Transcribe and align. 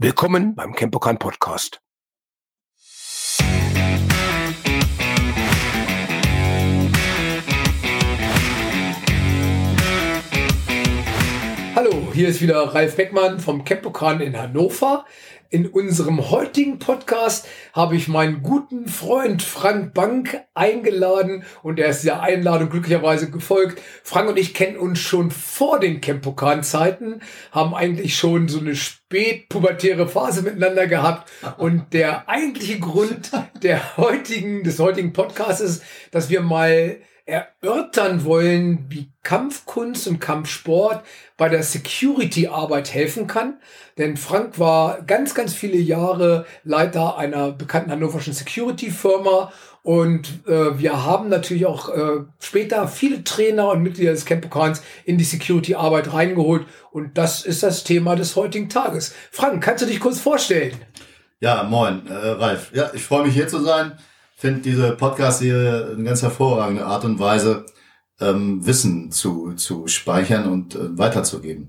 Willkommen 0.00 0.56
beim 0.56 0.72
Campokan 0.74 1.20
Podcast. 1.20 1.83
Hier 12.14 12.28
ist 12.28 12.40
wieder 12.40 12.62
Ralf 12.72 12.94
Beckmann 12.94 13.40
vom 13.40 13.64
Campokan 13.64 14.20
in 14.20 14.38
Hannover. 14.40 15.04
In 15.50 15.66
unserem 15.66 16.30
heutigen 16.30 16.78
Podcast 16.78 17.48
habe 17.72 17.96
ich 17.96 18.06
meinen 18.06 18.44
guten 18.44 18.86
Freund 18.86 19.42
Frank 19.42 19.94
Bank 19.94 20.40
eingeladen 20.54 21.42
und 21.64 21.80
er 21.80 21.88
ist 21.88 22.04
der 22.04 22.22
Einladung 22.22 22.70
glücklicherweise 22.70 23.32
gefolgt. 23.32 23.82
Frank 24.04 24.28
und 24.28 24.38
ich 24.38 24.54
kennen 24.54 24.76
uns 24.76 25.00
schon 25.00 25.32
vor 25.32 25.80
den 25.80 26.00
Campokan-Zeiten, 26.00 27.20
haben 27.50 27.74
eigentlich 27.74 28.16
schon 28.16 28.46
so 28.48 28.60
eine 28.60 28.76
spätpubertäre 28.76 30.06
Phase 30.06 30.42
miteinander 30.42 30.86
gehabt 30.86 31.28
und 31.58 31.92
der 31.92 32.28
eigentliche 32.28 32.78
Grund 32.78 33.32
der 33.60 33.96
heutigen, 33.96 34.62
des 34.62 34.78
heutigen 34.78 35.12
Podcasts 35.12 35.60
ist, 35.60 35.82
dass 36.12 36.30
wir 36.30 36.42
mal 36.42 36.98
erörtern 37.26 38.24
wollen, 38.24 38.86
wie 38.90 39.08
Kampfkunst 39.22 40.06
und 40.08 40.20
Kampfsport 40.20 41.02
bei 41.38 41.48
der 41.48 41.62
Security-Arbeit 41.62 42.92
helfen 42.92 43.26
kann. 43.26 43.54
Denn 43.96 44.16
Frank 44.16 44.58
war 44.58 45.00
ganz, 45.02 45.34
ganz 45.34 45.54
viele 45.54 45.78
Jahre 45.78 46.44
Leiter 46.64 47.16
einer 47.16 47.52
bekannten 47.52 47.90
hannoverschen 47.90 48.34
Security-Firma 48.34 49.52
und 49.82 50.46
äh, 50.46 50.78
wir 50.78 51.04
haben 51.04 51.28
natürlich 51.28 51.66
auch 51.66 51.90
äh, 51.90 52.24
später 52.40 52.88
viele 52.88 53.22
Trainer 53.22 53.68
und 53.68 53.82
Mitglieder 53.82 54.12
des 54.12 54.24
Campokans 54.24 54.82
in 55.04 55.18
die 55.18 55.24
Security-Arbeit 55.24 56.12
reingeholt. 56.12 56.66
Und 56.90 57.18
das 57.18 57.44
ist 57.44 57.62
das 57.62 57.84
Thema 57.84 58.16
des 58.16 58.34
heutigen 58.34 58.70
Tages. 58.70 59.14
Frank, 59.30 59.62
kannst 59.62 59.82
du 59.82 59.86
dich 59.86 60.00
kurz 60.00 60.20
vorstellen? 60.20 60.72
Ja, 61.40 61.64
moin, 61.64 62.06
äh, 62.06 62.14
Ralf. 62.14 62.70
Ja, 62.72 62.90
ich 62.94 63.02
freue 63.02 63.26
mich 63.26 63.34
hier 63.34 63.46
zu 63.46 63.62
sein 63.62 63.92
finde 64.36 64.60
diese 64.60 64.92
Podcast-Serie 64.92 65.92
eine 65.94 66.04
ganz 66.04 66.22
hervorragende 66.22 66.84
Art 66.86 67.04
und 67.04 67.18
Weise, 67.18 67.66
ähm, 68.20 68.64
Wissen 68.66 69.10
zu, 69.10 69.52
zu 69.54 69.86
speichern 69.86 70.50
und 70.50 70.74
äh, 70.74 70.98
weiterzugeben. 70.98 71.68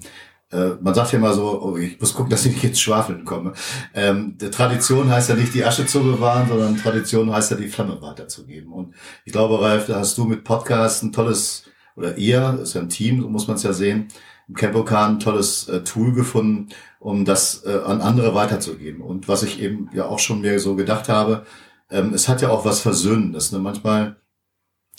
Äh, 0.51 0.75
man 0.81 0.93
sagt 0.93 1.11
ja 1.11 1.19
immer 1.19 1.33
so, 1.33 1.61
oh, 1.61 1.77
ich 1.77 1.99
muss 1.99 2.13
gucken, 2.13 2.29
dass 2.29 2.45
ich 2.45 2.53
nicht 2.53 2.63
ins 2.63 2.79
Schwafeln 2.79 3.25
komme. 3.25 3.53
Ähm, 3.93 4.37
Tradition 4.37 5.09
heißt 5.09 5.29
ja 5.29 5.35
nicht 5.35 5.53
die 5.53 5.65
Asche 5.65 5.85
zu 5.85 6.03
bewahren, 6.03 6.47
sondern 6.47 6.77
Tradition 6.77 7.31
heißt 7.31 7.51
ja 7.51 7.57
die 7.57 7.67
Flamme 7.67 8.01
weiterzugeben. 8.01 8.71
Und 8.71 8.93
ich 9.25 9.31
glaube, 9.31 9.59
Ralf, 9.61 9.87
da 9.87 9.99
hast 9.99 10.17
du 10.17 10.25
mit 10.25 10.43
Podcast 10.43 11.03
ein 11.03 11.11
tolles, 11.11 11.63
oder 11.95 12.17
ihr, 12.17 12.59
ist 12.61 12.75
ja 12.75 12.81
ein 12.81 12.89
Team, 12.89 13.21
so 13.21 13.29
muss 13.29 13.47
man 13.47 13.57
es 13.57 13.63
ja 13.63 13.73
sehen, 13.73 14.07
im 14.47 14.55
Campokan 14.55 15.15
ein 15.15 15.19
tolles 15.19 15.67
äh, 15.67 15.83
Tool 15.83 16.13
gefunden, 16.13 16.69
um 16.99 17.25
das 17.25 17.63
äh, 17.65 17.79
an 17.85 18.01
andere 18.01 18.35
weiterzugeben. 18.35 19.01
Und 19.01 19.27
was 19.27 19.41
ich 19.41 19.59
eben 19.59 19.89
ja 19.93 20.05
auch 20.05 20.19
schon 20.19 20.41
mir 20.41 20.59
so 20.59 20.75
gedacht 20.75 21.09
habe, 21.09 21.45
ähm, 21.89 22.13
es 22.13 22.27
hat 22.27 22.41
ja 22.41 22.49
auch 22.49 22.65
was 22.65 22.79
Versöhnendes. 22.79 23.51
Ne? 23.51 23.59
Manchmal 23.59 24.17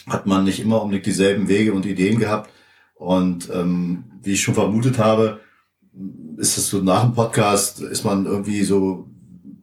hat 0.07 0.27
man 0.27 0.45
nicht 0.45 0.61
immer 0.61 0.83
unbedingt 0.83 1.07
dieselben 1.07 1.49
Wege 1.49 1.73
und 1.73 1.87
Ideen 1.87 2.19
gehabt. 2.19 2.51
Und 2.95 3.51
ähm, 3.53 4.05
wie 4.23 4.33
ich 4.33 4.43
schon 4.43 4.55
vermutet 4.55 4.99
habe, 4.99 5.41
ist 6.37 6.59
es 6.59 6.69
so 6.69 6.79
nach 6.79 7.03
dem 7.03 7.15
Podcast, 7.15 7.81
ist 7.81 8.05
man 8.05 8.27
irgendwie 8.27 8.63
so 8.63 9.09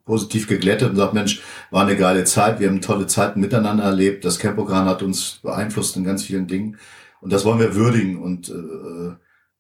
positiv 0.06 0.48
geglättet 0.48 0.90
und 0.90 0.96
sagt, 0.96 1.14
Mensch, 1.14 1.42
war 1.72 1.84
eine 1.84 1.96
geile 1.96 2.24
Zeit, 2.26 2.60
wir 2.60 2.68
haben 2.68 2.82
tolle 2.82 3.08
Zeiten 3.08 3.40
miteinander 3.40 3.84
erlebt, 3.84 4.26
das 4.26 4.40
Campokan 4.40 4.86
hat 4.86 5.02
uns 5.02 5.40
beeinflusst 5.42 5.96
in 5.96 6.04
ganz 6.04 6.24
vielen 6.24 6.48
Dingen 6.48 6.78
und 7.22 7.32
das 7.32 7.46
wollen 7.46 7.60
wir 7.60 7.76
würdigen 7.76 8.22
und 8.22 8.50
äh, 8.50 9.16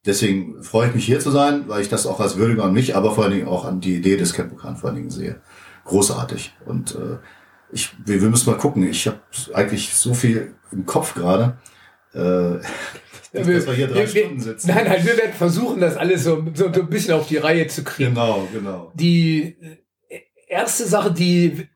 deswegen 0.05 0.61
freue 0.61 0.89
ich 0.89 0.95
mich 0.95 1.05
hier 1.05 1.19
zu 1.19 1.31
sein, 1.31 1.63
weil 1.67 1.81
ich 1.81 1.89
das 1.89 2.05
auch 2.05 2.19
als 2.19 2.35
Würdigung 2.35 2.65
an 2.65 2.73
mich, 2.73 2.95
aber 2.95 3.13
vor 3.15 3.23
allen 3.23 3.33
Dingen 3.33 3.47
auch 3.47 3.63
an 3.63 3.79
die 3.79 3.95
Idee 3.95 4.17
des 4.17 4.33
Campokan 4.33 4.75
vor 4.75 4.89
allen 4.89 4.97
Dingen 4.97 5.09
sehe. 5.09 5.41
Großartig 5.85 6.53
und 6.65 6.95
äh, 6.95 7.17
ich, 7.73 7.91
wir, 8.05 8.21
wir 8.21 8.29
müssen 8.29 8.49
mal 8.49 8.57
gucken. 8.57 8.87
Ich 8.87 9.07
habe 9.07 9.19
eigentlich 9.53 9.93
so 9.93 10.13
viel 10.13 10.55
im 10.71 10.85
Kopf 10.85 11.13
gerade. 11.13 11.57
Äh, 12.13 12.19
ja, 12.19 12.59
wir, 13.33 13.55
dass 13.55 13.67
wir 13.67 13.73
hier 13.73 13.87
drei 13.87 14.01
wir, 14.01 14.07
Stunden 14.07 14.39
sitzen. 14.39 14.67
Nein, 14.67 14.85
nein, 14.85 15.05
wir 15.05 15.17
werden 15.17 15.33
versuchen, 15.33 15.81
das 15.81 15.97
alles 15.97 16.23
so, 16.23 16.45
so, 16.53 16.71
so 16.71 16.81
ein 16.81 16.89
bisschen 16.89 17.13
auf 17.13 17.27
die 17.27 17.37
Reihe 17.37 17.67
zu 17.67 17.83
kriegen. 17.83 18.13
Genau, 18.13 18.47
genau. 18.51 18.91
Die 18.95 19.57
äh, 20.09 20.19
erste 20.47 20.85
Sache, 20.85 21.11
die 21.11 21.67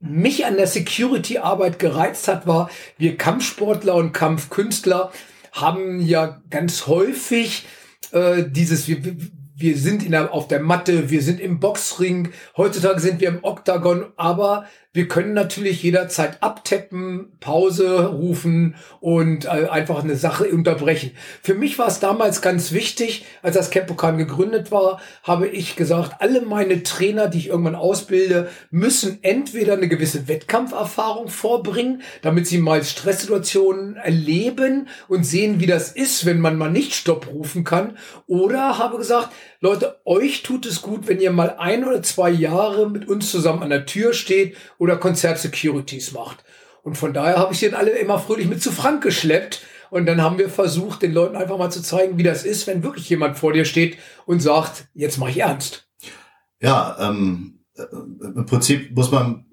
mich 0.00 0.46
an 0.46 0.56
der 0.56 0.66
Security-Arbeit 0.66 1.78
gereizt 1.78 2.28
hat, 2.28 2.46
war, 2.46 2.70
wir 2.98 3.16
Kampfsportler 3.16 3.94
und 3.94 4.12
Kampfkünstler 4.12 5.12
haben 5.52 6.00
ja 6.00 6.40
ganz 6.50 6.86
häufig 6.86 7.66
äh, 8.12 8.44
dieses, 8.46 8.86
wir, 8.86 8.98
wir 9.56 9.76
sind 9.76 10.04
in 10.04 10.12
der, 10.12 10.32
auf 10.32 10.46
der 10.46 10.60
Matte, 10.60 11.10
wir 11.10 11.22
sind 11.22 11.40
im 11.40 11.58
Boxring, 11.58 12.30
heutzutage 12.56 13.00
sind 13.00 13.20
wir 13.20 13.28
im 13.28 13.42
Oktagon, 13.42 14.06
aber 14.16 14.66
wir 14.94 15.06
können 15.06 15.34
natürlich 15.34 15.82
jederzeit 15.82 16.42
abtappen, 16.42 17.32
Pause 17.40 18.06
rufen 18.06 18.74
und 19.00 19.44
äh, 19.44 19.68
einfach 19.68 20.02
eine 20.02 20.16
Sache 20.16 20.48
unterbrechen. 20.48 21.10
Für 21.42 21.54
mich 21.54 21.78
war 21.78 21.88
es 21.88 22.00
damals 22.00 22.40
ganz 22.40 22.72
wichtig, 22.72 23.26
als 23.42 23.54
das 23.54 23.70
Campokan 23.70 24.16
gegründet 24.16 24.72
war, 24.72 25.00
habe 25.22 25.46
ich 25.46 25.76
gesagt, 25.76 26.22
alle 26.22 26.40
meine 26.40 26.82
Trainer, 26.84 27.28
die 27.28 27.36
ich 27.36 27.48
irgendwann 27.48 27.74
ausbilde, 27.74 28.48
müssen 28.70 29.18
entweder 29.20 29.74
eine 29.74 29.88
gewisse 29.88 30.26
Wettkampferfahrung 30.26 31.28
vorbringen, 31.28 32.00
damit 32.22 32.46
sie 32.46 32.58
mal 32.58 32.82
Stresssituationen 32.82 33.96
erleben 33.96 34.88
und 35.06 35.24
sehen, 35.24 35.60
wie 35.60 35.66
das 35.66 35.92
ist, 35.92 36.24
wenn 36.24 36.40
man 36.40 36.56
mal 36.56 36.70
nicht 36.70 36.94
Stopp 36.94 37.28
rufen 37.28 37.62
kann. 37.62 37.98
Oder 38.26 38.78
habe 38.78 38.96
gesagt, 38.96 39.28
Leute, 39.60 40.00
euch 40.04 40.44
tut 40.44 40.64
es 40.66 40.82
gut, 40.82 41.08
wenn 41.08 41.20
ihr 41.20 41.32
mal 41.32 41.56
ein 41.58 41.84
oder 41.84 42.02
zwei 42.02 42.30
Jahre 42.30 42.88
mit 42.88 43.06
uns 43.06 43.30
zusammen 43.30 43.62
an 43.62 43.70
der 43.70 43.86
Tür 43.86 44.12
steht 44.12 44.56
oder 44.78 44.96
Konzert-Securities 44.96 46.12
macht. 46.12 46.44
Und 46.82 46.96
von 46.96 47.12
daher 47.12 47.36
habe 47.36 47.52
ich 47.52 47.60
dann 47.60 47.74
alle 47.74 47.90
immer 47.90 48.18
fröhlich 48.18 48.48
mit 48.48 48.62
zu 48.62 48.72
Frank 48.72 49.02
geschleppt. 49.02 49.62
Und 49.90 50.06
dann 50.06 50.22
haben 50.22 50.38
wir 50.38 50.48
versucht, 50.48 51.02
den 51.02 51.12
Leuten 51.12 51.36
einfach 51.36 51.58
mal 51.58 51.70
zu 51.70 51.82
zeigen, 51.82 52.18
wie 52.18 52.22
das 52.22 52.44
ist, 52.44 52.66
wenn 52.66 52.82
wirklich 52.82 53.08
jemand 53.08 53.38
vor 53.38 53.52
dir 53.52 53.64
steht 53.64 53.96
und 54.26 54.40
sagt, 54.40 54.86
jetzt 54.94 55.18
mache 55.18 55.30
ich 55.30 55.40
ernst. 55.40 55.88
Ja, 56.60 56.96
ähm, 57.00 57.60
äh, 57.74 57.84
im 57.92 58.46
Prinzip 58.46 58.94
muss 58.94 59.10
man, 59.10 59.46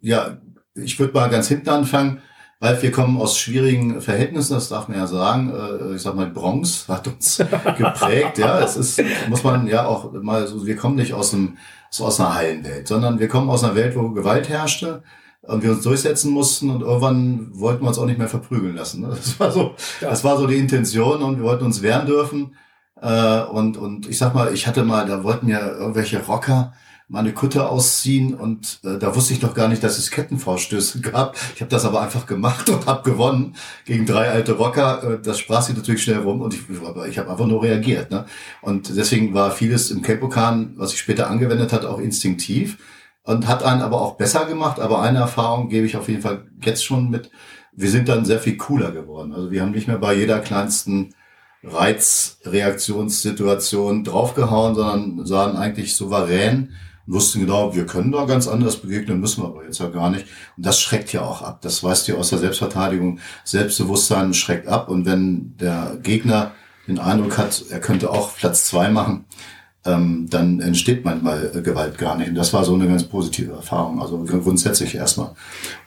ja, 0.00 0.38
ich 0.74 0.98
würde 0.98 1.12
mal 1.12 1.28
ganz 1.28 1.48
hinten 1.48 1.68
anfangen. 1.68 2.22
Ralf, 2.60 2.82
wir 2.82 2.92
kommen 2.92 3.20
aus 3.20 3.38
schwierigen 3.38 4.00
Verhältnissen, 4.00 4.54
das 4.54 4.70
darf 4.70 4.88
man 4.88 4.96
ja 4.96 5.06
sagen. 5.06 5.52
Äh, 5.52 5.96
ich 5.96 6.02
sag 6.02 6.14
mal, 6.14 6.30
Bronx 6.30 6.88
hat 6.88 7.06
uns 7.06 7.36
geprägt. 7.76 8.38
Ja, 8.38 8.60
es 8.60 8.76
ist, 8.76 9.02
muss 9.28 9.44
man 9.44 9.66
ja 9.66 9.86
auch 9.86 10.12
mal 10.12 10.46
so, 10.46 10.66
wir 10.66 10.76
kommen 10.76 10.96
nicht 10.96 11.12
aus 11.12 11.34
einem, 11.34 11.58
so 11.94 12.06
aus 12.06 12.18
einer 12.18 12.34
heilen 12.34 12.64
Welt, 12.64 12.88
sondern 12.88 13.20
wir 13.20 13.28
kommen 13.28 13.48
aus 13.48 13.62
einer 13.62 13.76
Welt, 13.76 13.94
wo 13.94 14.10
Gewalt 14.10 14.48
herrschte 14.48 15.04
und 15.42 15.62
wir 15.62 15.70
uns 15.70 15.84
durchsetzen 15.84 16.32
mussten 16.32 16.70
und 16.70 16.82
irgendwann 16.82 17.50
wollten 17.52 17.82
wir 17.84 17.88
uns 17.88 17.98
auch 17.98 18.06
nicht 18.06 18.18
mehr 18.18 18.28
verprügeln 18.28 18.74
lassen. 18.74 19.02
Ne? 19.02 19.08
Das 19.10 19.38
war 19.38 19.52
so, 19.52 19.74
das 20.00 20.24
war 20.24 20.36
so 20.36 20.48
die 20.48 20.58
Intention 20.58 21.22
und 21.22 21.36
wir 21.36 21.44
wollten 21.44 21.64
uns 21.64 21.82
wehren 21.82 22.06
dürfen. 22.06 22.56
Äh, 23.00 23.42
und, 23.42 23.76
und 23.76 24.08
ich 24.08 24.18
sag 24.18 24.34
mal, 24.34 24.52
ich 24.52 24.66
hatte 24.66 24.82
mal, 24.84 25.06
da 25.06 25.22
wollten 25.22 25.48
ja 25.48 25.68
irgendwelche 25.68 26.20
Rocker, 26.24 26.72
meine 27.08 27.34
Kutte 27.34 27.68
ausziehen 27.68 28.32
und 28.34 28.80
äh, 28.82 28.96
da 28.98 29.14
wusste 29.14 29.34
ich 29.34 29.42
noch 29.42 29.52
gar 29.54 29.68
nicht, 29.68 29.84
dass 29.84 29.98
es 29.98 30.10
Kettenvorstöße 30.10 31.02
gab. 31.02 31.36
Ich 31.54 31.60
habe 31.60 31.70
das 31.70 31.84
aber 31.84 32.00
einfach 32.00 32.24
gemacht 32.26 32.70
und 32.70 32.86
habe 32.86 33.02
gewonnen 33.08 33.54
gegen 33.84 34.06
drei 34.06 34.30
alte 34.30 34.52
Rocker. 34.52 35.02
Äh, 35.02 35.18
das 35.22 35.38
sprach 35.38 35.60
sich 35.62 35.76
natürlich 35.76 36.02
schnell 36.02 36.20
rum 36.20 36.40
und 36.40 36.54
ich, 36.54 36.60
ich 37.08 37.18
habe 37.18 37.30
einfach 37.30 37.46
nur 37.46 37.62
reagiert. 37.62 38.10
Ne? 38.10 38.24
Und 38.62 38.96
deswegen 38.96 39.34
war 39.34 39.50
vieles 39.50 39.90
im 39.90 40.00
Capocan, 40.00 40.72
was 40.76 40.94
ich 40.94 40.98
später 40.98 41.28
angewendet 41.28 41.74
hat, 41.74 41.84
auch 41.84 41.98
instinktiv 41.98 42.78
und 43.22 43.48
hat 43.48 43.62
einen 43.62 43.82
aber 43.82 44.00
auch 44.00 44.16
besser 44.16 44.46
gemacht. 44.46 44.80
Aber 44.80 45.02
eine 45.02 45.18
Erfahrung 45.18 45.68
gebe 45.68 45.84
ich 45.86 45.98
auf 45.98 46.08
jeden 46.08 46.22
Fall 46.22 46.46
jetzt 46.62 46.84
schon 46.84 47.10
mit. 47.10 47.30
Wir 47.72 47.90
sind 47.90 48.08
dann 48.08 48.24
sehr 48.24 48.40
viel 48.40 48.56
cooler 48.56 48.92
geworden. 48.92 49.34
Also 49.34 49.50
wir 49.50 49.60
haben 49.60 49.72
nicht 49.72 49.88
mehr 49.88 49.98
bei 49.98 50.14
jeder 50.14 50.38
kleinsten 50.38 51.14
Reizreaktionssituation 51.62 54.04
draufgehauen, 54.04 54.74
sondern 54.74 55.26
sahen 55.26 55.56
eigentlich 55.56 55.96
souverän 55.96 56.70
wussten 57.06 57.40
genau, 57.40 57.74
wir 57.74 57.86
können 57.86 58.12
da 58.12 58.24
ganz 58.24 58.48
anders 58.48 58.76
begegnen, 58.76 59.20
müssen 59.20 59.42
wir 59.42 59.48
aber 59.48 59.64
jetzt 59.64 59.80
ja 59.80 59.88
gar 59.88 60.10
nicht. 60.10 60.26
Und 60.56 60.66
das 60.66 60.80
schreckt 60.80 61.12
ja 61.12 61.22
auch 61.22 61.42
ab. 61.42 61.60
Das 61.62 61.82
weißt 61.82 62.08
du 62.08 62.16
aus 62.16 62.30
der 62.30 62.38
Selbstverteidigung. 62.38 63.18
Selbstbewusstsein 63.44 64.34
schreckt 64.34 64.68
ab. 64.68 64.88
Und 64.88 65.06
wenn 65.06 65.56
der 65.58 65.98
Gegner 66.02 66.52
den 66.88 66.98
Eindruck 66.98 67.38
hat, 67.38 67.64
er 67.70 67.80
könnte 67.80 68.10
auch 68.10 68.36
Platz 68.36 68.64
zwei 68.66 68.88
machen, 68.88 69.26
ähm, 69.86 70.28
dann 70.30 70.60
entsteht 70.60 71.04
manchmal 71.04 71.52
äh, 71.54 71.60
Gewalt 71.60 71.98
gar 71.98 72.16
nicht. 72.16 72.28
Und 72.28 72.36
das 72.36 72.52
war 72.54 72.64
so 72.64 72.74
eine 72.74 72.88
ganz 72.88 73.04
positive 73.04 73.52
Erfahrung. 73.52 74.00
Also 74.00 74.24
grundsätzlich 74.24 74.94
erstmal. 74.94 75.34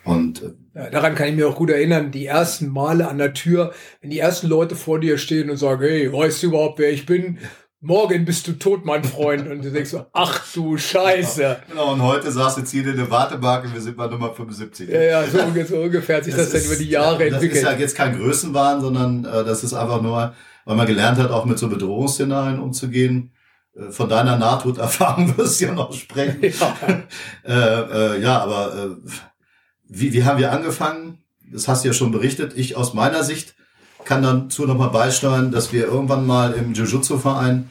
Und 0.03 0.43
äh, 0.43 0.53
ja, 0.75 0.89
daran 0.91 1.15
kann 1.15 1.29
ich 1.29 1.35
mir 1.35 1.47
auch 1.47 1.55
gut 1.55 1.71
erinnern, 1.71 2.11
die 2.11 2.27
ersten 2.27 2.67
Male 2.67 3.07
an 3.07 3.17
der 3.17 3.33
Tür, 3.33 3.73
wenn 4.01 4.11
die 4.11 4.19
ersten 4.19 4.47
Leute 4.47 4.75
vor 4.75 4.99
dir 4.99 5.17
stehen 5.17 5.49
und 5.49 5.57
sagen, 5.57 5.81
hey, 5.81 6.11
weißt 6.13 6.43
du 6.43 6.47
überhaupt, 6.47 6.77
wer 6.77 6.91
ich 6.91 7.05
bin? 7.05 7.39
Morgen 7.79 8.25
bist 8.25 8.47
du 8.47 8.53
tot, 8.53 8.85
mein 8.85 9.03
Freund. 9.03 9.47
Und 9.47 9.63
du 9.63 9.71
denkst 9.71 9.91
so, 9.91 10.05
ach 10.13 10.45
du 10.53 10.77
Scheiße. 10.77 11.57
Genau, 11.69 11.93
und 11.93 12.01
heute 12.01 12.31
saß 12.31 12.57
jetzt 12.57 12.71
hier 12.71 12.85
in 12.87 12.97
der 12.97 13.09
Wartemarke, 13.09 13.71
wir 13.73 13.81
sind 13.81 13.97
bei 13.97 14.07
Nummer 14.07 14.33
75. 14.33 14.89
Ja, 14.89 15.01
ja, 15.01 15.27
so, 15.27 15.39
so 15.67 15.77
ungefähr 15.77 16.17
hat 16.17 16.25
sich 16.25 16.35
das, 16.35 16.49
das 16.49 16.63
dann 16.63 16.71
über 16.71 16.79
die 16.81 16.89
Jahre 16.89 17.19
ja, 17.19 17.33
entwickelt. 17.33 17.63
Das 17.63 17.71
ist 17.71 17.77
ja 17.77 17.79
jetzt 17.79 17.95
kein 17.95 18.17
Größenwahn, 18.17 18.81
sondern 18.81 19.25
äh, 19.25 19.43
das 19.43 19.63
ist 19.63 19.73
einfach 19.73 20.01
nur, 20.01 20.33
weil 20.65 20.75
man 20.75 20.87
gelernt 20.87 21.17
hat, 21.19 21.31
auch 21.31 21.45
mit 21.45 21.59
so 21.59 21.69
Bedrohungsszenarien 21.69 22.59
umzugehen. 22.59 23.31
äh, 23.75 23.91
von 23.91 24.09
deiner 24.09 24.37
Nahtoderfahrung 24.37 25.37
wirst 25.37 25.61
du 25.61 25.65
ja 25.65 25.73
noch 25.73 25.93
sprechen. 25.93 26.39
Ja, 26.41 26.77
äh, 27.43 28.15
äh, 28.15 28.21
ja 28.21 28.39
aber 28.39 28.73
äh, 28.75 29.09
wie, 29.89 30.13
wie 30.13 30.23
haben 30.23 30.39
wir 30.39 30.51
angefangen? 30.51 31.19
Das 31.49 31.67
hast 31.67 31.83
du 31.83 31.89
ja 31.89 31.93
schon 31.93 32.11
berichtet. 32.11 32.53
Ich 32.57 32.75
aus 32.75 32.93
meiner 32.93 33.23
Sicht 33.23 33.55
kann 34.05 34.23
dazu 34.23 34.65
nochmal 34.65 34.89
beisteuern, 34.89 35.51
dass 35.51 35.73
wir 35.73 35.85
irgendwann 35.85 36.25
mal 36.25 36.53
im 36.53 36.73
Jiu-Jitsu-Verein 36.73 37.69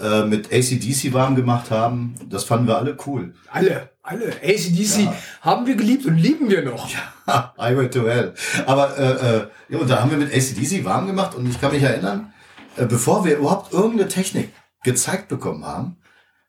äh, 0.00 0.24
mit 0.24 0.52
ACDC 0.52 1.12
warm 1.12 1.36
gemacht 1.36 1.70
haben. 1.70 2.14
Das 2.28 2.44
fanden 2.44 2.66
wir 2.66 2.78
alle 2.78 2.96
cool. 3.06 3.34
Alle, 3.50 3.90
alle. 4.02 4.32
ACDC 4.42 5.04
ja. 5.04 5.14
haben 5.40 5.66
wir 5.66 5.76
geliebt 5.76 6.06
und 6.06 6.16
lieben 6.16 6.48
wir 6.48 6.62
noch. 6.62 6.88
Ja, 7.26 7.54
I 7.58 7.76
went 7.76 7.92
to 7.94 8.08
hell. 8.08 8.34
Aber 8.66 8.96
äh, 8.98 9.36
äh, 9.36 9.46
ja, 9.68 9.78
und 9.78 9.88
da 9.88 10.00
haben 10.00 10.10
wir 10.10 10.18
mit 10.18 10.32
ACDC 10.32 10.84
warm 10.84 11.06
gemacht 11.06 11.34
und 11.34 11.48
ich 11.48 11.60
kann 11.60 11.72
mich 11.72 11.82
erinnern, 11.82 12.32
äh, 12.76 12.86
bevor 12.86 13.24
wir 13.24 13.38
überhaupt 13.38 13.72
irgendeine 13.72 14.08
Technik 14.08 14.52
gezeigt 14.82 15.28
bekommen 15.28 15.64
haben, 15.64 15.96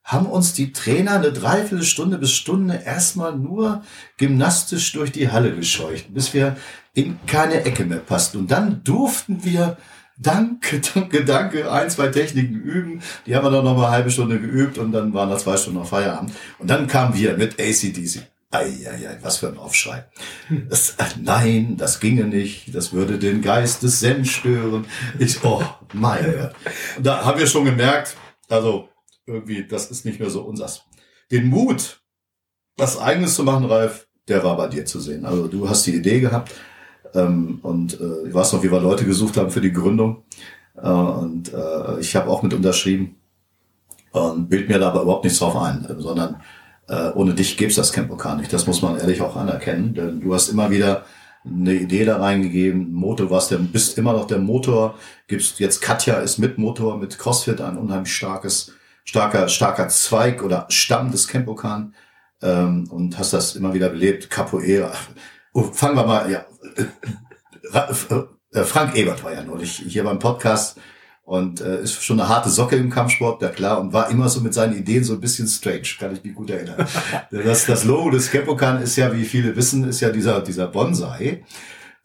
haben 0.04 0.26
uns 0.26 0.54
die 0.54 0.74
Trainer 0.74 1.14
eine 1.14 1.32
Dreiviertelstunde 1.32 2.18
bis 2.18 2.34
Stunde 2.34 2.82
erstmal 2.86 3.38
nur 3.38 3.84
gymnastisch 4.18 4.92
durch 4.92 5.12
die 5.12 5.32
Halle 5.32 5.56
gescheucht, 5.56 6.14
bis 6.14 6.34
wir 6.34 6.58
in 6.94 7.20
keine 7.26 7.64
Ecke 7.66 7.86
mehr 7.86 8.00
passten. 8.00 8.38
Und 8.40 8.52
dann 8.52 8.84
durften 8.84 9.44
wir 9.44 9.78
Danke, 10.16 10.80
danke, 10.94 11.26
danke, 11.26 11.72
ein, 11.72 11.90
zwei 11.90 12.08
Techniken 12.08 12.56
üben. 12.56 13.02
Die 13.26 13.36
haben 13.36 13.46
wir 13.46 13.50
dann 13.50 13.66
noch 13.66 13.76
mal 13.76 13.86
eine 13.86 13.96
halbe 13.96 14.12
Stunde 14.12 14.40
geübt 14.40 14.78
und 14.78 14.92
dann 14.92 15.14
waren 15.14 15.30
da 15.30 15.38
zwei 15.38 15.58
Stunden 15.58 15.80
auf 15.80 15.90
Feierabend. 15.90 16.32
Und 16.60 16.70
dann 16.70 16.88
kamen 16.88 17.16
wir 17.16 17.36
mit 17.36 17.60
ACDC. 17.60 18.28
Eieiei, 18.52 19.18
was 19.24 19.38
für 19.38 19.48
ein 19.48 19.58
Aufschrei. 19.58 20.06
Das, 20.70 20.92
äh, 20.92 21.06
nein, 21.20 21.78
das 21.78 22.00
ginge 22.00 22.26
nicht. 22.26 22.76
Das 22.76 22.94
würde 22.94 23.18
den 23.18 23.42
Geist 23.42 23.82
des 23.82 24.00
Zen 24.00 24.26
stören. 24.26 24.86
Ich, 25.18 25.44
oh, 25.44 25.64
mein 25.94 26.24
Gott. 26.40 26.54
Und 26.98 27.06
da 27.08 27.26
haben 27.26 27.40
wir 27.40 27.48
schon 27.48 27.66
gemerkt, 27.66 28.16
also 28.50 28.90
irgendwie, 29.26 29.66
das 29.66 29.90
ist 29.90 30.06
nicht 30.06 30.20
mehr 30.20 30.30
so 30.30 30.44
unsers. 30.44 30.84
Den 31.32 31.48
Mut, 31.48 32.02
was 32.78 33.00
Eigenes 33.00 33.34
zu 33.34 33.44
machen, 33.44 33.66
Ralf, 33.66 34.08
der 34.28 34.44
war 34.44 34.56
bei 34.56 34.68
dir 34.68 34.86
zu 34.86 35.00
sehen. 35.00 35.26
Also 35.26 35.48
du 35.48 35.68
hast 35.68 35.88
die 35.88 35.96
Idee 35.96 36.20
gehabt 36.20 36.52
ähm, 37.14 37.60
und 37.62 38.00
äh, 38.00 38.28
ich 38.28 38.34
weiß 38.34 38.54
noch, 38.54 38.64
wie 38.64 38.72
wir 38.72 38.80
Leute 38.80 39.06
gesucht 39.06 39.38
haben 39.38 39.52
für 39.52 39.62
die 39.62 39.74
Gründung. 39.74 40.24
Äh, 40.76 40.90
und 40.90 41.54
äh, 41.54 42.00
ich 42.00 42.16
habe 42.16 42.30
auch 42.30 42.44
mit 42.44 42.54
unterschrieben 42.54 43.16
und 44.12 44.50
bild 44.50 44.70
mir 44.70 44.80
da 44.80 44.90
aber 44.90 45.02
überhaupt 45.04 45.24
nichts 45.24 45.40
drauf 45.40 45.56
ein, 45.56 45.88
sondern 46.00 46.42
äh, 46.88 47.10
ohne 47.12 47.34
dich 47.34 47.58
gäbe 47.58 47.70
es 47.70 47.76
das 47.76 47.94
Campocar 47.94 48.36
nicht. 48.36 48.52
Das 48.54 48.68
muss 48.68 48.82
man 48.82 48.98
ehrlich 48.98 49.22
auch 49.22 49.36
anerkennen, 49.36 49.94
denn 49.94 50.22
du 50.22 50.34
hast 50.34 50.50
immer 50.50 50.70
wieder 50.70 51.06
eine 51.46 51.74
Idee 51.74 52.06
da 52.06 52.18
reingegeben. 52.18 52.94
Motor 52.94 53.30
warst 53.30 53.52
der, 53.52 53.58
bist 53.58 53.98
immer 53.98 54.14
noch 54.14 54.28
der 54.28 54.40
Motor. 54.40 54.96
Gibst 55.28 55.60
jetzt 55.60 55.82
Katja 55.82 56.16
ist 56.16 56.38
mit 56.38 56.58
Motor, 56.58 56.98
mit 56.98 57.18
CrossFit 57.18 57.62
ein 57.62 57.78
unheimlich 57.78 58.16
starkes, 58.16 58.74
starker, 59.04 59.48
starker 59.48 59.90
Zweig 59.90 60.44
oder 60.44 60.66
Stamm 60.70 61.12
des 61.12 61.28
Campocan 61.28 61.96
ähm, 62.42 62.88
und 62.90 63.18
hast 63.18 63.34
das 63.34 63.56
immer 63.56 63.74
wieder 63.74 63.90
belebt. 63.90 64.30
Capoeira. 64.30 64.94
Oh, 65.54 65.64
fangen 65.64 65.96
wir 65.96 66.06
mal, 66.06 66.32
ja. 66.32 66.46
Äh, 68.54 68.64
Frank 68.64 68.96
Ebert 68.96 69.24
war 69.24 69.34
ja 69.34 69.44
neulich 69.44 69.84
hier 69.88 70.04
beim 70.04 70.20
Podcast 70.20 70.78
und 71.24 71.62
äh, 71.62 71.82
ist 71.82 72.04
schon 72.04 72.20
eine 72.20 72.30
harte 72.30 72.50
Socke 72.50 72.76
im 72.76 72.90
Kampfsport, 72.90 73.42
ja 73.42 73.50
klar, 73.50 73.80
und 73.80 73.94
war 73.94 74.10
immer 74.10 74.30
so 74.30 74.42
mit 74.42 74.54
seinen 74.54 74.78
Ideen 74.78 75.04
so 75.04 75.14
ein 75.14 75.22
bisschen 75.22 75.48
strange, 75.48 75.88
kann 75.98 76.14
ich 76.14 76.24
mich 76.24 76.36
gut 76.36 76.50
erinnern. 76.50 76.86
das, 77.32 77.66
das 77.66 77.84
Logo 77.86 78.12
des 78.12 78.30
Kepokan 78.30 78.82
ist 78.82 78.96
ja, 78.96 79.14
wie 79.16 79.24
viele 79.24 79.56
wissen, 79.56 79.88
ist 79.88 80.02
ja 80.02 80.10
dieser, 80.10 80.42
dieser 80.42 80.68
Bonsai. 80.68 81.44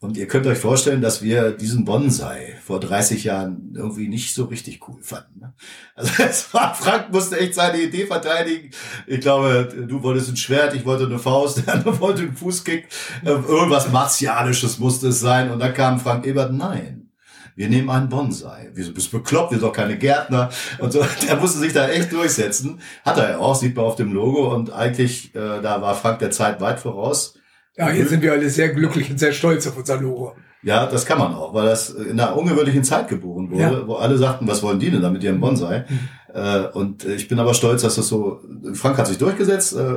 Und 0.01 0.15
ihr 0.15 0.27
könnt 0.27 0.47
euch 0.47 0.57
vorstellen, 0.57 1.01
dass 1.01 1.21
wir 1.21 1.51
diesen 1.51 1.83
Bonsai 1.83 2.55
vor 2.63 2.79
30 2.79 3.25
Jahren 3.25 3.73
irgendwie 3.75 4.07
nicht 4.07 4.33
so 4.33 4.45
richtig 4.45 4.87
cool 4.87 5.01
fanden. 5.01 5.41
Ne? 5.41 5.53
Also 5.93 6.23
es 6.23 6.53
war, 6.53 6.73
Frank 6.73 7.11
musste 7.11 7.37
echt 7.37 7.53
seine 7.53 7.81
Idee 7.81 8.05
verteidigen. 8.05 8.69
Ich 9.07 9.19
glaube, 9.19 9.67
du 9.87 10.01
wolltest 10.01 10.29
ein 10.29 10.37
Schwert, 10.37 10.73
ich 10.73 10.85
wollte 10.85 11.05
eine 11.05 11.19
Faust, 11.19 11.65
der 11.65 11.73
andere 11.73 11.99
wollte 11.99 12.21
einen 12.21 12.35
Fußkick. 12.35 12.87
Ähm, 13.25 13.43
irgendwas 13.45 13.91
Martialisches 13.91 14.79
musste 14.79 15.09
es 15.09 15.19
sein. 15.19 15.51
Und 15.51 15.59
dann 15.59 15.73
kam 15.73 15.99
Frank 15.99 16.25
Ebert, 16.25 16.53
nein, 16.53 17.11
wir 17.57 17.67
nehmen 17.67 17.89
einen 17.89 18.07
Bonsai. 18.07 18.71
Wieso 18.73 18.93
bist 18.93 19.11
bekloppt? 19.11 19.51
Wir 19.51 19.59
sind 19.59 19.67
doch 19.67 19.75
keine 19.75 19.97
Gärtner. 19.97 20.49
Und 20.77 20.93
so, 20.93 21.05
der 21.27 21.35
musste 21.35 21.59
sich 21.59 21.73
da 21.73 21.89
echt 21.89 22.13
durchsetzen. 22.13 22.79
Hat 23.03 23.17
er 23.17 23.31
ja 23.31 23.37
auch, 23.39 23.53
sieht 23.53 23.75
man 23.75 23.83
auf 23.83 23.97
dem 23.97 24.13
Logo. 24.13 24.55
Und 24.55 24.71
eigentlich, 24.71 25.35
äh, 25.35 25.59
da 25.61 25.81
war 25.81 25.93
Frank 25.93 26.19
der 26.19 26.31
Zeit 26.31 26.61
weit 26.61 26.79
voraus. 26.79 27.33
Ja, 27.77 27.89
hier 27.89 28.07
sind 28.07 28.21
wir 28.21 28.33
alle 28.33 28.49
sehr 28.49 28.69
glücklich 28.69 29.09
und 29.09 29.19
sehr 29.19 29.31
stolz 29.31 29.67
auf 29.67 29.77
unser 29.77 30.01
Logo. 30.01 30.35
Ja, 30.61 30.85
das 30.87 31.05
kann 31.05 31.19
man 31.19 31.33
auch, 31.33 31.53
weil 31.53 31.65
das 31.65 31.89
in 31.89 32.19
einer 32.19 32.35
ungewöhnlichen 32.35 32.83
Zeit 32.83 33.07
geboren 33.07 33.49
wurde, 33.49 33.61
ja. 33.61 33.87
wo 33.87 33.95
alle 33.95 34.17
sagten, 34.17 34.47
was 34.47 34.61
wollen 34.61 34.79
die 34.79 34.91
denn 34.91 35.01
da 35.01 35.09
mit 35.09 35.23
ihrem 35.23 35.39
Bonsai? 35.39 35.85
Mhm. 35.87 35.99
Äh, 36.33 36.67
und 36.73 37.05
ich 37.05 37.27
bin 37.27 37.39
aber 37.39 37.53
stolz, 37.53 37.81
dass 37.81 37.95
das 37.95 38.07
so, 38.07 38.41
Frank 38.73 38.97
hat 38.97 39.07
sich 39.07 39.17
durchgesetzt 39.17 39.73
äh, 39.75 39.95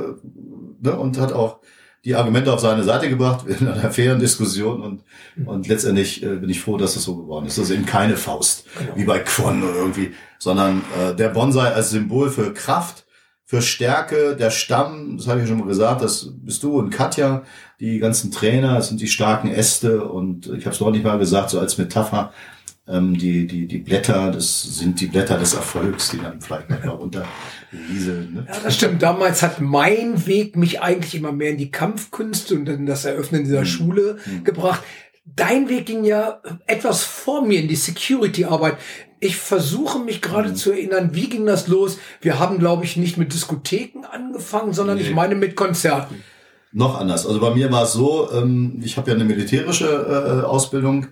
ne, 0.81 0.97
und 0.97 1.19
hat 1.19 1.33
auch 1.33 1.59
die 2.05 2.15
Argumente 2.15 2.51
auf 2.53 2.61
seine 2.61 2.83
Seite 2.83 3.09
gebracht 3.09 3.45
in 3.59 3.67
einer 3.67 3.91
fairen 3.91 4.19
Diskussion 4.19 4.81
und, 4.81 5.03
mhm. 5.35 5.47
und 5.47 5.67
letztendlich 5.67 6.23
äh, 6.23 6.37
bin 6.37 6.49
ich 6.49 6.61
froh, 6.61 6.77
dass 6.77 6.93
das 6.93 7.03
so 7.03 7.17
geworden 7.17 7.45
ist. 7.45 7.57
Das 7.57 7.65
ist 7.65 7.71
eben 7.71 7.85
keine 7.85 8.15
Faust, 8.15 8.65
genau. 8.77 8.95
wie 8.95 9.03
bei 9.03 9.19
Quan 9.19 9.63
oder 9.63 9.75
irgendwie, 9.75 10.13
sondern 10.39 10.81
der 11.17 11.29
Bonsai 11.29 11.71
als 11.71 11.91
Symbol 11.91 12.29
für 12.29 12.53
Kraft, 12.53 13.05
für 13.45 13.61
Stärke, 13.61 14.35
der 14.35 14.51
Stamm, 14.51 15.17
das 15.17 15.27
habe 15.27 15.39
ich 15.39 15.43
ja 15.43 15.49
schon 15.49 15.59
mal 15.59 15.67
gesagt, 15.67 16.01
das 16.01 16.29
bist 16.33 16.63
du 16.63 16.77
und 16.77 16.89
Katja, 16.89 17.43
die 17.79 17.99
ganzen 17.99 18.31
Trainer, 18.31 18.75
das 18.75 18.87
sind 18.87 19.01
die 19.01 19.07
starken 19.07 19.49
Äste 19.49 20.05
und 20.05 20.47
ich 20.47 20.65
habe 20.65 20.73
es 20.73 20.79
neulich 20.79 21.03
mal 21.03 21.19
gesagt, 21.19 21.49
so 21.49 21.59
als 21.59 21.77
Metapher, 21.77 22.31
ähm, 22.87 23.17
die, 23.17 23.47
die, 23.47 23.67
die 23.67 23.79
Blätter, 23.79 24.31
das 24.31 24.63
sind 24.63 24.99
die 24.99 25.07
Blätter 25.07 25.37
des 25.37 25.53
Erfolgs, 25.53 26.09
die 26.09 26.17
dann 26.17 26.41
vielleicht 26.41 26.69
manchmal 26.69 26.95
runterrieseln. 26.95 28.33
Ne? 28.33 28.47
Ja, 28.47 28.59
das 28.61 28.75
stimmt. 28.75 29.01
Damals 29.01 29.41
hat 29.41 29.61
mein 29.61 30.25
Weg 30.25 30.57
mich 30.57 30.81
eigentlich 30.81 31.15
immer 31.15 31.31
mehr 31.31 31.51
in 31.51 31.57
die 31.57 31.71
Kampfkünste 31.71 32.55
und 32.55 32.67
in 32.67 32.85
das 32.85 33.05
Eröffnen 33.05 33.45
dieser 33.45 33.61
mhm. 33.61 33.65
Schule 33.65 34.17
mhm. 34.25 34.43
gebracht. 34.43 34.83
Dein 35.25 35.69
Weg 35.69 35.85
ging 35.85 36.03
ja 36.03 36.41
etwas 36.67 37.03
vor 37.03 37.45
mir 37.45 37.61
in 37.61 37.69
die 37.69 37.77
Security-Arbeit. 37.77 38.77
Ich 39.23 39.37
versuche 39.37 39.99
mich 39.99 40.21
gerade 40.21 40.49
mhm. 40.49 40.55
zu 40.55 40.71
erinnern, 40.71 41.11
wie 41.13 41.29
ging 41.29 41.45
das 41.45 41.69
los? 41.69 41.97
Wir 42.19 42.39
haben, 42.39 42.59
glaube 42.59 42.83
ich, 42.83 42.97
nicht 42.97 43.17
mit 43.17 43.33
Diskotheken 43.33 44.03
angefangen, 44.03 44.73
sondern 44.73 44.97
nee. 44.97 45.03
ich 45.03 45.13
meine 45.13 45.35
mit 45.35 45.55
Konzerten. 45.55 46.21
Noch 46.73 46.99
anders. 46.99 47.25
Also 47.25 47.39
bei 47.39 47.55
mir 47.55 47.71
war 47.71 47.83
es 47.83 47.93
so, 47.93 48.29
ähm, 48.33 48.81
ich 48.83 48.97
habe 48.97 49.09
ja 49.09 49.15
eine 49.15 49.23
militärische 49.23 49.87
äh, 49.87 50.45
Ausbildung 50.45 51.07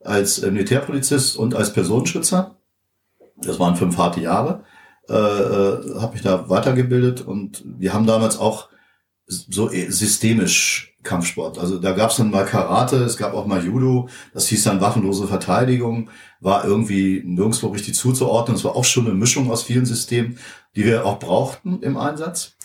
als 0.00 0.40
äh, 0.40 0.50
Militärpolizist 0.50 1.38
und 1.38 1.54
als 1.54 1.72
Personenschützer. 1.72 2.56
Das 3.38 3.58
waren 3.58 3.76
fünf 3.76 3.96
harte 3.96 4.20
Jahre. 4.20 4.64
Äh, 5.08 5.14
äh, 5.14 6.00
habe 6.00 6.12
mich 6.12 6.22
da 6.22 6.50
weitergebildet 6.50 7.22
und 7.22 7.62
wir 7.64 7.94
haben 7.94 8.06
damals 8.06 8.38
auch 8.38 8.68
so 9.26 9.68
systemisch 9.68 10.93
Kampfsport. 11.04 11.58
Also 11.58 11.78
da 11.78 11.92
gab 11.92 12.10
es 12.10 12.16
dann 12.16 12.30
mal 12.30 12.44
Karate, 12.44 12.96
es 12.96 13.16
gab 13.16 13.34
auch 13.34 13.46
mal 13.46 13.64
Judo, 13.64 14.08
das 14.32 14.48
hieß 14.48 14.64
dann 14.64 14.80
waffenlose 14.80 15.28
Verteidigung, 15.28 16.10
war 16.40 16.64
irgendwie 16.64 17.22
nirgendwo 17.24 17.68
richtig 17.68 17.94
zuzuordnen. 17.94 18.56
Es 18.56 18.64
war 18.64 18.74
auch 18.74 18.84
schon 18.84 19.06
eine 19.06 19.14
Mischung 19.14 19.50
aus 19.50 19.62
vielen 19.62 19.86
Systemen, 19.86 20.38
die 20.74 20.84
wir 20.84 21.06
auch 21.06 21.18
brauchten 21.18 21.80
im 21.82 21.96
Einsatz. 21.96 22.56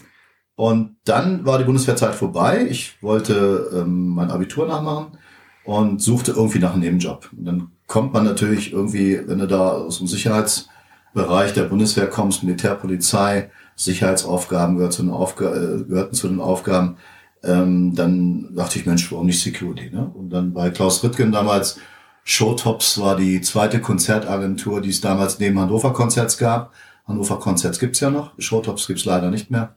Und 0.56 0.98
dann 1.06 1.46
war 1.46 1.58
die 1.58 1.64
Bundeswehrzeit 1.64 2.16
vorbei. 2.16 2.68
Ich 2.70 3.02
wollte 3.02 3.70
ähm, 3.74 4.10
mein 4.10 4.32
Abitur 4.32 4.68
nachmachen 4.68 5.18
und 5.64 6.02
suchte 6.02 6.32
irgendwie 6.32 6.60
nach 6.60 6.74
einem 6.74 6.82
Nebenjob. 6.82 7.30
Und 7.38 7.46
dann 7.46 7.72
kommt 7.88 8.14
man 8.14 8.26
natürlich 8.26 8.74
irgendwie, 8.74 9.22
wenn 9.26 9.40
du 9.40 9.48
da 9.48 9.70
aus 9.70 10.00
dem 10.00 10.08
Sicherheitsbereich 10.08 11.54
der 11.54 11.64
Bundeswehr 11.64 12.08
kommst, 12.08 12.44
Militärpolizei, 12.44 13.52
Sicherheitsaufgaben 13.76 14.76
gehört 14.76 14.94
zu 14.94 15.04
den 15.04 15.12
Aufga 15.12 15.54
äh, 15.56 15.84
gehörten 15.84 16.14
zu 16.14 16.28
den 16.28 16.42
Aufgaben, 16.42 16.98
ähm, 17.44 17.96
dann 17.96 18.56
dachte 18.56 18.80
ich, 18.80 18.86
Mensch, 18.86 19.12
warum 19.12 19.28
nicht 19.28 19.42
Security? 19.42 19.90
Ne? 19.90 20.12
Und 20.14 20.30
dann 20.30 20.54
bei 20.54 20.70
Klaus 20.70 21.04
Rittgen 21.04 21.32
damals, 21.32 21.80
Showtops 22.24 23.00
war 23.00 23.16
die 23.16 23.42
zweite 23.42 23.80
Konzertagentur, 23.82 24.82
die 24.82 24.90
es 24.90 25.02
damals 25.02 25.40
neben 25.40 25.60
Hannover 25.60 25.94
Konzerts 25.94 26.38
gab. 26.38 26.74
Hannover 27.08 27.40
Konzerts 27.40 27.80
gibt's 27.80 28.02
ja 28.02 28.10
noch, 28.10 28.34
Showtops 28.38 28.88
gibt's 28.88 29.06
leider 29.06 29.32
nicht 29.32 29.50
mehr. 29.50 29.76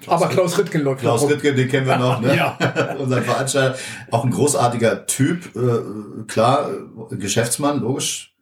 Klaus 0.00 0.22
Aber 0.22 0.32
Klaus 0.32 0.58
Rittgen 0.58 0.82
läuft 0.82 1.00
Klaus 1.00 1.22
noch 1.22 1.30
Rittgen, 1.30 1.56
den 1.56 1.68
kennen 1.68 1.86
wir 1.86 1.98
noch, 1.98 2.20
ne? 2.20 2.36
ja. 2.36 2.56
Unser 2.98 3.22
Veranstalter. 3.22 3.78
Auch 4.10 4.24
ein 4.24 4.30
großartiger 4.30 5.06
Typ, 5.06 5.56
äh, 5.56 6.24
klar, 6.26 6.70
Geschäftsmann, 7.10 7.80
logisch, 7.80 8.34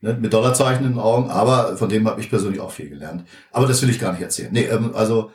ne, 0.00 0.14
mit 0.20 0.32
Dollarzeichen 0.32 0.84
in 0.84 0.92
den 0.92 1.00
Augen, 1.00 1.30
aber 1.30 1.76
von 1.76 1.88
dem 1.88 2.08
habe 2.08 2.20
ich 2.20 2.28
persönlich 2.28 2.60
auch 2.60 2.72
viel 2.72 2.88
gelernt. 2.88 3.24
Aber 3.52 3.66
das 3.66 3.80
will 3.82 3.90
ich 3.90 4.00
gar 4.00 4.12
nicht 4.12 4.22
erzählen. 4.22 4.52
Nee, 4.52 4.64
ähm, 4.64 4.90
also, 4.94 5.30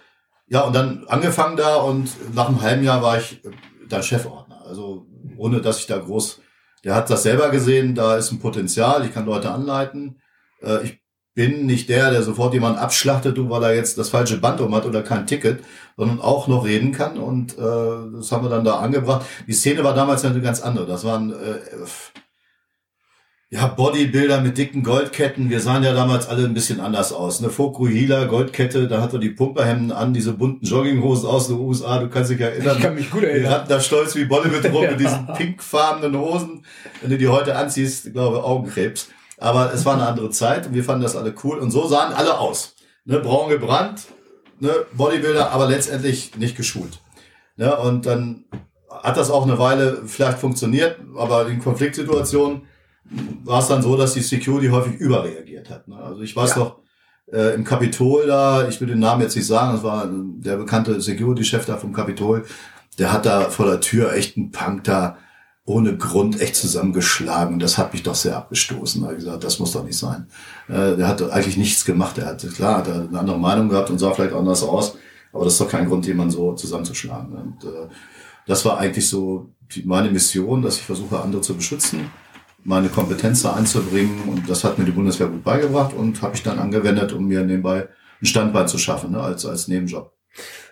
ja, 0.51 0.61
und 0.63 0.75
dann 0.75 1.05
angefangen 1.07 1.55
da 1.55 1.77
und 1.77 2.09
nach 2.35 2.49
einem 2.49 2.61
halben 2.61 2.83
Jahr 2.83 3.01
war 3.01 3.17
ich 3.17 3.43
äh, 3.45 3.51
da 3.87 4.03
Chefordner. 4.03 4.61
Also, 4.67 5.05
ohne 5.37 5.61
dass 5.61 5.79
ich 5.79 5.87
da 5.87 5.97
groß, 5.97 6.41
der 6.83 6.93
hat 6.93 7.09
das 7.09 7.23
selber 7.23 7.49
gesehen, 7.51 7.95
da 7.95 8.17
ist 8.17 8.31
ein 8.33 8.39
Potenzial, 8.39 9.05
ich 9.05 9.13
kann 9.13 9.25
Leute 9.25 9.49
anleiten. 9.49 10.19
Äh, 10.61 10.83
ich 10.83 11.01
bin 11.33 11.65
nicht 11.65 11.87
der, 11.87 12.11
der 12.11 12.21
sofort 12.21 12.53
jemanden 12.53 12.79
abschlachtet, 12.79 13.37
weil 13.37 13.63
er 13.63 13.75
jetzt 13.75 13.97
das 13.97 14.09
falsche 14.09 14.39
Band 14.41 14.59
um 14.59 14.75
hat 14.75 14.85
oder 14.85 15.03
kein 15.03 15.25
Ticket, 15.25 15.63
sondern 15.95 16.19
auch 16.19 16.49
noch 16.49 16.65
reden 16.65 16.91
kann. 16.91 17.17
Und 17.17 17.57
äh, 17.57 18.17
das 18.17 18.29
haben 18.33 18.43
wir 18.43 18.49
dann 18.49 18.65
da 18.65 18.79
angebracht. 18.79 19.25
Die 19.47 19.53
Szene 19.53 19.85
war 19.85 19.93
damals 19.93 20.25
eine 20.25 20.41
ganz 20.41 20.61
andere. 20.61 20.85
Das 20.85 21.05
waren 21.05 21.31
äh, 21.31 21.59
ja, 23.53 23.67
Bodybuilder 23.67 24.39
mit 24.39 24.57
dicken 24.57 24.81
Goldketten. 24.81 25.49
Wir 25.49 25.59
sahen 25.59 25.83
ja 25.83 25.93
damals 25.93 26.29
alle 26.29 26.45
ein 26.45 26.53
bisschen 26.53 26.79
anders 26.79 27.11
aus. 27.11 27.39
Eine 27.39 27.49
Fokuhila 27.49 28.23
Goldkette, 28.23 28.87
da 28.87 29.01
hat 29.01 29.11
er 29.11 29.19
die 29.19 29.29
Pumperhemden 29.29 29.91
an, 29.91 30.13
diese 30.13 30.31
bunten 30.31 30.65
Jogginghosen 30.65 31.27
aus 31.27 31.49
den 31.49 31.59
USA. 31.59 31.99
Du 31.99 32.07
kannst 32.07 32.31
dich 32.31 32.39
erinnern. 32.39 32.77
Ich 32.77 32.81
kann 32.81 32.95
mich 32.95 33.11
gut 33.11 33.23
erinnern. 33.23 33.43
Wir 33.43 33.49
hatten 33.49 33.67
da 33.67 33.81
stolz 33.81 34.15
wie 34.15 34.23
Bolle 34.23 34.47
mit 34.47 34.63
rum, 34.71 34.85
mit 34.89 35.01
diesen 35.01 35.27
pinkfarbenen 35.33 36.17
Hosen. 36.17 36.65
Wenn 37.01 37.09
du 37.09 37.17
die 37.17 37.27
heute 37.27 37.57
anziehst, 37.57 38.05
ich 38.05 38.13
glaube 38.13 38.41
Augenkrebs. 38.41 39.09
Aber 39.37 39.73
es 39.73 39.83
war 39.83 39.95
eine 39.95 40.07
andere 40.07 40.29
Zeit 40.29 40.67
und 40.67 40.73
wir 40.73 40.85
fanden 40.85 41.03
das 41.03 41.17
alle 41.17 41.35
cool. 41.43 41.59
Und 41.59 41.71
so 41.71 41.85
sahen 41.87 42.13
alle 42.13 42.39
aus. 42.39 42.75
Ne, 43.03 43.19
braun 43.19 43.49
gebrannt, 43.49 44.03
ne, 44.61 44.71
Bodybuilder, 44.93 45.51
aber 45.51 45.67
letztendlich 45.67 46.37
nicht 46.37 46.55
geschult. 46.55 46.99
Ne, 47.57 47.75
und 47.75 48.05
dann 48.05 48.45
hat 48.89 49.17
das 49.17 49.29
auch 49.29 49.43
eine 49.43 49.59
Weile 49.59 50.03
vielleicht 50.05 50.39
funktioniert, 50.39 50.99
aber 51.17 51.47
in 51.47 51.59
Konfliktsituationen 51.59 52.61
war 53.43 53.59
es 53.59 53.67
dann 53.67 53.81
so, 53.81 53.97
dass 53.97 54.13
die 54.13 54.21
Security 54.21 54.67
häufig 54.67 54.95
überreagiert 54.99 55.69
hat. 55.69 55.87
Ne? 55.87 55.97
Also 55.97 56.21
ich 56.21 56.35
weiß 56.35 56.51
ja. 56.51 56.59
noch, 56.59 56.79
äh, 57.31 57.53
im 57.55 57.63
Kapitol 57.63 58.27
da, 58.27 58.67
ich 58.67 58.79
will 58.81 58.87
den 58.87 58.99
Namen 58.99 59.21
jetzt 59.21 59.35
nicht 59.35 59.47
sagen, 59.47 59.73
das 59.73 59.83
war 59.83 60.07
der 60.09 60.57
bekannte 60.57 60.99
Security-Chef 60.99 61.65
da 61.65 61.77
vom 61.77 61.93
Kapitol, 61.93 62.45
der 62.99 63.11
hat 63.11 63.25
da 63.25 63.49
vor 63.49 63.65
der 63.65 63.79
Tür 63.79 64.13
echt 64.13 64.37
einen 64.37 64.51
Punk 64.51 64.83
da 64.83 65.17
ohne 65.65 65.95
Grund 65.95 66.41
echt 66.41 66.55
zusammengeschlagen. 66.55 67.59
Das 67.59 67.77
hat 67.77 67.93
mich 67.93 68.03
doch 68.03 68.15
sehr 68.15 68.35
abgestoßen. 68.35 69.01
Da 69.01 69.07
habe 69.07 69.17
ich 69.17 69.23
gesagt, 69.23 69.43
das 69.43 69.59
muss 69.59 69.71
doch 69.71 69.83
nicht 69.83 69.97
sein. 69.97 70.27
Äh, 70.67 70.97
der 70.97 71.07
hat 71.07 71.21
eigentlich 71.31 71.57
nichts 71.57 71.85
gemacht. 71.85 72.17
Er 72.17 72.27
hat, 72.27 72.45
klar, 72.53 72.79
hat 72.79 72.89
eine 72.89 73.17
andere 73.17 73.39
Meinung 73.39 73.69
gehabt 73.69 73.89
und 73.89 73.99
sah 73.99 74.11
vielleicht 74.11 74.33
anders 74.33 74.63
aus, 74.63 74.97
aber 75.31 75.45
das 75.45 75.53
ist 75.53 75.61
doch 75.61 75.69
kein 75.69 75.87
Grund, 75.87 76.05
jemanden 76.05 76.31
so 76.31 76.53
zusammenzuschlagen. 76.53 77.33
Und 77.33 77.63
äh, 77.63 77.87
das 78.47 78.65
war 78.65 78.79
eigentlich 78.79 79.07
so 79.07 79.51
die, 79.73 79.83
meine 79.83 80.09
Mission, 80.09 80.61
dass 80.61 80.77
ich 80.77 80.83
versuche, 80.83 81.21
andere 81.21 81.41
zu 81.41 81.55
beschützen 81.55 82.09
meine 82.63 82.89
Kompetenz 82.89 83.43
da 83.43 83.53
einzubringen. 83.53 84.23
Und 84.27 84.49
das 84.49 84.63
hat 84.63 84.77
mir 84.77 84.85
die 84.85 84.91
Bundeswehr 84.91 85.27
gut 85.27 85.43
beigebracht 85.43 85.93
und 85.93 86.21
habe 86.21 86.35
ich 86.35 86.43
dann 86.43 86.59
angewendet, 86.59 87.13
um 87.13 87.27
mir 87.27 87.41
nebenbei 87.41 87.87
ein 88.21 88.25
Standbein 88.25 88.67
zu 88.67 88.77
schaffen, 88.77 89.11
ne, 89.11 89.21
als, 89.21 89.45
als 89.45 89.67
Nebenjob. 89.67 90.13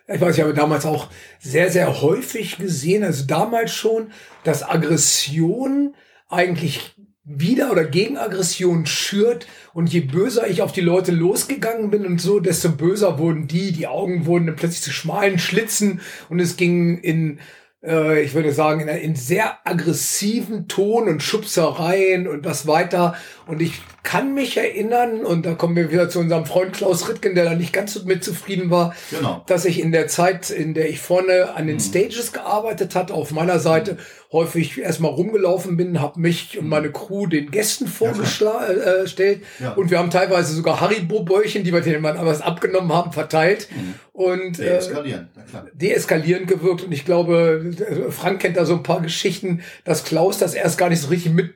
Ich 0.07 0.21
weiß, 0.21 0.35
ich 0.35 0.41
habe 0.41 0.53
damals 0.53 0.85
auch 0.85 1.07
sehr, 1.39 1.69
sehr 1.69 2.01
häufig 2.01 2.57
gesehen, 2.57 3.03
also 3.03 3.25
damals 3.25 3.73
schon, 3.73 4.11
dass 4.43 4.67
Aggression 4.67 5.95
eigentlich 6.29 6.95
wieder 7.23 7.71
oder 7.71 7.85
gegen 7.85 8.17
Aggression 8.17 8.87
schürt. 8.87 9.45
Und 9.73 9.93
je 9.93 10.01
böser 10.01 10.47
ich 10.47 10.61
auf 10.61 10.71
die 10.71 10.81
Leute 10.81 11.11
losgegangen 11.11 11.91
bin 11.91 12.05
und 12.05 12.19
so, 12.19 12.39
desto 12.39 12.69
böser 12.69 13.19
wurden 13.19 13.47
die. 13.47 13.71
Die 13.71 13.87
Augen 13.87 14.25
wurden 14.25 14.55
plötzlich 14.55 14.81
zu 14.81 14.91
schmalen 14.91 15.37
Schlitzen 15.37 16.01
und 16.29 16.39
es 16.39 16.57
ging 16.57 16.97
in 16.97 17.39
äh, 17.83 18.21
ich 18.21 18.33
würde 18.33 18.51
sagen, 18.51 18.81
in, 18.81 18.87
in 18.87 19.15
sehr 19.15 19.57
aggressiven 19.65 20.67
Ton 20.67 21.07
und 21.07 21.23
Schubsereien 21.23 22.27
und 22.27 22.45
was 22.45 22.67
weiter. 22.67 23.15
Und 23.47 23.61
ich 23.61 23.81
kann 24.03 24.33
mich 24.33 24.57
erinnern, 24.57 25.25
und 25.25 25.45
da 25.45 25.53
kommen 25.53 25.75
wir 25.75 25.91
wieder 25.91 26.09
zu 26.09 26.19
unserem 26.19 26.45
Freund 26.45 26.73
Klaus 26.73 27.09
Rittgen, 27.09 27.35
der 27.35 27.45
da 27.45 27.55
nicht 27.55 27.73
ganz 27.73 27.93
so 27.93 28.03
mit 28.05 28.23
zufrieden 28.23 28.69
war, 28.69 28.95
genau. 29.11 29.43
dass 29.47 29.65
ich 29.65 29.79
in 29.79 29.91
der 29.91 30.07
Zeit, 30.07 30.49
in 30.49 30.73
der 30.73 30.89
ich 30.89 30.99
vorne 30.99 31.53
an 31.55 31.67
den 31.67 31.75
mhm. 31.75 31.81
Stages 31.81 32.31
gearbeitet 32.31 32.95
hat, 32.95 33.11
auf 33.11 33.31
meiner 33.31 33.59
Seite 33.59 33.97
häufig 34.31 34.79
erstmal 34.79 35.11
rumgelaufen 35.11 35.75
bin, 35.75 35.99
habe 35.99 36.19
mich 36.19 36.59
und 36.59 36.69
meine 36.69 36.91
Crew 36.91 37.25
den 37.25 37.49
Gästen 37.49 37.87
vorgestellt 37.87 39.41
ja, 39.59 39.71
äh, 39.71 39.75
und 39.75 39.89
wir 39.89 39.97
haben 39.97 40.11
teilweise 40.11 40.53
sogar 40.53 40.79
Haribo-Bäuchen, 40.81 41.63
die 41.63 41.73
wir 41.73 41.81
denen 41.81 42.01
mal 42.01 42.15
was 42.21 42.41
abgenommen 42.41 42.93
haben, 42.93 43.11
verteilt. 43.11 43.67
Mhm. 43.71 43.95
und 44.13 44.59
äh, 44.59 44.73
deeskalieren, 44.73 45.29
deeskalierend 45.73 46.47
gewirkt. 46.47 46.83
Und 46.83 46.91
ich 46.91 47.05
glaube, 47.05 47.71
Frank 48.09 48.41
kennt 48.41 48.57
da 48.57 48.65
so 48.65 48.73
ein 48.73 48.83
paar 48.83 49.01
Geschichten, 49.01 49.61
dass 49.83 50.03
Klaus 50.03 50.37
das 50.37 50.53
erst 50.53 50.77
gar 50.77 50.89
nicht 50.89 51.01
so 51.01 51.07
richtig 51.07 51.33
mit 51.33 51.53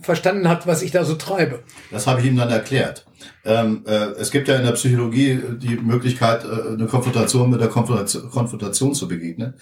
verstanden 0.00 0.48
hat, 0.48 0.66
was 0.66 0.82
ich 0.82 0.90
da 0.90 1.04
so 1.04 1.14
treibe. 1.14 1.60
Das 1.90 2.06
habe 2.06 2.20
ich 2.20 2.26
ihm 2.26 2.36
dann 2.36 2.50
erklärt. 2.50 3.06
Ähm, 3.44 3.82
äh, 3.86 4.12
es 4.18 4.30
gibt 4.30 4.48
ja 4.48 4.56
in 4.56 4.64
der 4.64 4.72
Psychologie 4.72 5.40
die 5.58 5.76
Möglichkeit, 5.76 6.44
äh, 6.44 6.74
eine 6.74 6.86
Konfrontation 6.86 7.50
mit 7.50 7.60
der 7.60 7.68
Konfrontation, 7.68 8.30
Konfrontation 8.30 8.94
zu 8.94 9.08
begegnen. 9.08 9.54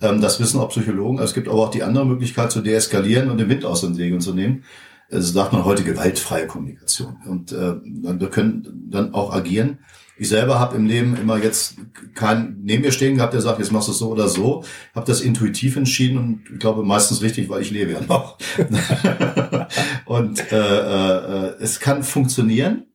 Ähm, 0.00 0.20
das 0.20 0.40
wissen 0.40 0.60
auch 0.60 0.70
Psychologen. 0.70 1.18
Es 1.18 1.34
gibt 1.34 1.48
aber 1.48 1.58
auch 1.58 1.70
die 1.70 1.82
andere 1.82 2.06
Möglichkeit 2.06 2.52
zu 2.52 2.60
deeskalieren 2.60 3.30
und 3.30 3.38
den 3.38 3.48
Wind 3.48 3.64
aus 3.64 3.80
den 3.80 3.94
Segeln 3.94 4.20
zu 4.20 4.34
nehmen. 4.34 4.64
Das 5.10 5.32
sagt 5.32 5.54
man 5.54 5.64
heute 5.64 5.84
gewaltfreie 5.84 6.46
Kommunikation. 6.46 7.16
Und 7.26 7.52
äh, 7.52 7.76
wir 7.82 8.28
können 8.28 8.88
dann 8.90 9.14
auch 9.14 9.32
agieren. 9.32 9.78
Ich 10.18 10.28
selber 10.28 10.58
habe 10.58 10.76
im 10.76 10.84
Leben 10.84 11.16
immer 11.16 11.38
jetzt 11.38 11.76
keinen 12.14 12.62
neben 12.62 12.82
mir 12.82 12.92
stehen 12.92 13.16
gehabt, 13.16 13.32
der 13.32 13.40
sagt, 13.40 13.60
jetzt 13.60 13.70
machst 13.72 13.88
du 13.88 13.92
es 13.92 13.98
so 13.98 14.10
oder 14.10 14.28
so. 14.28 14.64
Habe 14.94 15.06
das 15.06 15.20
intuitiv 15.20 15.76
entschieden 15.76 16.18
und 16.18 16.42
ich 16.52 16.58
glaube 16.58 16.82
meistens 16.82 17.22
richtig, 17.22 17.48
weil 17.48 17.62
ich 17.62 17.70
lebe 17.70 17.92
ja 17.92 18.00
noch. 18.00 18.36
und 20.06 20.52
äh, 20.52 20.56
äh, 20.56 21.54
es 21.60 21.78
kann 21.78 22.02
funktionieren, 22.02 22.86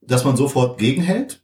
dass 0.00 0.24
man 0.24 0.36
sofort 0.36 0.78
gegenhält. 0.78 1.42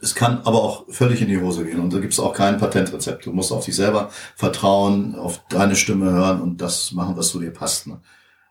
Es 0.00 0.14
kann 0.14 0.38
aber 0.44 0.62
auch 0.62 0.86
völlig 0.88 1.20
in 1.20 1.28
die 1.28 1.40
Hose 1.40 1.64
gehen 1.66 1.78
und 1.78 1.92
da 1.92 1.98
gibt 1.98 2.14
es 2.14 2.20
auch 2.20 2.32
kein 2.32 2.56
Patentrezept. 2.56 3.26
Du 3.26 3.32
musst 3.32 3.52
auf 3.52 3.66
dich 3.66 3.76
selber 3.76 4.10
vertrauen, 4.34 5.14
auf 5.14 5.44
deine 5.48 5.76
Stimme 5.76 6.10
hören 6.10 6.40
und 6.40 6.62
das 6.62 6.92
machen, 6.92 7.16
was 7.16 7.28
zu 7.28 7.38
dir 7.38 7.50
passt. 7.50 7.86
Ne? 7.86 8.00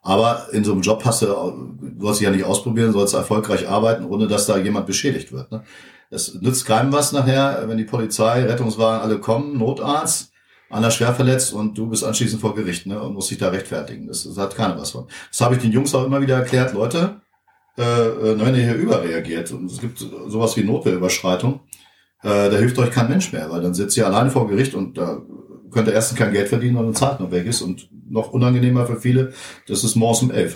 Aber 0.02 0.48
in 0.52 0.64
so 0.64 0.72
einem 0.72 0.82
Job 0.82 1.04
hast 1.06 1.22
du, 1.22 1.28
du 1.28 2.06
sollst 2.06 2.20
dich 2.20 2.26
ja 2.26 2.32
nicht 2.32 2.44
ausprobieren, 2.44 2.92
sollst 2.92 3.14
erfolgreich 3.14 3.70
arbeiten, 3.70 4.06
ohne 4.06 4.28
dass 4.28 4.48
da 4.48 4.58
jemand 4.58 4.88
beschädigt 4.88 5.32
wird. 5.32 5.52
Ne? 5.52 5.64
Das 6.10 6.34
nützt 6.34 6.66
keinem 6.66 6.92
was 6.92 7.12
nachher, 7.12 7.64
wenn 7.68 7.78
die 7.78 7.86
Polizei, 7.86 8.44
Rettungswagen 8.44 9.02
alle 9.02 9.20
kommen, 9.20 9.58
Notarzt, 9.58 10.32
einer 10.72 10.90
schwer 10.90 11.14
verletzt 11.14 11.54
und 11.54 11.78
du 11.78 11.88
bist 11.88 12.04
anschließend 12.04 12.42
vor 12.42 12.56
Gericht 12.56 12.88
ne, 12.88 13.02
und 13.02 13.14
musst 13.14 13.30
dich 13.30 13.38
da 13.38 13.50
rechtfertigen. 13.50 14.08
Das, 14.08 14.24
das 14.24 14.38
hat 14.38 14.56
keiner 14.56 14.78
was 14.78 14.92
von. 14.92 15.08
Das 15.30 15.42
habe 15.42 15.56
ich 15.56 15.62
den 15.62 15.72
Jungs 15.72 15.94
auch 15.94 16.06
immer 16.06 16.22
wieder 16.22 16.38
erklärt, 16.38 16.74
Leute, 16.74 17.22
äh, 17.78 17.84
äh 17.84 18.40
wenn 18.40 18.56
ihr 18.56 18.64
hier 18.64 18.76
überreagiert 18.76 19.52
und 19.52 19.70
es 19.70 19.80
gibt 19.80 20.00
sowas 20.00 20.56
wie 20.58 20.64
Notwehrüberschreitung, 20.64 21.60
äh, 22.24 22.50
da 22.50 22.58
hilft 22.58 22.78
euch 22.80 22.92
kein 22.92 23.10
Mensch 23.10 23.32
mehr, 23.34 23.50
weil 23.50 23.62
dann 23.62 23.74
sitzt 23.74 23.98
ihr 23.98 24.08
alleine 24.08 24.32
vor 24.32 24.48
Gericht 24.48 24.74
und 24.74 24.98
da 24.98 25.22
könnt 25.72 25.88
ihr 25.88 25.94
erstens 25.94 26.18
kein 26.18 26.34
Geld 26.34 26.50
verdienen 26.50 26.78
und 26.78 26.86
eine 26.86 26.94
Zeit 26.94 27.20
noch 27.20 27.32
ist 27.32 27.62
und 27.62 27.90
noch 28.12 28.32
unangenehmer 28.32 28.86
für 28.86 29.00
viele, 29.00 29.34
das 29.68 29.84
ist 29.84 29.96
morgens 29.96 30.24
um 30.24 30.32
elf. 30.32 30.54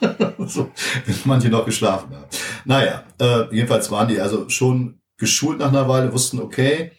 so, 0.46 0.70
manche 1.24 1.48
noch 1.48 1.64
geschlafen 1.64 2.14
haben. 2.14 2.24
Naja, 2.64 3.04
äh, 3.20 3.54
jedenfalls 3.54 3.90
waren 3.90 4.08
die 4.08 4.20
also 4.20 4.48
schon 4.48 5.00
geschult 5.16 5.58
nach 5.58 5.68
einer 5.68 5.88
Weile, 5.88 6.12
wussten, 6.12 6.40
okay, 6.40 6.92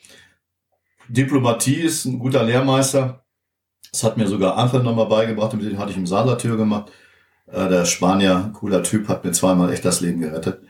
Diplomatie 1.07 1.81
ist 1.81 2.05
ein 2.05 2.19
guter 2.19 2.43
Lehrmeister. 2.43 3.25
Das 3.91 4.03
hat 4.03 4.17
mir 4.17 4.27
sogar 4.27 4.57
Anfang 4.57 4.83
nochmal 4.83 5.07
beigebracht, 5.07 5.53
mit 5.53 5.65
dem 5.65 5.79
hatte 5.79 5.91
ich 5.91 5.98
im 5.98 6.05
Saartür 6.05 6.57
gemacht. 6.57 6.91
Äh, 7.48 7.69
der 7.69 7.86
Spanier, 7.86 8.51
cooler 8.53 8.83
Typ, 8.83 9.07
hat 9.07 9.25
mir 9.25 9.31
zweimal 9.31 9.74
echt 9.74 9.86
das 9.86 10.01
Leben 10.01 10.21
gerettet. 10.21 10.62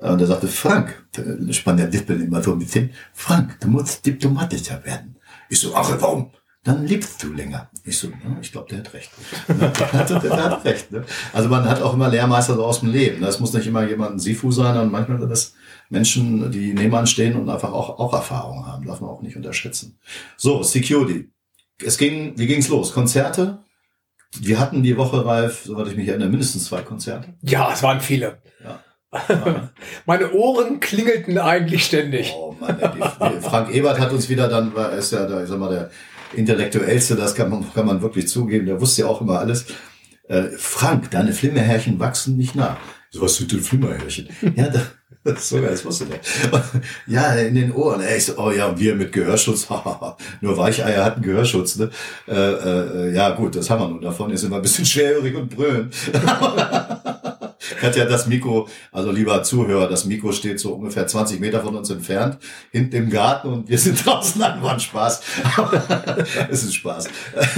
Äh, 0.00 0.10
und 0.10 0.20
er 0.20 0.26
sagte, 0.26 0.48
Frank, 0.48 1.06
der 1.16 1.52
Spanier 1.54 1.86
Lippel 1.86 2.20
immer 2.20 2.42
so 2.42 2.52
ein 2.52 2.58
bisschen, 2.58 2.90
Frank, 3.14 3.58
du 3.60 3.68
musst 3.68 4.04
diplomatischer 4.04 4.84
werden. 4.84 5.16
Ich 5.48 5.60
so, 5.60 5.74
ach, 5.74 5.90
warum? 6.00 6.32
Dann 6.66 6.84
lebst 6.84 7.22
du 7.22 7.32
länger. 7.32 7.70
Ich 7.84 7.96
so, 7.96 8.08
ja, 8.08 8.36
ich 8.40 8.50
glaube, 8.50 8.68
der 8.68 8.78
hat 8.78 8.92
recht. 8.92 9.08
der, 9.48 9.92
hat, 9.92 10.10
der 10.10 10.44
hat 10.44 10.64
recht. 10.64 10.90
Ne? 10.90 11.04
Also 11.32 11.48
man 11.48 11.64
hat 11.64 11.80
auch 11.80 11.94
immer 11.94 12.08
Lehrmeister 12.08 12.56
so 12.56 12.64
aus 12.64 12.80
dem 12.80 12.90
Leben. 12.90 13.20
Das 13.22 13.38
muss 13.38 13.52
nicht 13.52 13.68
immer 13.68 13.86
jemand 13.86 14.16
ein 14.16 14.18
Sifu 14.18 14.50
sein, 14.50 14.76
und 14.76 14.90
manchmal 14.90 15.20
sind 15.20 15.30
das 15.30 15.54
Menschen, 15.90 16.50
die 16.50 16.74
nebenan 16.74 17.06
stehen 17.06 17.36
und 17.36 17.48
einfach 17.48 17.72
auch, 17.72 18.00
auch 18.00 18.12
Erfahrung 18.12 18.66
haben. 18.66 18.84
Darf 18.84 19.00
man 19.00 19.10
auch 19.10 19.22
nicht 19.22 19.36
unterschätzen. 19.36 19.96
So, 20.36 20.64
Security. 20.64 21.30
Es 21.84 21.98
ging, 21.98 22.36
wie 22.36 22.48
ging's 22.48 22.66
los? 22.66 22.92
Konzerte? 22.92 23.58
Wir 24.40 24.58
hatten 24.58 24.82
die 24.82 24.96
Woche, 24.96 25.24
Ralf, 25.24 25.62
soweit 25.64 25.86
ich 25.86 25.96
mich 25.96 26.08
erinnere, 26.08 26.28
mindestens 26.28 26.64
zwei 26.64 26.82
Konzerte. 26.82 27.34
Ja, 27.42 27.70
es 27.72 27.84
waren 27.84 28.00
viele. 28.00 28.42
Ja. 28.64 28.82
Meine 30.04 30.32
Ohren 30.32 30.80
klingelten 30.80 31.38
eigentlich 31.38 31.84
ständig. 31.84 32.34
Oh 32.36 32.56
Mann, 32.58 32.76
die, 32.76 33.40
Frank 33.40 33.72
Ebert 33.72 34.00
hat 34.00 34.10
uns 34.10 34.28
wieder 34.28 34.48
dann, 34.48 34.74
ist 34.98 35.12
ja 35.12 35.26
da, 35.26 35.44
ich 35.44 35.48
sag 35.48 35.60
mal, 35.60 35.70
der 35.70 35.90
Intellektuellste, 36.34 37.16
das 37.16 37.34
kann 37.34 37.50
man, 37.50 37.72
kann 37.72 37.86
man 37.86 38.02
wirklich 38.02 38.28
zugeben, 38.28 38.66
der 38.66 38.80
wusste 38.80 39.02
ja 39.02 39.08
auch 39.08 39.20
immer 39.20 39.38
alles. 39.38 39.66
Äh, 40.28 40.44
Frank, 40.56 41.10
deine 41.10 41.32
Flimmerhärchen 41.32 41.98
wachsen 42.00 42.36
nicht 42.36 42.54
nach. 42.54 42.76
So, 43.10 43.22
was 43.22 43.36
sind 43.36 43.52
denn 43.52 43.60
Flimmerhärchen? 43.60 44.28
ja, 44.56 44.68
da, 44.68 44.80
das 45.24 45.48
sogar, 45.48 45.70
das 45.70 45.84
wusste 45.84 46.06
der. 46.06 46.20
ja, 47.06 47.32
in 47.34 47.54
den 47.54 47.72
Ohren. 47.72 48.00
Ey, 48.00 48.18
so, 48.18 48.36
oh 48.36 48.50
ja, 48.50 48.78
wir 48.78 48.94
mit 48.96 49.12
Gehörschutz. 49.12 49.68
nur 50.40 50.56
Weicheier 50.56 51.04
hatten 51.04 51.22
Gehörschutz. 51.22 51.76
Ne? 51.76 51.90
Äh, 52.28 52.34
äh, 52.34 53.14
ja, 53.14 53.30
gut, 53.30 53.54
das 53.56 53.70
haben 53.70 53.80
wir 53.80 53.88
nun 53.88 54.00
davon. 54.00 54.30
Jetzt 54.30 54.40
sind 54.40 54.50
wir 54.50 54.56
ein 54.56 54.62
bisschen 54.62 54.84
schwerhörig 54.84 55.34
und 55.36 55.48
brüllen. 55.48 55.90
Katja, 57.80 58.04
das 58.04 58.26
Mikro, 58.26 58.68
also 58.92 59.10
lieber 59.10 59.42
Zuhörer, 59.42 59.88
das 59.88 60.04
Mikro 60.04 60.32
steht 60.32 60.60
so 60.60 60.74
ungefähr 60.74 61.06
20 61.06 61.40
Meter 61.40 61.62
von 61.62 61.76
uns 61.76 61.90
entfernt, 61.90 62.38
hinten 62.70 62.96
im 62.96 63.10
Garten 63.10 63.48
und 63.48 63.68
wir 63.68 63.78
sind 63.78 63.96
draußen 64.06 64.42
an 64.42 64.62
war 64.62 64.72
ein 64.72 64.80
Spaß. 64.80 65.20
es 66.50 66.62
ist 66.64 66.74
Spaß. 66.74 67.08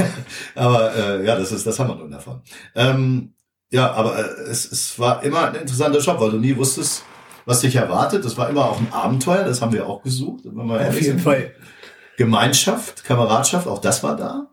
aber 0.55 0.95
äh, 0.95 1.27
ja, 1.27 1.37
das 1.37 1.53
ist, 1.53 1.67
das 1.67 1.79
haben 1.79 1.89
wir 1.89 1.97
nun 1.97 2.11
davon. 2.11 2.41
Ähm, 2.75 3.35
ja, 3.71 3.93
aber 3.93 4.19
äh, 4.19 4.51
es, 4.51 4.71
es 4.71 4.99
war 4.99 5.23
immer 5.23 5.49
ein 5.49 5.55
interessanter 5.57 6.01
Job, 6.01 6.21
weil 6.21 6.31
du 6.31 6.39
nie 6.39 6.57
wusstest, 6.57 7.05
was 7.45 7.61
dich 7.61 7.77
erwartet. 7.77 8.25
Das 8.25 8.37
war 8.37 8.49
immer 8.49 8.67
auch 8.67 8.79
ein 8.79 8.93
Abenteuer, 8.93 9.45
das 9.45 9.63
haben 9.63 9.73
wir 9.73 9.87
auch 9.87 10.03
gesucht. 10.03 10.45
Auf 10.47 11.01
jeden 11.01 11.19
Fall. 11.19 11.53
Gemeinschaft, 12.17 13.05
Kameradschaft, 13.05 13.69
auch 13.69 13.81
das 13.81 14.03
war 14.03 14.17
da. 14.17 14.51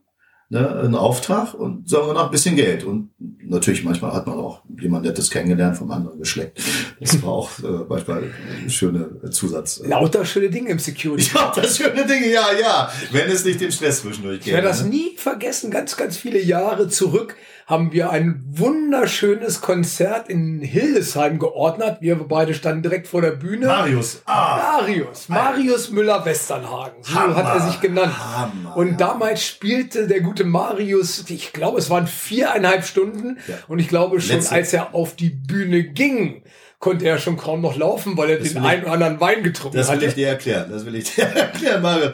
Ne, 0.50 0.80
einen 0.80 0.96
Auftrag 0.96 1.54
und 1.54 1.90
sagen 1.90 2.08
wir 2.08 2.14
noch 2.14 2.26
ein 2.26 2.32
bisschen 2.32 2.56
Geld. 2.56 2.84
Und 2.84 3.10
natürlich 3.44 3.84
manchmal 3.84 4.14
hat 4.14 4.28
man 4.28 4.38
auch 4.38 4.62
jemand 4.80 5.06
Nettes 5.06 5.30
kennengelernt 5.30 5.78
vom 5.78 5.92
anderen 5.92 6.20
Geschlecht. 6.20 6.54
Das 7.00 7.22
war 7.24 7.32
auch 7.32 7.50
äh, 7.60 7.86
manchmal 7.88 8.32
ein 8.64 8.70
schöner 8.70 9.32
Zusatz. 9.32 9.82
Lauter 9.86 10.26
schöne 10.26 10.50
Dinge 10.50 10.70
im 10.70 10.80
Security. 10.80 11.32
Lauter 11.36 11.64
schöne 11.64 12.06
Dinge, 12.06 12.32
ja, 12.32 12.48
ja. 12.60 12.92
Wenn 13.12 13.30
es 13.30 13.46
nicht 13.46 13.62
den 13.62 13.72
Stress 13.72 14.02
zwischendurch 14.02 14.40
geht. 14.40 14.48
Ich 14.48 14.54
werde 14.54 14.68
das 14.68 14.84
ne? 14.84 14.90
nie 14.90 15.16
vergessen, 15.18 15.72
ganz, 15.72 15.98
ganz 15.98 16.18
viele 16.18 16.42
Jahre 16.42 16.88
zurück 16.90 17.36
haben 17.66 17.92
wir 17.92 18.12
ein 18.12 18.44
wunderschönes 18.48 19.60
Konzert 19.60 20.30
in 20.30 20.62
Hildesheim 20.62 21.40
geordnet. 21.40 21.98
Wir 22.00 22.16
beide 22.16 22.54
standen 22.54 22.84
direkt 22.84 23.08
vor 23.08 23.22
der 23.22 23.32
Bühne. 23.32 23.66
Marius. 23.66 24.22
Ah. 24.26 24.78
Marius. 24.80 25.30
Marius 25.30 25.90
Müller-Westernhagen. 25.90 27.02
So 27.02 27.16
Hammer. 27.16 27.36
hat 27.36 27.56
er 27.56 27.68
sich 27.72 27.82
genannt. 27.82 28.14
Hammer, 28.18 28.78
und 28.78 29.02
damals 29.02 29.44
spielte 29.44 30.08
der 30.08 30.22
gute 30.22 30.44
Marius, 30.44 31.26
ich 31.28 31.54
glaube, 31.54 31.80
es 31.80 31.90
waren 31.90 32.06
viereinhalb 32.06 32.86
Stunden. 32.86 33.40
Ja. 33.48 33.56
Und 33.68 33.80
ich 33.80 33.88
glaube 33.88 34.22
schon, 34.22 34.36
Letzte. 34.36 34.54
als 34.54 34.72
er 34.72 34.94
auf 34.94 35.16
die 35.16 35.32
Bühne 35.32 35.84
ging, 35.86 36.44
konnte 36.78 37.06
er 37.06 37.18
schon 37.18 37.36
kaum 37.36 37.62
noch 37.62 37.76
laufen, 37.76 38.16
weil 38.16 38.30
er 38.30 38.38
das 38.38 38.54
den 38.54 38.64
einen 38.64 38.84
oder 38.84 38.94
anderen 38.94 39.20
Wein 39.20 39.42
getrunken 39.42 39.80
hat. 39.80 39.86
Das 39.86 39.90
will 39.90 39.96
hatte. 39.98 40.06
ich 40.06 40.14
dir 40.14 40.28
erklären. 40.28 40.70
Das 40.70 40.86
will 40.86 40.94
ich 40.94 41.06
dir 41.16 41.24
erklären, 41.24 41.82
Mario. 41.82 42.12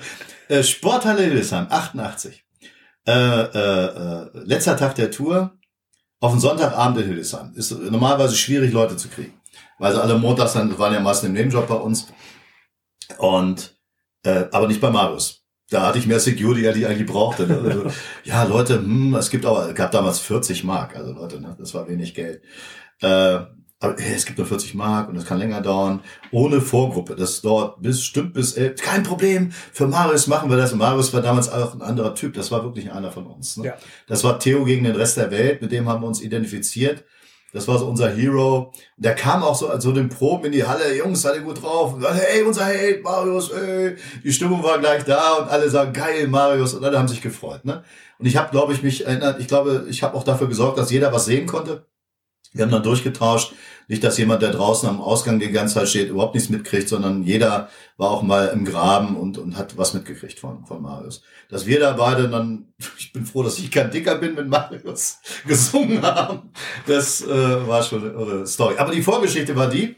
Äh, 0.47 0.63
Sporthalle 0.63 1.23
Hildesheim, 1.23 1.67
88 1.69 2.45
äh, 3.07 3.11
äh, 3.11 3.85
äh, 3.85 4.29
letzter 4.33 4.77
Tag 4.77 4.95
der 4.95 5.11
Tour 5.11 5.57
auf 6.19 6.31
den 6.31 6.39
Sonntagabend 6.39 6.99
in 6.99 7.07
Hildesheim. 7.07 7.53
Ist 7.55 7.71
normalerweise 7.71 8.35
schwierig, 8.35 8.71
Leute 8.71 8.95
zu 8.97 9.09
kriegen. 9.09 9.33
Weil 9.79 9.93
sie 9.93 10.01
alle 10.01 10.17
montags 10.17 10.53
dann 10.53 10.77
waren 10.77 10.93
ja 10.93 10.99
meistens 10.99 11.29
im 11.29 11.33
Nebenjob 11.33 11.67
bei 11.67 11.75
uns. 11.75 12.07
Und 13.17 13.75
äh, 14.23 14.45
aber 14.51 14.67
nicht 14.67 14.81
bei 14.81 14.91
Marius. 14.91 15.41
Da 15.69 15.87
hatte 15.87 15.99
ich 15.99 16.05
mehr 16.05 16.19
Security, 16.19 16.67
als 16.67 16.77
ich 16.77 16.85
eigentlich 16.85 17.07
brauchte. 17.07 17.47
Ne? 17.47 17.57
Also, 17.57 17.85
ja, 18.23 18.43
Leute, 18.43 18.75
hm, 18.75 19.15
es 19.15 19.29
gibt 19.29 19.45
aber, 19.45 19.73
gab 19.73 19.91
damals 19.91 20.19
40 20.19 20.63
Mark, 20.63 20.95
also 20.95 21.13
Leute, 21.13 21.39
ne, 21.39 21.55
das 21.57 21.73
war 21.73 21.87
wenig 21.87 22.13
Geld. 22.13 22.43
Äh, 23.01 23.39
aber 23.81 23.95
hey, 23.97 24.13
es 24.15 24.27
gibt 24.27 24.37
nur 24.37 24.45
40 24.45 24.75
Mark 24.75 25.09
und 25.09 25.15
das 25.15 25.25
kann 25.25 25.39
länger 25.39 25.59
dauern. 25.59 26.01
Ohne 26.31 26.61
Vorgruppe. 26.61 27.15
Das 27.15 27.41
dauert 27.41 27.81
bis, 27.81 28.03
stimmt 28.03 28.33
bis 28.33 28.53
elf. 28.53 28.79
Kein 28.79 29.01
Problem. 29.01 29.51
Für 29.73 29.87
Marius 29.87 30.27
machen 30.27 30.51
wir 30.51 30.57
das. 30.57 30.71
Und 30.71 30.77
Marius 30.77 31.11
war 31.13 31.21
damals 31.23 31.51
auch 31.51 31.73
ein 31.73 31.81
anderer 31.81 32.13
Typ. 32.13 32.35
Das 32.35 32.51
war 32.51 32.63
wirklich 32.63 32.91
einer 32.91 33.11
von 33.11 33.25
uns. 33.25 33.57
Ne? 33.57 33.65
Ja. 33.65 33.73
Das 34.05 34.23
war 34.23 34.37
Theo 34.37 34.65
gegen 34.65 34.83
den 34.83 34.95
Rest 34.95 35.17
der 35.17 35.31
Welt. 35.31 35.63
Mit 35.63 35.71
dem 35.71 35.89
haben 35.89 36.03
wir 36.03 36.07
uns 36.07 36.21
identifiziert. 36.21 37.03
Das 37.53 37.67
war 37.67 37.79
so 37.79 37.87
unser 37.87 38.09
Hero. 38.11 38.71
Der 38.97 39.15
kam 39.15 39.41
auch 39.41 39.55
so 39.55 39.67
als 39.67 39.83
so 39.83 39.91
den 39.91 40.09
Proben 40.09 40.45
in 40.45 40.51
die 40.51 40.63
Halle. 40.63 40.95
Jungs, 40.95 41.23
seid 41.23 41.37
ihr 41.37 41.41
gut 41.41 41.63
drauf? 41.63 41.95
Und 41.95 42.05
hey, 42.07 42.43
unser 42.43 42.65
Held, 42.65 43.03
Marius, 43.03 43.49
ey. 43.49 43.95
Die 44.23 44.31
Stimmung 44.31 44.61
war 44.61 44.77
gleich 44.77 45.05
da 45.05 45.37
und 45.37 45.49
alle 45.49 45.67
sagen, 45.71 45.91
geil, 45.91 46.27
Marius. 46.27 46.75
Und 46.75 46.85
alle 46.85 46.99
haben 46.99 47.07
sich 47.07 47.21
gefreut. 47.21 47.65
Ne? 47.65 47.83
Und 48.19 48.27
ich 48.27 48.37
habe, 48.37 48.51
glaube 48.51 48.73
ich, 48.73 48.83
mich 48.83 49.07
erinnert. 49.07 49.39
Ich 49.39 49.47
glaube, 49.47 49.87
ich 49.89 50.03
habe 50.03 50.15
auch 50.15 50.23
dafür 50.23 50.47
gesorgt, 50.47 50.77
dass 50.77 50.91
jeder 50.91 51.11
was 51.11 51.25
sehen 51.25 51.47
konnte. 51.47 51.87
Wir 52.53 52.63
haben 52.63 52.71
dann 52.71 52.83
durchgetauscht. 52.83 53.53
Nicht, 53.91 54.05
dass 54.05 54.17
jemand, 54.17 54.41
der 54.41 54.51
draußen 54.51 54.87
am 54.87 55.01
Ausgang 55.01 55.37
die 55.37 55.51
ganze 55.51 55.73
Zeit 55.73 55.89
steht, 55.89 56.07
überhaupt 56.07 56.33
nichts 56.33 56.49
mitkriegt, 56.49 56.87
sondern 56.87 57.23
jeder 57.23 57.67
war 57.97 58.11
auch 58.11 58.21
mal 58.21 58.45
im 58.47 58.63
Graben 58.63 59.17
und, 59.17 59.37
und 59.37 59.57
hat 59.57 59.77
was 59.77 59.93
mitgekriegt 59.93 60.39
von, 60.39 60.65
von 60.65 60.81
Marius. 60.81 61.23
Dass 61.49 61.65
wir 61.65 61.77
da 61.77 61.91
beide 61.91 62.29
dann, 62.29 62.73
ich 62.97 63.11
bin 63.11 63.25
froh, 63.25 63.43
dass 63.43 63.59
ich 63.59 63.69
kein 63.69 63.91
Dicker 63.91 64.15
bin, 64.15 64.35
mit 64.35 64.47
Marius 64.47 65.17
gesungen 65.45 66.01
haben. 66.03 66.53
Das 66.87 67.21
äh, 67.21 67.67
war 67.67 67.83
schon 67.83 68.15
eine 68.15 68.47
Story. 68.47 68.75
Aber 68.77 68.93
die 68.93 69.01
Vorgeschichte 69.01 69.57
war 69.57 69.67
die, 69.67 69.97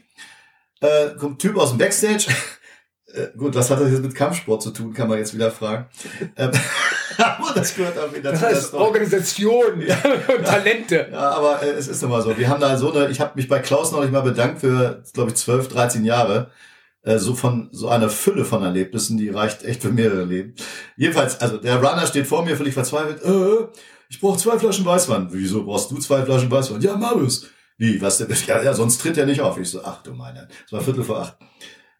äh, 0.80 1.10
kommt 1.16 1.40
Typ 1.40 1.56
aus 1.56 1.68
dem 1.68 1.78
Backstage, 1.78 2.26
äh, 3.14 3.28
gut, 3.38 3.54
was 3.54 3.70
hat 3.70 3.78
das 3.78 3.92
jetzt 3.92 4.02
mit 4.02 4.16
Kampfsport 4.16 4.60
zu 4.60 4.72
tun, 4.72 4.92
kann 4.92 5.08
man 5.08 5.18
jetzt 5.18 5.34
wieder 5.34 5.52
fragen. 5.52 5.86
Ähm, 6.34 6.50
aber 7.18 7.52
das 7.54 7.74
gehört 7.74 7.98
auch 7.98 8.14
wieder 8.14 8.30
das 8.30 8.40
zu 8.40 8.46
heißt 8.46 8.74
Organisation 8.74 9.80
ja. 9.80 9.96
und 10.36 10.44
Talente. 10.44 11.08
Ja, 11.10 11.30
aber 11.30 11.62
äh, 11.62 11.70
es 11.70 11.88
ist 11.88 12.02
immer 12.02 12.22
so. 12.22 12.36
Wir 12.36 12.48
haben 12.48 12.60
da 12.60 12.76
so 12.76 12.92
eine, 12.92 13.10
ich 13.10 13.20
habe 13.20 13.32
mich 13.34 13.48
bei 13.48 13.58
Klaus 13.58 13.92
noch 13.92 14.00
nicht 14.00 14.12
mal 14.12 14.20
bedankt 14.20 14.60
für, 14.60 15.02
glaube 15.12 15.30
ich, 15.30 15.36
12, 15.36 15.68
13 15.68 16.04
Jahre. 16.04 16.50
Äh, 17.02 17.18
so 17.18 17.34
von 17.34 17.68
so 17.72 17.88
einer 17.88 18.08
Fülle 18.08 18.44
von 18.44 18.62
Erlebnissen, 18.62 19.18
die 19.18 19.28
reicht 19.28 19.64
echt 19.64 19.82
für 19.82 19.90
mehrere 19.90 20.24
Leben. 20.24 20.54
Jedenfalls, 20.96 21.40
also 21.40 21.58
der 21.58 21.76
Runner 21.76 22.06
steht 22.06 22.26
vor 22.26 22.44
mir, 22.44 22.56
völlig 22.56 22.74
verzweifelt. 22.74 23.22
Äh, 23.22 23.68
ich 24.08 24.20
brauche 24.20 24.38
zwei 24.38 24.58
Flaschen 24.58 24.84
Weißwein. 24.86 25.28
Wieso 25.30 25.64
brauchst 25.64 25.90
du 25.90 25.98
zwei 25.98 26.22
Flaschen 26.24 26.50
Weißwein? 26.50 26.80
Ja, 26.80 26.96
Marius. 26.96 27.46
Wie, 27.76 28.00
was 28.00 28.18
denn? 28.18 28.28
Ja, 28.46 28.62
ja, 28.62 28.72
sonst 28.72 29.00
tritt 29.00 29.18
er 29.18 29.26
nicht 29.26 29.40
auf. 29.40 29.58
Ich 29.58 29.70
so, 29.70 29.82
ach 29.84 30.02
du 30.02 30.12
meine. 30.12 30.48
Es 30.64 30.72
war 30.72 30.80
Viertel 30.80 31.04
vor 31.04 31.20
acht. 31.20 31.36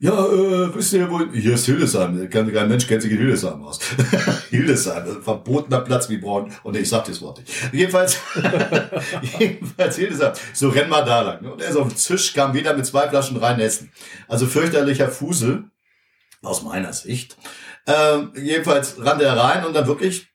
Ja, 0.04 0.26
äh, 0.26 0.74
wisst 0.74 0.92
ihr, 0.92 1.10
wo, 1.10 1.18
hier 1.32 1.54
ist 1.54 1.64
Hildesheim. 1.64 2.28
Kein, 2.28 2.52
Mensch 2.68 2.86
kennt 2.86 3.00
sich 3.00 3.10
in 3.10 3.16
Hildesheim 3.16 3.64
aus. 3.64 3.78
Hildesheim, 4.50 5.22
verbotener 5.22 5.80
Platz 5.80 6.10
wie 6.10 6.18
Braun. 6.18 6.52
Und 6.62 6.76
ich 6.76 6.90
sag 6.90 7.06
das 7.06 7.22
Wort 7.22 7.38
nicht. 7.38 7.50
Jedenfalls, 7.72 8.20
jedenfalls 9.38 9.96
Hildesheim. 9.96 10.34
So, 10.52 10.68
renn 10.68 10.90
mal 10.90 11.06
da 11.06 11.22
lang. 11.22 11.46
Und 11.46 11.62
er 11.62 11.70
ist 11.70 11.76
auf 11.76 11.88
dem 11.88 11.96
Tisch, 11.96 12.34
kam 12.34 12.52
wieder 12.52 12.76
mit 12.76 12.84
zwei 12.84 13.08
Flaschen 13.08 13.38
rein 13.38 13.58
essen. 13.60 13.92
Also 14.28 14.44
fürchterlicher 14.44 15.08
Fusel. 15.08 15.70
Aus 16.42 16.62
meiner 16.62 16.92
Sicht. 16.92 17.38
Ähm, 17.86 18.32
jedenfalls 18.36 18.96
rannte 18.98 19.24
er 19.24 19.38
rein 19.38 19.64
und 19.64 19.72
dann 19.72 19.86
wirklich, 19.86 20.26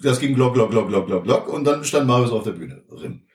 das 0.00 0.20
ging 0.20 0.34
glock, 0.34 0.54
glock, 0.54 0.70
glock, 0.70 0.88
glock, 0.88 1.06
glock, 1.06 1.24
glock. 1.24 1.48
Und 1.48 1.64
dann 1.64 1.84
stand 1.84 2.06
Marius 2.06 2.30
auf 2.30 2.44
der 2.44 2.52
Bühne. 2.52 2.82
Rim. 2.90 3.26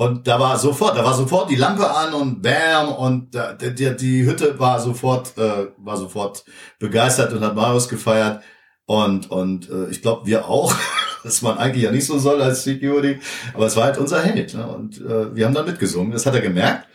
Und 0.00 0.26
da 0.26 0.40
war 0.40 0.58
sofort, 0.58 0.96
da 0.96 1.04
war 1.04 1.12
sofort 1.12 1.50
die 1.50 1.56
Lampe 1.56 1.90
an 1.90 2.14
und 2.14 2.40
bam 2.40 2.88
und 2.88 3.34
da, 3.34 3.52
die, 3.52 3.94
die 3.96 4.24
Hütte 4.24 4.58
war 4.58 4.80
sofort, 4.80 5.36
äh, 5.36 5.66
war 5.76 5.98
sofort 5.98 6.42
begeistert 6.78 7.34
und 7.34 7.44
hat 7.44 7.54
Marius 7.54 7.86
gefeiert. 7.86 8.42
Und, 8.86 9.30
und 9.30 9.68
äh, 9.68 9.90
ich 9.90 10.00
glaube, 10.00 10.26
wir 10.26 10.48
auch, 10.48 10.74
dass 11.22 11.42
man 11.42 11.58
eigentlich 11.58 11.84
ja 11.84 11.92
nicht 11.92 12.06
so 12.06 12.18
soll 12.18 12.40
als 12.40 12.64
Security, 12.64 13.20
aber 13.52 13.66
es 13.66 13.76
war 13.76 13.84
halt 13.84 13.98
unser 13.98 14.22
Held. 14.22 14.54
Ne? 14.54 14.66
Und 14.66 15.02
äh, 15.02 15.36
wir 15.36 15.44
haben 15.44 15.52
dann 15.52 15.66
mitgesungen. 15.66 16.12
Das 16.12 16.24
hat 16.24 16.34
er 16.34 16.40
gemerkt, 16.40 16.88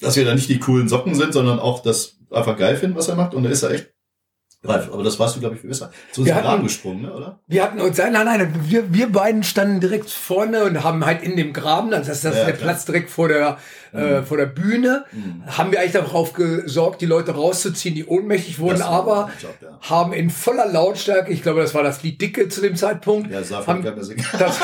dass 0.00 0.16
wir 0.16 0.24
da 0.24 0.34
nicht 0.34 0.48
die 0.48 0.58
coolen 0.58 0.88
Socken 0.88 1.14
sind, 1.14 1.34
sondern 1.34 1.58
auch 1.58 1.82
das 1.82 2.16
einfach 2.30 2.56
geil 2.56 2.78
finden, 2.78 2.96
was 2.96 3.08
er 3.08 3.16
macht. 3.16 3.34
Und 3.34 3.42
da 3.42 3.50
ist 3.50 3.62
er 3.62 3.72
echt 3.72 3.91
Ralf, 4.64 4.92
aber 4.92 5.02
das 5.02 5.18
warst 5.18 5.34
du, 5.34 5.40
glaube 5.40 5.56
ich, 5.56 5.62
besser. 5.62 5.90
Zu 6.12 6.20
uns 6.20 6.30
Graben 6.30 6.62
gesprungen, 6.62 7.02
ne, 7.02 7.12
oder? 7.12 7.40
Wir 7.48 7.64
hatten 7.64 7.80
uns, 7.80 7.98
nein, 7.98 8.12
nein, 8.12 8.54
wir, 8.62 8.94
wir 8.94 9.10
beiden 9.10 9.42
standen 9.42 9.80
direkt 9.80 10.08
vorne 10.08 10.62
und 10.64 10.84
haben 10.84 11.04
halt 11.04 11.22
in 11.22 11.36
dem 11.36 11.52
Graben, 11.52 11.92
also 11.92 12.08
das 12.08 12.18
ist 12.18 12.24
ja, 12.24 12.44
der 12.44 12.54
klar. 12.54 12.68
Platz 12.68 12.84
direkt 12.84 13.10
vor 13.10 13.26
der, 13.26 13.58
äh, 13.92 13.96
mhm. 13.96 14.04
äh, 14.04 14.22
vor 14.22 14.36
der 14.36 14.46
Bühne, 14.46 15.04
mhm. 15.10 15.42
haben 15.46 15.72
wir 15.72 15.80
eigentlich 15.80 15.92
darauf 15.92 16.32
gesorgt, 16.32 17.00
die 17.00 17.06
Leute 17.06 17.32
rauszuziehen, 17.32 17.96
die 17.96 18.04
ohnmächtig 18.04 18.60
wurden, 18.60 18.82
aber 18.82 19.30
Job, 19.40 19.56
ja. 19.60 19.78
haben 19.80 20.12
in 20.12 20.30
voller 20.30 20.66
Lautstärke, 20.66 21.32
ich 21.32 21.42
glaube, 21.42 21.60
das 21.60 21.74
war 21.74 21.82
das 21.82 22.04
Lied 22.04 22.20
Dicke 22.20 22.48
zu 22.48 22.60
dem 22.60 22.76
Zeitpunkt, 22.76 23.32
ja, 23.32 23.40
das, 23.40 23.66
haben, 23.66 23.82
das, 24.38 24.60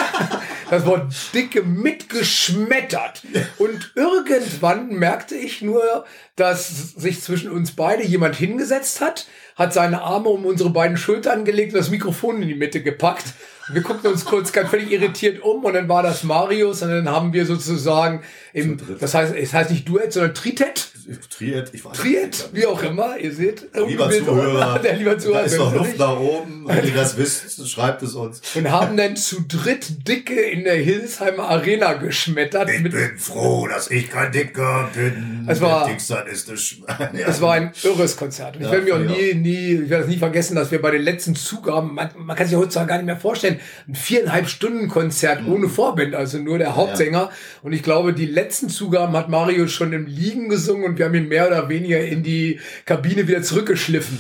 das 0.71 0.87
Wort 0.87 1.13
Dicke 1.35 1.65
mitgeschmettert. 1.65 3.23
Und 3.59 3.93
irgendwann 3.97 4.91
merkte 4.91 5.35
ich 5.35 5.61
nur, 5.61 6.05
dass 6.37 6.93
sich 6.93 7.21
zwischen 7.21 7.51
uns 7.51 7.73
beide 7.73 8.05
jemand 8.05 8.37
hingesetzt 8.37 9.01
hat, 9.01 9.27
hat 9.59 9.75
seine 9.75 10.03
Arme 10.03 10.29
um 10.29 10.47
unsere 10.47 10.71
beiden 10.71 10.97
Schultern 10.97 11.45
gelegt 11.45 11.75
und 11.75 11.81
das 11.81 11.91
Mikrofon 11.91 12.41
in 12.41 12.49
die 12.49 12.55
Mitte 12.55 12.81
gepackt. 12.81 13.35
Wir 13.71 13.83
guckten 13.83 14.13
uns 14.13 14.25
kurz 14.25 14.53
ganz 14.53 14.71
völlig 14.71 14.91
irritiert 14.91 15.43
um 15.43 15.65
und 15.65 15.75
dann 15.75 15.89
war 15.89 16.03
das 16.03 16.23
Marius 16.23 16.81
und 16.83 16.91
dann 16.91 17.11
haben 17.11 17.33
wir 17.33 17.45
sozusagen 17.45 18.23
im, 18.59 18.79
das 18.99 19.15
heißt, 19.15 19.35
es 19.35 19.53
heißt 19.53 19.71
nicht 19.71 19.89
Duett, 19.89 20.13
sondern 20.13 20.35
Tritet. 20.35 20.89
Triet, 21.31 21.71
ich 21.73 21.85
weiß 21.85 21.97
Triet, 21.97 22.51
wie 22.53 22.67
auch 22.67 22.83
immer, 22.83 23.17
ihr 23.17 23.33
seht. 23.33 23.67
Lieber 23.75 24.11
Zuhörer, 24.11 24.79
der 24.83 24.97
lieber 24.97 25.19
Zuhörer, 25.19 25.41
da 25.41 25.45
ist 25.47 25.57
noch 25.57 25.75
Luft 25.75 25.99
nach 25.99 26.19
oben, 26.19 26.65
wenn 26.67 26.85
ihr 26.85 26.95
das 26.95 27.17
wisst, 27.17 27.67
schreibt 27.67 28.03
es 28.03 28.15
uns. 28.15 28.43
Und 28.55 28.71
haben 28.71 28.97
dann 28.97 29.17
zu 29.17 29.41
dritt 29.49 30.07
Dicke 30.07 30.39
in 30.39 30.65
der 30.65 30.75
Hildesheimer 30.75 31.49
Arena 31.49 31.95
geschmettert. 31.95 32.69
Ich 32.71 32.83
bin 32.83 32.93
froh, 33.17 33.67
dass 33.69 33.91
ich 33.91 34.11
kein 34.11 34.33
Dicker 34.33 34.91
bin. 34.95 35.47
Es 35.49 35.63
war, 35.63 35.91
ist 35.91 36.11
das 36.11 36.75
es 37.27 37.41
war 37.41 37.55
ein 37.55 37.73
irres 37.83 38.17
Konzert. 38.17 38.57
Und 38.57 38.63
ich 38.63 38.67
ja, 38.67 38.73
werde 38.73 38.85
mir 38.85 38.95
auch 38.97 39.17
nie, 39.17 39.35
nie, 39.35 39.73
ich 39.85 39.91
werde 39.91 40.05
es 40.05 40.11
nie 40.11 40.19
vergessen, 40.19 40.57
dass 40.57 40.71
wir 40.71 40.83
bei 40.83 40.91
den 40.91 41.03
letzten 41.03 41.35
Zugaben, 41.35 41.95
man, 41.95 42.11
man 42.19 42.37
kann 42.37 42.47
sich 42.47 42.57
heutzutage 42.57 42.89
gar 42.89 42.97
nicht 42.97 43.07
mehr 43.07 43.17
vorstellen, 43.17 43.61
ein 43.87 43.95
viereinhalb 43.95 44.49
Stunden 44.49 44.89
Konzert 44.89 45.43
mhm. 45.43 45.53
ohne 45.53 45.69
Vorband, 45.71 46.15
also 46.15 46.39
nur 46.39 46.59
der 46.59 46.77
Hauptsänger. 46.77 47.19
Ja. 47.19 47.31
Und 47.63 47.73
ich 47.73 47.83
glaube, 47.83 48.13
die 48.13 48.27
letzten 48.27 48.48
Zugaben 48.51 49.17
hat 49.17 49.29
Mario 49.29 49.69
schon 49.69 49.93
im 49.93 50.07
Liegen 50.07 50.49
gesungen 50.49 50.85
und 50.85 50.99
wir 50.99 51.07
haben 51.07 51.15
ihn 51.15 51.29
mehr 51.29 51.47
oder 51.47 51.69
weniger 51.69 52.01
in 52.01 52.23
die 52.23 52.61
Kabine 52.85 53.29
wieder 53.29 53.43
zurückgeschliffen. 53.43 54.19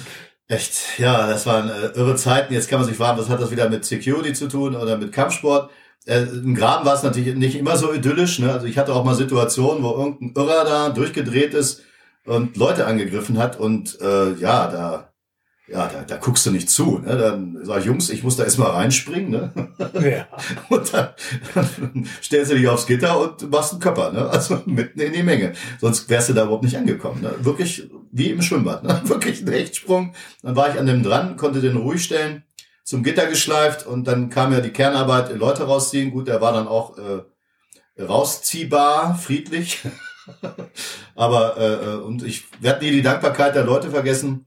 Echt, 0.49 0.99
ja, 0.99 1.27
das 1.27 1.47
waren 1.47 1.69
äh, 1.69 1.99
irre 1.99 2.17
Zeiten. 2.17 2.55
Jetzt 2.55 2.69
kann 2.69 2.81
man 2.81 2.89
sich 2.89 2.97
fragen, 2.97 3.19
was 3.19 3.29
hat 3.29 3.41
das 3.41 3.51
wieder 3.51 3.69
mit 3.69 3.85
Security 3.85 4.33
zu 4.33 4.49
tun 4.49 4.75
oder 4.75 4.97
mit 4.97 5.13
Kampfsport? 5.13 5.71
Äh, 6.07 6.23
Im 6.23 6.55
Graben 6.55 6.87
war 6.87 6.95
es 6.95 7.03
natürlich 7.03 7.35
nicht 7.35 7.57
immer 7.57 7.77
so 7.77 7.93
idyllisch. 7.93 8.39
Ne? 8.39 8.53
Also 8.53 8.67
ich 8.67 8.79
hatte 8.79 8.95
auch 8.95 9.05
mal 9.05 9.15
Situationen, 9.15 9.83
wo 9.83 9.91
irgendein 9.91 10.33
Irrer 10.43 10.65
da 10.65 10.89
durchgedreht 10.89 11.53
ist 11.53 11.83
und 12.25 12.57
Leute 12.57 12.87
angegriffen 12.87 13.39
hat 13.39 13.59
und 13.59 14.01
äh, 14.01 14.33
ja, 14.35 14.69
da 14.71 15.08
ja, 15.71 15.87
da, 15.87 16.03
da 16.03 16.17
guckst 16.17 16.47
du 16.47 16.51
nicht 16.51 16.71
zu. 16.71 16.99
Ne? 16.99 17.17
Dann 17.17 17.59
sag 17.63 17.81
ich, 17.81 17.85
Jungs, 17.85 18.09
ich 18.09 18.23
muss 18.23 18.37
da 18.37 18.45
erstmal 18.45 18.71
reinspringen. 18.71 19.31
Ne? 19.31 19.53
Ja. 20.01 20.27
Und 20.69 20.93
dann, 20.95 21.11
dann 21.55 22.09
stellst 22.23 22.51
du 22.51 22.57
dich 22.57 22.69
aufs 22.69 22.87
Gitter 22.87 23.21
und 23.21 23.51
machst 23.51 23.73
einen 23.73 23.81
Körper. 23.81 24.13
Ne? 24.13 24.29
Also 24.29 24.63
mitten 24.65 25.01
in 25.01 25.13
die 25.13 25.23
Menge. 25.23 25.53
Sonst 25.81 26.09
wärst 26.09 26.31
du 26.31 26.33
da 26.33 26.45
überhaupt 26.45 26.65
nicht 26.65 26.77
angekommen. 26.77 27.21
Ne? 27.21 27.35
Wirklich 27.41 27.89
wie 28.11 28.31
im 28.31 28.41
Schwimmbad. 28.41 28.83
Ne? 28.83 29.03
Wirklich 29.09 29.43
ein 29.43 29.49
Rechtsprung. 29.49 30.15
Dann 30.43 30.57
war 30.57 30.71
ich 30.71 30.79
an 30.79 30.87
dem 30.87 31.03
dran, 31.03 31.37
konnte 31.37 31.61
den 31.61 31.77
ruhig 31.77 32.03
stellen. 32.03 32.45
zum 32.85 33.03
Gitter 33.03 33.27
geschleift 33.27 33.87
und 33.87 34.05
dann 34.09 34.31
kam 34.31 34.53
ja 34.53 34.61
die 34.61 34.71
Kernarbeit, 34.71 35.37
Leute 35.37 35.65
rausziehen. 35.65 36.11
Gut, 36.11 36.29
der 36.29 36.41
war 36.41 36.53
dann 36.53 36.67
auch 36.67 36.97
äh, 36.97 38.03
rausziehbar, 38.03 39.19
friedlich. 39.19 39.81
Aber 41.15 41.57
äh, 41.57 41.75
äh, 41.75 41.97
und 41.97 42.23
ich 42.23 42.45
werde 42.61 42.85
nie 42.85 42.93
die 42.93 43.03
Dankbarkeit 43.03 43.55
der 43.55 43.65
Leute 43.65 43.91
vergessen, 43.91 44.47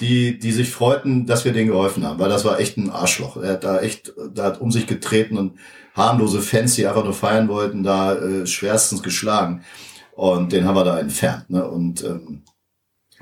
die, 0.00 0.38
die 0.38 0.52
sich 0.52 0.70
freuten, 0.70 1.26
dass 1.26 1.44
wir 1.44 1.52
denen 1.52 1.70
geholfen 1.70 2.04
haben, 2.04 2.18
weil 2.18 2.28
das 2.28 2.44
war 2.44 2.60
echt 2.60 2.76
ein 2.76 2.90
Arschloch. 2.90 3.36
Er 3.38 3.54
hat 3.54 3.64
da 3.64 3.80
echt, 3.80 4.12
da 4.34 4.44
hat 4.44 4.60
um 4.60 4.70
sich 4.70 4.86
getreten 4.86 5.38
und 5.38 5.58
harmlose 5.94 6.42
Fans, 6.42 6.74
die 6.74 6.86
einfach 6.86 7.04
nur 7.04 7.14
feiern 7.14 7.48
wollten, 7.48 7.82
da 7.82 8.14
äh, 8.14 8.46
schwerstens 8.46 9.02
geschlagen. 9.02 9.62
Und 10.12 10.52
den 10.52 10.66
haben 10.66 10.76
wir 10.76 10.84
da 10.84 10.98
entfernt. 10.98 11.48
Ne? 11.48 11.66
Und 11.66 12.04
ähm, 12.04 12.42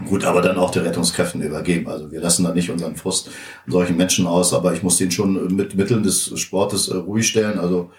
gut, 0.07 0.25
aber 0.25 0.43
dann 0.43 0.59
auch 0.59 0.71
die 0.71 0.81
Rettungskräften 0.81 1.43
übergeben. 1.43 1.89
Also 1.89 2.11
wir 2.11 2.21
lassen 2.21 2.45
da 2.45 2.53
nicht 2.53 2.71
unseren 2.71 2.97
Frust 2.97 3.31
solchen 3.67 3.97
Menschen 3.97 4.27
aus, 4.27 4.53
aber 4.53 4.75
ich 4.75 4.83
muss 4.83 4.97
den 4.97 5.13
schon 5.13 5.55
mit 5.55 5.77
Mitteln 5.77 6.03
des 6.03 6.39
Sportes 6.39 6.89
äh, 6.89 6.97
ruhig 6.97 7.29
stellen. 7.29 7.61
Also 7.61 7.91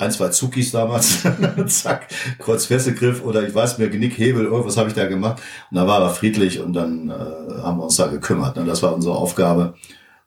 ein, 0.00 0.10
zwei 0.10 0.28
Zukis 0.28 0.72
damals, 0.72 1.22
zack, 1.66 2.08
Kreuzfesselgriff 2.38 3.24
oder 3.24 3.46
ich 3.46 3.54
weiß 3.54 3.78
mir, 3.78 3.88
Genickhebel, 3.88 4.44
irgendwas 4.46 4.76
habe 4.76 4.88
ich 4.88 4.94
da 4.94 5.06
gemacht. 5.06 5.42
Und 5.70 5.76
da 5.76 5.86
war 5.86 6.02
er 6.02 6.10
friedlich 6.10 6.60
und 6.60 6.72
dann 6.72 7.10
äh, 7.10 7.62
haben 7.62 7.78
wir 7.78 7.84
uns 7.84 7.96
da 7.96 8.06
gekümmert. 8.06 8.56
Ne? 8.56 8.64
Das 8.64 8.82
war 8.82 8.94
unsere 8.94 9.16
Aufgabe. 9.16 9.74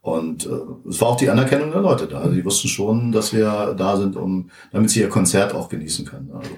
Und 0.01 0.45
äh, 0.45 0.89
es 0.89 0.99
war 1.01 1.09
auch 1.09 1.17
die 1.17 1.29
Anerkennung 1.29 1.71
der 1.71 1.81
Leute 1.81 2.07
da. 2.07 2.19
Also 2.19 2.33
die 2.33 2.45
wussten 2.45 2.67
schon, 2.67 3.11
dass 3.11 3.33
wir 3.33 3.73
da 3.77 3.97
sind, 3.97 4.15
um, 4.15 4.49
damit 4.71 4.89
sie 4.89 4.99
ihr 4.99 5.09
Konzert 5.09 5.53
auch 5.53 5.69
genießen 5.69 6.05
können. 6.05 6.31
Also. 6.33 6.51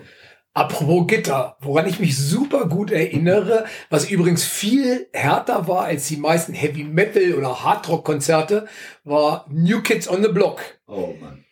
Apropos 0.54 1.06
Gitter, 1.08 1.58
woran 1.60 1.86
ich 1.86 2.00
mich 2.00 2.18
super 2.18 2.68
gut 2.68 2.90
erinnere, 2.90 3.66
was 3.90 4.10
übrigens 4.10 4.46
viel 4.46 5.08
härter 5.14 5.68
war 5.68 5.84
als 5.84 6.08
die 6.08 6.18
meisten 6.18 6.54
Heavy 6.54 6.84
Metal 6.84 7.34
oder 7.34 7.64
Hardrock 7.64 8.06
Konzerte, 8.06 8.66
war 9.04 9.46
New 9.50 9.82
Kids 9.82 10.10
on 10.10 10.24
the 10.24 10.30
Block. 10.30 10.62
Oh 10.88 11.14
Mann. 11.22 11.45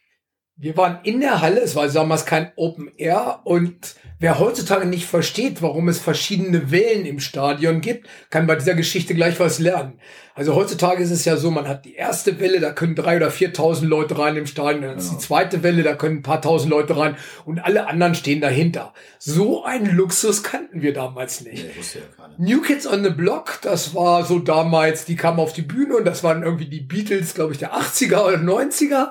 Wir 0.56 0.78
waren 0.78 1.00
in 1.04 1.20
der 1.20 1.42
Halle, 1.42 1.62
es 1.62 1.76
war 1.76 1.88
damals 1.88 2.26
kein 2.26 2.52
Open 2.56 2.92
Air 2.98 3.42
und 3.44 3.96
wer 4.24 4.40
heutzutage 4.40 4.86
nicht 4.86 5.06
versteht, 5.06 5.62
warum 5.62 5.90
es 5.90 6.00
verschiedene 6.00 6.72
Wellen 6.72 7.06
im 7.06 7.20
Stadion 7.20 7.82
gibt, 7.82 8.08
kann 8.30 8.48
bei 8.48 8.56
dieser 8.56 8.74
Geschichte 8.74 9.14
gleich 9.16 9.38
was 9.42 9.60
lernen. 9.60 10.00
Also 10.36 10.56
heutzutage 10.56 11.04
ist 11.04 11.12
es 11.12 11.26
ja 11.26 11.38
so, 11.38 11.52
man 11.52 11.68
hat 11.68 11.86
die 11.86 11.94
erste 11.94 12.40
Welle, 12.40 12.60
da 12.60 12.72
können 12.72 12.96
drei 12.96 13.18
oder 13.18 13.30
viertausend 13.30 13.88
Leute 13.88 14.18
rein 14.18 14.36
im 14.36 14.48
Stadion, 14.48 14.82
dann 14.82 14.98
ist 14.98 15.12
die 15.12 15.18
zweite 15.20 15.62
Welle, 15.62 15.84
da 15.84 15.94
können 15.94 16.18
ein 16.18 16.24
paar 16.24 16.42
tausend 16.42 16.72
Leute 16.72 16.98
rein 16.98 17.18
und 17.46 17.60
alle 17.60 17.86
anderen 17.86 18.16
stehen 18.16 18.42
dahinter. 18.42 18.94
So 19.20 19.64
einen 19.64 19.96
Luxus 19.96 20.42
kannten 20.42 20.82
wir 20.82 20.92
damals 20.92 21.42
nicht. 21.42 21.64
Nee, 21.64 22.00
ja 22.18 22.24
New 22.40 22.62
Kids 22.62 22.88
on 22.88 23.04
the 23.04 23.12
Block, 23.12 23.60
das 23.62 23.94
war 23.94 24.26
so 24.26 24.40
damals, 24.40 25.06
die 25.06 25.16
kamen 25.16 25.40
auf 25.40 25.54
die 25.54 25.62
Bühne 25.62 25.98
und 25.98 26.06
das 26.06 26.24
waren 26.24 26.42
irgendwie 26.42 26.66
die 26.66 26.82
Beatles, 26.82 27.36
glaube 27.36 27.54
ich, 27.54 27.60
der 27.60 27.76
80er 27.76 28.24
oder 28.26 28.38
90er. 28.38 29.10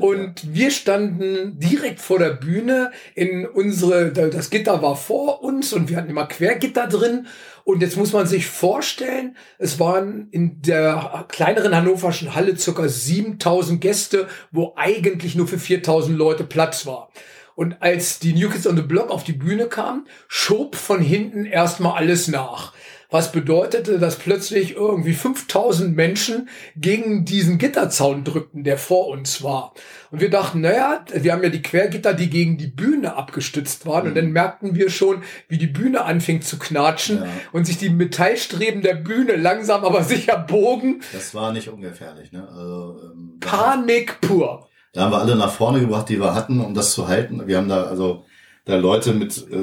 Und 0.00 0.42
ja. 0.42 0.48
wir 0.52 0.70
standen 0.70 1.58
direkt 1.58 2.00
vor 2.00 2.18
der 2.18 2.30
Bühne 2.30 2.92
in 3.14 3.46
unsere, 3.46 4.10
das 4.36 4.50
Gitter 4.50 4.82
war 4.82 4.96
vor 4.96 5.42
uns 5.42 5.72
und 5.72 5.88
wir 5.88 5.96
hatten 5.96 6.10
immer 6.10 6.26
Quergitter 6.26 6.86
drin 6.86 7.26
und 7.64 7.80
jetzt 7.80 7.96
muss 7.96 8.12
man 8.12 8.26
sich 8.26 8.46
vorstellen, 8.46 9.34
es 9.58 9.80
waren 9.80 10.28
in 10.30 10.60
der 10.60 11.24
kleineren 11.28 11.74
hannoverschen 11.74 12.34
Halle 12.34 12.56
circa 12.58 12.86
7000 12.86 13.80
Gäste, 13.80 14.28
wo 14.52 14.74
eigentlich 14.76 15.36
nur 15.36 15.48
für 15.48 15.58
4000 15.58 16.16
Leute 16.16 16.44
Platz 16.44 16.84
war. 16.84 17.10
Und 17.54 17.80
als 17.80 18.18
die 18.18 18.34
New 18.34 18.50
Kids 18.50 18.66
on 18.66 18.76
the 18.76 18.82
Block 18.82 19.10
auf 19.10 19.24
die 19.24 19.32
Bühne 19.32 19.68
kamen, 19.68 20.06
schob 20.28 20.76
von 20.76 21.00
hinten 21.00 21.46
erstmal 21.46 21.96
alles 21.96 22.28
nach 22.28 22.74
was 23.10 23.32
bedeutete, 23.32 23.98
dass 23.98 24.16
plötzlich 24.16 24.74
irgendwie 24.74 25.12
5000 25.12 25.94
Menschen 25.94 26.48
gegen 26.76 27.24
diesen 27.24 27.58
Gitterzaun 27.58 28.24
drückten, 28.24 28.64
der 28.64 28.78
vor 28.78 29.08
uns 29.08 29.42
war. 29.42 29.74
Und 30.10 30.20
wir 30.20 30.30
dachten, 30.30 30.60
naja, 30.60 31.04
wir 31.14 31.32
haben 31.32 31.42
ja 31.42 31.48
die 31.48 31.62
Quergitter, 31.62 32.14
die 32.14 32.30
gegen 32.30 32.58
die 32.58 32.66
Bühne 32.66 33.16
abgestützt 33.16 33.86
waren. 33.86 34.04
Mhm. 34.04 34.08
Und 34.08 34.14
dann 34.16 34.30
merkten 34.32 34.74
wir 34.74 34.90
schon, 34.90 35.22
wie 35.48 35.58
die 35.58 35.66
Bühne 35.66 36.04
anfing 36.04 36.42
zu 36.42 36.58
knatschen 36.58 37.18
ja. 37.18 37.28
und 37.52 37.66
sich 37.66 37.78
die 37.78 37.90
Metallstreben 37.90 38.82
der 38.82 38.94
Bühne 38.94 39.36
langsam 39.36 39.84
aber 39.84 40.02
sicher 40.02 40.38
bogen. 40.38 41.00
Das 41.12 41.34
war 41.34 41.52
nicht 41.52 41.68
ungefährlich, 41.68 42.32
ne? 42.32 42.48
Also, 42.48 43.00
ähm, 43.04 43.38
Panik 43.40 44.20
pur. 44.20 44.68
Da 44.92 45.02
haben 45.02 45.12
wir 45.12 45.18
alle 45.18 45.36
nach 45.36 45.52
vorne 45.52 45.80
gebracht, 45.80 46.08
die 46.08 46.20
wir 46.20 46.34
hatten, 46.34 46.60
um 46.60 46.74
das 46.74 46.92
zu 46.92 47.06
halten. 47.06 47.46
Wir 47.46 47.58
haben 47.58 47.68
da, 47.68 47.84
also, 47.84 48.24
da 48.66 48.76
Leute 48.76 49.14
mit 49.14 49.46
äh, 49.50 49.56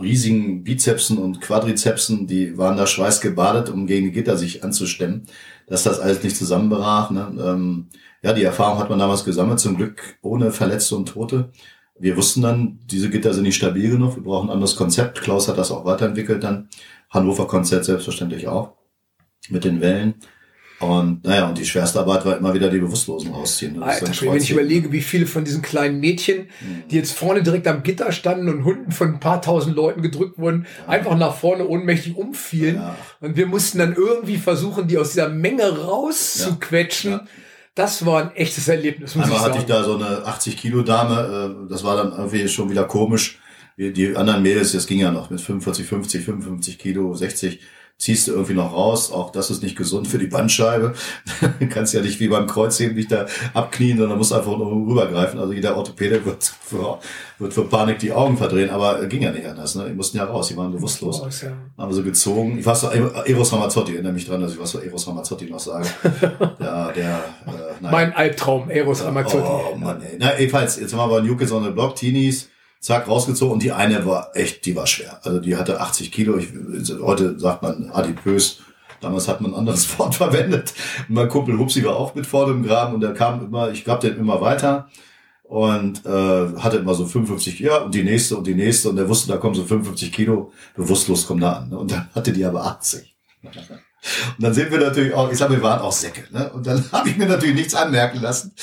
riesigen 0.00 0.62
Bizepsen 0.62 1.16
und 1.16 1.40
Quadrizepsen, 1.40 2.26
die 2.26 2.58
waren 2.58 2.76
da 2.76 2.86
schweißgebadet, 2.86 3.70
um 3.70 3.86
gegen 3.86 4.06
die 4.06 4.12
Gitter 4.12 4.36
sich 4.36 4.62
anzustemmen, 4.62 5.26
dass 5.66 5.82
das 5.82 5.98
alles 5.98 6.22
nicht 6.22 6.36
zusammenbrach. 6.36 7.10
Ne? 7.10 7.32
Ähm, 7.42 7.88
ja, 8.22 8.34
die 8.34 8.44
Erfahrung 8.44 8.78
hat 8.78 8.90
man 8.90 8.98
damals 8.98 9.24
gesammelt, 9.24 9.60
zum 9.60 9.76
Glück 9.76 10.18
ohne 10.20 10.52
Verletzte 10.52 10.94
und 10.94 11.08
Tote. 11.08 11.50
Wir 11.98 12.18
wussten 12.18 12.42
dann, 12.42 12.78
diese 12.84 13.08
Gitter 13.08 13.32
sind 13.32 13.44
nicht 13.44 13.56
stabil 13.56 13.90
genug, 13.90 14.16
wir 14.16 14.22
brauchen 14.22 14.50
ein 14.50 14.54
anderes 14.54 14.76
Konzept. 14.76 15.22
Klaus 15.22 15.48
hat 15.48 15.56
das 15.56 15.70
auch 15.70 15.86
weiterentwickelt 15.86 16.44
dann. 16.44 16.68
Hannover 17.08 17.46
Konzert 17.46 17.86
selbstverständlich 17.86 18.46
auch. 18.46 18.74
Mit 19.48 19.64
den 19.64 19.80
Wellen. 19.80 20.16
Und 20.80 21.24
naja, 21.24 21.46
und 21.46 21.58
die 21.58 21.66
schwerste 21.66 22.00
Arbeit 22.00 22.24
war 22.24 22.38
immer 22.38 22.54
wieder 22.54 22.70
die 22.70 22.78
Bewusstlosen 22.78 23.32
rausziehen. 23.32 23.82
Alter, 23.82 24.10
wenn 24.22 24.38
ich 24.38 24.50
überlege, 24.50 24.90
wie 24.92 25.02
viele 25.02 25.26
von 25.26 25.44
diesen 25.44 25.60
kleinen 25.60 26.00
Mädchen, 26.00 26.48
mhm. 26.60 26.84
die 26.90 26.96
jetzt 26.96 27.12
vorne 27.12 27.42
direkt 27.42 27.68
am 27.68 27.82
Gitter 27.82 28.10
standen 28.12 28.48
und 28.48 28.64
Hunden 28.64 28.90
von 28.90 29.08
ein 29.08 29.20
paar 29.20 29.42
tausend 29.42 29.76
Leuten 29.76 30.00
gedrückt 30.00 30.38
wurden, 30.38 30.66
ja. 30.86 30.88
einfach 30.94 31.18
nach 31.18 31.34
vorne 31.34 31.68
ohnmächtig 31.68 32.16
umfielen. 32.16 32.76
Ja. 32.76 32.96
Und 33.20 33.36
wir 33.36 33.46
mussten 33.46 33.76
dann 33.76 33.94
irgendwie 33.94 34.38
versuchen, 34.38 34.88
die 34.88 34.96
aus 34.96 35.12
dieser 35.12 35.28
Menge 35.28 35.68
rauszuquetschen. 35.68 37.10
Ja. 37.10 37.24
Das 37.74 38.06
war 38.06 38.22
ein 38.22 38.34
echtes 38.34 38.66
Erlebnis. 38.66 39.14
Muss 39.14 39.26
Einmal 39.26 39.38
ich 39.38 39.44
hatte 39.44 39.58
ich 39.58 39.66
da 39.66 39.84
so 39.84 39.96
eine 39.96 40.24
80 40.24 40.56
Kilo 40.56 40.80
Dame, 40.80 41.66
äh, 41.66 41.68
das 41.70 41.84
war 41.84 41.96
dann 41.96 42.12
irgendwie 42.12 42.48
schon 42.48 42.70
wieder 42.70 42.84
komisch. 42.84 43.38
Die 43.76 44.16
anderen 44.16 44.42
Mädels, 44.42 44.72
das 44.72 44.86
ging 44.86 45.00
ja 45.00 45.10
noch 45.10 45.28
mit 45.28 45.42
45, 45.42 45.86
50, 45.86 46.24
55 46.24 46.78
Kilo, 46.78 47.14
60 47.14 47.60
ziehst 48.00 48.26
du 48.26 48.32
irgendwie 48.32 48.54
noch 48.54 48.72
raus. 48.72 49.12
Auch 49.12 49.30
das 49.30 49.50
ist 49.50 49.62
nicht 49.62 49.76
gesund 49.76 50.08
für 50.08 50.18
die 50.18 50.26
Bandscheibe. 50.26 50.94
du 51.60 51.68
kannst 51.68 51.92
ja 51.92 52.00
nicht 52.00 52.18
wie 52.18 52.28
beim 52.28 52.46
Kreuzheben 52.46 52.96
dich 52.96 53.08
da 53.08 53.26
abknien, 53.52 53.98
sondern 53.98 54.16
musst 54.16 54.32
einfach 54.32 54.56
nur 54.56 54.72
rübergreifen. 54.72 55.38
Also 55.38 55.52
jeder 55.52 55.76
Orthopäde 55.76 56.24
wird 56.24 56.42
für, 56.42 56.98
wird 57.38 57.52
für 57.52 57.64
Panik 57.64 57.98
die 57.98 58.12
Augen 58.12 58.38
verdrehen, 58.38 58.70
aber 58.70 59.04
ging 59.06 59.22
ja 59.22 59.30
nicht 59.30 59.46
anders. 59.46 59.74
Ne? 59.74 59.84
Die 59.90 59.94
mussten 59.94 60.16
ja 60.16 60.24
raus, 60.24 60.48
die 60.48 60.56
waren 60.56 60.72
bewusstlos. 60.72 61.20
Raus, 61.20 61.42
ja. 61.42 61.52
Haben 61.76 61.92
sie 61.92 62.02
gezogen. 62.02 62.58
Ich 62.58 62.64
weiß 62.64 62.84
noch, 62.84 62.94
Eros 62.94 63.52
Ramazzotti, 63.52 63.92
erinnere 63.92 64.14
mich 64.14 64.26
dran, 64.26 64.40
dass 64.40 64.54
ich 64.54 64.58
was 64.58 64.72
für 64.72 64.82
Eros 64.82 65.06
Ramazzotti 65.06 65.50
noch 65.50 65.60
sage. 65.60 65.86
ja, 66.58 66.90
der, 66.92 67.16
äh, 67.46 67.82
mein 67.82 68.14
Albtraum, 68.14 68.70
Eros 68.70 69.04
Ramazzotti. 69.04 69.46
Oh 69.46 69.76
Mann, 69.76 70.00
ey. 70.00 70.16
Na, 70.18 70.38
jedenfalls, 70.38 70.80
jetzt 70.80 70.94
haben 70.94 71.10
wir 71.10 71.20
bei 71.20 71.26
New 71.26 71.36
Kids 71.36 71.52
on 71.52 71.64
the 71.64 71.70
Block, 71.70 71.96
Teenies 71.96 72.48
zack, 72.80 73.06
rausgezogen. 73.06 73.52
Und 73.52 73.62
die 73.62 73.72
eine 73.72 74.04
war 74.06 74.30
echt, 74.34 74.66
die 74.66 74.74
war 74.74 74.86
schwer. 74.86 75.20
Also 75.22 75.40
die 75.40 75.56
hatte 75.56 75.80
80 75.80 76.10
Kilo. 76.10 76.36
Ich, 76.38 76.48
heute 77.00 77.38
sagt 77.38 77.62
man 77.62 77.90
adipös. 77.90 78.60
Damals 79.00 79.28
hat 79.28 79.40
man 79.40 79.52
ein 79.52 79.58
anderes 79.58 79.98
Wort 79.98 80.16
verwendet. 80.16 80.74
Mein 81.08 81.28
Kumpel 81.28 81.58
Hupsi 81.58 81.84
war 81.84 81.96
auch 81.96 82.14
mit 82.14 82.26
vorne 82.26 82.52
im 82.52 82.62
Graben 82.62 82.94
und 82.94 83.00
der 83.00 83.14
kam 83.14 83.44
immer, 83.44 83.70
ich 83.70 83.84
gab 83.84 84.00
den 84.00 84.18
immer 84.18 84.40
weiter 84.40 84.88
und 85.44 86.04
äh, 86.06 86.48
hatte 86.58 86.76
immer 86.76 86.94
so 86.94 87.06
55, 87.06 87.58
ja, 87.60 87.78
und 87.78 87.94
die 87.94 88.04
nächste 88.04 88.36
und 88.36 88.46
die 88.46 88.54
nächste 88.54 88.88
und 88.88 88.96
der 88.96 89.08
wusste, 89.08 89.32
da 89.32 89.38
kommen 89.38 89.54
so 89.54 89.64
55 89.64 90.12
Kilo, 90.12 90.52
bewusstlos 90.76 91.26
kommen 91.26 91.40
da 91.40 91.54
an. 91.54 91.72
Und 91.72 91.90
dann 91.90 92.08
hatte 92.14 92.32
die 92.32 92.44
aber 92.44 92.64
80. 92.64 93.16
Und 94.36 94.44
dann 94.44 94.54
sind 94.54 94.70
wir 94.70 94.78
natürlich 94.78 95.12
auch, 95.12 95.30
ich 95.30 95.38
sag, 95.38 95.50
wir 95.50 95.62
waren 95.62 95.80
auch 95.80 95.92
Säcke. 95.92 96.24
Ne? 96.30 96.50
Und 96.52 96.66
dann 96.66 96.84
habe 96.92 97.08
ich 97.08 97.16
mir 97.16 97.26
natürlich 97.26 97.54
nichts 97.54 97.74
anmerken 97.74 98.20
lassen 98.20 98.54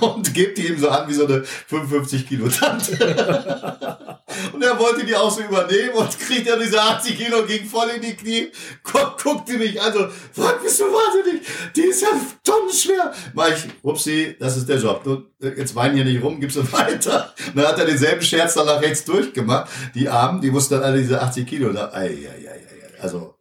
und 0.00 0.32
gebe 0.32 0.54
die 0.54 0.68
ihm 0.68 0.78
so 0.78 0.88
an 0.88 1.08
wie 1.08 1.14
so 1.14 1.26
eine 1.26 1.44
55 1.44 2.26
Kilo 2.26 2.48
Tante. 2.48 2.92
und 4.52 4.62
er 4.62 4.78
wollte 4.78 5.04
die 5.04 5.14
auch 5.14 5.30
so 5.30 5.42
übernehmen 5.42 5.94
und 5.94 6.18
kriegt 6.18 6.46
er 6.46 6.58
diese 6.58 6.80
80 6.80 7.18
Kilo, 7.18 7.44
ging 7.44 7.66
voll 7.66 7.88
in 7.94 8.02
die 8.02 8.14
Knie, 8.14 8.50
guck, 8.82 9.22
guckte 9.22 9.58
mich 9.58 9.80
an 9.80 9.92
so, 9.92 10.08
was 10.34 10.62
bist 10.62 10.80
du 10.80 10.84
wahnsinnig? 10.84 11.46
Die 11.74 11.82
ist 11.82 12.02
ja 12.02 12.08
tonnenschwer. 12.42 13.12
Mach 13.34 13.48
ich, 13.48 13.64
upsi, 13.82 14.36
das 14.38 14.56
ist 14.56 14.68
der 14.68 14.78
Job. 14.78 15.04
Du, 15.04 15.24
jetzt 15.40 15.74
weinen 15.74 15.94
hier 15.94 16.04
nicht 16.04 16.22
rum, 16.22 16.40
gibst 16.40 16.56
du 16.56 16.72
weiter. 16.72 17.34
Und 17.48 17.56
dann 17.56 17.66
hat 17.66 17.78
er 17.78 17.86
denselben 17.86 18.22
Scherz 18.22 18.54
dann 18.54 18.66
nach 18.66 18.80
rechts 18.80 19.04
durchgemacht. 19.04 19.70
Die 19.94 20.08
Armen, 20.08 20.40
die 20.40 20.50
mussten 20.50 20.74
dann 20.74 20.84
alle 20.84 20.98
diese 20.98 21.20
80 21.20 21.46
Kilo 21.46 21.72
da, 21.72 21.92
ei, 21.92 22.08
ei, 22.08 22.48
ei, 22.48 22.52
ei. 22.52 23.02
Also, 23.02 23.34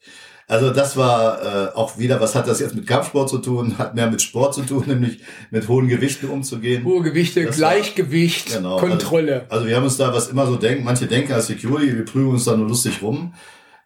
also 0.47 0.69
das 0.69 0.95
war 0.95 1.41
äh, 1.41 1.75
auch 1.75 1.97
wieder, 1.97 2.21
was 2.21 2.35
hat 2.35 2.47
das 2.47 2.59
jetzt 2.59 2.75
mit 2.75 2.85
Kampfsport 2.85 3.29
zu 3.29 3.39
tun? 3.39 3.77
Hat 3.79 3.95
mehr 3.95 4.09
mit 4.09 4.21
Sport 4.21 4.53
zu 4.53 4.61
tun, 4.61 4.83
nämlich 4.87 5.19
mit 5.49 5.67
hohen 5.67 5.87
Gewichten 5.87 6.29
umzugehen. 6.29 6.83
Hohe 6.83 7.01
Gewichte, 7.01 7.43
das 7.43 7.55
Gleichgewicht, 7.55 8.51
war, 8.51 8.57
genau, 8.57 8.77
Kontrolle. 8.77 9.41
Also, 9.43 9.55
also, 9.55 9.67
wir 9.67 9.75
haben 9.75 9.83
uns 9.83 9.97
da 9.97 10.13
was 10.13 10.29
immer 10.29 10.45
so 10.45 10.55
denken, 10.55 10.83
manche 10.83 11.07
denken 11.07 11.33
als 11.33 11.47
Security, 11.47 11.95
wir 11.95 12.05
prüfen 12.05 12.29
uns 12.29 12.45
da 12.45 12.55
nur 12.55 12.67
lustig 12.67 13.01
rum. 13.01 13.33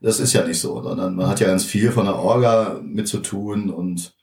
Das 0.02 0.20
ist 0.20 0.34
ja 0.34 0.46
nicht 0.46 0.60
so, 0.60 0.82
sondern 0.82 1.16
man 1.16 1.28
hat 1.28 1.40
ja 1.40 1.48
ganz 1.48 1.66
viel 1.66 1.92
von 1.92 2.06
der 2.06 2.16
Orga 2.16 2.80
mit 2.84 3.08
zu 3.08 3.20
tun 3.20 3.70
und 3.70 4.14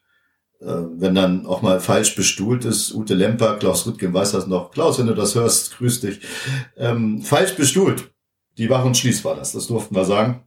äh, 0.60 0.66
wenn 0.66 1.14
dann 1.14 1.46
auch 1.46 1.60
mal 1.60 1.80
falsch 1.80 2.16
bestuhlt 2.16 2.64
ist, 2.64 2.94
Ute 2.94 3.14
Lemper, 3.14 3.56
Klaus 3.56 3.86
Rüttgen 3.86 4.14
weiß 4.14 4.32
das 4.32 4.46
noch. 4.46 4.70
Klaus, 4.70 4.98
wenn 4.98 5.06
du 5.06 5.14
das 5.14 5.34
hörst, 5.34 5.76
grüß 5.76 6.00
dich. 6.00 6.20
Ähm, 6.76 7.20
falsch 7.20 7.54
bestuhlt. 7.56 8.10
Die 8.56 8.70
Wach 8.70 8.84
und 8.84 8.96
Schließ 8.96 9.22
war 9.26 9.36
das, 9.36 9.52
das 9.52 9.66
durften 9.66 9.94
wir 9.94 10.06
sagen. 10.06 10.45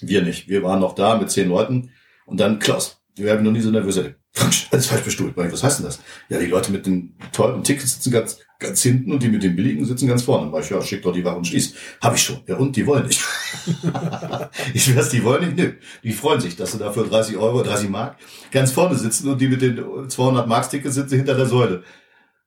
Wir 0.00 0.22
nicht. 0.22 0.48
Wir 0.48 0.62
waren 0.62 0.80
noch 0.80 0.94
da 0.94 1.18
mit 1.18 1.30
zehn 1.30 1.48
Leuten. 1.48 1.90
Und 2.26 2.40
dann, 2.40 2.58
Klaus, 2.58 3.00
wir 3.16 3.32
haben 3.32 3.42
noch 3.42 3.52
nie 3.52 3.60
so 3.60 3.70
nervös 3.70 4.00
alles 4.70 4.86
falsch 4.86 5.02
bestuhlt. 5.02 5.36
Was 5.36 5.62
heißt 5.62 5.80
denn 5.80 5.86
das? 5.86 6.00
Ja, 6.28 6.38
die 6.38 6.46
Leute 6.46 6.70
mit 6.70 6.86
den 6.86 7.16
teuren 7.32 7.64
Tickets 7.64 7.94
sitzen 7.94 8.12
ganz, 8.12 8.38
ganz 8.58 8.82
hinten 8.82 9.12
und 9.12 9.22
die 9.22 9.28
mit 9.28 9.42
den 9.42 9.56
billigen 9.56 9.84
sitzen 9.84 10.06
ganz 10.06 10.22
vorne. 10.22 10.50
Dann 10.50 10.60
ich, 10.60 10.70
ja, 10.70 10.80
schick 10.82 11.02
doch 11.02 11.12
die 11.12 11.24
Wache 11.24 11.36
und 11.36 11.46
schließ. 11.46 11.74
Hab 12.00 12.14
ich 12.14 12.22
schon. 12.22 12.40
Ja, 12.46 12.56
und 12.56 12.76
die 12.76 12.86
wollen 12.86 13.06
nicht. 13.06 13.20
ich 14.74 14.94
weiß, 14.94 15.10
die 15.10 15.24
wollen 15.24 15.44
nicht. 15.44 15.56
Nö. 15.56 15.72
Die 16.04 16.12
freuen 16.12 16.40
sich, 16.40 16.56
dass 16.56 16.72
sie 16.72 16.78
da 16.78 16.92
für 16.92 17.04
30 17.04 17.36
Euro, 17.36 17.62
30 17.62 17.88
Mark 17.88 18.18
ganz 18.50 18.70
vorne 18.70 18.94
sitzen 18.94 19.28
und 19.28 19.40
die 19.40 19.48
mit 19.48 19.62
den 19.62 20.08
200 20.08 20.46
Marks 20.46 20.68
Tickets 20.68 20.94
sitzen 20.94 21.16
hinter 21.16 21.34
der 21.34 21.46
Säule. 21.46 21.82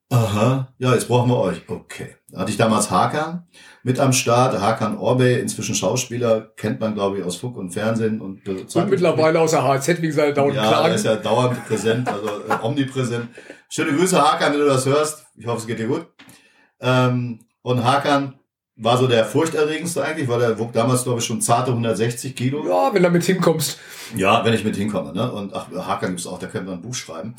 Aha, 0.10 0.74
ja, 0.78 0.94
jetzt 0.94 1.08
brauchen 1.08 1.30
wir 1.30 1.38
euch. 1.38 1.62
Okay. 1.68 2.16
Da 2.34 2.40
hatte 2.40 2.52
ich 2.52 2.58
damals 2.58 2.90
Hakan 2.90 3.46
mit 3.84 4.00
am 4.00 4.12
Start. 4.12 4.60
Hakan 4.60 4.98
Orbe, 4.98 5.34
inzwischen 5.34 5.76
Schauspieler, 5.76 6.52
kennt 6.58 6.80
man, 6.80 6.96
glaube 6.96 7.20
ich, 7.20 7.24
aus 7.24 7.36
Funk 7.36 7.58
und 7.58 7.70
Fernsehen. 7.70 8.20
Und, 8.22 8.48
und 8.48 8.90
mittlerweile 8.90 9.40
aus 9.40 9.52
der 9.52 9.64
HZ, 9.64 10.02
wie 10.02 10.08
gesagt, 10.08 10.38
dauernd 10.38 10.56
ja, 10.56 10.68
klagen. 10.68 10.88
Ja, 10.90 10.96
ist 10.96 11.06
ja 11.06 11.16
dauernd 11.16 11.64
präsent, 11.68 12.10
also 12.10 12.28
äh, 12.28 12.66
omnipräsent. 12.66 13.28
Schöne 13.70 13.96
Grüße, 13.96 14.20
Hakan, 14.20 14.54
wenn 14.54 14.62
du 14.62 14.66
das 14.66 14.88
hörst. 14.88 15.28
Ich 15.36 15.46
hoffe, 15.46 15.60
es 15.60 15.68
geht 15.68 15.78
dir 15.78 15.86
gut. 15.86 16.08
Ähm, 16.82 17.40
und 17.62 17.84
Hakan 17.84 18.34
war 18.78 18.98
so 18.98 19.06
der 19.06 19.26
furchterregendste 19.26 20.04
eigentlich, 20.04 20.28
weil 20.28 20.42
er 20.42 20.58
wog 20.58 20.74
damals, 20.74 21.04
glaube 21.04 21.20
ich, 21.20 21.26
schon 21.26 21.40
zarte 21.40 21.70
160 21.70 22.36
Kilo. 22.36 22.68
Ja, 22.68 22.92
wenn 22.92 23.04
du 23.04 23.12
mit 23.12 23.24
hinkommst. 23.24 23.78
Ja, 24.16 24.44
wenn 24.44 24.56
ich 24.56 24.64
mit 24.64 24.76
hinkomme. 24.76 25.14
Ne? 25.14 25.32
Und 25.32 25.54
ach, 25.54 25.68
Hakan 25.72 26.10
gibt's 26.10 26.26
auch, 26.26 26.40
der 26.40 26.50
könnte 26.50 26.72
man 26.72 26.80
ein 26.80 26.82
Buch 26.82 26.96
schreiben. 26.96 27.36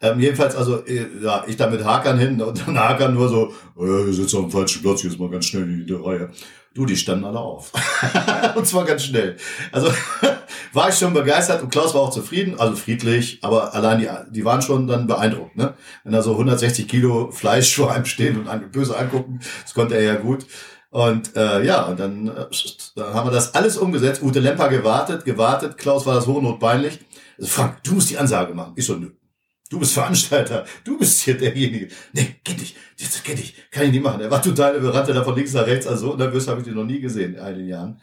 Ähm, 0.00 0.20
jedenfalls, 0.20 0.54
also, 0.54 0.84
äh, 0.86 1.06
ja, 1.22 1.44
ich 1.46 1.56
da 1.56 1.68
mit 1.68 1.84
Hakan 1.84 2.18
hin 2.18 2.40
und 2.40 2.66
dann 2.66 2.78
Hakan 2.78 3.14
nur 3.14 3.28
so, 3.28 3.52
oh 3.74 3.84
hier 3.84 4.12
sitzt 4.12 4.34
auf 4.34 4.42
dem 4.42 4.50
falschen 4.50 4.82
Platz, 4.82 5.02
ist 5.02 5.18
mal 5.18 5.28
ganz 5.28 5.46
schnell 5.46 5.64
in 5.64 5.86
die 5.86 5.92
Reihe. 5.92 6.30
Du, 6.74 6.86
die 6.86 6.96
standen 6.96 7.24
alle 7.24 7.40
auf. 7.40 7.72
und 8.54 8.66
zwar 8.66 8.84
ganz 8.84 9.02
schnell. 9.02 9.36
Also 9.72 9.90
war 10.72 10.88
ich 10.88 10.94
schon 10.94 11.12
begeistert 11.12 11.62
und 11.62 11.70
Klaus 11.70 11.94
war 11.94 12.02
auch 12.02 12.10
zufrieden, 12.10 12.60
also 12.60 12.76
friedlich, 12.76 13.40
aber 13.42 13.74
allein 13.74 13.98
die, 13.98 14.08
die 14.30 14.44
waren 14.44 14.62
schon 14.62 14.86
dann 14.86 15.08
beeindruckt, 15.08 15.56
ne? 15.56 15.74
Wenn 16.04 16.12
da 16.12 16.22
so 16.22 16.32
160 16.32 16.86
Kilo 16.86 17.32
Fleisch 17.32 17.74
vor 17.74 17.92
einem 17.92 18.04
stehen 18.04 18.38
und 18.38 18.46
an, 18.46 18.70
böse 18.70 18.96
angucken, 18.96 19.40
das 19.62 19.74
konnte 19.74 19.96
er 19.96 20.02
ja 20.02 20.14
gut. 20.14 20.46
Und 20.90 21.36
äh, 21.36 21.64
ja, 21.64 21.82
und 21.82 21.98
dann, 21.98 22.28
äh, 22.28 22.46
dann 22.94 23.14
haben 23.14 23.26
wir 23.26 23.32
das 23.32 23.54
alles 23.54 23.76
umgesetzt. 23.76 24.22
Ute 24.22 24.40
Lemper 24.40 24.68
gewartet, 24.68 25.24
gewartet. 25.24 25.76
Klaus 25.76 26.06
war 26.06 26.14
das 26.14 26.26
hochnotpeinlich. 26.26 27.00
Also 27.36 27.50
Frank, 27.50 27.82
du 27.82 27.94
musst 27.94 28.10
die 28.10 28.16
Ansage 28.16 28.54
machen. 28.54 28.72
Ich 28.76 28.86
so, 28.86 28.94
nö. 28.94 29.10
Du 29.70 29.78
bist 29.78 29.92
Veranstalter, 29.92 30.64
du 30.82 30.98
bist 30.98 31.20
hier 31.20 31.36
derjenige. 31.36 31.88
Nee, 32.14 32.36
geht 32.42 32.58
nicht, 32.58 32.76
das 32.98 33.22
geht 33.22 33.36
nicht, 33.36 33.70
kann 33.70 33.84
ich 33.84 33.92
nicht 33.92 34.02
machen. 34.02 34.20
Er 34.20 34.30
war 34.30 34.40
total, 34.40 34.76
er 34.76 34.94
rannte 34.94 35.12
da 35.12 35.22
von 35.22 35.34
links 35.34 35.52
nach 35.52 35.66
rechts, 35.66 35.86
also 35.86 36.12
so 36.12 36.16
nervös 36.16 36.48
habe 36.48 36.60
ich 36.60 36.66
den 36.66 36.74
noch 36.74 36.84
nie 36.84 37.00
gesehen 37.00 37.34
in 37.34 37.40
all 37.40 37.54
den 37.54 37.68
Jahren. 37.68 38.00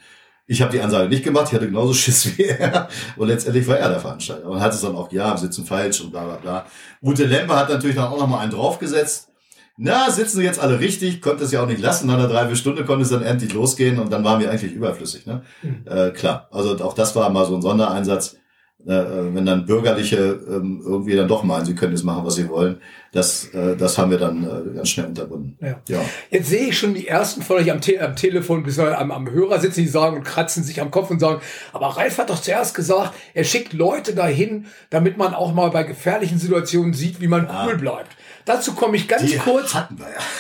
Ich 0.47 0.61
habe 0.61 0.71
die 0.71 0.79
Ansage 0.79 1.09
nicht 1.09 1.23
gemacht, 1.23 1.47
ich 1.47 1.55
hatte 1.55 1.65
genauso 1.65 1.93
Schiss 1.93 2.37
wie 2.37 2.43
er. 2.43 2.87
Und 3.17 3.29
letztendlich 3.29 3.67
war 3.67 3.79
er 3.79 3.89
der 3.89 3.99
Veranstalter. 3.99 4.47
Und 4.47 4.61
hat 4.61 4.73
es 4.73 4.81
dann 4.81 4.95
auch, 4.95 5.11
ja, 5.11 5.35
sitzen 5.37 5.65
falsch 5.65 6.01
und 6.01 6.11
bla 6.11 6.23
bla 6.23 6.35
bla. 6.35 6.65
Ute 7.01 7.25
Lemper 7.25 7.55
hat 7.55 7.69
natürlich 7.69 7.95
dann 7.95 8.09
auch 8.09 8.19
noch 8.19 8.27
mal 8.27 8.41
einen 8.41 8.51
draufgesetzt. 8.51 9.29
Na, 9.77 10.09
sitzen 10.11 10.37
sie 10.37 10.43
jetzt 10.43 10.59
alle 10.59 10.79
richtig, 10.79 11.19
konnte 11.19 11.43
es 11.43 11.51
ja 11.51 11.63
auch 11.63 11.67
nicht 11.67 11.81
lassen. 11.81 12.05
Nach 12.07 12.13
einer 12.13 12.27
Dreiviertelstunde 12.27 12.85
konnte 12.85 13.01
es 13.01 13.09
dann 13.09 13.23
endlich 13.23 13.53
losgehen 13.53 13.97
und 13.97 14.13
dann 14.13 14.23
waren 14.23 14.39
wir 14.39 14.51
eigentlich 14.51 14.71
überflüssig. 14.71 15.25
Ne? 15.25 15.41
Mhm. 15.63 15.83
Äh, 15.85 16.11
klar, 16.11 16.47
also 16.51 16.77
auch 16.83 16.93
das 16.93 17.15
war 17.15 17.29
mal 17.31 17.45
so 17.45 17.55
ein 17.55 17.61
Sondereinsatz 17.63 18.37
wenn 18.87 19.45
dann 19.45 19.65
Bürgerliche 19.65 20.39
ähm, 20.47 20.81
irgendwie 20.85 21.15
dann 21.15 21.27
doch 21.27 21.43
meinen, 21.43 21.65
sie 21.65 21.73
können 21.73 21.93
jetzt 21.93 22.03
machen, 22.03 22.25
was 22.25 22.35
sie 22.35 22.47
wollen, 22.49 22.77
das, 23.15 23.45
äh, 23.53 23.75
das 23.77 23.97
haben 23.97 24.11
wir 24.11 24.17
dann 24.17 24.43
äh, 24.43 24.75
ganz 24.75 24.89
schnell 24.89 25.07
unterbunden. 25.07 25.57
Ja. 25.61 25.79
ja. 25.87 26.01
Jetzt 26.29 26.49
sehe 26.49 26.67
ich 26.67 26.77
schon 26.77 26.93
die 26.93 27.07
ersten 27.07 27.41
von 27.41 27.55
euch 27.55 27.71
am, 27.71 27.79
Te 27.79 27.99
am 28.01 28.15
Telefon, 28.15 28.63
bis 28.63 28.77
am, 28.77 29.09
am 29.09 29.31
Hörer 29.31 29.59
sitzen, 29.59 29.81
die 29.81 29.87
sagen 29.87 30.17
und 30.17 30.23
kratzen 30.23 30.63
sich 30.63 30.81
am 30.81 30.91
Kopf 30.91 31.09
und 31.09 31.19
sagen, 31.19 31.41
aber 31.71 31.87
Ralf 31.87 32.17
hat 32.17 32.29
doch 32.29 32.41
zuerst 32.41 32.75
gesagt, 32.75 33.13
er 33.33 33.45
schickt 33.45 33.73
Leute 33.73 34.13
dahin, 34.13 34.65
damit 34.89 35.17
man 35.17 35.33
auch 35.33 35.53
mal 35.53 35.71
bei 35.71 35.83
gefährlichen 35.83 36.37
Situationen 36.37 36.93
sieht, 36.93 37.21
wie 37.21 37.27
man 37.27 37.45
ja. 37.45 37.65
cool 37.65 37.77
bleibt. 37.77 38.15
Dazu 38.43 38.73
komme 38.73 38.97
ich 38.97 39.07
ganz 39.07 39.23
die 39.23 39.37
kurz. 39.37 39.73
Ja. 39.73 39.89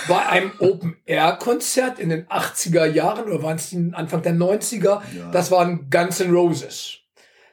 Bei 0.07 0.27
einem 0.27 0.51
Open-Air-Konzert 0.59 1.97
in 1.97 2.09
den 2.09 2.25
80er 2.27 2.85
Jahren 2.85 3.25
oder 3.25 3.41
waren 3.41 3.55
es 3.55 3.75
Anfang 3.93 4.21
der 4.21 4.35
90er? 4.35 4.83
Ja. 4.83 5.01
Das 5.31 5.49
waren 5.49 5.89
Guns 5.89 6.19
N' 6.19 6.31
Roses. 6.31 7.04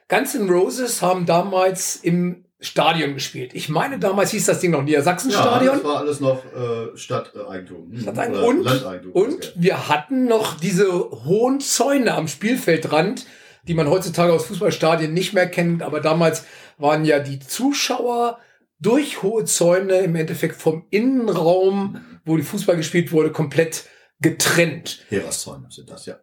Guns 0.07 0.35
N' 0.35 0.49
Roses 0.49 1.01
haben 1.01 1.25
damals 1.25 1.95
im 1.95 2.45
Stadion 2.59 3.13
gespielt. 3.13 3.53
Ich 3.53 3.67
meine, 3.67 3.99
damals 3.99 4.31
hieß 4.31 4.45
das 4.45 4.59
Ding 4.59 4.71
noch 4.71 4.83
Niedersachsenstadion. 4.83 5.65
Ja, 5.65 5.73
das 5.73 5.83
war 5.83 5.97
alles 5.97 6.19
noch 6.21 6.45
äh, 6.45 6.95
Stadteigentum. 6.97 7.91
Hm, 7.91 7.99
Stadteigentum. 7.99 8.43
Und, 8.45 8.63
Landeigentum. 8.63 9.11
Und 9.11 9.53
wir 9.55 9.89
hatten 9.89 10.25
noch 10.25 10.57
diese 10.57 10.91
hohen 11.25 11.59
Zäune 11.59 12.13
am 12.13 12.27
Spielfeldrand, 12.29 13.25
die 13.67 13.73
man 13.73 13.89
heutzutage 13.89 14.31
aus 14.31 14.45
Fußballstadien 14.45 15.13
nicht 15.13 15.33
mehr 15.33 15.47
kennt. 15.47 15.83
Aber 15.83 15.99
damals 15.99 16.45
waren 16.77 17.03
ja 17.03 17.19
die 17.19 17.39
Zuschauer 17.39 18.39
durch 18.79 19.23
hohe 19.23 19.43
Zäune 19.43 19.97
im 19.99 20.15
Endeffekt 20.15 20.55
vom 20.55 20.85
Innenraum, 20.89 22.01
wo 22.25 22.37
die 22.37 22.43
Fußball 22.43 22.77
gespielt 22.77 23.11
wurde, 23.11 23.31
komplett 23.31 23.85
getrennt. 24.21 25.05
Heraszäune 25.09 25.67
sind 25.69 25.89
das, 25.89 26.05
ja. 26.05 26.17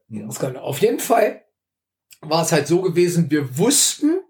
Auf 0.61 0.79
jeden 0.79 1.01
Fall 1.01 1.43
war 2.21 2.43
es 2.43 2.53
halt 2.53 2.67
so 2.67 2.83
gewesen, 2.83 3.31
wir 3.31 3.59
wussten, 3.59 4.21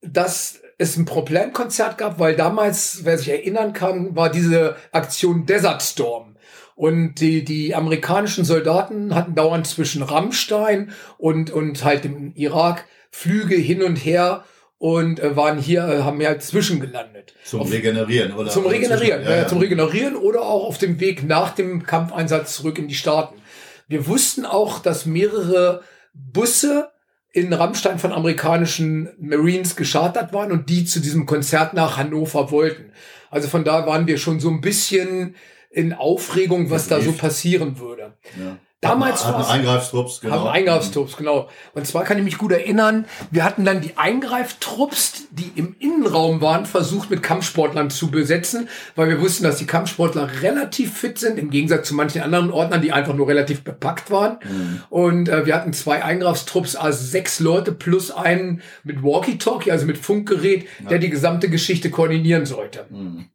dass 0.00 0.60
es 0.78 0.96
ein 0.96 1.06
Problemkonzert 1.06 1.98
gab, 1.98 2.18
weil 2.18 2.36
damals, 2.36 3.00
wer 3.04 3.18
sich 3.18 3.30
erinnern 3.30 3.72
kann, 3.72 4.14
war 4.14 4.30
diese 4.30 4.76
Aktion 4.92 5.46
Desert 5.46 5.82
Storm. 5.82 6.36
Und 6.74 7.14
die, 7.20 7.42
die 7.42 7.74
amerikanischen 7.74 8.44
Soldaten 8.44 9.14
hatten 9.14 9.34
dauernd 9.34 9.66
zwischen 9.66 10.02
Rammstein 10.02 10.92
und, 11.16 11.50
und 11.50 11.82
halt 11.84 12.04
im 12.04 12.34
Irak 12.34 12.84
Flüge 13.10 13.54
hin 13.54 13.82
und 13.82 13.96
her 13.96 14.44
und 14.76 15.20
äh, 15.20 15.34
waren 15.36 15.58
hier, 15.58 15.88
äh, 15.88 16.02
haben 16.02 16.20
ja 16.20 16.38
zwischengelandet. 16.38 17.34
Zum 17.44 17.60
auf, 17.62 17.72
Regenerieren, 17.72 18.34
oder? 18.34 18.50
Zum 18.50 18.66
Regenerieren, 18.66 19.22
ja, 19.22 19.36
ja. 19.36 19.48
zum 19.48 19.58
Regenerieren 19.58 20.16
oder 20.16 20.42
auch 20.42 20.66
auf 20.66 20.76
dem 20.76 21.00
Weg 21.00 21.24
nach 21.24 21.54
dem 21.54 21.84
Kampfeinsatz 21.84 22.56
zurück 22.56 22.78
in 22.78 22.88
die 22.88 22.94
Staaten. 22.94 23.40
Wir 23.88 24.06
wussten 24.06 24.44
auch, 24.44 24.78
dass 24.80 25.06
mehrere 25.06 25.82
Busse 26.12 26.90
in 27.36 27.52
Rammstein 27.52 27.98
von 27.98 28.12
amerikanischen 28.12 29.10
Marines 29.18 29.76
geschartert 29.76 30.32
waren 30.32 30.52
und 30.52 30.70
die 30.70 30.86
zu 30.86 31.00
diesem 31.00 31.26
Konzert 31.26 31.74
nach 31.74 31.98
Hannover 31.98 32.50
wollten. 32.50 32.92
Also 33.30 33.46
von 33.48 33.62
da 33.62 33.86
waren 33.86 34.06
wir 34.06 34.16
schon 34.16 34.40
so 34.40 34.48
ein 34.48 34.62
bisschen 34.62 35.34
in 35.70 35.92
Aufregung, 35.92 36.70
was 36.70 36.88
da 36.88 36.98
so 37.02 37.12
passieren 37.12 37.78
würde. 37.78 38.14
Ja. 38.40 38.56
Damals 38.88 39.24
hatten, 39.24 39.38
hatten 39.38 39.50
Eingreiftrupps, 39.50 40.20
genau. 40.20 40.34
Haben 40.34 40.48
Eingreiftrupps, 40.48 41.16
genau. 41.16 41.48
Und 41.74 41.86
zwar 41.86 42.04
kann 42.04 42.18
ich 42.18 42.24
mich 42.24 42.38
gut 42.38 42.52
erinnern, 42.52 43.06
wir 43.30 43.44
hatten 43.44 43.64
dann 43.64 43.80
die 43.80 43.96
Eingreiftrupps, 43.96 45.28
die 45.30 45.52
im 45.54 45.76
Innenraum 45.78 46.40
waren, 46.40 46.66
versucht 46.66 47.10
mit 47.10 47.22
Kampfsportlern 47.22 47.90
zu 47.90 48.10
besetzen, 48.10 48.68
weil 48.94 49.08
wir 49.08 49.20
wussten, 49.20 49.44
dass 49.44 49.56
die 49.56 49.66
Kampfsportler 49.66 50.42
relativ 50.42 50.96
fit 50.96 51.18
sind, 51.18 51.38
im 51.38 51.50
Gegensatz 51.50 51.88
zu 51.88 51.94
manchen 51.94 52.22
anderen 52.22 52.50
Ordnern, 52.50 52.82
die 52.82 52.92
einfach 52.92 53.14
nur 53.14 53.28
relativ 53.28 53.64
bepackt 53.64 54.10
waren. 54.10 54.38
Mhm. 54.42 54.82
Und 54.90 55.28
äh, 55.28 55.46
wir 55.46 55.54
hatten 55.54 55.72
zwei 55.72 56.02
Eingreiftrupps, 56.02 56.76
also 56.76 57.04
sechs 57.04 57.40
Leute 57.40 57.72
plus 57.72 58.10
einen 58.10 58.62
mit 58.84 59.02
Walkie-Talkie, 59.02 59.70
also 59.70 59.86
mit 59.86 59.98
Funkgerät, 59.98 60.66
ja. 60.82 60.90
der 60.90 60.98
die 60.98 61.10
gesamte 61.10 61.48
Geschichte 61.48 61.90
koordinieren 61.90 62.46
sollte. 62.46 62.86
Mhm. 62.90 63.26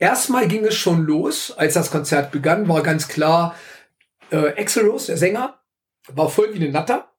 Erstmal 0.00 0.48
ging 0.48 0.64
es 0.64 0.76
schon 0.76 1.04
los, 1.04 1.52
als 1.54 1.74
das 1.74 1.90
Konzert 1.90 2.32
begann, 2.32 2.68
war 2.68 2.82
ganz 2.82 3.06
klar, 3.06 3.54
äh, 4.30 4.60
Axel 4.60 4.86
Rose, 4.86 5.06
der 5.06 5.16
Sänger, 5.16 5.60
war 6.08 6.28
voll 6.28 6.52
wie 6.52 6.58
eine 6.58 6.70
Natter. 6.70 7.12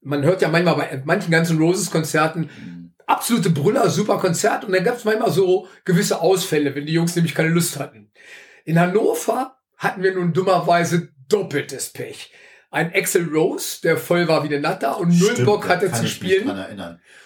Man 0.00 0.22
hört 0.22 0.42
ja 0.42 0.48
manchmal 0.48 0.76
bei 0.76 1.02
manchen 1.04 1.30
ganzen 1.30 1.58
Roses-Konzerten 1.58 2.94
absolute 3.06 3.50
Brüller, 3.50 3.90
super 3.90 4.18
Konzert. 4.18 4.64
Und 4.64 4.72
dann 4.72 4.84
gab 4.84 4.96
es 4.96 5.04
manchmal 5.04 5.30
so 5.30 5.68
gewisse 5.84 6.20
Ausfälle, 6.20 6.74
wenn 6.74 6.86
die 6.86 6.92
Jungs 6.92 7.16
nämlich 7.16 7.34
keine 7.34 7.50
Lust 7.50 7.78
hatten. 7.78 8.12
In 8.64 8.78
Hannover 8.80 9.56
hatten 9.76 10.02
wir 10.02 10.14
nun 10.14 10.32
dummerweise 10.32 11.08
doppeltes 11.28 11.90
Pech 11.90 12.32
ein 12.70 12.94
Axel 12.94 13.28
Rose, 13.28 13.80
der 13.82 13.96
voll 13.96 14.28
war 14.28 14.44
wie 14.44 14.48
eine 14.48 14.60
Natter 14.60 14.98
und 14.98 15.08
null 15.18 15.32
Stimmt, 15.32 15.46
Bock 15.46 15.68
hatte 15.68 15.90
zu 15.92 16.06
spielen. 16.06 16.48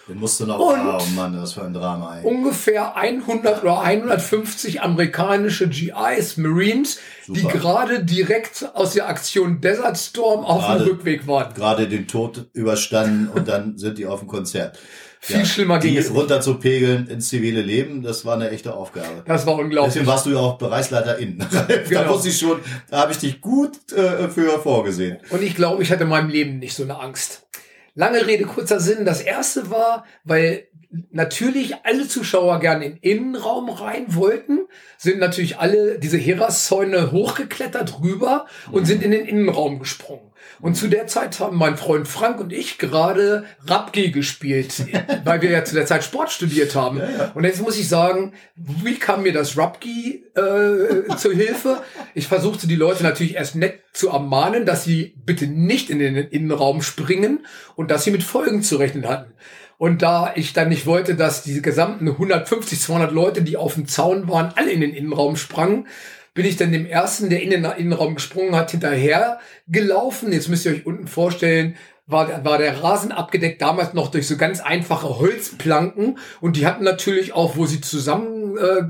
Erinnern. 0.07 0.15
Den 0.15 0.19
musste 0.19 0.45
noch, 0.45 0.59
und 0.59 0.79
oh 0.79 1.15
Mann, 1.15 1.33
das 1.33 1.57
war 1.57 1.65
ein 1.65 1.73
Drama. 1.73 2.17
Ey. 2.17 2.25
Ungefähr 2.25 2.95
100 2.95 3.63
oder 3.63 3.81
150 3.81 4.81
amerikanische 4.81 5.67
GIs, 5.67 6.37
Marines, 6.37 6.99
Super. 7.25 7.39
die 7.39 7.47
gerade 7.47 8.03
direkt 8.03 8.69
aus 8.73 8.93
der 8.93 9.09
Aktion 9.09 9.61
Desert 9.61 9.97
Storm 9.97 10.45
auf 10.45 10.65
dem 10.67 10.87
Rückweg 10.87 11.27
waren. 11.27 11.53
Gerade 11.53 11.87
den 11.87 12.07
Tod 12.07 12.45
überstanden 12.53 13.29
und 13.33 13.47
dann 13.47 13.77
sind 13.77 13.97
die 13.97 14.05
auf 14.05 14.19
dem 14.19 14.27
Konzert. 14.27 14.77
Viel 15.25 15.37
ja, 15.37 15.45
schlimmer 15.45 15.79
ging 15.79 15.97
es. 15.97 16.13
runter 16.13 16.39
zu 16.39 16.59
pegeln 16.59 17.07
ins 17.07 17.29
zivile 17.29 17.63
Leben, 17.63 18.03
das 18.03 18.25
war 18.25 18.35
eine 18.35 18.51
echte 18.51 18.75
Aufgabe. 18.75 19.23
Das 19.25 19.47
war 19.47 19.55
unglaublich. 19.55 19.93
Deswegen 19.93 20.05
warst 20.05 20.27
du 20.27 20.31
ja 20.31 20.37
auch 20.37 20.59
Bereichsleiter 20.59 21.17
innen. 21.17 21.39
genau. 21.89 22.03
Da 22.03 22.09
wusste 22.09 22.29
ich 22.29 22.37
schon, 22.37 22.59
da 22.91 22.99
habe 22.99 23.11
ich 23.11 23.17
dich 23.17 23.41
gut 23.41 23.91
äh, 23.91 24.29
für 24.29 24.59
vorgesehen. 24.59 25.17
Und 25.31 25.41
ich 25.41 25.55
glaube, 25.55 25.81
ich 25.81 25.91
hatte 25.91 26.03
in 26.03 26.09
meinem 26.09 26.29
Leben 26.29 26.59
nicht 26.59 26.75
so 26.75 26.83
eine 26.83 26.99
Angst. 26.99 27.41
Lange 27.95 28.27
Rede, 28.27 28.43
kurzer 28.43 28.79
Sinn. 28.79 29.05
Das 29.05 29.21
erste 29.21 29.71
war, 29.71 30.05
weil 30.25 30.67
natürlich 31.11 31.75
alle 31.83 32.07
Zuschauer 32.07 32.59
gerne 32.59 32.85
in 32.85 32.91
den 32.93 33.01
Innenraum 33.01 33.69
rein 33.69 34.15
wollten, 34.15 34.59
sind 34.97 35.19
natürlich 35.19 35.57
alle 35.57 35.97
diese 35.99 36.17
Herasszäune 36.17 37.11
hochgeklettert 37.11 38.01
rüber 38.01 38.45
und 38.71 38.85
sind 38.85 39.01
in 39.01 39.11
den 39.11 39.25
Innenraum 39.25 39.79
gesprungen. 39.79 40.31
Und 40.61 40.75
zu 40.75 40.87
der 40.87 41.07
Zeit 41.07 41.39
haben 41.39 41.57
mein 41.57 41.77
Freund 41.77 42.07
Frank 42.07 42.39
und 42.39 42.53
ich 42.53 42.77
gerade 42.77 43.45
Rapgi 43.67 44.11
gespielt, 44.11 44.85
weil 45.23 45.41
wir 45.41 45.49
ja 45.49 45.65
zu 45.65 45.75
der 45.75 45.85
Zeit 45.85 46.03
Sport 46.03 46.31
studiert 46.31 46.75
haben. 46.75 46.99
Ja, 46.99 47.09
ja. 47.09 47.31
Und 47.33 47.43
jetzt 47.43 47.61
muss 47.61 47.77
ich 47.77 47.89
sagen, 47.89 48.33
wie 48.55 48.95
kam 48.95 49.23
mir 49.23 49.33
das 49.33 49.57
Rapgi 49.57 50.23
äh, 50.35 51.15
zur 51.17 51.33
Hilfe? 51.33 51.81
Ich 52.13 52.27
versuchte 52.27 52.67
die 52.67 52.75
Leute 52.75 53.03
natürlich 53.03 53.35
erst 53.35 53.55
nett 53.55 53.81
zu 53.93 54.09
ermahnen, 54.09 54.65
dass 54.65 54.83
sie 54.83 55.13
bitte 55.25 55.47
nicht 55.47 55.89
in 55.89 55.99
den 55.99 56.15
Innenraum 56.15 56.81
springen 56.81 57.45
und 57.75 57.91
dass 57.91 58.03
sie 58.03 58.11
mit 58.11 58.23
Folgen 58.23 58.61
zu 58.61 58.77
rechnen 58.77 59.07
hatten. 59.07 59.33
Und 59.77 60.01
da 60.01 60.31
ich 60.35 60.53
dann 60.53 60.69
nicht 60.69 60.85
wollte, 60.85 61.15
dass 61.15 61.43
diese 61.43 61.61
gesamten 61.61 62.07
150, 62.07 62.79
200 62.79 63.11
Leute, 63.11 63.41
die 63.41 63.57
auf 63.57 63.73
dem 63.73 63.87
Zaun 63.87 64.29
waren, 64.29 64.53
alle 64.55 64.71
in 64.71 64.79
den 64.79 64.93
Innenraum 64.93 65.35
sprangen, 65.35 65.87
bin 66.35 66.45
ich 66.45 66.57
dann 66.57 66.73
dem 66.73 66.85
ersten, 66.85 67.29
der 67.29 67.41
in 67.41 67.49
den 67.49 67.65
Innenraum 67.65 68.15
gesprungen 68.15 68.55
hat, 68.55 68.69
hinterher 68.69 69.39
gelaufen. 69.67 70.31
Jetzt 70.31 70.49
müsst 70.49 70.65
ihr 70.65 70.73
euch 70.73 70.85
unten 70.85 71.07
vorstellen, 71.07 71.75
war, 72.07 72.43
war 72.43 72.57
der 72.57 72.83
Rasen 72.83 73.11
abgedeckt, 73.11 73.61
damals 73.61 73.93
noch 73.93 74.11
durch 74.11 74.27
so 74.27 74.37
ganz 74.37 74.59
einfache 74.59 75.17
Holzplanken. 75.17 76.19
Und 76.41 76.57
die 76.57 76.67
hatten 76.67 76.83
natürlich 76.83 77.33
auch, 77.33 77.55
wo 77.55 77.65
sie 77.65 77.81
zusammen 77.81 78.57
äh, 78.57 78.83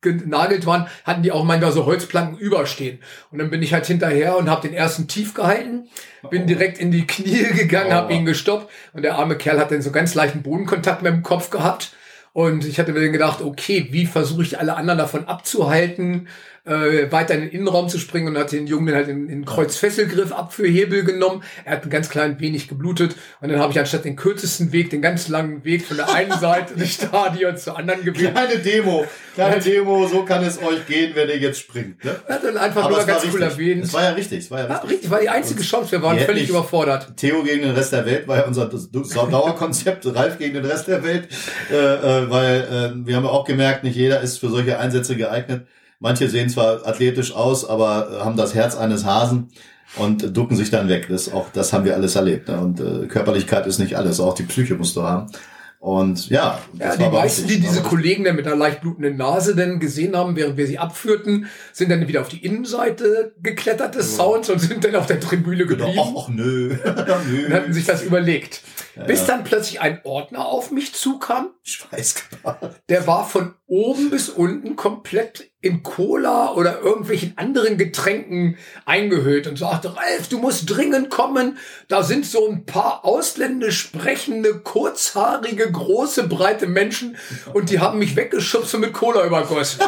genagelt 0.00 0.64
waren, 0.64 0.86
hatten 1.04 1.22
die 1.22 1.30
auch 1.30 1.44
manchmal 1.44 1.72
so 1.72 1.84
Holzplanken 1.84 2.38
überstehen. 2.38 3.00
Und 3.30 3.38
dann 3.38 3.50
bin 3.50 3.62
ich 3.62 3.74
halt 3.74 3.86
hinterher 3.86 4.38
und 4.38 4.48
habe 4.48 4.66
den 4.66 4.74
ersten 4.74 5.06
tief 5.06 5.34
gehalten, 5.34 5.88
bin 6.30 6.44
oh. 6.44 6.46
direkt 6.46 6.78
in 6.78 6.90
die 6.90 7.06
Knie 7.06 7.44
gegangen, 7.54 7.90
oh. 7.90 7.94
habe 7.94 8.14
ihn 8.14 8.24
gestoppt 8.24 8.72
und 8.94 9.02
der 9.02 9.16
arme 9.16 9.36
Kerl 9.36 9.60
hat 9.60 9.70
dann 9.70 9.82
so 9.82 9.92
ganz 9.92 10.14
leichten 10.14 10.42
Bodenkontakt 10.42 11.02
mit 11.02 11.12
dem 11.12 11.22
Kopf 11.22 11.50
gehabt. 11.50 11.92
Und 12.32 12.64
ich 12.64 12.78
hatte 12.78 12.92
mir 12.92 13.00
dann 13.00 13.12
gedacht, 13.12 13.42
okay, 13.42 13.88
wie 13.90 14.06
versuche 14.06 14.42
ich 14.42 14.58
alle 14.58 14.74
anderen 14.74 14.98
davon 14.98 15.26
abzuhalten? 15.26 16.28
Äh, 16.64 17.10
weiter 17.10 17.34
in 17.34 17.40
den 17.40 17.50
Innenraum 17.50 17.88
zu 17.88 17.98
springen 17.98 18.28
und 18.28 18.38
hat 18.38 18.52
den 18.52 18.68
Jungen 18.68 18.86
dann 18.86 18.94
halt 18.94 19.08
in, 19.08 19.28
in 19.28 19.44
Kreuzfesselgriff 19.44 20.30
Abführhebel 20.30 21.02
genommen. 21.02 21.42
Er 21.64 21.72
hat 21.72 21.84
ein 21.84 21.90
ganz 21.90 22.08
klein 22.08 22.38
wenig 22.38 22.68
geblutet 22.68 23.16
und 23.40 23.50
dann 23.50 23.58
habe 23.58 23.72
ich 23.72 23.80
anstatt 23.80 24.04
den 24.04 24.14
kürzesten 24.14 24.72
Weg, 24.72 24.90
den 24.90 25.02
ganz 25.02 25.26
langen 25.28 25.64
Weg 25.64 25.84
von 25.84 25.96
der 25.96 26.14
einen 26.14 26.38
Seite 26.38 26.74
des 26.74 26.94
Stadions 26.94 27.64
zur 27.64 27.76
anderen 27.76 28.04
gewählt. 28.04 28.32
Kleine 28.32 28.58
Demo, 28.58 29.04
kleine 29.34 29.60
Demo, 29.60 30.06
so 30.06 30.24
kann 30.24 30.44
es 30.44 30.62
euch 30.62 30.86
gehen, 30.86 31.12
wenn 31.14 31.28
ihr 31.28 31.38
jetzt 31.38 31.58
springt. 31.58 32.04
Ne? 32.04 32.14
Hat 32.28 32.44
dann 32.44 32.56
einfach 32.56 32.84
Aber 32.84 32.96
nur 32.96 33.06
ganz 33.06 33.24
cool 33.32 33.42
erwähnt. 33.42 33.82
Das 33.82 33.92
war 33.92 34.04
ja 34.04 34.10
richtig, 34.10 34.40
das 34.40 34.50
war 34.52 34.60
ja 34.60 34.66
richtig. 34.66 34.82
Ja, 34.82 34.88
richtig, 34.88 35.10
war 35.10 35.20
die 35.20 35.28
einzige 35.30 35.62
Chance, 35.62 35.90
wir 35.90 36.02
waren 36.02 36.18
völlig 36.20 36.48
überfordert. 36.48 37.16
Theo 37.16 37.42
gegen 37.42 37.62
den 37.62 37.74
Rest 37.74 37.92
der 37.92 38.06
Welt 38.06 38.28
war 38.28 38.36
ja 38.36 38.44
unser 38.44 38.66
Dauerkonzept, 38.66 40.06
Ralf 40.14 40.38
gegen 40.38 40.54
den 40.54 40.64
Rest 40.64 40.86
der 40.86 41.02
Welt, 41.02 41.28
äh, 41.72 41.74
äh, 41.74 42.30
weil 42.30 42.60
äh, 42.60 43.06
wir 43.06 43.16
haben 43.16 43.24
ja 43.24 43.30
auch 43.30 43.44
gemerkt, 43.44 43.82
nicht 43.82 43.96
jeder 43.96 44.20
ist 44.20 44.38
für 44.38 44.48
solche 44.48 44.78
Einsätze 44.78 45.16
geeignet. 45.16 45.66
Manche 46.02 46.28
sehen 46.28 46.48
zwar 46.48 46.84
athletisch 46.84 47.32
aus, 47.32 47.64
aber 47.64 48.10
äh, 48.10 48.24
haben 48.24 48.36
das 48.36 48.56
Herz 48.56 48.76
eines 48.76 49.04
Hasen 49.04 49.50
und 49.94 50.36
ducken 50.36 50.56
sich 50.56 50.68
dann 50.68 50.88
weg. 50.88 51.06
Das, 51.08 51.32
auch, 51.32 51.50
das 51.52 51.72
haben 51.72 51.84
wir 51.84 51.94
alles 51.94 52.16
erlebt. 52.16 52.48
Ne? 52.48 52.58
Und 52.58 52.80
äh, 52.80 53.06
Körperlichkeit 53.06 53.68
ist 53.68 53.78
nicht 53.78 53.96
alles, 53.96 54.18
auch 54.18 54.34
die 54.34 54.42
Psyche 54.42 54.74
musst 54.74 54.96
du 54.96 55.02
haben. 55.04 55.30
Und 55.78 56.28
ja, 56.28 56.58
ja 56.76 56.96
die 56.96 57.08
meisten, 57.08 57.46
die 57.46 57.60
diese 57.60 57.82
Kollegen 57.82 58.24
dann 58.24 58.34
mit 58.34 58.48
einer 58.48 58.56
leicht 58.56 58.80
blutenden 58.80 59.16
Nase 59.16 59.54
denn 59.54 59.78
gesehen 59.78 60.16
haben, 60.16 60.34
während 60.34 60.56
wir 60.56 60.66
sie 60.66 60.78
abführten, 60.78 61.46
sind 61.72 61.88
dann 61.88 62.06
wieder 62.08 62.20
auf 62.20 62.28
die 62.28 62.44
Innenseite 62.44 63.34
geklettert 63.40 63.94
des 63.94 64.16
Sounds 64.16 64.50
und 64.50 64.58
sind 64.58 64.84
dann 64.84 64.96
auf 64.96 65.06
der 65.06 65.20
Tribüne 65.20 65.66
genau. 65.66 65.86
geblieben. 65.86 66.14
Ach, 66.16 66.24
ach 66.24 66.28
nö. 66.30 66.76
nö. 66.84 67.46
Und 67.46 67.52
hatten 67.52 67.72
sich 67.72 67.84
das 67.84 68.02
überlegt. 68.02 68.62
Ja, 68.94 69.04
Bis 69.04 69.24
dann 69.24 69.44
plötzlich 69.44 69.80
ein 69.80 70.00
Ordner 70.04 70.44
auf 70.44 70.70
mich 70.70 70.92
zukam. 70.92 71.50
Ich 71.62 71.82
weiß 71.90 72.14
gar 72.42 72.72
Der 72.90 73.06
war 73.06 73.26
von 73.26 73.54
oben 73.66 74.10
bis 74.10 74.28
unten 74.28 74.76
komplett 74.76 75.50
in 75.62 75.82
Cola 75.82 76.52
oder 76.52 76.80
irgendwelchen 76.80 77.38
anderen 77.38 77.78
Getränken 77.78 78.58
eingehüllt 78.84 79.46
und 79.46 79.58
sagte, 79.58 79.96
Ralf, 79.96 80.28
du 80.28 80.38
musst 80.38 80.68
dringend 80.68 81.08
kommen. 81.08 81.56
Da 81.88 82.02
sind 82.02 82.26
so 82.26 82.46
ein 82.46 82.66
paar 82.66 83.04
ausländisch 83.04 83.80
sprechende, 83.80 84.58
kurzhaarige, 84.58 85.70
große, 85.70 86.28
breite 86.28 86.66
Menschen 86.66 87.16
und 87.54 87.70
die 87.70 87.80
haben 87.80 87.98
mich 87.98 88.14
weggeschubst 88.16 88.74
und 88.74 88.82
mit 88.82 88.92
Cola 88.92 89.24
übergossen. 89.24 89.80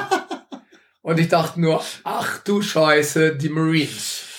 und 1.02 1.18
ich 1.18 1.28
dachte 1.28 1.60
nur, 1.60 1.84
ach 2.04 2.38
du 2.38 2.62
Scheiße, 2.62 3.36
die 3.36 3.50
Marines. 3.50 4.33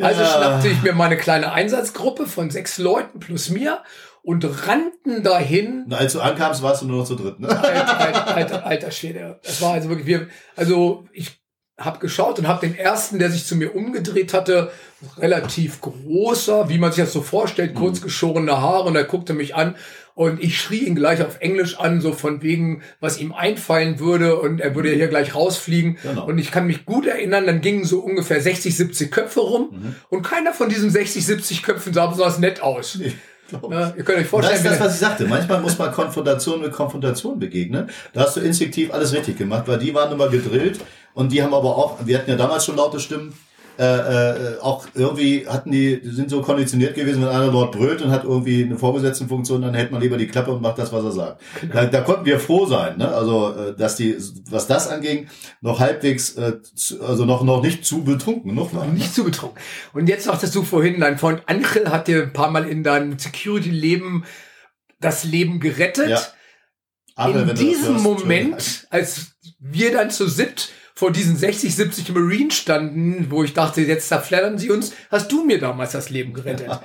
Also 0.00 0.22
ja. 0.22 0.28
schnappte 0.28 0.68
ich 0.68 0.82
mir 0.82 0.92
meine 0.92 1.16
kleine 1.16 1.52
Einsatzgruppe 1.52 2.26
von 2.26 2.50
sechs 2.50 2.78
Leuten 2.78 3.20
plus 3.20 3.50
mir 3.50 3.82
und 4.22 4.44
rannten 4.66 5.22
dahin. 5.22 5.84
Na, 5.86 5.98
als 5.98 6.12
du 6.12 6.20
ankamst, 6.20 6.62
warst 6.62 6.82
du 6.82 6.86
nur 6.86 6.98
noch 6.98 7.06
zu 7.06 7.14
dritt, 7.14 7.38
ne? 7.38 7.48
Alter, 7.48 8.00
alter, 8.00 8.36
alter, 8.36 8.66
alter 8.66 8.90
Schwede. 8.90 9.38
Das 9.44 9.62
war 9.62 9.74
also 9.74 9.88
wirklich, 9.88 10.06
wir, 10.06 10.28
also 10.56 11.06
ich 11.12 11.40
habe 11.78 11.98
geschaut 11.98 12.38
und 12.38 12.48
habe 12.48 12.66
den 12.66 12.76
ersten, 12.76 13.18
der 13.18 13.30
sich 13.30 13.46
zu 13.46 13.54
mir 13.54 13.74
umgedreht 13.74 14.32
hatte, 14.32 14.72
relativ 15.18 15.80
großer, 15.80 16.68
wie 16.68 16.78
man 16.78 16.90
sich 16.90 17.04
das 17.04 17.12
so 17.12 17.22
vorstellt, 17.22 17.74
mhm. 17.74 17.78
kurz 17.78 18.00
geschorene 18.00 18.60
Haare 18.60 18.84
und 18.84 18.96
er 18.96 19.04
guckte 19.04 19.34
mich 19.34 19.54
an 19.54 19.76
und 20.16 20.42
ich 20.42 20.58
schrie 20.58 20.78
ihn 20.78 20.94
gleich 20.94 21.22
auf 21.22 21.40
Englisch 21.40 21.78
an, 21.78 22.00
so 22.00 22.12
von 22.12 22.42
wegen, 22.42 22.82
was 23.00 23.20
ihm 23.20 23.34
einfallen 23.34 24.00
würde 24.00 24.40
und 24.40 24.62
er 24.62 24.74
würde 24.74 24.88
hier 24.88 25.08
gleich 25.08 25.34
rausfliegen. 25.34 25.98
Genau. 26.02 26.26
Und 26.26 26.38
ich 26.38 26.50
kann 26.50 26.66
mich 26.66 26.86
gut 26.86 27.06
erinnern, 27.06 27.44
dann 27.44 27.60
gingen 27.60 27.84
so 27.84 28.00
ungefähr 28.00 28.40
60, 28.40 28.74
70 28.74 29.12
Köpfe 29.12 29.40
rum 29.40 29.68
mhm. 29.72 29.94
und 30.08 30.22
keiner 30.22 30.54
von 30.54 30.70
diesen 30.70 30.88
60, 30.88 31.24
70 31.24 31.62
Köpfen 31.62 31.92
sah 31.92 32.06
besonders 32.06 32.38
nett 32.38 32.62
aus. 32.62 32.96
Nee. 32.98 33.12
Ja, 33.70 33.92
ihr 33.94 34.02
könnt 34.04 34.18
euch 34.18 34.26
vorstellen. 34.26 34.64
Das 34.64 34.72
ist 34.72 34.80
das, 34.80 34.86
was 34.86 34.94
ich 34.94 35.00
sagte. 35.00 35.26
Manchmal 35.26 35.60
muss 35.60 35.78
man 35.78 35.92
Konfrontation 35.92 36.62
mit 36.62 36.72
Konfrontation 36.72 37.38
begegnen. 37.38 37.90
Da 38.14 38.22
hast 38.22 38.36
du 38.36 38.40
instinktiv 38.40 38.92
alles 38.92 39.12
richtig 39.12 39.36
gemacht, 39.36 39.64
weil 39.68 39.78
die 39.78 39.94
waren 39.94 40.10
immer 40.10 40.28
gedrillt 40.28 40.80
und 41.12 41.30
die 41.30 41.42
haben 41.42 41.54
aber 41.54 41.76
auch, 41.76 41.98
wir 42.06 42.18
hatten 42.18 42.30
ja 42.30 42.36
damals 42.36 42.64
schon 42.64 42.76
laute 42.76 42.98
Stimmen, 42.98 43.34
äh, 43.78 44.54
äh, 44.54 44.60
auch 44.60 44.86
irgendwie 44.94 45.46
hatten 45.46 45.70
die, 45.70 46.00
die 46.00 46.10
sind 46.10 46.30
so 46.30 46.40
konditioniert 46.40 46.94
gewesen, 46.94 47.22
wenn 47.22 47.28
einer 47.28 47.50
dort 47.50 47.72
brüllt 47.72 48.00
und 48.02 48.10
hat 48.10 48.24
irgendwie 48.24 48.64
eine 48.64 48.78
Vorgesetztenfunktion, 48.78 49.60
dann 49.62 49.74
hält 49.74 49.92
man 49.92 50.00
lieber 50.00 50.16
die 50.16 50.26
Klappe 50.26 50.52
und 50.52 50.62
macht 50.62 50.78
das, 50.78 50.92
was 50.92 51.04
er 51.04 51.12
sagt. 51.12 51.42
Genau. 51.60 51.74
Da, 51.74 51.84
da 51.86 52.00
konnten 52.00 52.24
wir 52.24 52.40
froh 52.40 52.66
sein, 52.66 52.96
ne? 52.96 53.08
Also, 53.08 53.54
äh, 53.54 53.76
dass 53.76 53.96
die, 53.96 54.16
was 54.50 54.66
das 54.66 54.88
anging, 54.88 55.28
noch 55.60 55.80
halbwegs, 55.80 56.36
äh, 56.36 56.62
zu, 56.62 57.02
also 57.02 57.24
noch, 57.24 57.44
noch 57.44 57.62
nicht 57.62 57.84
zu 57.84 58.02
betrunken, 58.02 58.54
noch 58.54 58.72
waren. 58.72 58.94
Nicht 58.94 59.14
zu 59.14 59.24
betrunken. 59.24 59.60
Und 59.92 60.08
jetzt 60.08 60.24
sagtest 60.24 60.54
du 60.54 60.62
vorhin, 60.62 61.00
dein 61.00 61.18
Freund 61.18 61.42
Angel 61.46 61.90
hat 61.90 62.08
dir 62.08 62.22
ein 62.22 62.32
paar 62.32 62.50
Mal 62.50 62.66
in 62.66 62.82
deinem 62.82 63.18
Security-Leben 63.18 64.24
das 65.00 65.24
Leben 65.24 65.60
gerettet. 65.60 66.08
Ja. 66.08 66.20
Achel, 67.14 67.48
in 67.48 67.54
diesem 67.56 68.02
Moment, 68.02 68.86
als 68.90 69.32
wir 69.58 69.92
dann 69.92 70.10
zu 70.10 70.28
siebt 70.28 70.70
vor 70.98 71.12
diesen 71.12 71.36
60, 71.36 71.76
70 71.76 72.14
Marines 72.14 72.54
standen, 72.54 73.26
wo 73.28 73.44
ich 73.44 73.52
dachte, 73.52 73.82
jetzt 73.82 74.08
zerflattern 74.08 74.56
sie 74.56 74.70
uns, 74.70 74.94
hast 75.10 75.30
du 75.30 75.44
mir 75.44 75.60
damals 75.60 75.92
das 75.92 76.08
Leben 76.08 76.32
gerettet. 76.32 76.68
Ja, 76.68 76.82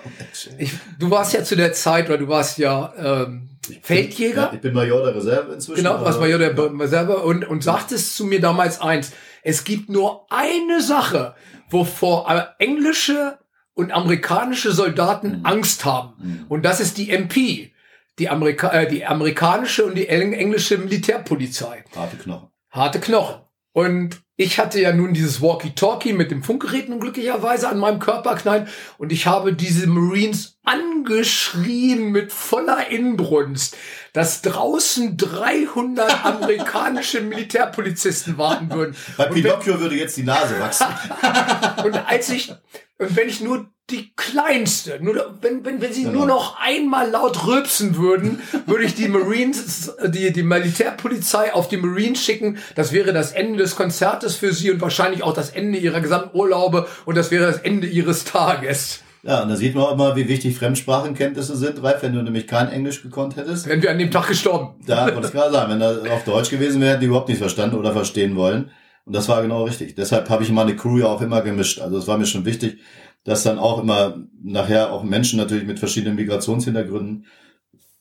ich, 0.58 0.74
du 1.00 1.10
warst 1.10 1.34
ja 1.34 1.46
zu 1.46 1.56
der 1.56 1.72
Zeit, 1.72 2.10
oder 2.10 2.18
du 2.18 2.28
warst 2.28 2.58
ja 2.58 2.94
ähm, 2.98 3.52
Feldjäger. 3.82 4.42
Ja, 4.42 4.52
ich 4.54 4.60
bin 4.60 4.74
Major 4.74 5.06
der 5.06 5.16
Reserve 5.16 5.54
inzwischen. 5.54 5.82
Genau, 5.82 5.98
du 5.98 6.04
warst 6.04 6.20
Major 6.20 6.38
der 6.40 6.58
Reserve 6.58 7.20
und, 7.20 7.48
und 7.48 7.64
sagtest 7.64 8.18
zu 8.18 8.26
mir 8.26 8.42
damals 8.42 8.82
eins, 8.82 9.14
es 9.44 9.64
gibt 9.64 9.90
nur 9.90 10.28
eine 10.30 10.82
Sache, 10.82 11.34
wovor 11.70 12.54
englische 12.60 13.40
und 13.74 13.94
amerikanische 13.94 14.74
Soldaten 14.74 15.40
mhm. 15.40 15.46
Angst 15.46 15.86
haben. 15.86 16.16
Mhm. 16.18 16.46
Und 16.50 16.66
das 16.66 16.82
ist 16.82 16.98
die 16.98 17.12
MP. 17.12 17.74
Die, 18.20 18.28
Amerika 18.28 18.74
äh, 18.74 18.90
die 18.90 19.06
amerikanische 19.06 19.86
und 19.86 19.96
die 19.96 20.10
englische 20.10 20.78
Militärpolizei. 20.78 21.86
Harte 21.96 22.18
Knochen. 22.18 22.50
Harte 22.70 23.00
Knochen. 23.00 23.42
Und 23.74 24.22
ich 24.36 24.60
hatte 24.60 24.82
ja 24.82 24.92
nun 24.92 25.14
dieses 25.14 25.42
Walkie-Talkie 25.42 26.14
mit 26.14 26.32
dem 26.32 26.44
Funkgerät 26.44 26.90
nun 26.90 27.00
glücklicherweise 27.00 27.70
an 27.70 27.78
meinem 27.78 28.00
Körper 28.00 28.36
knallen 28.36 28.68
und 28.98 29.12
ich 29.12 29.28
habe 29.28 29.54
diese 29.54 29.88
Marines 29.88 30.58
angeschrien 30.64 32.12
mit 32.12 32.32
voller 32.32 32.90
Inbrunst, 32.90 33.78
dass 34.14 34.42
draußen 34.42 35.16
300 35.16 36.26
amerikanische 36.26 37.22
Militärpolizisten 37.22 38.38
warten 38.38 38.72
würden. 38.72 38.96
Bei 39.16 39.26
Pinocchio 39.26 39.80
würde 39.80 39.96
jetzt 39.96 40.18
die 40.18 40.24
Nase 40.24 40.60
wachsen. 40.60 40.88
und 41.86 41.96
als 42.10 42.30
ich, 42.30 42.54
wenn 43.02 43.28
ich 43.28 43.42
nur 43.42 43.68
die 43.90 44.14
kleinste. 44.16 45.00
Nur, 45.02 45.38
wenn, 45.42 45.66
wenn, 45.66 45.82
wenn 45.82 45.92
sie 45.92 46.04
genau. 46.04 46.20
nur 46.20 46.28
noch 46.28 46.58
einmal 46.62 47.10
laut 47.10 47.46
rülpsen 47.46 47.98
würden, 47.98 48.40
würde 48.66 48.86
ich 48.86 48.96
die 48.96 49.10
Marines, 49.10 49.94
die, 50.08 50.32
die 50.32 50.44
Militärpolizei 50.44 51.54
auf 51.54 51.68
die 51.68 51.78
Marines 51.78 52.24
schicken. 52.24 52.58
Das 52.76 52.94
wäre 52.94 53.12
das 53.12 53.34
Ende 53.34 53.58
des 53.58 53.76
Konzertes 53.76 54.36
für 54.36 54.54
sie 54.54 54.72
und 54.72 54.82
wahrscheinlich 54.82 55.24
auch 55.24 55.34
das 55.34 55.50
Ende 55.50 55.78
ihrer 55.78 56.00
gesamten 56.00 56.38
Urlaube 56.38 56.88
und 57.06 57.18
das 57.18 57.32
wäre 57.32 57.46
das 57.46 57.58
Ende 57.58 57.88
ihres 57.88 58.24
Tages. 58.24 59.02
Ja, 59.24 59.44
und 59.44 59.50
da 59.50 59.56
sieht 59.56 59.76
man 59.76 59.84
auch 59.84 59.94
immer, 59.94 60.16
wie 60.16 60.28
wichtig 60.28 60.58
Fremdsprachenkenntnisse 60.58 61.56
sind, 61.56 61.84
Ralf, 61.84 62.02
wenn 62.02 62.14
du 62.14 62.24
nämlich 62.24 62.48
kein 62.48 62.70
Englisch 62.70 63.04
gekonnt 63.04 63.36
hättest. 63.36 63.68
Wären 63.68 63.82
wir 63.84 63.92
an 63.92 64.00
dem 64.00 64.10
Tag 64.10 64.28
gestorben. 64.28 64.76
Da 64.88 65.14
wollte 65.14 65.28
ich 65.28 65.34
gerade 65.34 65.52
sagen, 65.52 65.72
wenn 65.72 65.82
er 65.82 66.12
auf 66.12 66.24
Deutsch 66.24 66.50
gewesen 66.50 66.82
wäre, 66.82 66.92
hätten 66.92 67.02
die 67.02 67.08
überhaupt 67.08 67.30
nicht 67.30 67.38
verstanden 67.38 67.76
oder 67.76 67.94
verstehen 67.94 68.36
wollen. 68.36 68.72
Und 69.06 69.16
das 69.16 69.30
war 69.30 69.42
genau 69.42 69.64
richtig. 69.64 69.96
Deshalb 69.96 70.30
habe 70.30 70.44
ich 70.44 70.52
meine 70.52 70.76
Crew 70.76 71.00
ja 71.00 71.08
auch 71.08 71.22
immer 71.22 71.42
gemischt. 71.42 71.80
Also 71.80 71.98
es 71.98 72.08
war 72.08 72.18
mir 72.18 72.26
schon 72.26 72.46
wichtig, 72.46 72.80
dass 73.24 73.44
dann 73.44 73.60
auch 73.60 73.82
immer 73.82 74.24
nachher 74.44 74.92
auch 74.92 75.04
Menschen 75.04 75.38
natürlich 75.38 75.66
mit 75.66 75.80
verschiedenen 75.80 76.16
Migrationshintergründen 76.16 77.26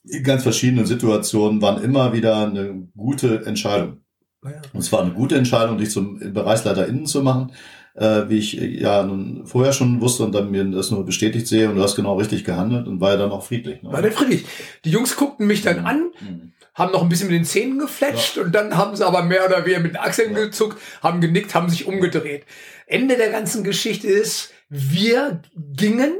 in 0.04 0.24
ganz 0.24 0.42
verschiedenen 0.42 0.86
Situationen 0.86 1.60
waren 1.62 1.82
immer 1.82 2.12
wieder 2.12 2.46
eine 2.46 2.88
gute 2.96 3.44
Entscheidung. 3.44 3.98
Ja. 4.44 4.52
Und 4.72 4.80
es 4.80 4.90
war 4.92 5.02
eine 5.02 5.12
gute 5.12 5.36
Entscheidung, 5.36 5.78
dich 5.78 5.90
zum 5.90 6.18
Bereichsleiter 6.32 6.86
innen 6.86 7.06
zu 7.06 7.22
machen, 7.22 7.52
äh, 7.94 8.22
wie 8.28 8.38
ich 8.38 8.54
ja 8.54 9.02
nun 9.02 9.46
vorher 9.46 9.72
schon 9.72 10.00
wusste 10.00 10.24
und 10.24 10.34
dann 10.34 10.50
mir 10.50 10.64
das 10.64 10.90
nur 10.90 11.04
bestätigt 11.04 11.46
sehe. 11.46 11.68
Und 11.68 11.76
du 11.76 11.82
hast 11.82 11.96
genau 11.96 12.16
richtig 12.16 12.44
gehandelt 12.44 12.88
und 12.88 13.00
war 13.00 13.10
ja 13.10 13.16
dann 13.18 13.30
auch 13.30 13.44
friedlich. 13.44 13.82
Ne? 13.82 13.92
War 13.92 14.00
der 14.00 14.12
friedlich. 14.12 14.46
Die 14.84 14.90
Jungs 14.90 15.16
guckten 15.16 15.46
mich 15.46 15.62
dann 15.62 15.80
mhm. 15.80 15.86
an. 15.86 16.10
Mhm 16.20 16.52
haben 16.80 16.92
noch 16.92 17.02
ein 17.02 17.08
bisschen 17.08 17.28
mit 17.28 17.36
den 17.36 17.44
Zähnen 17.44 17.78
gefletscht 17.78 18.36
ja. 18.36 18.42
und 18.42 18.52
dann 18.52 18.76
haben 18.76 18.96
sie 18.96 19.06
aber 19.06 19.22
mehr 19.22 19.44
oder 19.46 19.64
weniger 19.64 19.80
mit 19.80 19.92
den 19.92 20.00
Achseln 20.00 20.32
ja. 20.32 20.40
gezuckt, 20.40 20.80
haben 21.02 21.20
genickt, 21.20 21.54
haben 21.54 21.68
sich 21.68 21.86
umgedreht. 21.86 22.44
Ende 22.86 23.16
der 23.16 23.30
ganzen 23.30 23.62
Geschichte 23.62 24.08
ist, 24.08 24.50
wir 24.68 25.42
gingen 25.54 26.14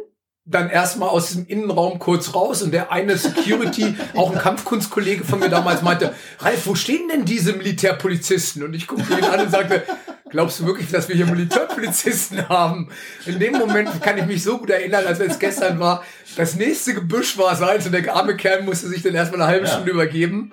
dann 0.45 0.69
erstmal 0.69 1.09
aus 1.09 1.29
diesem 1.29 1.47
Innenraum 1.47 1.99
kurz 1.99 2.35
raus 2.35 2.63
und 2.63 2.73
der 2.73 2.93
eine 2.93 3.17
Security, 3.17 3.95
auch 4.15 4.33
ein 4.33 4.39
Kampfkunstkollege 4.39 5.25
von 5.25 5.39
mir 5.39 5.49
damals 5.49 5.83
meinte, 5.83 6.15
Ralf, 6.41 6.67
wo 6.67 6.75
stehen 6.75 7.09
denn 7.09 7.25
diese 7.25 7.53
Militärpolizisten? 7.53 8.63
Und 8.63 8.75
ich 8.75 8.87
guckte 8.87 9.17
ihn 9.17 9.25
an 9.25 9.41
und 9.41 9.51
sagte, 9.51 9.83
glaubst 10.31 10.61
du 10.61 10.67
wirklich, 10.67 10.91
dass 10.91 11.09
wir 11.09 11.17
hier 11.17 11.27
Militärpolizisten 11.27 12.49
haben? 12.49 12.89
In 13.27 13.39
dem 13.39 13.55
Moment 13.55 14.03
kann 14.03 14.19
ich 14.19 14.27
mich 14.27 14.43
so 14.43 14.59
gut 14.59 14.71
erinnern, 14.71 15.05
als 15.07 15.19
wenn 15.19 15.31
es 15.31 15.39
gestern 15.39 15.79
war. 15.81 16.05
Das 16.37 16.55
nächste 16.57 16.95
Gebüsch 16.95 17.37
war 17.37 17.55
seins 17.57 17.87
und 17.87 17.93
der 17.93 18.15
arme 18.15 18.37
Kerl 18.37 18.63
musste 18.63 18.89
sich 18.89 19.03
dann 19.03 19.15
erstmal 19.15 19.43
eine 19.43 19.51
halbe 19.51 19.67
ja. 19.67 19.73
Stunde 19.73 19.91
übergeben. 19.91 20.53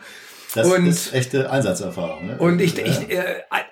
Das 0.58 0.68
und, 0.68 0.88
ist 0.88 1.14
echte 1.14 1.52
Einsatzerfahrung. 1.52 2.26
Ne? 2.26 2.38
Und 2.38 2.60
ich, 2.60 2.76
ja. 2.78 2.86
ich 2.86 3.12
äh, 3.12 3.24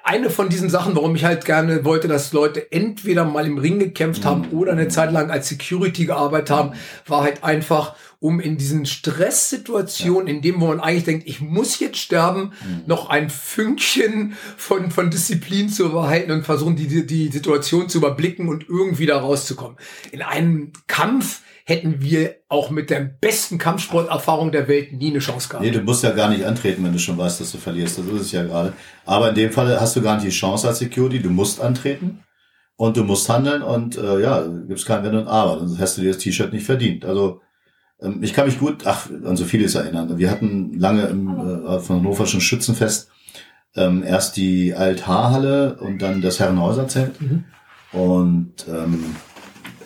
eine 0.04 0.30
von 0.30 0.50
diesen 0.50 0.70
Sachen, 0.70 0.96
warum 0.96 1.16
ich 1.16 1.26
halt 1.26 1.46
gerne 1.46 1.84
wollte, 1.84 2.08
dass 2.08 2.32
Leute 2.32 2.72
entweder 2.72 3.26
mal 3.26 3.48
im 3.48 3.58
Ring 3.58 3.80
gekämpft 3.80 4.24
mhm. 4.24 4.28
haben 4.28 4.50
oder 4.52 4.74
eine 4.74 4.88
Zeit 4.88 5.12
lang 5.12 5.32
als 5.32 5.50
Security 5.50 6.06
gearbeitet 6.06 6.52
haben, 6.52 6.74
war 7.08 7.24
halt 7.24 7.44
einfach, 7.44 7.96
um 8.20 8.40
in 8.40 8.58
diesen 8.58 8.86
Stresssituationen, 8.86 10.28
ja. 10.28 10.34
in 10.36 10.42
dem 10.44 10.62
wo 10.62 10.68
man 10.68 10.80
eigentlich 10.80 11.06
denkt, 11.06 11.28
ich 11.28 11.42
muss 11.42 11.80
jetzt 11.80 11.98
sterben, 11.98 12.52
mhm. 12.64 12.84
noch 12.86 13.10
ein 13.10 13.32
Fünkchen 13.32 14.36
von, 14.58 14.92
von 14.92 15.10
Disziplin 15.10 15.70
zu 15.70 15.92
behalten 15.92 16.32
und 16.32 16.46
versuchen, 16.46 16.76
die, 16.76 17.08
die 17.08 17.28
Situation 17.30 17.90
zu 17.90 17.98
überblicken 17.98 18.48
und 18.48 18.70
irgendwie 18.70 19.08
da 19.08 19.18
rauszukommen. 19.18 19.78
In 20.12 20.22
einem 20.22 20.72
Kampf 20.86 21.42
hätten 21.68 22.00
wir 22.00 22.36
auch 22.48 22.70
mit 22.70 22.92
der 22.92 23.00
besten 23.00 23.58
Kampfsporterfahrung 23.58 24.52
der 24.52 24.68
Welt 24.68 24.94
nie 24.94 25.10
eine 25.10 25.20
Chance 25.20 25.50
gehabt. 25.50 25.66
Nee, 25.66 25.72
du 25.72 25.82
musst 25.82 26.04
ja 26.04 26.12
gar 26.12 26.30
nicht 26.30 26.46
antreten, 26.46 26.84
wenn 26.84 26.94
du 26.94 27.00
schon 27.00 27.18
weißt, 27.18 27.42
dass 27.42 27.52
du 27.52 27.58
verlierst. 27.58 27.98
Das 27.98 28.06
ist 28.06 28.22
es 28.22 28.32
ja 28.32 28.44
gerade. 28.44 28.74
Aber 29.06 29.30
in 29.30 29.36
dem 29.36 29.52
Fall 29.52 29.80
hast 29.82 29.96
du 29.96 30.02
gar 30.02 30.16
nicht 30.16 30.28
die 30.28 30.32
Chance 30.32 30.68
als 30.68 30.78
Security. 30.78 31.22
Du 31.22 31.32
musst 31.32 31.60
antreten 31.60 32.24
und 32.76 32.98
du 32.98 33.04
musst 33.04 33.28
handeln 33.30 33.64
und 33.64 33.98
äh, 33.98 34.22
ja, 34.22 34.46
gibt's 34.68 34.86
kein 34.86 35.04
Wenn 35.04 35.16
und 35.16 35.28
Aber. 35.28 35.60
Sonst 35.60 35.80
hast 35.80 35.98
du 35.98 36.02
dir 36.02 36.10
das 36.10 36.20
T-Shirt 36.20 36.54
nicht 36.54 36.68
verdient. 36.68 37.04
Also 37.04 37.42
ähm, 38.00 38.22
ich 38.22 38.34
kann 38.34 38.46
mich 38.46 38.60
gut, 38.60 38.86
ach, 38.86 39.10
an 39.26 39.36
so 39.36 39.46
vieles 39.46 39.74
erinnern. 39.74 40.20
Wir 40.20 40.30
hatten 40.30 40.78
lange 40.80 41.08
im 41.08 41.66
äh, 41.66 41.80
von 41.80 41.98
Hannover 41.98 42.28
schon 42.28 42.42
Schützenfest 42.42 43.10
ähm, 43.76 44.04
erst 44.04 44.38
die 44.38 44.76
Altarhalle 44.76 45.78
und 45.80 46.00
dann 46.00 46.22
das 46.22 46.40
Herrenhäuserzelt. 46.40 47.20
Mhm. 47.22 47.46
Und 47.92 48.54
ähm, 48.68 49.16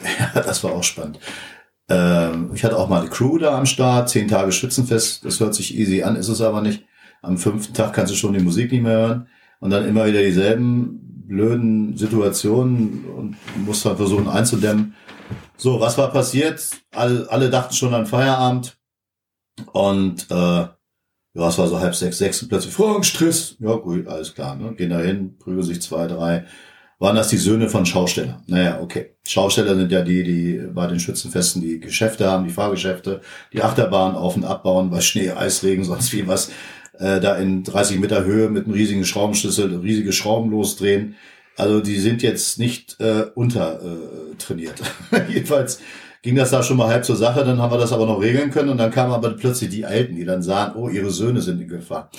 ja, 0.35 0.41
das 0.41 0.61
war 0.63 0.73
auch 0.73 0.83
spannend. 0.83 1.19
Ähm, 1.89 2.51
ich 2.53 2.63
hatte 2.63 2.77
auch 2.77 2.87
mal 2.87 3.01
die 3.01 3.09
Crew 3.09 3.37
da 3.37 3.57
am 3.57 3.65
Start, 3.65 4.09
zehn 4.09 4.27
Tage 4.27 4.51
Schützenfest. 4.51 5.25
Das 5.25 5.39
hört 5.39 5.55
sich 5.55 5.77
easy 5.77 6.03
an, 6.03 6.15
ist 6.15 6.27
es 6.27 6.41
aber 6.41 6.61
nicht. 6.61 6.85
Am 7.21 7.37
fünften 7.37 7.73
Tag 7.73 7.93
kannst 7.93 8.11
du 8.11 8.15
schon 8.15 8.33
die 8.33 8.43
Musik 8.43 8.71
nicht 8.71 8.83
mehr 8.83 8.97
hören. 8.97 9.27
Und 9.59 9.71
dann 9.71 9.87
immer 9.87 10.05
wieder 10.05 10.21
dieselben 10.21 11.25
blöden 11.27 11.97
Situationen 11.97 13.05
und 13.05 13.35
musst 13.65 13.85
halt 13.85 13.97
versuchen 13.97 14.27
einzudämmen. 14.29 14.95
So, 15.57 15.79
was 15.79 15.97
war 15.97 16.11
passiert? 16.11 16.61
Alle, 16.91 17.27
alle 17.29 17.49
dachten 17.49 17.73
schon 17.73 17.93
an 17.93 18.05
Feierabend. 18.05 18.77
Und 19.73 20.31
äh, 20.31 20.35
ja, 20.35 21.47
es 21.47 21.57
war 21.57 21.67
so 21.67 21.79
halb 21.79 21.93
sechs, 21.95 22.17
sechs 22.17 22.41
und 22.41 22.49
plötzlich 22.49 22.73
Stress. 23.05 23.55
Ja, 23.59 23.75
gut, 23.75 24.07
alles 24.07 24.33
klar. 24.33 24.55
Ne? 24.55 24.73
Gehen 24.75 24.89
da 24.89 24.99
hin, 24.99 25.37
prügeln 25.37 25.63
sich 25.63 25.81
zwei, 25.81 26.07
drei 26.07 26.45
waren 26.99 27.15
das 27.15 27.29
die 27.29 27.37
Söhne 27.37 27.69
von 27.69 27.85
Schaustellern. 27.85 28.43
Naja, 28.47 28.79
okay. 28.81 29.15
Schausteller 29.25 29.75
sind 29.75 29.91
ja 29.91 30.01
die, 30.01 30.23
die 30.23 30.61
bei 30.73 30.85
den 30.85 30.99
Schützenfesten 30.99 31.61
die 31.61 31.79
Geschäfte 31.79 32.29
haben, 32.29 32.43
die 32.43 32.53
Fahrgeschäfte, 32.53 33.21
die 33.53 33.63
Achterbahn 33.63 34.15
auf 34.15 34.35
und 34.35 34.43
abbauen 34.43 34.89
bei 34.89 34.99
Schnee, 34.99 35.31
Eisregen, 35.31 35.85
sonst 35.85 36.11
wie 36.11 36.27
was, 36.27 36.51
äh, 36.99 37.21
da 37.21 37.37
in 37.37 37.63
30 37.63 37.99
Meter 37.99 38.25
Höhe 38.25 38.49
mit 38.49 38.65
einem 38.65 38.73
riesigen 38.73 39.05
Schraubenschlüssel 39.05 39.77
riesige 39.77 40.11
Schrauben 40.11 40.51
losdrehen. 40.51 41.15
Also 41.55 41.79
die 41.79 41.99
sind 41.99 42.21
jetzt 42.21 42.59
nicht 42.59 42.99
äh, 42.99 43.25
untertrainiert. 43.33 44.81
Äh, 45.11 45.21
Jedenfalls 45.29 45.79
ging 46.21 46.35
das 46.35 46.51
da 46.51 46.63
schon 46.63 46.77
mal 46.77 46.89
halb 46.89 47.05
zur 47.05 47.15
Sache, 47.15 47.45
dann 47.45 47.61
haben 47.61 47.71
wir 47.71 47.77
das 47.77 47.93
aber 47.93 48.05
noch 48.05 48.21
regeln 48.21 48.51
können 48.51 48.69
und 48.69 48.77
dann 48.77 48.91
kamen 48.91 49.13
aber 49.13 49.29
plötzlich 49.31 49.69
die 49.69 49.85
Alten, 49.85 50.17
die 50.17 50.25
dann 50.25 50.41
sahen, 50.41 50.75
oh, 50.75 50.89
ihre 50.89 51.11
Söhne 51.11 51.41
sind 51.41 51.61
in 51.61 51.69
Gefahr. 51.69 52.09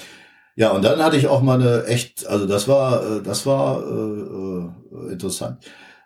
Ja, 0.57 0.71
und 0.73 0.85
dann 0.85 1.03
hatte 1.03 1.17
ich 1.17 1.29
auch 1.29 1.43
mal 1.43 1.61
eine 1.61 1.85
echt, 1.87 2.27
also 2.27 2.47
das 2.47 2.69
war, 2.69 3.19
äh, 3.19 3.23
das 3.23 3.47
war 3.47 3.83
äh, 3.83 5.09
äh, 5.09 5.13
interessant. 5.13 5.65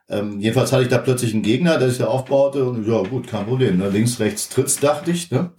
Ähm, 0.09 0.39
jedenfalls 0.39 0.73
hatte 0.73 0.83
ich 0.83 0.89
da 0.91 0.99
plötzlich 0.99 1.33
einen 1.33 1.43
Gegner, 1.43 1.79
der 1.79 1.89
sich 1.89 1.99
da 1.99 2.07
aufbaute 2.07 2.65
und 2.65 2.87
ja 2.87 3.03
gut, 3.03 3.27
kein 3.27 3.47
Problem. 3.47 3.79
Ne? 3.79 3.89
Links, 3.89 4.21
rechts, 4.21 4.49
Tritts, 4.49 4.79
dachte 4.79 5.11
ich. 5.11 5.31
Ne? 5.31 5.53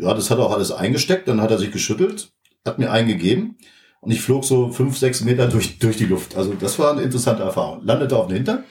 Ja, 0.00 0.12
das 0.12 0.30
hat 0.30 0.38
er 0.38 0.46
auch 0.46 0.52
alles 0.52 0.72
eingesteckt, 0.72 1.28
dann 1.28 1.40
hat 1.40 1.50
er 1.50 1.58
sich 1.58 1.70
geschüttelt, 1.70 2.32
hat 2.64 2.78
mir 2.78 2.90
eingegeben 2.90 3.56
und 4.00 4.10
ich 4.10 4.20
flog 4.20 4.44
so 4.44 4.70
fünf, 4.70 4.98
sechs 4.98 5.22
Meter 5.22 5.46
durch, 5.48 5.78
durch 5.78 5.96
die 5.96 6.06
Luft. 6.06 6.36
Also 6.36 6.54
das 6.54 6.78
war 6.78 6.92
eine 6.92 7.02
interessante 7.02 7.42
Erfahrung. 7.42 7.84
Landete 7.84 8.16
auf 8.16 8.26
den 8.26 8.36
Hintern. 8.36 8.64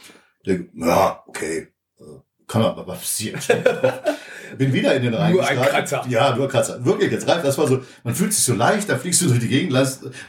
Der, 0.45 0.59
ja, 0.75 1.23
okay, 1.27 1.69
äh, 1.97 2.03
kann 2.47 2.61
aber 2.61 2.83
passieren. 2.83 3.39
bin 4.57 4.73
wieder 4.73 4.95
in 4.95 5.03
den 5.03 5.13
Rhein 5.13 5.33
Nur 5.33 5.47
ein 5.47 5.57
Kratzer. 5.57 6.05
Ja, 6.09 6.35
nur 6.35 6.47
Kratzer. 6.47 6.83
Wirklich, 6.83 7.11
jetzt 7.11 7.27
rein. 7.27 7.41
Das 7.43 7.57
war 7.57 7.67
so, 7.67 7.83
man 8.03 8.15
fühlt 8.15 8.33
sich 8.33 8.43
so 8.43 8.53
leicht, 8.53 8.89
da 8.89 8.97
fliegst 8.97 9.21
du 9.21 9.27
durch 9.27 9.39
die 9.39 9.47
Gegend, 9.47 9.73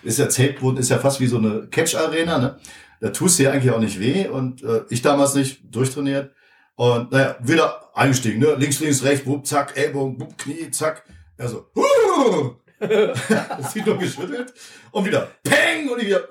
ist 0.02 0.18
ja 0.18 0.28
Zeltboden, 0.28 0.78
ist 0.78 0.90
ja 0.90 0.98
fast 0.98 1.20
wie 1.20 1.26
so 1.26 1.38
eine 1.38 1.66
Catch-Arena, 1.68 2.38
ne? 2.38 2.58
Da 3.00 3.10
tust 3.10 3.38
du 3.38 3.42
dir 3.42 3.52
eigentlich 3.52 3.72
auch 3.72 3.78
nicht 3.78 4.00
weh 4.00 4.26
und 4.26 4.62
äh, 4.62 4.82
ich 4.88 5.02
damals 5.02 5.34
nicht 5.34 5.62
durchtrainiert. 5.74 6.32
Und 6.76 7.12
naja, 7.12 7.36
wieder 7.40 7.90
eingestiegen, 7.94 8.40
ne? 8.40 8.54
Links, 8.58 8.80
links, 8.80 9.02
rechts, 9.02 9.26
wupp, 9.26 9.46
zack, 9.46 9.76
Ellbogen, 9.76 10.20
wupp, 10.20 10.38
Knie, 10.38 10.70
zack. 10.70 11.04
Also, 11.38 11.66
huh! 11.74 12.54
das 12.78 13.72
sieht 13.72 13.86
nur 13.86 13.98
geschüttelt. 13.98 14.52
Und 14.90 15.04
wieder, 15.06 15.28
peng! 15.42 15.88
Und 15.88 16.00
ich 16.00 16.06
wieder. 16.06 16.28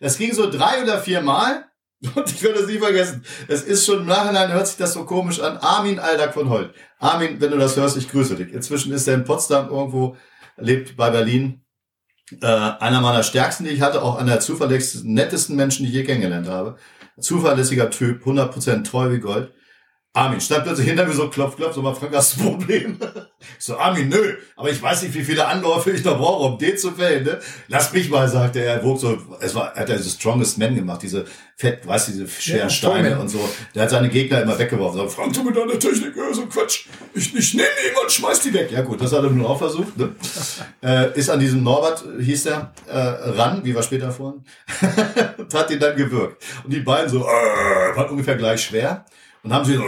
Das 0.00 0.16
ging 0.16 0.32
so 0.32 0.50
drei 0.50 0.82
oder 0.82 1.00
vier 1.00 1.20
Mal. 1.20 1.66
Und 2.14 2.30
ich 2.30 2.42
werde 2.42 2.60
das 2.60 2.68
nie 2.68 2.78
vergessen. 2.78 3.24
Es 3.46 3.62
ist 3.62 3.84
schon 3.84 4.00
im 4.00 4.06
Nachhinein, 4.06 4.52
hört 4.52 4.66
sich 4.66 4.78
das 4.78 4.94
so 4.94 5.04
komisch 5.04 5.40
an. 5.40 5.58
Armin 5.58 5.98
Aldag 5.98 6.32
von 6.32 6.48
Holt. 6.48 6.72
Armin, 6.98 7.40
wenn 7.40 7.50
du 7.50 7.58
das 7.58 7.76
hörst, 7.76 7.96
ich 7.98 8.10
grüße 8.10 8.36
dich. 8.36 8.52
Inzwischen 8.52 8.92
ist 8.92 9.06
er 9.06 9.14
in 9.14 9.24
Potsdam 9.24 9.68
irgendwo, 9.68 10.16
lebt 10.56 10.96
bei 10.96 11.10
Berlin. 11.10 11.62
Äh, 12.40 12.46
einer 12.46 13.00
meiner 13.00 13.22
stärksten, 13.22 13.64
die 13.64 13.70
ich 13.70 13.82
hatte, 13.82 14.02
auch 14.02 14.16
einer 14.16 14.32
der 14.32 14.40
zuverlässigsten, 14.40 15.12
nettesten 15.12 15.56
Menschen, 15.56 15.84
die 15.84 15.90
ich 15.90 15.96
je 15.96 16.04
kennengelernt 16.04 16.48
habe. 16.48 16.76
Zuverlässiger 17.18 17.90
Typ, 17.90 18.24
100% 18.24 18.84
treu 18.84 19.12
wie 19.12 19.18
Gold. 19.18 19.52
Armin 20.12 20.40
stand 20.40 20.64
plötzlich 20.64 20.88
hinter 20.88 21.06
mir 21.06 21.12
so, 21.12 21.28
klopf, 21.28 21.54
klopf, 21.54 21.72
so 21.72 21.82
mal, 21.82 21.94
Frank, 21.94 22.12
hast 22.16 22.36
du 22.36 22.40
ein 22.40 22.46
Problem? 22.48 22.98
Ich 23.38 23.46
so, 23.64 23.76
Armin, 23.76 24.08
nö, 24.08 24.34
aber 24.56 24.68
ich 24.68 24.82
weiß 24.82 25.02
nicht, 25.02 25.14
wie 25.14 25.22
viele 25.22 25.46
Anläufe 25.46 25.92
ich 25.92 26.04
noch 26.04 26.18
brauche, 26.18 26.52
um 26.52 26.58
den 26.58 26.76
zu 26.76 26.90
fällen, 26.90 27.22
ne? 27.22 27.38
Lass 27.68 27.92
mich 27.92 28.10
mal, 28.10 28.28
sagte 28.28 28.58
er, 28.58 28.74
er 28.74 28.84
wog 28.84 28.98
so, 28.98 29.16
es 29.40 29.54
war, 29.54 29.72
er 29.72 29.82
hat 29.82 29.88
ja 29.88 29.96
diese 29.96 30.10
Strongest 30.10 30.58
Man 30.58 30.74
gemacht, 30.74 31.02
diese 31.02 31.26
fett, 31.56 31.86
weißt 31.86 32.08
du, 32.08 32.12
diese 32.12 32.28
schweren 32.28 32.62
ja, 32.62 32.70
Steine 32.70 33.20
und 33.20 33.28
so. 33.28 33.38
Der 33.72 33.84
hat 33.84 33.90
seine 33.90 34.08
Gegner 34.08 34.42
immer 34.42 34.58
weggeworfen. 34.58 34.98
So, 34.98 35.08
Frank, 35.08 35.32
du 35.32 35.44
mit 35.44 35.56
deiner 35.56 35.78
Technik, 35.78 36.16
ja, 36.16 36.34
so 36.34 36.46
Quatsch. 36.46 36.86
Ich, 37.14 37.32
ich 37.32 37.54
nehme 37.54 37.68
die 37.80 37.90
immer 37.90 38.02
und 38.02 38.10
schmeiß 38.10 38.40
die 38.40 38.52
weg. 38.52 38.72
Ja 38.72 38.80
gut, 38.80 39.00
das 39.00 39.12
hat 39.12 39.22
er 39.22 39.30
nun 39.30 39.46
auch 39.46 39.58
versucht, 39.58 39.96
ne? 39.96 40.16
äh, 40.82 41.16
ist 41.16 41.30
an 41.30 41.38
diesem 41.38 41.62
Norbert, 41.62 42.02
hieß 42.18 42.42
der, 42.44 42.72
äh, 42.88 42.98
ran, 42.98 43.60
wie 43.62 43.72
wir 43.72 43.82
später 43.84 44.06
erfuhren, 44.06 44.44
und 45.38 45.54
hat 45.54 45.70
ihn 45.70 45.78
dann 45.78 45.94
gewürgt. 45.94 46.42
Und 46.64 46.72
die 46.72 46.80
beiden 46.80 47.08
so, 47.08 47.20
äh, 47.20 47.96
waren 47.96 48.10
ungefähr 48.10 48.34
gleich 48.34 48.60
schwer 48.64 49.04
und 49.42 49.52
haben 49.52 49.64
sie 49.64 49.78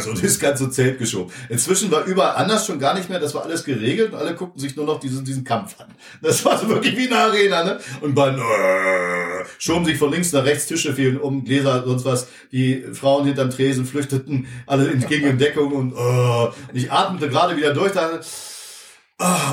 so, 0.00 0.12
das 0.22 0.38
ganze 0.38 0.70
Zelt 0.70 0.98
geschoben. 0.98 1.32
Inzwischen 1.48 1.90
war 1.90 2.04
überall 2.04 2.36
anders 2.36 2.66
schon 2.66 2.78
gar 2.78 2.94
nicht 2.94 3.08
mehr, 3.08 3.20
das 3.20 3.34
war 3.34 3.44
alles 3.44 3.64
geregelt 3.64 4.12
und 4.12 4.18
alle 4.18 4.34
guckten 4.34 4.60
sich 4.60 4.76
nur 4.76 4.86
noch 4.86 5.00
diesen, 5.00 5.24
diesen 5.24 5.44
Kampf 5.44 5.80
an. 5.80 5.94
Das 6.22 6.44
war 6.44 6.58
so 6.58 6.68
wirklich 6.68 6.96
wie 6.96 7.06
eine 7.06 7.16
Arena, 7.16 7.64
ne? 7.64 7.80
Und 8.00 8.18
äh, 8.18 9.44
schoben 9.58 9.84
sich 9.84 9.98
von 9.98 10.10
links 10.10 10.32
nach 10.32 10.44
rechts, 10.44 10.66
Tische 10.66 10.94
fielen 10.94 11.18
um, 11.18 11.44
Gläser, 11.44 11.84
sonst 11.84 12.04
was. 12.04 12.28
Die 12.52 12.84
Frauen 12.92 13.26
hinterm 13.26 13.50
Tresen 13.50 13.86
flüchteten 13.86 14.46
alle 14.66 14.90
entgegen 14.90 15.28
in 15.28 15.38
Deckung 15.38 15.72
und, 15.72 15.92
und 15.92 16.54
ich 16.72 16.90
atmete 16.90 17.28
gerade 17.28 17.56
wieder 17.56 17.72
durch, 17.72 17.92
da 17.92 18.20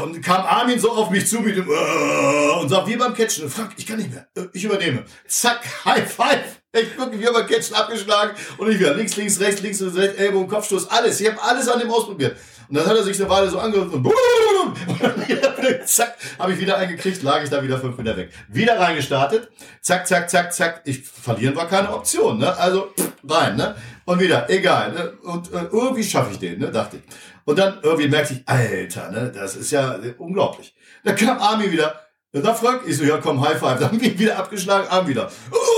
und 0.03 0.23
kam 0.23 0.43
Armin 0.43 0.79
so 0.79 0.91
auf 0.91 1.11
mich 1.11 1.27
zu 1.27 1.39
mit 1.39 1.55
dem 1.55 1.67
und 1.69 2.69
sagt, 2.69 2.88
wie 2.88 2.95
beim 2.95 3.13
Catchen, 3.13 3.47
Frank, 3.47 3.73
ich 3.77 3.86
kann 3.86 3.97
nicht 3.97 4.11
mehr, 4.11 4.27
ich 4.53 4.63
übernehme. 4.63 5.05
Zack, 5.27 5.86
High 5.86 6.11
Five. 6.11 6.61
Ich 6.74 6.97
wirklich 6.97 7.19
wie 7.19 7.26
beim 7.26 7.45
Catchen 7.45 7.76
abgeschlagen 7.76 8.32
und 8.57 8.72
ich 8.72 8.80
wieder 8.80 8.93
links, 8.93 9.17
links, 9.17 9.41
rechts, 9.41 9.61
links, 9.61 9.82
rechts, 9.82 10.17
Ellbogen, 10.17 10.47
Kopfstoß, 10.47 10.89
alles. 10.89 11.19
Ich 11.19 11.30
habe 11.30 11.41
alles 11.43 11.67
an 11.67 11.82
dem 11.82 11.91
ausprobiert. 11.91 12.38
Und 12.69 12.78
dann 12.78 12.86
hat 12.86 12.95
er 12.95 13.03
sich 13.03 13.19
eine 13.19 13.30
Weile 13.30 13.49
so 13.49 13.59
angehört 13.59 13.91
und, 13.91 14.05
und 14.05 14.15
zack, 15.86 16.15
habe 16.39 16.53
ich 16.53 16.59
wieder 16.61 16.78
eingekriegt, 16.78 17.24
lag 17.24 17.43
ich 17.43 17.49
da 17.49 17.61
wieder 17.61 17.78
fünf 17.78 17.97
Meter 17.97 18.15
weg. 18.15 18.30
Wieder 18.47 18.80
reingestartet, 18.80 19.51
zack, 19.82 20.07
zack, 20.07 20.30
zack, 20.30 20.53
zack. 20.53 20.82
Ich 20.86 21.03
verlieren 21.03 21.57
war 21.57 21.67
keine 21.67 21.91
Option, 21.93 22.38
ne? 22.38 22.55
Also 22.57 22.93
rein, 23.28 23.57
ne? 23.57 23.76
Und 24.05 24.22
wieder, 24.22 24.49
egal, 24.49 24.93
ne? 24.93 25.11
Und 25.24 25.51
äh, 25.51 25.65
irgendwie 25.74 26.05
schaffe 26.05 26.32
ich 26.32 26.39
den, 26.39 26.59
ne? 26.59 26.72
Dachte 26.72 26.97
ich. 26.97 27.03
Und 27.43 27.59
dann 27.59 27.80
irgendwie 27.82 28.07
merkte 28.07 28.36
ich, 28.36 28.47
Alter, 28.47 29.11
ne, 29.11 29.30
das 29.36 29.57
ist 29.57 29.72
ja 29.72 29.99
unglaublich. 30.19 30.74
Da 31.03 31.11
kam 31.11 31.38
Armin 31.38 31.69
wieder. 31.69 31.99
Da 32.34 32.53
Frank, 32.53 32.84
ich 32.86 32.95
so, 32.95 33.03
ja 33.03 33.17
komm, 33.17 33.45
High 33.45 33.59
Five. 33.59 33.80
Dann 33.80 33.89
haben 33.89 34.01
wir 34.01 34.17
wieder 34.17 34.38
abgeschlagen, 34.38 34.88
Arm 34.88 35.05
wieder. 35.05 35.30
Sind 35.30 35.70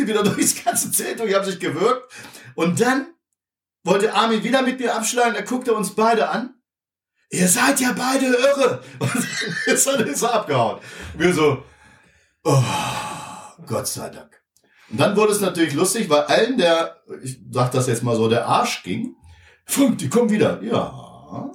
die 0.00 0.08
wieder 0.08 0.22
durchs 0.24 0.64
ganze 0.64 0.90
Zelt 0.90 1.20
durch, 1.20 1.34
haben 1.34 1.44
sich 1.44 1.60
gewirkt. 1.60 2.12
Und 2.54 2.80
dann 2.80 3.06
wollte 3.84 4.14
Armin 4.14 4.42
wieder 4.42 4.62
mit 4.62 4.78
mir 4.80 4.94
abschlagen, 4.94 5.34
da 5.34 5.42
guckte 5.42 5.72
er 5.72 5.76
uns 5.76 5.94
beide 5.94 6.28
an. 6.28 6.54
Ihr 7.30 7.48
seid 7.48 7.80
ja 7.80 7.92
beide 7.92 8.26
irre. 8.26 8.82
Und 8.98 9.26
ist 9.66 9.86
dann 9.86 10.06
ist 10.06 10.22
er 10.22 10.34
abgehauen. 10.34 10.80
Wir 11.16 11.32
so, 11.32 11.62
oh, 12.44 12.62
Gott 13.66 13.86
sei 13.86 14.08
Dank. 14.08 14.42
Und 14.90 14.98
dann 14.98 15.16
wurde 15.16 15.32
es 15.32 15.40
natürlich 15.40 15.74
lustig, 15.74 16.10
weil 16.10 16.22
allen 16.22 16.58
der, 16.58 16.96
ich 17.22 17.38
sag 17.50 17.70
das 17.70 17.86
jetzt 17.86 18.02
mal 18.02 18.16
so, 18.16 18.28
der 18.28 18.46
Arsch 18.46 18.82
ging. 18.82 19.14
Frank, 19.64 19.98
die 19.98 20.08
kommen 20.08 20.30
wieder. 20.30 20.60
Ja. 20.62 21.52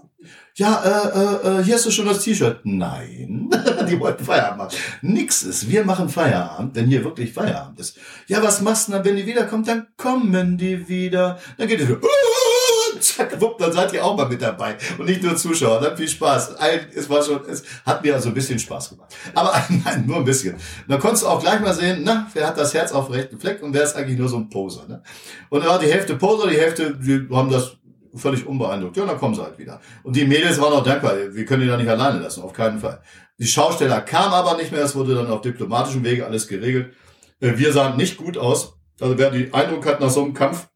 Ja, 0.58 0.84
äh, 0.84 1.20
äh, 1.20 1.60
äh, 1.60 1.64
hier 1.64 1.76
hast 1.76 1.86
du 1.86 1.92
schon 1.92 2.06
das 2.06 2.24
T-Shirt. 2.24 2.62
Nein, 2.64 3.50
die 3.90 4.00
wollten 4.00 4.24
Feierabend 4.24 4.58
machen. 4.58 4.78
Nix 5.02 5.44
ist. 5.44 5.70
Wir 5.70 5.86
machen 5.86 6.10
Feierabend, 6.10 6.76
wenn 6.76 6.88
hier 6.88 7.04
wirklich 7.04 7.34
Feierabend 7.34 7.80
ist. 7.80 7.98
Ja, 8.28 8.42
was 8.42 8.62
machst 8.62 8.88
du 8.88 8.94
dann, 8.94 9.06
wenn 9.06 9.16
die 9.16 9.26
wiederkommt? 9.26 9.68
Dann 9.68 9.88
kommen 9.98 10.58
die 10.58 10.88
wieder. 10.88 11.40
Dann 11.58 11.68
geht 11.68 11.80
es 11.80 11.88
so, 11.88 11.98
zack, 13.00 13.40
wupp, 13.40 13.58
dann 13.58 13.72
seid 13.72 13.94
ihr 13.94 14.04
auch 14.04 14.16
mal 14.16 14.28
mit 14.28 14.42
dabei. 14.42 14.78
Und 14.98 15.06
nicht 15.06 15.24
nur 15.24 15.36
Zuschauer. 15.36 15.80
Dann 15.80 15.98
viel 15.98 16.08
Spaß. 16.08 16.56
Es 16.94 17.10
war 17.10 17.22
schon, 17.24 17.42
es 17.50 17.64
hat 17.86 18.04
mir 18.04 18.16
also 18.16 18.30
ein 18.30 18.36
bisschen 18.36 18.60
Spaß 18.60 18.90
gemacht. 18.90 19.14
Aber 19.34 19.54
nein, 19.86 20.06
nur 20.06 20.18
ein 20.18 20.26
bisschen. 20.26 20.56
Dann 20.88 21.00
konntest 21.00 21.24
du 21.24 21.28
auch 21.28 21.42
gleich 21.42 21.60
mal 21.60 21.74
sehen, 21.74 22.02
na, 22.04 22.28
wer 22.34 22.48
hat 22.48 22.58
das 22.58 22.74
Herz 22.74 22.92
auf 22.92 23.08
dem 23.08 23.16
rechten 23.16 23.40
Fleck 23.40 23.62
und 23.62 23.74
wer 23.74 23.84
ist 23.84 23.96
eigentlich 23.96 24.18
nur 24.18 24.30
so 24.30 24.38
ein 24.38 24.50
Poser. 24.50 24.88
Ne? 24.88 25.02
Und 25.50 25.62
dann 25.62 25.70
war 25.70 25.80
die 25.80 25.92
Hälfte 25.92 26.16
Poser, 26.16 26.48
die 26.50 26.58
Hälfte, 26.58 26.96
die 26.96 27.28
haben 27.32 27.52
das 27.52 27.78
völlig 28.16 28.46
unbeeindruckt. 28.46 28.98
Ja, 28.98 29.06
dann 29.06 29.18
kommen 29.18 29.36
sie 29.36 29.44
halt 29.44 29.58
wieder. 29.58 29.80
Und 30.04 30.16
die 30.16 30.26
Mädels 30.26 30.60
waren 30.60 30.74
auch 30.74 30.84
dankbar. 30.84 31.16
Wir 31.32 31.46
können 31.46 31.64
die 31.64 31.68
da 31.68 31.78
nicht 31.78 31.90
alleine 31.90 32.20
lassen, 32.20 32.44
auf 32.44 32.54
keinen 32.54 32.80
Fall. 32.80 33.02
Die 33.38 33.48
Schausteller 33.48 34.02
kamen 34.02 34.34
aber 34.34 34.58
nicht 34.58 34.72
mehr. 34.72 34.84
Es 34.84 34.96
wurde 34.96 35.16
dann 35.16 35.28
auf 35.28 35.42
diplomatischem 35.42 36.04
Wege 36.04 36.26
alles 36.26 36.48
geregelt. 36.48 36.94
Äh, 37.40 37.58
wir 37.58 37.74
sahen 37.74 37.98
nicht 37.98 38.18
gut 38.18 38.38
aus. 38.38 38.78
Also 39.00 39.18
wer 39.18 39.30
die 39.32 39.54
Eindruck 39.54 39.86
hat 39.86 40.00
nach 40.00 40.10
so 40.10 40.24
einem 40.24 40.34
Kampf, 40.34 40.70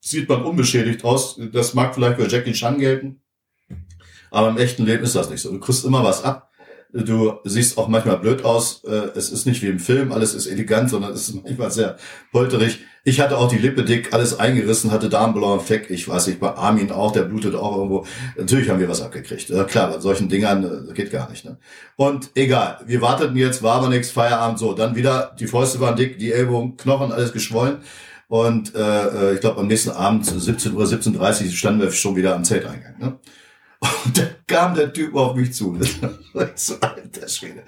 sieht 0.00 0.28
man 0.28 0.42
unbeschädigt 0.42 1.04
aus. 1.04 1.40
Das 1.52 1.74
mag 1.74 1.94
vielleicht 1.94 2.18
bei 2.18 2.26
Jackie 2.26 2.52
Chan 2.52 2.78
gelten. 2.78 3.22
Aber 4.30 4.48
im 4.48 4.58
echten 4.58 4.84
Leben 4.84 5.04
ist 5.04 5.14
das 5.14 5.30
nicht 5.30 5.40
so. 5.40 5.52
Du 5.52 5.60
kriegst 5.60 5.84
immer 5.84 6.04
was 6.04 6.24
ab. 6.24 6.47
Du 6.90 7.34
siehst 7.44 7.76
auch 7.76 7.88
manchmal 7.88 8.16
blöd 8.16 8.44
aus. 8.46 8.82
Äh, 8.84 9.10
es 9.14 9.30
ist 9.30 9.46
nicht 9.46 9.62
wie 9.62 9.66
im 9.66 9.78
Film, 9.78 10.10
alles 10.10 10.34
ist 10.34 10.46
elegant, 10.46 10.88
sondern 10.88 11.12
es 11.12 11.28
ist 11.28 11.44
manchmal 11.44 11.70
sehr 11.70 11.96
polterig. 12.32 12.78
Ich 13.04 13.20
hatte 13.20 13.36
auch 13.36 13.48
die 13.48 13.58
Lippe 13.58 13.84
dick, 13.84 14.14
alles 14.14 14.38
eingerissen, 14.38 14.90
hatte 14.90 15.10
Darmblauen 15.10 15.60
Fleck. 15.60 15.90
Ich 15.90 16.08
weiß 16.08 16.26
nicht, 16.26 16.40
bei 16.40 16.48
Armin 16.48 16.90
auch, 16.90 17.12
der 17.12 17.22
blutet 17.22 17.54
auch 17.54 17.76
irgendwo. 17.76 18.06
Natürlich 18.38 18.70
haben 18.70 18.80
wir 18.80 18.88
was 18.88 19.02
abgekriegt. 19.02 19.50
Ja, 19.50 19.64
klar, 19.64 19.90
bei 19.90 20.00
solchen 20.00 20.30
Dingern 20.30 20.88
äh, 20.88 20.94
geht 20.94 21.10
gar 21.10 21.28
nicht. 21.30 21.44
Ne? 21.44 21.58
Und 21.96 22.30
egal, 22.34 22.80
wir 22.86 23.02
warteten 23.02 23.36
jetzt, 23.36 23.62
war 23.62 23.76
aber 23.76 23.88
nichts, 23.88 24.10
Feierabend, 24.10 24.58
so. 24.58 24.72
Dann 24.72 24.96
wieder, 24.96 25.34
die 25.38 25.46
Fäuste 25.46 25.80
waren 25.80 25.96
dick, 25.96 26.18
die 26.18 26.32
Ellbogen, 26.32 26.78
Knochen, 26.78 27.12
alles 27.12 27.32
geschwollen. 27.34 27.78
Und 28.28 28.74
äh, 28.74 29.30
äh 29.30 29.34
ich 29.34 29.40
glaube, 29.40 29.60
am 29.60 29.66
nächsten 29.66 29.90
Abend, 29.90 30.24
17 30.24 30.74
Uhr, 30.74 30.84
17.30 30.84 31.18
Uhr, 31.18 31.50
standen 31.52 31.82
wir 31.82 31.90
schon 31.90 32.16
wieder 32.16 32.34
am 32.34 32.44
Zelteingang. 32.44 32.98
Ne? 32.98 33.18
Und 33.80 34.18
dann 34.18 34.34
kam 34.46 34.74
der 34.74 34.92
Typ 34.92 35.14
auf 35.14 35.36
mich 35.36 35.52
zu. 35.52 35.78
so, 36.56 36.74
alter 36.80 37.28
Schwede. 37.28 37.62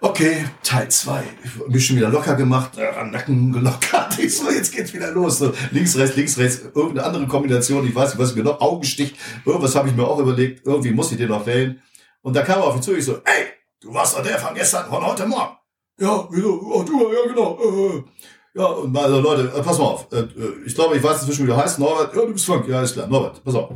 Okay, 0.00 0.44
Teil 0.62 0.88
zwei. 0.88 1.24
Ich 1.42 1.68
mich 1.68 1.86
schon 1.86 1.96
wieder 1.96 2.08
locker 2.08 2.36
gemacht, 2.36 2.78
äh, 2.78 3.04
Nacken 3.04 3.52
gelockert. 3.52 4.18
Ich 4.18 4.36
so, 4.38 4.50
jetzt 4.50 4.72
geht's 4.72 4.94
wieder 4.94 5.10
los. 5.10 5.38
So, 5.38 5.52
links, 5.72 5.96
rechts, 5.96 6.16
links, 6.16 6.38
rechts. 6.38 6.60
Irgendeine 6.74 7.04
andere 7.04 7.26
Kombination. 7.26 7.86
Ich 7.86 7.94
weiß 7.94 8.10
nicht, 8.10 8.18
was 8.18 8.30
ich 8.30 8.36
mir 8.36 8.44
noch, 8.44 8.60
Augenstich. 8.60 9.14
Irgendwas 9.44 9.74
habe 9.74 9.88
ich 9.88 9.96
mir 9.96 10.06
auch 10.06 10.18
überlegt. 10.20 10.64
Irgendwie 10.64 10.92
muss 10.92 11.10
ich 11.10 11.18
den 11.18 11.28
noch 11.30 11.46
wählen. 11.46 11.82
Und 12.22 12.36
da 12.36 12.42
kam 12.42 12.60
er 12.60 12.66
auf 12.66 12.76
mich 12.76 12.84
zu. 12.84 12.96
Ich 12.96 13.04
so, 13.04 13.14
ey, 13.16 13.46
du 13.80 13.92
warst 13.92 14.16
doch 14.16 14.22
der 14.22 14.38
von 14.38 14.54
gestern, 14.54 14.88
von 14.88 15.04
heute 15.04 15.26
Morgen. 15.26 15.56
Ja, 15.98 16.28
wieso? 16.30 16.60
Oh, 16.60 16.82
du, 16.82 17.12
ja, 17.12 17.26
genau. 17.26 17.58
Äh, 17.60 17.96
äh. 17.96 18.04
ja, 18.54 18.66
und 18.66 18.96
also 18.96 19.20
Leute, 19.20 19.52
äh, 19.56 19.62
pass 19.62 19.78
mal 19.78 19.84
auf. 19.84 20.12
Äh, 20.12 20.26
ich 20.64 20.74
glaube, 20.74 20.96
ich 20.96 21.02
weiß 21.02 21.20
inzwischen, 21.20 21.44
wie 21.44 21.50
du 21.50 21.56
heißt. 21.56 21.80
Norbert. 21.80 22.14
Ja, 22.14 22.22
du 22.22 22.32
bist 22.32 22.46
Frank. 22.46 22.68
Ja, 22.68 22.82
ist 22.82 22.94
klar. 22.94 23.08
Norbert, 23.08 23.42
pass 23.42 23.54
auf. 23.54 23.70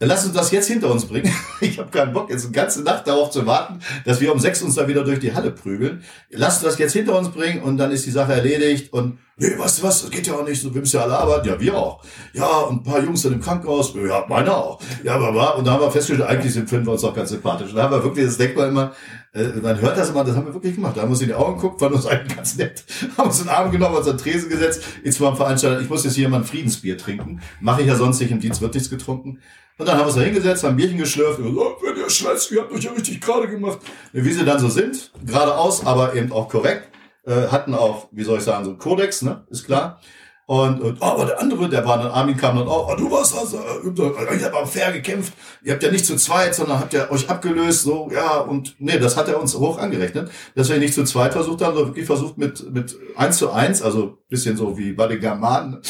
Dann 0.00 0.10
lass 0.10 0.24
uns 0.24 0.34
das 0.34 0.52
jetzt 0.52 0.68
hinter 0.68 0.90
uns 0.90 1.06
bringen. 1.06 1.32
Ich 1.60 1.76
habe 1.80 1.90
keinen 1.90 2.12
Bock, 2.12 2.30
jetzt 2.30 2.44
eine 2.44 2.52
ganze 2.52 2.82
Nacht 2.82 3.08
darauf 3.08 3.30
zu 3.30 3.44
warten, 3.44 3.80
dass 4.04 4.20
wir 4.20 4.32
um 4.32 4.38
sechs 4.38 4.62
uns 4.62 4.76
da 4.76 4.86
wieder 4.86 5.02
durch 5.02 5.18
die 5.18 5.34
Halle 5.34 5.50
prügeln. 5.50 6.04
Lass 6.30 6.54
uns 6.54 6.64
das 6.64 6.78
jetzt 6.78 6.92
hinter 6.92 7.18
uns 7.18 7.30
bringen 7.30 7.62
und 7.62 7.78
dann 7.78 7.90
ist 7.90 8.06
die 8.06 8.12
Sache 8.12 8.32
erledigt. 8.32 8.92
Und 8.92 9.18
nee, 9.36 9.50
du 9.50 9.58
was, 9.58 9.80
das 9.80 10.08
geht 10.08 10.28
ja 10.28 10.34
auch 10.34 10.46
nicht 10.46 10.62
so, 10.62 10.72
wir 10.72 10.80
müssen 10.80 10.96
ja 10.96 11.02
alle 11.02 11.18
arbeiten. 11.18 11.48
Ja, 11.48 11.60
wir 11.60 11.76
auch. 11.76 12.04
Ja, 12.32 12.46
und 12.46 12.76
ein 12.76 12.82
paar 12.84 13.02
Jungs 13.02 13.22
sind 13.22 13.32
im 13.32 13.40
Krankenhaus. 13.40 13.92
Ja, 13.94 14.24
meine 14.28 14.56
auch. 14.56 14.80
Ja, 15.02 15.16
aber 15.16 15.56
und 15.56 15.66
da 15.66 15.72
haben 15.72 15.80
wir 15.80 15.90
festgestellt, 15.90 16.28
eigentlich 16.28 16.52
finden 16.52 16.86
wir 16.86 16.92
uns 16.92 17.02
doch 17.02 17.14
ganz 17.14 17.30
sympathisch. 17.30 17.70
Und 17.70 17.76
da 17.76 17.82
haben 17.82 17.92
wir 17.92 18.04
wirklich, 18.04 18.26
das 18.26 18.38
denkt 18.38 18.56
man 18.56 18.68
immer, 18.68 18.92
äh, 19.32 19.48
man 19.60 19.80
hört 19.80 19.98
das 19.98 20.10
immer, 20.10 20.22
das 20.22 20.36
haben 20.36 20.46
wir 20.46 20.54
wirklich 20.54 20.76
gemacht. 20.76 20.96
Da 20.96 21.00
haben 21.00 21.08
wir 21.08 21.12
uns 21.14 21.22
in 21.22 21.28
die 21.28 21.34
Augen 21.34 21.56
geguckt, 21.56 21.80
fanden 21.80 21.96
uns 21.96 22.06
eigentlich 22.06 22.36
ganz 22.36 22.56
nett, 22.56 22.84
haben 23.18 23.26
uns 23.26 23.40
den 23.40 23.48
Arm 23.48 23.72
genommen, 23.72 23.96
uns 23.96 24.06
an 24.06 24.16
Tresen 24.16 24.48
gesetzt. 24.48 24.84
Jetzt 25.02 25.20
ein 25.20 25.36
Veranstalter, 25.36 25.80
ich 25.80 25.88
muss 25.88 26.04
jetzt 26.04 26.14
hier 26.14 26.28
mal 26.28 26.38
ein 26.38 26.44
Friedensbier 26.44 26.96
trinken. 26.96 27.40
Mache 27.60 27.80
ich 27.82 27.88
ja 27.88 27.96
sonst 27.96 28.20
nicht, 28.20 28.30
im 28.30 28.38
Dienst 28.38 28.60
wird 28.60 28.74
nichts 28.74 28.90
getrunken. 28.90 29.40
Und 29.78 29.86
dann 29.86 29.96
haben 29.96 30.02
wir 30.02 30.06
uns 30.06 30.16
da 30.16 30.22
hingesetzt, 30.22 30.64
haben 30.64 30.76
Bierchen 30.76 30.98
geschlürft 30.98 31.38
und 31.38 31.54
gesagt, 31.54 31.78
oh, 31.80 31.86
wenn 31.86 31.96
ihr 31.96 32.10
scheiß, 32.10 32.50
ihr 32.50 32.62
habt 32.62 32.72
euch 32.72 32.82
ja 32.82 32.90
richtig 32.90 33.20
gerade 33.20 33.48
gemacht. 33.48 33.78
Wie 34.12 34.32
sie 34.32 34.44
dann 34.44 34.58
so 34.58 34.68
sind, 34.68 35.12
geradeaus, 35.24 35.86
aber 35.86 36.14
eben 36.14 36.32
auch 36.32 36.48
korrekt, 36.48 36.88
äh, 37.24 37.46
hatten 37.48 37.74
auch, 37.74 38.08
wie 38.10 38.24
soll 38.24 38.38
ich 38.38 38.44
sagen, 38.44 38.64
so 38.64 38.70
einen 38.70 38.78
Kodex, 38.80 39.22
ne, 39.22 39.46
ist 39.50 39.66
klar. 39.66 40.00
Und, 40.46 40.80
und 40.80 40.96
oh, 41.00 41.04
aber 41.04 41.26
der 41.26 41.40
andere, 41.40 41.68
der 41.68 41.84
war 41.84 41.98
dann, 41.98 42.10
Armin 42.10 42.36
kam 42.36 42.56
dann 42.56 42.66
auch, 42.66 42.90
oh, 42.90 42.96
du 42.96 43.10
warst 43.10 43.36
also, 43.36 43.60
ich 43.84 44.44
habe 44.44 44.56
auch 44.56 44.66
fair 44.66 44.92
gekämpft, 44.92 45.34
ihr 45.62 45.74
habt 45.74 45.82
ja 45.82 45.90
nicht 45.90 46.06
zu 46.06 46.16
zweit, 46.16 46.54
sondern 46.54 46.80
habt 46.80 46.94
ja 46.94 47.10
euch 47.10 47.28
abgelöst, 47.28 47.82
so, 47.82 48.08
ja, 48.10 48.38
und 48.38 48.74
nee, 48.78 48.98
das 48.98 49.18
hat 49.18 49.28
er 49.28 49.40
uns 49.40 49.54
hoch 49.54 49.78
angerechnet, 49.78 50.30
dass 50.54 50.70
wir 50.70 50.78
nicht 50.78 50.94
zu 50.94 51.04
zweit 51.04 51.34
versucht 51.34 51.60
haben, 51.60 51.74
sondern 51.74 51.90
wirklich 51.90 52.06
versucht 52.06 52.38
mit, 52.38 52.72
mit 52.72 52.96
eins 53.14 53.36
zu 53.36 53.52
eins, 53.52 53.82
also 53.82 54.16
bisschen 54.30 54.56
so 54.56 54.78
wie 54.78 54.92
bei 54.92 55.06
den 55.06 55.20
Germanen. 55.20 55.82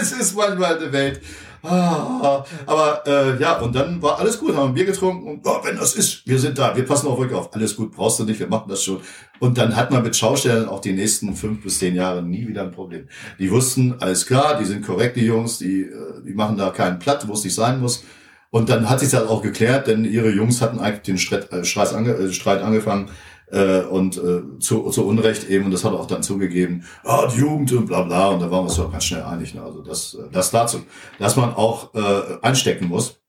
es 0.00 0.12
ist 0.12 0.36
manchmal 0.36 0.76
eine 0.76 0.92
Welt. 0.92 1.22
Ah, 1.62 2.44
aber 2.66 3.02
äh, 3.06 3.40
ja, 3.40 3.58
und 3.58 3.74
dann 3.74 4.00
war 4.00 4.18
alles 4.18 4.38
gut, 4.38 4.56
haben 4.56 4.68
ein 4.68 4.74
Bier 4.74 4.86
getrunken 4.86 5.28
und 5.28 5.40
oh, 5.44 5.60
wenn 5.62 5.76
das 5.76 5.94
ist, 5.94 6.26
wir 6.26 6.38
sind 6.38 6.58
da, 6.58 6.74
wir 6.74 6.84
passen 6.84 7.06
auf 7.08 7.18
euch 7.18 7.32
auf, 7.34 7.54
alles 7.54 7.76
gut, 7.76 7.92
brauchst 7.92 8.18
du 8.18 8.24
nicht, 8.24 8.40
wir 8.40 8.46
machen 8.46 8.68
das 8.68 8.82
schon. 8.82 9.00
Und 9.40 9.58
dann 9.58 9.76
hat 9.76 9.90
man 9.90 10.02
mit 10.02 10.16
Schaustellern 10.16 10.68
auch 10.68 10.80
die 10.80 10.92
nächsten 10.92 11.34
fünf 11.34 11.62
bis 11.62 11.78
zehn 11.78 11.94
Jahre 11.94 12.22
nie 12.22 12.48
wieder 12.48 12.62
ein 12.62 12.70
Problem. 12.70 13.08
Die 13.38 13.50
wussten, 13.50 13.96
alles 14.00 14.26
klar, 14.26 14.58
die 14.58 14.64
sind 14.64 14.86
korrekt, 14.86 15.16
die 15.16 15.26
Jungs, 15.26 15.58
die, 15.58 15.82
äh, 15.82 16.22
die 16.26 16.34
machen 16.34 16.56
da 16.56 16.70
keinen 16.70 16.98
Platt, 16.98 17.28
wo 17.28 17.34
es 17.34 17.44
nicht 17.44 17.54
sein 17.54 17.80
muss. 17.80 18.04
Und 18.50 18.68
dann 18.68 18.90
hat 18.90 19.00
sich 19.00 19.10
das 19.10 19.28
auch 19.28 19.42
geklärt, 19.42 19.86
denn 19.86 20.04
ihre 20.04 20.30
Jungs 20.30 20.60
hatten 20.60 20.80
eigentlich 20.80 21.02
den 21.02 21.18
Streit, 21.18 21.52
äh, 21.52 21.64
Streit, 21.64 21.92
ange, 21.92 22.12
äh, 22.12 22.32
Streit 22.32 22.62
angefangen 22.62 23.10
äh, 23.50 23.82
und 23.82 24.16
äh, 24.16 24.58
zu, 24.58 24.90
zu 24.90 25.06
Unrecht 25.06 25.48
eben, 25.48 25.66
und 25.66 25.70
das 25.70 25.84
hat 25.84 25.92
er 25.92 26.00
auch 26.00 26.06
dann 26.06 26.22
zugegeben, 26.22 26.84
ah, 27.04 27.26
die 27.26 27.40
Jugend 27.40 27.72
und 27.72 27.86
bla 27.86 28.02
bla, 28.02 28.28
und 28.28 28.40
da 28.40 28.50
waren 28.50 28.60
wir 28.60 28.68
uns 28.68 28.76
doch 28.76 28.90
ganz 28.90 29.04
schnell 29.04 29.22
einig. 29.22 29.54
Ne? 29.54 29.62
Also 29.62 29.82
das, 29.82 30.14
äh, 30.14 30.30
das 30.32 30.50
dazu, 30.50 30.82
dass 31.18 31.36
man 31.36 31.54
auch 31.54 31.94
äh, 31.94 32.38
einstecken 32.42 32.88
muss 32.88 33.20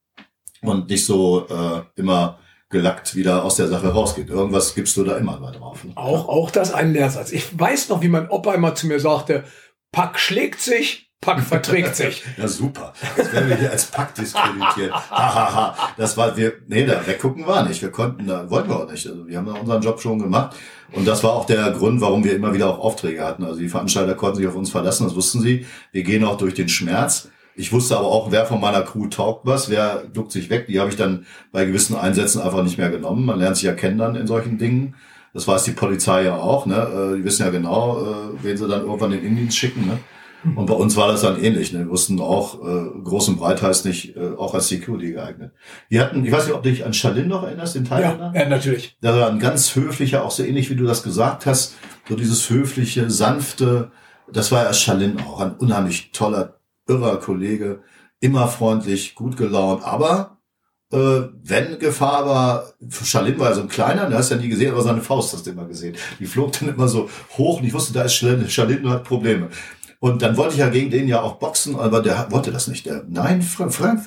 und 0.62 0.90
nicht 0.90 1.06
so 1.06 1.48
äh, 1.48 1.82
immer 2.00 2.40
gelackt 2.70 3.16
wieder 3.16 3.44
aus 3.44 3.58
der 3.58 3.68
Sache 3.68 3.90
rausgeht. 3.90 4.30
Irgendwas 4.30 4.74
gibst 4.76 4.96
du 4.96 5.04
da 5.04 5.18
immer 5.18 5.40
mal 5.40 5.52
drauf. 5.52 5.84
Ne? 5.84 5.92
Auch, 5.96 6.30
auch 6.30 6.52
das 6.52 6.74
ein 6.74 6.94
Lehrsatz. 6.94 7.32
Ich 7.32 7.60
weiß 7.60 7.90
noch, 7.90 8.02
wie 8.02 8.08
mein 8.08 8.30
Opa 8.30 8.54
immer 8.54 8.76
zu 8.76 8.88
mir 8.88 9.00
sagte, 9.00 9.44
Pack 9.92 10.18
schlägt 10.18 10.62
sich, 10.62 11.11
Pack 11.22 11.40
verträgt 11.42 11.96
sich. 11.96 12.24
ja, 12.38 12.48
super. 12.48 12.94
Jetzt 13.16 13.32
werden 13.32 13.50
wir 13.50 13.56
hier 13.56 13.72
als 13.72 13.86
Pack 13.86 14.16
diskreditiert. 14.16 14.92
Hahaha. 14.92 15.94
das 15.96 16.18
war, 16.18 16.36
wir, 16.36 16.54
nee, 16.68 16.84
da 16.84 17.06
weggucken 17.06 17.46
war 17.46 17.64
nicht. 17.68 17.80
Wir 17.84 17.92
konnten, 17.92 18.26
da 18.26 18.50
wollten 18.50 18.70
wir 18.70 18.80
auch 18.80 18.92
nicht. 18.92 19.06
Also 19.06 19.28
wir 19.28 19.38
haben 19.38 19.46
da 19.46 19.54
unseren 19.54 19.84
Job 19.84 20.02
schon 20.02 20.18
gemacht. 20.18 20.56
Und 20.94 21.08
das 21.08 21.24
war 21.24 21.34
auch 21.34 21.46
der 21.46 21.72
Grund, 21.72 22.02
warum 22.02 22.24
wir 22.24 22.36
immer 22.36 22.56
wieder 22.56 22.68
auch 22.68 22.80
Aufträge 22.80 23.24
hatten. 23.24 23.44
Also 23.44 23.60
die 23.60 23.70
Veranstalter 23.70 24.16
konnten 24.16 24.38
sich 24.38 24.48
auf 24.48 24.56
uns 24.56 24.72
verlassen, 24.72 25.06
das 25.06 25.16
wussten 25.16 25.42
sie. 25.42 25.68
Wir 25.92 26.02
gehen 26.02 26.26
auch 26.26 26.38
durch 26.38 26.56
den 26.56 26.70
Schmerz. 26.70 27.30
Ich 27.56 27.72
wusste 27.72 27.98
aber 27.98 28.08
auch, 28.08 28.32
wer 28.32 28.48
von 28.48 28.60
meiner 28.60 28.82
Crew 28.82 29.08
taugt 29.08 29.46
was, 29.46 29.70
wer 29.70 30.04
duckt 30.12 30.32
sich 30.32 30.50
weg. 30.50 30.66
Die 30.68 30.80
habe 30.80 30.90
ich 30.90 30.96
dann 30.96 31.28
bei 31.52 31.66
gewissen 31.66 31.96
Einsätzen 31.96 32.42
einfach 32.42 32.64
nicht 32.64 32.80
mehr 32.80 32.90
genommen. 32.90 33.26
Man 33.26 33.38
lernt 33.38 33.58
sich 33.58 33.66
ja 33.66 33.74
kennen 33.74 34.00
dann 34.00 34.16
in 34.16 34.26
solchen 34.26 34.58
Dingen. 34.58 34.96
Das 35.36 35.48
weiß 35.48 35.66
die 35.66 35.72
Polizei 35.72 36.24
ja 36.24 36.36
auch. 36.36 36.66
Ne? 36.66 36.76
Äh, 36.76 37.18
die 37.18 37.24
wissen 37.24 37.44
ja 37.44 37.52
genau, 37.52 38.02
äh, 38.02 38.44
wen 38.44 38.58
sie 38.58 38.68
dann 38.68 38.82
irgendwann 38.82 39.12
in 39.12 39.20
den 39.20 39.28
Indienst 39.28 39.58
schicken. 39.58 39.86
Ne? 39.86 40.00
Und 40.44 40.66
bei 40.66 40.74
uns 40.74 40.96
war 40.96 41.08
das 41.08 41.22
dann 41.22 41.42
ähnlich. 41.42 41.72
Ne? 41.72 41.80
Wir 41.80 41.90
wussten 41.90 42.20
auch, 42.20 42.66
äh, 42.66 42.90
groß 43.04 43.30
und 43.30 43.38
breit 43.38 43.62
heißt 43.62 43.86
nicht 43.86 44.16
äh, 44.16 44.32
auch 44.38 44.54
als 44.54 44.68
Security 44.68 45.14
geeignet. 45.14 45.54
Wir 45.90 46.02
hatten, 46.02 46.26
ich 46.26 46.32
weiß 46.32 46.46
nicht, 46.46 46.56
ob 46.56 46.64
du 46.64 46.70
dich 46.70 46.86
an 46.86 46.94
Schalin 46.94 47.28
noch 47.28 47.44
erinnerst, 47.44 47.76
den 47.76 47.86
Thailänder? 47.86 48.32
Ja, 48.34 48.42
ja, 48.42 48.50
natürlich. 48.50 48.98
Da 49.02 49.16
war 49.16 49.30
ein 49.30 49.40
ganz 49.40 49.76
höflicher, 49.76 50.24
auch 50.26 50.32
so 50.32 50.44
ähnlich 50.44 50.70
wie 50.70 50.76
du 50.76 50.86
das 50.86 51.04
gesagt 51.04 51.46
hast, 51.46 51.76
so 52.10 52.16
dieses 52.16 52.50
höfliche, 52.50 53.10
sanfte, 53.10 53.92
das 54.32 54.52
war 54.52 54.64
ja 54.64 54.74
Schalin 54.74 55.20
auch, 55.20 55.42
ein 55.42 55.54
unheimlich 55.54 56.12
toller, 56.12 56.60
irrer 56.88 57.18
Kollege, 57.20 57.82
immer 58.20 58.48
freundlich, 58.48 59.16
gut 59.16 59.38
gelaunt, 59.38 59.84
aber 59.84 60.38
äh, 60.92 61.22
wenn 61.44 61.80
Gefahr 61.80 62.26
war, 62.26 62.74
Schalin 63.04 63.40
war 63.40 63.50
ja 63.50 63.56
so 63.56 63.62
ein 63.62 63.68
kleiner, 63.68 64.10
du 64.10 64.18
hast 64.18 64.30
ja 64.30 64.38
nie 64.38 64.50
gesehen, 64.50 64.74
aber 64.74 64.82
seine 64.82 65.02
Faust 65.02 65.34
hast 65.34 65.46
du 65.46 65.52
immer 65.52 65.66
gesehen. 65.66 65.96
Die 66.20 66.26
flog 66.26 66.52
dann 66.60 66.70
immer 66.70 66.88
so 66.88 67.10
hoch 67.38 67.60
und 67.60 67.66
ich 67.66 67.74
wusste, 67.74 67.94
da 67.94 68.04
ist 68.04 68.16
Schalin, 68.16 68.50
Schalin 68.50 68.90
hat 68.90 69.04
Probleme. 69.04 69.50
Und 70.02 70.24
dann 70.24 70.36
wollte 70.36 70.54
ich 70.54 70.60
ja 70.60 70.70
gegen 70.70 70.90
den 70.90 71.08
ja 71.08 71.22
auch 71.22 71.36
boxen, 71.36 71.76
aber 71.76 72.02
der 72.02 72.26
wollte 72.32 72.52
das 72.52 72.68
nicht. 72.68 72.88
Der, 72.88 73.06
nein, 73.08 73.44
Frank, 73.44 73.72
Frank, 73.72 74.02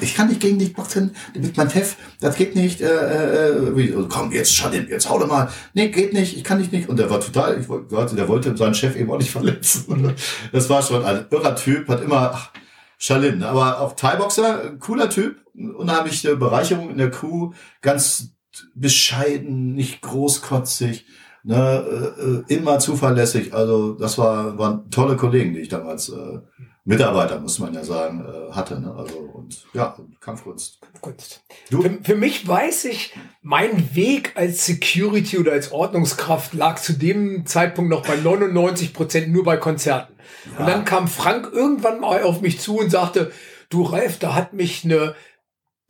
ich 0.00 0.14
kann 0.14 0.28
nicht 0.28 0.38
gegen 0.38 0.60
dich 0.60 0.74
boxen 0.74 1.16
mit 1.34 1.56
meinem 1.56 1.70
Hef, 1.70 1.96
das 2.20 2.36
geht 2.36 2.54
nicht. 2.54 2.80
Äh, 2.80 3.48
äh, 3.48 3.76
wie, 3.76 3.92
komm, 4.08 4.30
jetzt 4.30 4.54
schau 4.54 4.68
den, 4.68 4.86
jetzt 4.88 5.10
hau 5.10 5.18
doch 5.18 5.26
mal. 5.26 5.50
Nee, 5.74 5.88
geht 5.88 6.12
nicht, 6.12 6.36
ich 6.36 6.44
kann 6.44 6.60
dich 6.60 6.70
nicht. 6.70 6.88
Und 6.88 7.00
der 7.00 7.10
war 7.10 7.18
total, 7.18 7.60
ich 7.60 7.68
wollte, 7.68 8.14
der 8.14 8.28
wollte 8.28 8.56
seinen 8.56 8.74
Chef 8.74 8.94
eben 8.94 9.10
auch 9.10 9.18
nicht 9.18 9.30
verletzen. 9.32 10.14
Das 10.52 10.70
war 10.70 10.82
schon 10.82 11.04
ein 11.04 11.26
irrer 11.32 11.56
Typ, 11.56 11.88
hat 11.88 12.00
immer, 12.00 12.30
ach, 12.32 12.52
Schalin, 12.96 13.42
aber 13.42 13.80
auch 13.80 13.96
Thai-Boxer, 13.96 14.76
cooler 14.78 15.10
Typ, 15.10 15.34
unheimliche 15.54 16.36
Bereicherung 16.36 16.90
in 16.90 16.98
der 16.98 17.10
Crew, 17.10 17.50
ganz 17.82 18.34
bescheiden, 18.76 19.74
nicht 19.74 20.00
großkotzig 20.00 21.06
ne, 21.42 22.44
äh, 22.48 22.54
immer 22.54 22.78
zuverlässig. 22.78 23.54
Also 23.54 23.94
das 23.94 24.18
war, 24.18 24.58
waren 24.58 24.90
tolle 24.90 25.16
Kollegen, 25.16 25.54
die 25.54 25.60
ich 25.60 25.68
damals 25.68 26.08
äh, 26.08 26.38
Mitarbeiter, 26.84 27.38
muss 27.38 27.58
man 27.58 27.74
ja 27.74 27.84
sagen, 27.84 28.24
äh, 28.24 28.52
hatte. 28.52 28.80
Ne? 28.80 28.94
Also 28.94 29.18
und 29.18 29.64
ja, 29.74 29.96
Kampfkunst. 30.20 30.80
Kampfkunst. 30.80 31.42
Du? 31.70 31.82
Für, 31.82 31.98
für 32.02 32.16
mich 32.16 32.46
weiß 32.46 32.86
ich, 32.86 33.14
mein 33.42 33.94
Weg 33.94 34.32
als 34.34 34.66
Security 34.66 35.38
oder 35.38 35.52
als 35.52 35.72
Ordnungskraft 35.72 36.54
lag 36.54 36.78
zu 36.78 36.94
dem 36.94 37.46
Zeitpunkt 37.46 37.90
noch 37.90 38.06
bei 38.06 38.16
99 38.16 38.92
Prozent 38.92 39.30
nur 39.30 39.44
bei 39.44 39.56
Konzerten. 39.56 40.14
Ja. 40.52 40.60
Und 40.60 40.68
dann 40.68 40.84
kam 40.84 41.08
Frank 41.08 41.50
irgendwann 41.52 42.00
mal 42.00 42.22
auf 42.22 42.40
mich 42.40 42.60
zu 42.60 42.78
und 42.78 42.90
sagte, 42.90 43.30
du 43.68 43.82
Ralf, 43.82 44.18
da 44.18 44.34
hat 44.34 44.52
mich 44.52 44.84
eine 44.84 45.14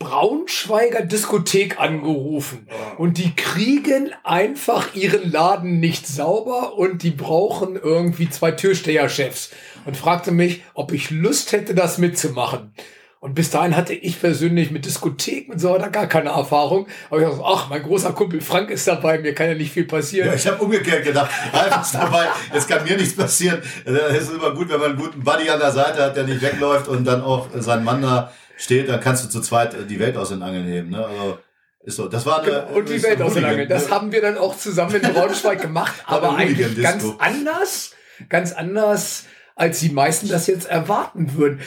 Braunschweiger 0.00 1.02
Diskothek 1.02 1.78
angerufen 1.78 2.66
und 2.96 3.18
die 3.18 3.36
kriegen 3.36 4.10
einfach 4.24 4.94
ihren 4.94 5.30
Laden 5.30 5.78
nicht 5.78 6.06
sauber 6.06 6.78
und 6.78 7.02
die 7.02 7.10
brauchen 7.10 7.76
irgendwie 7.76 8.30
zwei 8.30 8.50
Türsteherchefs 8.50 9.50
und 9.84 9.98
fragte 9.98 10.32
mich, 10.32 10.62
ob 10.72 10.92
ich 10.92 11.10
Lust 11.10 11.52
hätte, 11.52 11.74
das 11.74 11.98
mitzumachen. 11.98 12.72
Und 13.20 13.34
bis 13.34 13.50
dahin 13.50 13.76
hatte 13.76 13.92
ich 13.92 14.18
persönlich 14.18 14.70
mit 14.70 14.86
Diskotheken 14.86 15.52
und 15.52 15.58
so 15.58 15.68
weiter 15.68 15.90
gar 15.90 16.06
keine 16.06 16.30
Erfahrung. 16.30 16.86
Aber 17.10 17.20
ich 17.20 17.28
dachte, 17.28 17.42
ach, 17.44 17.68
mein 17.68 17.82
großer 17.82 18.14
Kumpel 18.14 18.40
Frank 18.40 18.70
ist 18.70 18.88
dabei, 18.88 19.18
mir 19.18 19.34
kann 19.34 19.48
ja 19.48 19.54
nicht 19.54 19.72
viel 19.72 19.84
passieren. 19.84 20.28
Ja, 20.28 20.34
ich 20.34 20.46
habe 20.46 20.64
umgekehrt 20.64 21.04
gedacht, 21.04 21.30
Ralf 21.52 21.82
ist 21.82 21.94
dabei, 21.94 22.28
es 22.54 22.66
kann 22.66 22.82
mir 22.84 22.96
nichts 22.96 23.14
passieren. 23.14 23.60
Es 23.84 24.22
ist 24.22 24.32
immer 24.32 24.54
gut, 24.54 24.70
wenn 24.70 24.80
man 24.80 24.92
einen 24.92 24.98
guten 24.98 25.22
Buddy 25.22 25.50
an 25.50 25.60
der 25.60 25.72
Seite 25.72 26.02
hat, 26.02 26.16
der 26.16 26.24
nicht 26.24 26.40
wegläuft 26.40 26.88
und 26.88 27.04
dann 27.04 27.20
auch 27.20 27.48
seinen 27.54 27.84
Mann 27.84 28.00
da 28.00 28.32
steht, 28.60 28.88
dann 28.88 29.00
kannst 29.00 29.24
du 29.24 29.28
zu 29.28 29.40
zweit 29.40 29.74
die 29.88 29.98
Welt 29.98 30.16
aus 30.16 30.28
den 30.28 30.42
Angeln 30.42 30.66
heben. 30.66 30.90
Ne? 30.90 31.04
Also 31.04 31.38
ist 31.82 31.96
so. 31.96 32.08
Das 32.08 32.26
war 32.26 32.42
eine, 32.42 32.66
und 32.66 32.88
die 32.88 33.02
Welt 33.02 33.22
aus 33.22 33.34
den 33.34 33.44
Angeln. 33.44 33.68
Das 33.68 33.90
haben 33.90 34.12
wir 34.12 34.20
dann 34.20 34.36
auch 34.36 34.56
zusammen 34.56 34.94
in 34.94 35.12
Braunschweig 35.12 35.60
gemacht, 35.62 35.94
aber 36.06 36.36
eigentlich 36.36 36.80
ganz 36.80 37.04
anders, 37.18 37.92
ganz 38.28 38.52
anders, 38.52 39.24
als 39.56 39.80
die 39.80 39.88
meisten 39.88 40.28
das 40.28 40.46
jetzt 40.46 40.68
erwarten 40.68 41.34
würden. 41.36 41.60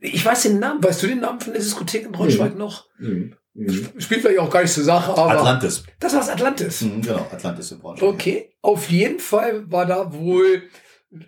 Ich 0.00 0.24
weiß 0.24 0.42
den 0.42 0.58
Namen. 0.58 0.82
Weißt 0.82 1.02
du 1.02 1.06
den 1.06 1.20
Namen 1.20 1.40
von 1.40 1.52
der 1.52 1.62
Diskothek 1.62 2.04
in 2.04 2.12
Braunschweig 2.12 2.52
mhm. 2.52 2.58
noch? 2.58 2.86
Mhm. 2.98 3.36
Spielt 3.98 4.22
vielleicht 4.22 4.38
auch 4.38 4.50
gar 4.50 4.62
nicht 4.62 4.72
zur 4.72 4.84
Sache, 4.84 5.12
aber. 5.12 5.38
Atlantis. 5.38 5.84
Das 5.98 6.14
war 6.14 6.28
Atlantis. 6.28 6.82
Mhm, 6.82 7.02
genau, 7.02 7.26
Atlantis 7.32 7.70
in 7.70 7.78
Braunschweig. 7.78 8.08
Okay. 8.08 8.52
Auf 8.62 8.90
jeden 8.90 9.20
Fall 9.20 9.70
war 9.70 9.86
da 9.86 10.12
wohl 10.12 10.62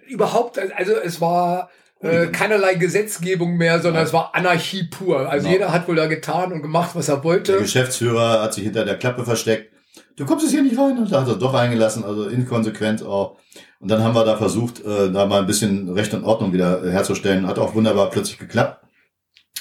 überhaupt, 0.07 0.59
also 0.59 0.93
es 0.95 1.21
war 1.21 1.71
äh, 2.03 2.27
keinerlei 2.27 2.75
Gesetzgebung 2.75 3.57
mehr, 3.57 3.81
sondern 3.81 4.05
es 4.05 4.13
war 4.13 4.35
Anarchie 4.35 4.85
pur. 4.85 5.29
Also 5.29 5.45
genau. 5.47 5.53
jeder 5.53 5.73
hat 5.73 5.89
wohl 5.89 5.97
da 5.97 6.07
getan 6.07 6.53
und 6.53 6.63
gemacht, 6.63 6.91
was 6.95 7.09
er 7.09 7.23
wollte. 7.25 7.53
Der 7.53 7.61
Geschäftsführer 7.63 8.43
hat 8.43 8.55
sich 8.55 8.65
hinter 8.65 8.85
der 8.85 8.99
Klappe 8.99 9.25
versteckt. 9.25 9.73
Du 10.17 10.27
kommst 10.27 10.45
jetzt 10.45 10.53
hier 10.53 10.63
nicht 10.63 10.79
rein. 10.79 10.99
Und 10.99 11.11
da 11.11 11.21
hat 11.21 11.29
er 11.29 11.37
doch 11.37 11.55
reingelassen, 11.55 12.05
also 12.05 12.29
inkonsequent 12.29 13.05
auch. 13.05 13.39
Und 13.81 13.91
dann 13.91 14.03
haben 14.03 14.15
wir 14.15 14.25
da 14.25 14.37
versucht, 14.37 14.85
äh, 14.85 15.11
da 15.11 15.27
mal 15.27 15.41
ein 15.41 15.47
bisschen 15.47 15.89
Recht 15.91 16.13
und 16.15 16.25
Ordnung 16.25 16.53
wieder 16.53 16.83
herzustellen. 16.91 17.47
Hat 17.47 17.59
auch 17.59 17.75
wunderbar 17.75 18.11
plötzlich 18.11 18.39
geklappt. 18.39 18.85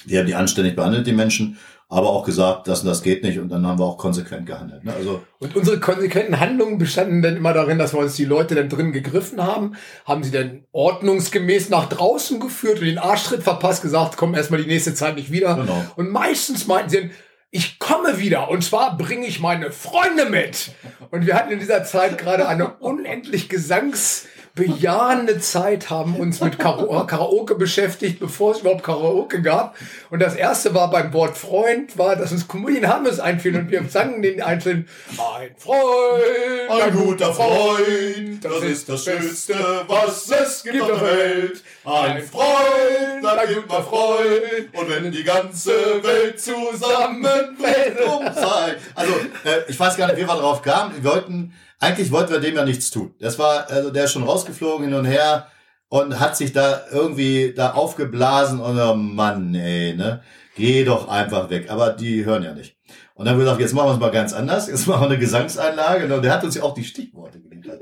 Die 0.06 0.18
haben 0.18 0.26
die 0.26 0.36
anständig 0.36 0.76
behandelt, 0.76 1.06
die 1.06 1.14
Menschen 1.14 1.58
aber 1.92 2.10
auch 2.10 2.24
gesagt, 2.24 2.70
das 2.70 2.82
und 2.82 2.88
das 2.88 3.04
geht 3.04 3.22
nicht 3.22 3.38
und 3.38 3.50
dann 3.50 3.68
haben 3.68 3.78
wir 3.78 3.84
auch 3.84 3.98
konsequent 3.98 4.46
gehandelt. 4.46 4.86
Ne? 4.86 4.94
Also 4.94 5.22
und 5.40 5.58
unsere 5.58 5.78
konsequenten 5.82 6.40
Handlungen 6.40 6.78
bestanden 6.78 7.22
dann 7.22 7.36
immer 7.36 7.52
darin, 7.52 7.78
dass 7.78 7.94
wir 7.94 8.00
uns 8.00 8.16
die 8.16 8.24
Leute 8.24 8.56
dann 8.56 8.70
drin 8.70 8.94
gegriffen 8.94 9.44
haben, 9.44 9.76
haben 10.06 10.24
sie 10.24 10.32
dann 10.32 10.64
ordnungsgemäß 10.72 11.70
nach 11.70 11.90
draußen 11.90 12.40
geführt 12.40 12.80
und 12.80 12.86
den 12.86 12.98
Arschtritt 12.98 13.44
verpasst, 13.44 13.82
gesagt, 13.82 14.16
komm 14.16 14.36
erstmal 14.36 14.62
die 14.62 14.68
nächste 14.68 14.94
Zeit 14.94 15.16
nicht 15.18 15.34
wieder. 15.34 15.56
Genau. 15.56 15.86
Und 15.98 16.10
meistens 16.10 16.66
meinten 16.66 16.90
sie 16.90 16.98
dann, 17.02 17.12
ich 17.50 17.78
komme 17.78 18.20
wieder 18.20 18.50
und 18.50 18.64
zwar 18.64 18.98
bringe 18.98 19.28
ich 19.28 19.42
meine 19.42 19.74
Freunde 19.74 20.30
mit. 20.30 20.72
Und 21.10 21.26
wir 21.26 21.36
hatten 21.36 21.52
in 21.52 21.60
dieser 21.60 21.84
Zeit 21.84 22.18
gerade 22.18 22.48
eine 22.48 22.76
unendlich 22.78 23.50
Gesangs 23.50 24.28
bejahende 24.54 25.40
Zeit, 25.40 25.90
haben 25.90 26.16
uns 26.16 26.42
mit 26.42 26.60
Karaoke 26.60 27.56
beschäftigt, 27.56 28.20
bevor 28.20 28.52
es 28.52 28.60
überhaupt 28.60 28.84
Karaoke 28.84 29.42
gab. 29.42 29.78
Und 30.10 30.22
das 30.22 30.36
erste 30.36 30.74
war 30.74 30.90
beim 30.90 31.14
Wort 31.14 31.38
Freund, 31.38 31.98
war, 31.98 32.18
dass 32.18 32.34
uns 32.34 32.48
Comedian 32.48 32.92
Hammes 32.92 33.20
einfiel 33.20 33.56
und 33.56 33.72
wir 33.72 33.84
sangen 33.88 34.22
den 34.22 34.42
einzelnen 34.42 34.90
Ein 35.12 35.52
Freund, 35.58 36.70
ein 36.70 36.94
guter 36.94 37.34
Freund, 37.34 38.44
das 38.44 38.64
ist 38.64 38.90
das 38.90 39.06
Schönste, 39.06 39.56
was 39.88 40.30
es 40.30 40.64
gibt 40.64 40.82
auf 40.82 40.90
der 40.90 41.02
Welt. 41.02 41.64
Ein 41.86 42.22
Freund, 42.22 43.26
ein 43.26 43.56
guter 43.56 43.84
Freund, 43.84 44.74
und 44.74 44.90
wenn 44.90 45.12
die 45.12 45.24
ganze 45.24 45.72
Welt 46.04 46.40
zusammenfällt, 46.40 48.02
um 48.06 48.26
sein. 48.34 48.76
Also, 48.96 49.14
äh, 49.46 49.62
ich 49.70 49.80
weiß 49.80 49.96
gar 49.96 50.08
nicht, 50.08 50.18
wie 50.18 50.28
wir 50.28 50.36
darauf 50.36 50.62
kamen. 50.62 50.94
Wir 51.02 51.10
wollten 51.10 51.54
eigentlich 51.82 52.12
wollten 52.12 52.32
wir 52.32 52.40
dem 52.40 52.56
ja 52.56 52.64
nichts 52.64 52.92
tun. 52.92 53.14
Das 53.20 53.38
war, 53.40 53.70
also 53.70 53.90
der 53.90 54.06
ist 54.06 54.12
schon 54.14 54.24
rausgeflogen 54.24 54.88
hin 54.88 54.94
und 54.94 55.06
her 55.06 55.48
und 55.90 56.20
hat 56.20 56.38
sich 56.38 56.54
da 56.54 56.82
irgendwie 56.92 57.54
da 57.54 57.72
aufgeblasen 57.72 58.62
und 58.62 58.80
oh 58.80 58.96
Mann, 58.96 59.54
ey, 59.56 59.96
ne? 59.96 60.22
Geh 60.56 60.84
doch 60.84 61.08
einfach 61.08 61.50
weg. 61.50 61.70
Aber 61.70 61.92
die 61.92 62.24
hören 62.24 62.44
ja 62.44 62.54
nicht. 62.54 62.78
Und 63.16 63.26
dann 63.26 63.34
haben 63.34 63.40
wir 63.40 63.46
gesagt, 63.46 63.62
jetzt 63.62 63.74
machen 63.74 63.88
wir 63.88 63.94
es 63.94 64.00
mal 64.00 64.12
ganz 64.12 64.34
anders. 64.34 64.68
Jetzt 64.68 64.86
machen 64.88 65.02
wir 65.02 65.06
eine 65.08 65.18
Gesangseinlage. 65.18 66.14
Und 66.14 66.22
der 66.24 66.34
hat 66.34 66.44
uns 66.44 66.56
ja 66.56 66.64
auch 66.64 66.74
die 66.74 66.84
Stichworte 66.84 67.40
geliefert. 67.40 67.82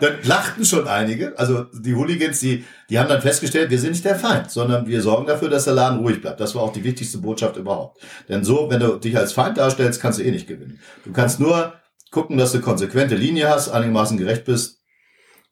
Dann 0.00 0.18
lachten 0.24 0.64
schon 0.64 0.86
einige. 0.86 1.38
Also 1.38 1.64
die 1.64 1.94
Hooligans, 1.94 2.40
die, 2.40 2.64
die 2.88 2.98
haben 2.98 3.08
dann 3.08 3.22
festgestellt, 3.22 3.70
wir 3.70 3.78
sind 3.78 3.92
nicht 3.92 4.04
der 4.04 4.16
Feind, 4.16 4.50
sondern 4.50 4.86
wir 4.86 5.00
sorgen 5.02 5.26
dafür, 5.26 5.48
dass 5.48 5.64
der 5.64 5.74
Laden 5.74 6.00
ruhig 6.00 6.20
bleibt. 6.20 6.40
Das 6.40 6.54
war 6.54 6.62
auch 6.62 6.72
die 6.72 6.84
wichtigste 6.84 7.18
Botschaft 7.18 7.56
überhaupt. 7.56 8.02
Denn 8.28 8.44
so, 8.44 8.70
wenn 8.70 8.80
du 8.80 8.96
dich 8.96 9.16
als 9.16 9.32
Feind 9.32 9.56
darstellst, 9.58 10.00
kannst 10.00 10.18
du 10.18 10.22
eh 10.22 10.30
nicht 10.30 10.46
gewinnen. 10.46 10.78
Du 11.04 11.12
kannst 11.12 11.40
nur 11.40 11.72
gucken, 12.10 12.36
dass 12.36 12.52
du 12.52 12.60
konsequente 12.60 13.14
Linie 13.14 13.48
hast, 13.48 13.68
einigermaßen 13.68 14.18
gerecht 14.18 14.44
bist. 14.44 14.80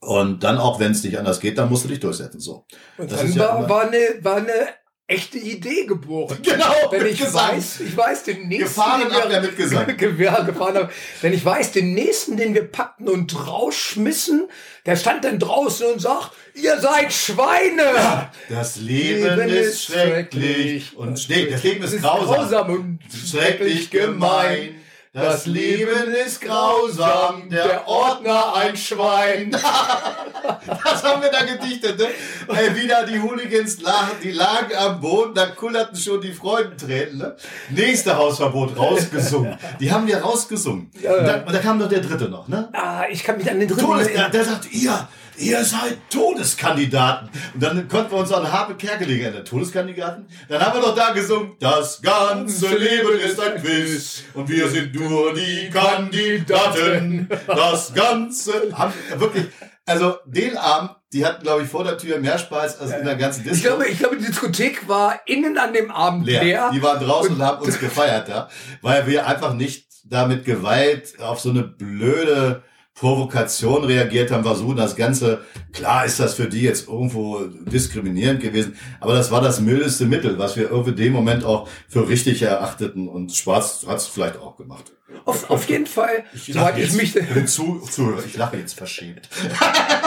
Und 0.00 0.44
dann 0.44 0.58
auch, 0.58 0.78
wenn 0.78 0.92
es 0.92 1.02
nicht 1.02 1.18
anders 1.18 1.40
geht, 1.40 1.58
dann 1.58 1.68
musst 1.68 1.84
du 1.84 1.88
dich 1.88 2.00
durchsetzen. 2.00 2.40
So. 2.40 2.66
Und 2.98 3.10
das 3.10 3.20
dann 3.20 3.38
war, 3.38 3.62
ja 3.62 3.68
war, 3.68 3.82
eine, 3.82 3.98
war 4.22 4.36
eine 4.36 4.68
echte 5.08 5.38
Idee 5.38 5.86
geboren. 5.86 6.38
Genau. 6.42 6.72
Wenn 6.90 7.06
ich 7.06 7.18
Gesang. 7.18 7.56
weiß, 7.56 7.80
ich 7.80 7.96
weiß 7.96 8.24
den 8.24 8.46
nächsten, 8.46 8.66
gefahren 8.66 9.08
den 9.08 9.30
wir, 9.30 9.40
mit 9.40 9.56
Gesang. 9.56 9.86
ja, 10.18 10.42
gefahren 10.42 10.76
haben. 10.76 10.88
Wenn 11.22 11.32
ich 11.32 11.44
weiß, 11.44 11.72
den 11.72 11.94
nächsten, 11.94 12.36
den 12.36 12.54
wir 12.54 12.64
packten 12.70 13.08
und 13.08 13.48
rausschmissen, 13.48 14.48
der 14.84 14.96
stand 14.96 15.24
dann 15.24 15.38
draußen 15.38 15.86
und 15.86 16.00
sagt, 16.00 16.32
ihr 16.54 16.78
seid 16.78 17.12
Schweine. 17.12 17.82
Ja, 17.94 18.32
das 18.50 18.76
Leben, 18.76 19.36
Leben 19.36 19.48
ist 19.48 19.84
schrecklich 19.84 20.96
und 20.96 21.28
nee, 21.28 21.46
das 21.46 21.62
Leben 21.62 21.82
ist, 21.82 21.94
ist 21.94 22.02
grausam, 22.02 22.34
grausam 22.34 22.70
und 22.70 22.98
schrecklich 23.10 23.90
gemein. 23.90 24.74
Das 25.20 25.46
Leben 25.46 26.12
ist 26.26 26.40
grausam, 26.40 27.48
der 27.50 27.86
Ordner 27.88 28.54
ein 28.54 28.76
Schwein. 28.76 29.52
Was 30.84 31.02
haben 31.02 31.22
wir 31.22 31.30
da 31.30 31.44
gedichtet, 31.44 31.98
ne? 31.98 32.06
Ey, 32.48 32.76
wieder 32.76 33.04
die 33.04 33.20
Hooligans 33.20 33.80
lagen, 33.80 34.16
die 34.22 34.30
lagen 34.30 34.76
am 34.76 35.00
Boden, 35.00 35.34
da 35.34 35.46
kullerten 35.46 35.98
schon 35.98 36.20
die 36.20 36.32
Freudentränen, 36.32 37.18
ne? 37.18 37.36
Nächste 37.70 38.16
Hausverbot 38.16 38.76
rausgesungen. 38.76 39.58
Die 39.80 39.90
haben 39.90 40.06
wir 40.06 40.18
rausgesungen. 40.18 40.90
Und, 40.94 41.02
da, 41.02 41.42
und 41.44 41.52
da 41.52 41.58
kam 41.58 41.78
noch 41.78 41.88
der 41.88 42.00
dritte 42.00 42.28
noch, 42.28 42.46
ne? 42.46 42.68
Ah, 42.72 43.04
ich 43.10 43.24
kann 43.24 43.38
mich 43.38 43.50
an 43.50 43.58
den 43.58 43.68
dritten 43.68 43.86
Todes, 43.86 44.08
der, 44.12 44.28
der 44.28 44.44
sagt, 44.44 44.72
ihr, 44.72 45.08
ihr 45.38 45.64
seid 45.64 45.98
Todeskandidaten. 46.10 47.30
Und 47.54 47.62
dann 47.62 47.88
konnten 47.88 48.12
wir 48.12 48.18
uns 48.18 48.32
an 48.32 48.50
Habe 48.50 48.74
Kerkeling 48.74 49.20
erinnern. 49.20 49.44
Todeskandidaten? 49.44 50.26
Dann 50.48 50.60
haben 50.60 50.78
wir 50.78 50.82
doch 50.82 50.94
da 50.94 51.12
gesungen, 51.12 51.56
das 51.60 52.02
ganze 52.02 52.76
Leben 52.76 53.18
ist 53.18 53.40
ein 53.40 53.60
Quiz 53.60 54.24
und 54.34 54.48
wir 54.48 54.68
sind 54.68 54.94
nur 54.94 55.34
die 55.34 55.70
Kandidaten. 55.70 57.28
Das 57.46 57.94
ganze, 57.94 58.52
haben 58.72 58.92
wirklich, 59.16 59.46
also 59.86 60.16
den 60.26 60.56
Abend, 60.56 60.90
die 61.12 61.24
hatten, 61.24 61.42
glaube 61.42 61.62
ich, 61.62 61.68
vor 61.68 61.84
der 61.84 61.96
Tür 61.96 62.18
mehr 62.18 62.38
Spaß 62.38 62.80
als 62.80 62.92
in 62.92 63.04
der 63.04 63.16
ganzen 63.16 63.42
Disco. 63.42 63.56
Ich 63.56 63.62
glaube, 63.62 63.86
ich 63.88 63.98
glaube, 63.98 64.16
die 64.18 64.26
Diskothek 64.26 64.88
war 64.88 65.20
innen 65.26 65.56
an 65.56 65.72
dem 65.72 65.90
Abend 65.90 66.26
leer. 66.26 66.44
leer. 66.44 66.70
Die 66.74 66.82
waren 66.82 67.02
draußen 67.02 67.32
und, 67.32 67.40
und 67.40 67.46
haben 67.46 67.62
uns 67.62 67.78
gefeiert 67.78 68.28
da, 68.28 68.48
weil 68.82 69.06
wir 69.06 69.26
einfach 69.26 69.54
nicht 69.54 69.88
da 70.04 70.26
mit 70.26 70.44
Gewalt 70.44 71.20
auf 71.20 71.40
so 71.40 71.50
eine 71.50 71.62
blöde 71.62 72.62
Provokation 72.98 73.84
reagiert 73.84 74.30
haben, 74.30 74.42
versuchen 74.42 74.76
das 74.76 74.96
Ganze, 74.96 75.44
klar 75.72 76.04
ist 76.04 76.18
das 76.18 76.34
für 76.34 76.48
die 76.48 76.62
jetzt 76.62 76.88
irgendwo 76.88 77.44
diskriminierend 77.46 78.40
gewesen, 78.40 78.76
aber 79.00 79.14
das 79.14 79.30
war 79.30 79.40
das 79.40 79.60
mildeste 79.60 80.06
Mittel, 80.06 80.38
was 80.38 80.56
wir 80.56 80.70
irgendwie 80.70 80.92
dem 80.92 81.12
Moment 81.12 81.44
auch 81.44 81.68
für 81.88 82.08
richtig 82.08 82.42
erachteten 82.42 83.08
und 83.08 83.32
Schwarz 83.32 83.84
hat 83.86 83.98
es 83.98 84.06
vielleicht 84.06 84.36
auch 84.38 84.56
gemacht. 84.56 84.92
Auf, 85.24 85.48
auf 85.48 85.68
jeden 85.68 85.86
Fall, 85.86 86.24
ich 86.34 86.52
soweit 86.52 86.78
ich 86.78 86.92
mich... 86.92 87.14
Zu, 87.46 87.80
zu, 87.80 88.14
ich 88.26 88.36
lache 88.36 88.56
jetzt 88.56 88.74
verschämt. 88.74 89.28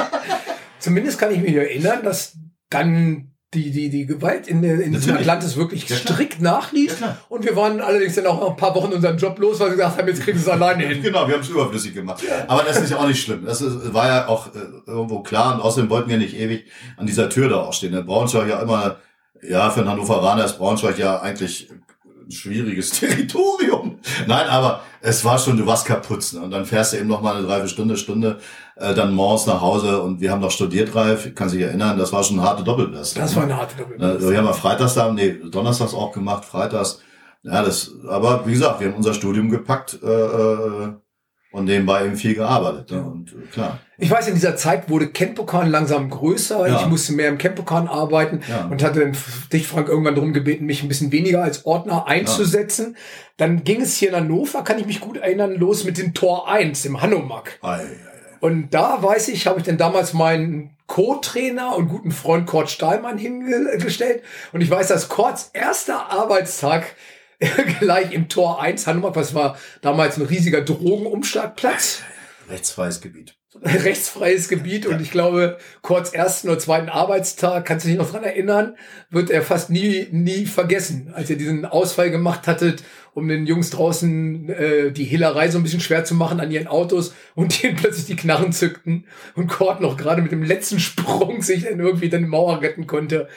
Zumindest 0.79 1.17
kann 1.17 1.31
ich 1.31 1.39
mich 1.39 1.55
erinnern, 1.55 2.03
dass 2.03 2.37
dann 2.69 3.30
die, 3.53 3.69
die, 3.69 3.89
die 3.89 4.05
Gewalt 4.05 4.47
in, 4.47 4.63
in 4.63 4.93
diesem. 4.93 5.15
Atlantis 5.15 5.57
wirklich 5.57 5.87
Ja, 5.89 5.97
strikt 5.97 6.41
nachließ. 6.41 7.01
Ja, 7.01 7.17
und 7.27 7.43
wir 7.43 7.53
waren 7.57 7.81
allerdings 7.81 8.15
dann 8.15 8.25
auch 8.27 8.39
noch 8.39 8.51
ein 8.51 8.55
paar 8.55 8.73
Wochen 8.75 8.93
unseren 8.93 9.17
Job 9.17 9.37
los, 9.39 9.59
weil 9.59 9.71
wir 9.71 9.75
gesagt 9.75 9.97
haben, 9.97 10.07
jetzt 10.07 10.21
kriegen 10.21 10.37
wir 10.37 10.41
es 10.41 10.49
alleine 10.49 10.85
hin. 10.85 11.01
Genau, 11.11 11.27
wir 11.27 11.33
haben 11.33 11.41
es 11.41 11.49
überflüssig 11.49 11.93
gemacht. 11.93 12.23
Aber 12.47 12.63
das 12.63 12.79
ist 12.79 12.91
ja 12.91 12.97
auch 12.97 13.07
nicht 13.07 13.21
schlimm. 13.21 13.43
Das 13.45 13.59
ist, 13.59 13.93
war 13.93 14.07
ja 14.07 14.27
auch 14.27 14.47
äh, 14.55 14.59
irgendwo 14.87 15.21
klar 15.21 15.55
und 15.55 15.61
außerdem 15.61 15.89
wollten 15.89 16.09
wir 16.09 16.17
nicht 16.17 16.35
ewig 16.35 16.65
an 16.95 17.05
dieser 17.05 17.29
Tür 17.29 17.49
da 17.49 17.57
auch 17.57 17.73
stehen. 17.73 17.91
Der 17.91 18.03
Braunschweig 18.03 18.47
ja 18.47 18.61
immer, 18.61 18.97
ja, 19.41 19.69
für 19.69 19.81
einen 19.81 19.89
Hannoveraner 19.89 20.45
ist 20.45 20.57
Braunschweig 20.57 20.97
ja 20.97 21.19
eigentlich 21.19 21.69
ein 21.69 22.31
schwieriges 22.31 22.91
Territorium. 22.99 23.99
Nein, 24.27 24.47
aber 24.47 24.81
es 25.01 25.25
war 25.25 25.37
schon, 25.37 25.57
du 25.57 25.65
warst 25.65 25.85
kaputt. 25.85 26.31
Ne? 26.33 26.39
Und 26.39 26.51
dann 26.51 26.65
fährst 26.65 26.93
du 26.93 26.97
eben 26.97 27.07
noch 27.07 27.21
mal 27.21 27.35
eine 27.35 27.45
Dreiviertelstunde, 27.45 27.97
Stunde, 27.97 28.39
äh, 28.81 28.93
dann 28.95 29.13
morgens 29.13 29.45
nach 29.45 29.61
Hause 29.61 30.01
und 30.01 30.19
wir 30.21 30.31
haben 30.31 30.41
noch 30.41 30.51
studiert, 30.51 30.93
Ralf, 30.95 31.25
ich 31.27 31.35
kann 31.35 31.49
sich 31.49 31.61
erinnern, 31.61 31.97
das 31.97 32.11
war 32.11 32.23
schon 32.23 32.39
eine 32.39 32.47
harte 32.47 32.63
Doppelbelastung. 32.63 33.21
Das 33.21 33.35
war 33.35 33.43
eine 33.43 33.57
harte 33.57 33.75
Ne, 33.75 33.81
Doppelbelastung. 33.83 34.31
Wir 34.31 34.37
haben 34.37 34.45
ja 34.45 34.53
freitags 34.53 34.93
da, 34.95 35.11
nee, 35.11 35.37
donnerstags 35.51 35.93
auch 35.93 36.11
gemacht, 36.11 36.45
freitags. 36.45 36.99
Ja, 37.43 37.63
das, 37.63 37.91
aber 38.07 38.45
wie 38.45 38.51
gesagt, 38.53 38.79
wir 38.79 38.87
haben 38.87 38.95
unser 38.95 39.13
Studium 39.13 39.49
gepackt 39.49 39.97
äh, 40.03 40.07
äh, 40.07 40.93
und 41.51 41.65
nebenbei 41.65 42.05
eben 42.05 42.15
viel 42.15 42.35
gearbeitet. 42.35 42.91
Ne? 42.91 43.03
Und 43.03 43.33
äh, 43.33 43.47
klar. 43.51 43.79
Ich 43.97 44.09
weiß, 44.09 44.27
in 44.27 44.35
dieser 44.35 44.55
Zeit 44.55 44.89
wurde 44.89 45.07
Campokan 45.07 45.69
langsam 45.69 46.09
größer. 46.09 46.67
Ja. 46.67 46.79
Ich 46.81 46.87
musste 46.87 47.13
mehr 47.13 47.29
im 47.29 47.37
Campokan 47.37 47.87
arbeiten 47.87 48.41
Ja. 48.49 48.65
und 48.67 48.83
hatte 48.83 49.11
dich, 49.51 49.67
Frank, 49.67 49.89
irgendwann 49.89 50.15
darum 50.15 50.33
gebeten, 50.33 50.65
mich 50.65 50.81
ein 50.83 50.87
bisschen 50.87 51.11
weniger 51.11 51.43
als 51.43 51.65
Ordner 51.65 52.07
einzusetzen. 52.07 52.95
Dann 53.37 53.63
ging 53.63 53.81
es 53.81 53.95
hier 53.97 54.09
in 54.09 54.15
Hannover, 54.15 54.63
kann 54.63 54.77
ich 54.79 54.85
mich 54.85 54.99
gut 55.01 55.17
erinnern, 55.17 55.55
los 55.55 55.83
mit 55.83 55.97
dem 55.97 56.13
Tor 56.13 56.47
1 56.47 56.85
im 56.85 57.01
Hanomag. 57.01 57.43
Ei, 57.61 57.79
ei. 57.79 57.85
Und 58.41 58.71
da 58.71 59.01
weiß 59.01 59.29
ich, 59.29 59.47
habe 59.47 59.59
ich 59.59 59.65
dann 59.65 59.77
damals 59.77 60.13
meinen 60.13 60.75
Co-Trainer 60.87 61.75
und 61.77 61.87
guten 61.87 62.11
Freund 62.11 62.47
Kurt 62.47 62.69
Stahlmann 62.69 63.17
hingestellt. 63.17 64.23
Und 64.51 64.61
ich 64.61 64.69
weiß, 64.69 64.89
dass 64.89 65.07
Kurts 65.07 65.51
erster 65.53 66.11
Arbeitstag 66.11 66.95
gleich 67.79 68.11
im 68.11 68.27
Tor 68.27 68.61
1 68.61 68.87
Hanomag, 68.87 69.15
was 69.15 69.33
war 69.33 69.57
damals 69.81 70.17
ein 70.17 70.25
riesiger 70.25 70.61
Drogenumschlagplatz 70.61 72.01
Rechtsfreies 72.49 72.99
Gebiet. 72.99 73.35
rechtsfreies 73.63 74.47
Gebiet 74.47 74.85
und 74.85 75.01
ich 75.01 75.11
glaube, 75.11 75.57
kurz 75.81 76.13
ersten 76.13 76.47
oder 76.47 76.57
zweiten 76.57 76.87
Arbeitstag, 76.87 77.65
kannst 77.65 77.85
du 77.85 77.89
dich 77.89 77.97
noch 77.97 78.09
dran 78.09 78.23
erinnern, 78.23 78.77
wird 79.09 79.29
er 79.29 79.41
fast 79.41 79.69
nie, 79.69 80.07
nie 80.11 80.45
vergessen, 80.45 81.11
als 81.13 81.29
ihr 81.29 81.37
diesen 81.37 81.65
Ausfall 81.65 82.11
gemacht 82.11 82.47
hattet, 82.47 82.83
um 83.13 83.27
den 83.27 83.45
Jungs 83.45 83.69
draußen 83.71 84.49
äh, 84.49 84.91
die 84.91 85.03
Hehlerei 85.03 85.49
so 85.49 85.57
ein 85.59 85.63
bisschen 85.63 85.81
schwer 85.81 86.05
zu 86.05 86.15
machen 86.15 86.39
an 86.39 86.51
ihren 86.51 86.67
Autos 86.67 87.13
und 87.35 87.61
die 87.63 87.69
plötzlich 87.69 88.05
die 88.05 88.15
Knarren 88.15 88.53
zückten 88.53 89.05
und 89.35 89.47
Kurt 89.47 89.81
noch 89.81 89.97
gerade 89.97 90.21
mit 90.21 90.31
dem 90.31 90.43
letzten 90.43 90.79
Sprung 90.79 91.41
sich 91.41 91.63
dann 91.63 91.79
irgendwie 91.79 92.09
dann 92.09 92.21
die 92.21 92.29
Mauer 92.29 92.61
retten 92.61 92.87
konnte. 92.87 93.27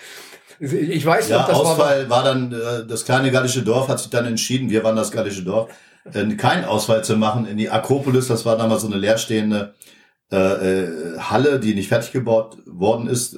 Ich 0.61 1.05
weiß 1.05 1.29
Ja, 1.29 1.41
noch, 1.41 1.49
das 1.49 1.59
war 1.59 1.66
Ausfall 1.66 2.11
war 2.11 2.22
dann, 2.25 2.53
äh, 2.53 2.87
das 2.87 3.05
kleine 3.05 3.31
gallische 3.33 3.62
Dorf 3.62 3.89
hat 3.89 3.99
sich 3.99 4.11
dann 4.11 4.25
entschieden, 4.25 4.70
wir 4.70 4.85
waren 4.85 4.97
das 4.97 5.11
gallische 5.11 5.43
Dorf, 5.43 5.70
äh, 6.12 6.25
keinen 6.35 6.64
Ausfall 6.64 7.03
zu 7.03 7.16
machen 7.16 7.47
in 7.47 7.57
die 7.57 7.70
Akropolis. 7.70 8.29
Das 8.29 8.45
war 8.45 8.57
damals 8.57 8.83
so 8.83 8.89
eine 8.89 8.97
leerstehende 8.97 9.75
äh, 10.33 10.37
äh, 10.37 11.18
Halle, 11.18 11.61
die 11.61 11.75
nicht 11.75 11.89
fertig 11.89 12.12
gebaut 12.12 12.59
worden 12.66 13.07
ist, 13.09 13.37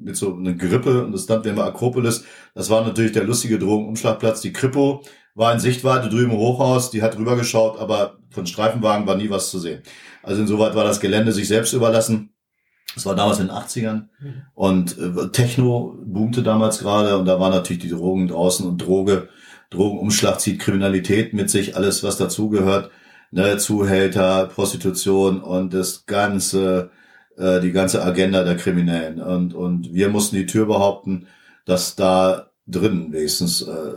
mit 0.00 0.16
so 0.16 0.34
einer 0.34 0.54
Grippe 0.54 1.04
und 1.04 1.12
das 1.12 1.28
nannten 1.28 1.44
wir 1.44 1.52
immer 1.52 1.64
Akropolis. 1.64 2.24
Das 2.54 2.70
war 2.70 2.84
natürlich 2.84 3.12
der 3.12 3.24
lustige 3.24 3.58
Drogenumschlagplatz. 3.58 4.40
Die 4.40 4.52
Kripo 4.52 5.02
war 5.34 5.52
in 5.52 5.60
Sichtweite 5.60 6.08
drüben 6.08 6.32
im 6.32 6.38
Hochhaus, 6.38 6.90
die 6.90 7.02
hat 7.02 7.18
rübergeschaut, 7.18 7.78
aber 7.78 8.18
von 8.30 8.46
Streifenwagen 8.46 9.06
war 9.06 9.16
nie 9.16 9.30
was 9.30 9.50
zu 9.50 9.58
sehen. 9.58 9.82
Also 10.22 10.42
insoweit 10.42 10.74
war 10.74 10.84
das 10.84 11.00
Gelände 11.00 11.32
sich 11.32 11.48
selbst 11.48 11.72
überlassen. 11.72 12.32
Das 12.94 13.06
war 13.06 13.14
damals 13.14 13.38
in 13.38 13.48
den 13.48 13.56
80ern. 13.56 14.08
Und 14.54 14.98
äh, 14.98 15.28
Techno 15.32 15.96
boomte 16.04 16.42
damals 16.42 16.80
gerade 16.80 17.16
und 17.16 17.26
da 17.26 17.38
waren 17.38 17.52
natürlich 17.52 17.82
die 17.82 17.90
Drogen 17.90 18.28
draußen 18.28 18.66
und 18.66 18.78
Droge, 18.78 19.28
Drogenumschlag 19.70 20.40
zieht 20.40 20.60
Kriminalität 20.60 21.32
mit 21.32 21.50
sich, 21.50 21.76
alles 21.76 22.02
was 22.02 22.16
dazugehört, 22.16 22.90
ne, 23.30 23.58
Zuhälter, 23.58 24.46
Prostitution 24.46 25.40
und 25.40 25.74
das 25.74 26.06
ganze, 26.06 26.90
äh, 27.36 27.60
die 27.60 27.72
ganze 27.72 28.02
Agenda 28.04 28.44
der 28.44 28.56
Kriminellen. 28.56 29.20
Und, 29.20 29.54
und 29.54 29.94
wir 29.94 30.08
mussten 30.08 30.36
die 30.36 30.46
Tür 30.46 30.66
behaupten, 30.66 31.26
dass 31.64 31.96
da 31.96 32.50
drin 32.66 33.12
wenigstens 33.12 33.62
äh, 33.62 33.92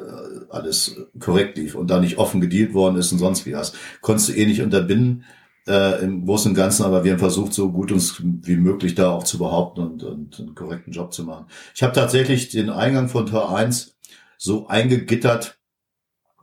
alles 0.50 0.96
korrekt 1.20 1.58
lief 1.58 1.76
und 1.76 1.90
da 1.90 2.00
nicht 2.00 2.18
offen 2.18 2.42
gedealt 2.42 2.74
worden 2.74 2.98
ist 2.98 3.12
und 3.12 3.20
sonst 3.20 3.46
wie 3.46 3.54
was. 3.54 3.74
Konntest 4.02 4.30
du 4.30 4.34
eh 4.34 4.46
nicht 4.46 4.62
unterbinden 4.62 5.24
äh, 5.68 6.04
im 6.04 6.26
Großen 6.26 6.52
und 6.52 6.56
Ganzen, 6.56 6.84
aber 6.84 7.04
wir 7.04 7.14
haben 7.14 7.20
versucht, 7.20 7.54
so 7.54 7.72
gut 7.72 7.92
uns 7.92 8.22
wie 8.22 8.58
möglich 8.58 8.96
da 8.96 9.12
auch 9.12 9.24
zu 9.24 9.38
behaupten 9.38 9.82
und, 9.82 10.04
und 10.04 10.40
einen 10.40 10.56
korrekten 10.56 10.92
Job 10.92 11.14
zu 11.14 11.24
machen. 11.24 11.46
Ich 11.76 11.84
habe 11.84 11.94
tatsächlich 11.94 12.50
den 12.50 12.70
Eingang 12.70 13.10
von 13.10 13.26
Tor 13.26 13.56
1 13.56 13.96
so 14.38 14.68
eingegittert, 14.68 15.58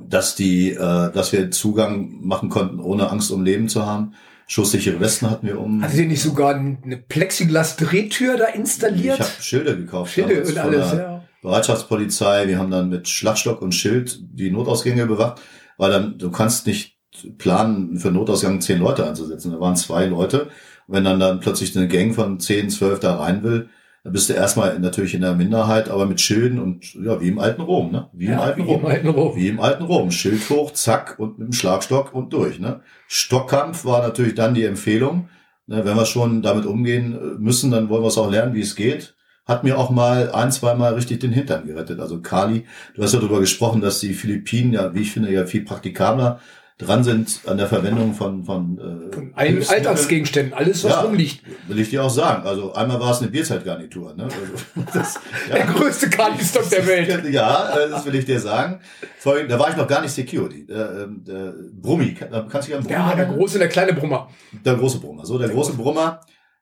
dass 0.09 0.35
die, 0.35 0.71
äh, 0.71 0.77
dass 1.13 1.33
wir 1.33 1.51
Zugang 1.51 2.19
machen 2.23 2.49
konnten, 2.49 2.81
ohne 2.81 3.11
Angst 3.11 3.31
um 3.31 3.45
Leben 3.45 3.69
zu 3.69 3.85
haben. 3.87 4.15
Schusssichere 4.47 4.99
Westen 4.99 5.31
hatten 5.31 5.47
wir 5.47 5.61
um. 5.61 5.83
Hattet 5.83 5.99
ihr 6.01 6.07
nicht 6.07 6.23
sogar 6.23 6.55
eine 6.55 6.97
Plexiglas-Drehtür 6.97 8.37
da 8.37 8.47
installiert? 8.47 9.21
ich 9.21 9.25
habe 9.25 9.43
Schilder 9.43 9.77
gekauft. 9.77 10.13
Schilde 10.13 10.35
damals 10.35 10.51
und 10.51 10.59
alles, 10.59 10.93
ja. 10.93 11.25
Bereitschaftspolizei. 11.43 12.49
Wir 12.49 12.59
haben 12.59 12.71
dann 12.71 12.89
mit 12.89 13.09
Schlagstock 13.09 13.63
und 13.63 13.73
Schild 13.73 14.19
die 14.33 14.51
Notausgänge 14.51 15.07
bewacht, 15.07 15.41
weil 15.77 15.91
dann 15.91 16.19
du 16.19 16.31
kannst 16.31 16.67
nicht 16.67 16.99
planen, 17.39 17.99
für 17.99 18.11
Notausgang 18.11 18.61
zehn 18.61 18.81
Leute 18.81 19.07
einzusetzen. 19.07 19.53
Da 19.53 19.61
waren 19.61 19.77
zwei 19.77 20.07
Leute. 20.07 20.49
Und 20.87 20.97
wenn 20.97 21.05
dann 21.05 21.21
dann 21.21 21.41
plötzlich 21.41 21.77
eine 21.77 21.89
Gang 21.89 22.15
von 22.15 22.41
zehn, 22.41 22.71
zwölf 22.71 23.01
da 23.01 23.17
rein 23.17 23.43
will, 23.43 23.69
dann 24.03 24.13
bist 24.13 24.29
du 24.29 24.33
erstmal 24.33 24.79
natürlich 24.79 25.15
in 25.15 25.21
der 25.21 25.35
Minderheit, 25.35 25.89
aber 25.91 26.07
mit 26.07 26.21
Schilden 26.21 26.59
und 26.59 26.95
ja, 26.95 27.21
wie 27.21 27.29
im 27.29 27.39
alten 27.39 27.61
Rom, 27.61 27.93
ne? 27.93 28.09
Wie 28.13 28.27
im 28.27 28.33
Ja, 28.33 28.41
alten 28.41 28.65
wie 28.67 28.71
Rom. 28.71 28.81
im 28.81 28.87
alten 28.87 29.09
Rom. 29.09 29.37
Wie 29.37 29.49
im 29.49 29.61
alten 29.61 29.83
Rom. 29.85 30.11
Schild 30.11 30.49
hoch, 30.49 30.73
zack, 30.73 31.19
und 31.19 31.39
mit 31.39 31.49
dem 31.49 31.53
Schlagstock 31.53 32.15
und 32.15 32.33
durch. 32.33 32.59
Ne? 32.59 32.81
Stockkampf 33.09 33.85
war 33.85 34.01
natürlich 34.03 34.35
dann 34.35 34.55
die 34.55 34.65
Empfehlung. 34.65 35.29
Ne, 35.67 35.85
wenn 35.85 35.97
wir 35.97 36.07
schon 36.07 36.43
damit 36.43 36.67
umgehen 36.67 37.13
äh, 37.15 37.39
müssen, 37.39 37.71
dann 37.71 37.89
wollen 37.89 38.03
wir 38.03 38.09
es 38.09 38.19
auch 38.19 38.31
lernen, 38.31 38.55
wie 38.55 38.61
es 38.63 38.75
geht. 38.75 39.15
Hat 39.47 39.65
mir 39.65 39.79
auch 39.79 39.91
mal 39.91 40.31
ein, 40.33 40.51
zwei 40.51 40.75
Mal 40.75 40.95
richtig 40.95 41.21
den 41.21 41.33
Hintern 41.33 41.67
gerettet. 41.67 42.01
Also 42.01 42.21
Kali, 42.21 42.67
du 42.95 43.03
hast 43.03 43.13
ja 43.15 43.21
darüber 43.21 43.41
gesprochen, 43.41 43.81
dass 43.81 44.01
die 44.01 44.15
Philippinen 44.15 44.73
ja, 44.73 44.95
wie 44.95 45.03
ich 45.03 45.13
finde, 45.13 45.33
ja 45.33 45.45
viel 45.47 45.65
praktikabler 45.65 46.41
dran 46.81 47.05
sind 47.05 47.41
an 47.47 47.57
der 47.59 47.67
Verwendung 47.69 48.15
von 48.15 48.45
von, 48.45 48.79
äh, 48.79 49.15
Von. 49.15 49.33
Alltagsgegenständen, 49.35 50.55
alles, 50.55 50.85
was 50.85 50.93
Ja. 50.93 51.01
rumliegt. 51.03 51.43
Will 51.69 51.79
ich 51.79 51.91
dir 51.91 52.03
auch 52.05 52.11
sagen. 52.11 52.47
Also 52.47 52.73
einmal 52.75 52.99
war 53.01 53.11
es 53.13 53.21
eine 53.21 53.29
Bierzeitgarnitur. 53.31 54.15
Ne? 54.15 54.25
Also, 54.25 54.89
das, 54.99 55.21
Der 55.53 55.67
größte 55.67 56.11
Kalistock 56.11 56.69
der 56.71 56.87
Welt. 56.87 57.25
Ja, 57.33 57.77
äh, 57.77 57.89
das 57.91 58.05
will 58.07 58.15
ich 58.15 58.25
dir 58.25 58.41
sagen. 58.41 58.81
Vorhin, 59.19 59.49
da 59.49 59.59
war 59.59 59.71
ich 59.71 59.77
noch 59.77 59.87
gar 59.87 60.01
nicht 60.01 60.13
Security. 60.13 60.67
Der, 60.67 61.03
ähm, 61.05 61.23
der 61.27 61.55
Brummi, 61.81 62.15
kann- 62.15 62.31
kannst 62.49 62.69
du 62.69 62.73
dich 62.73 62.75
an 62.77 62.83
Brummi 62.83 62.95
Ja, 62.95 63.15
der 63.15 63.27
große 63.27 63.59
der 63.59 63.69
kleine 63.69 63.93
Brummer. 63.93 64.29
Der 64.65 64.75
große 64.75 64.99
Brummer. 65.01 65.25
So, 65.27 65.39
der 65.39 65.49
große 65.49 65.75
Brummer. 65.75 66.21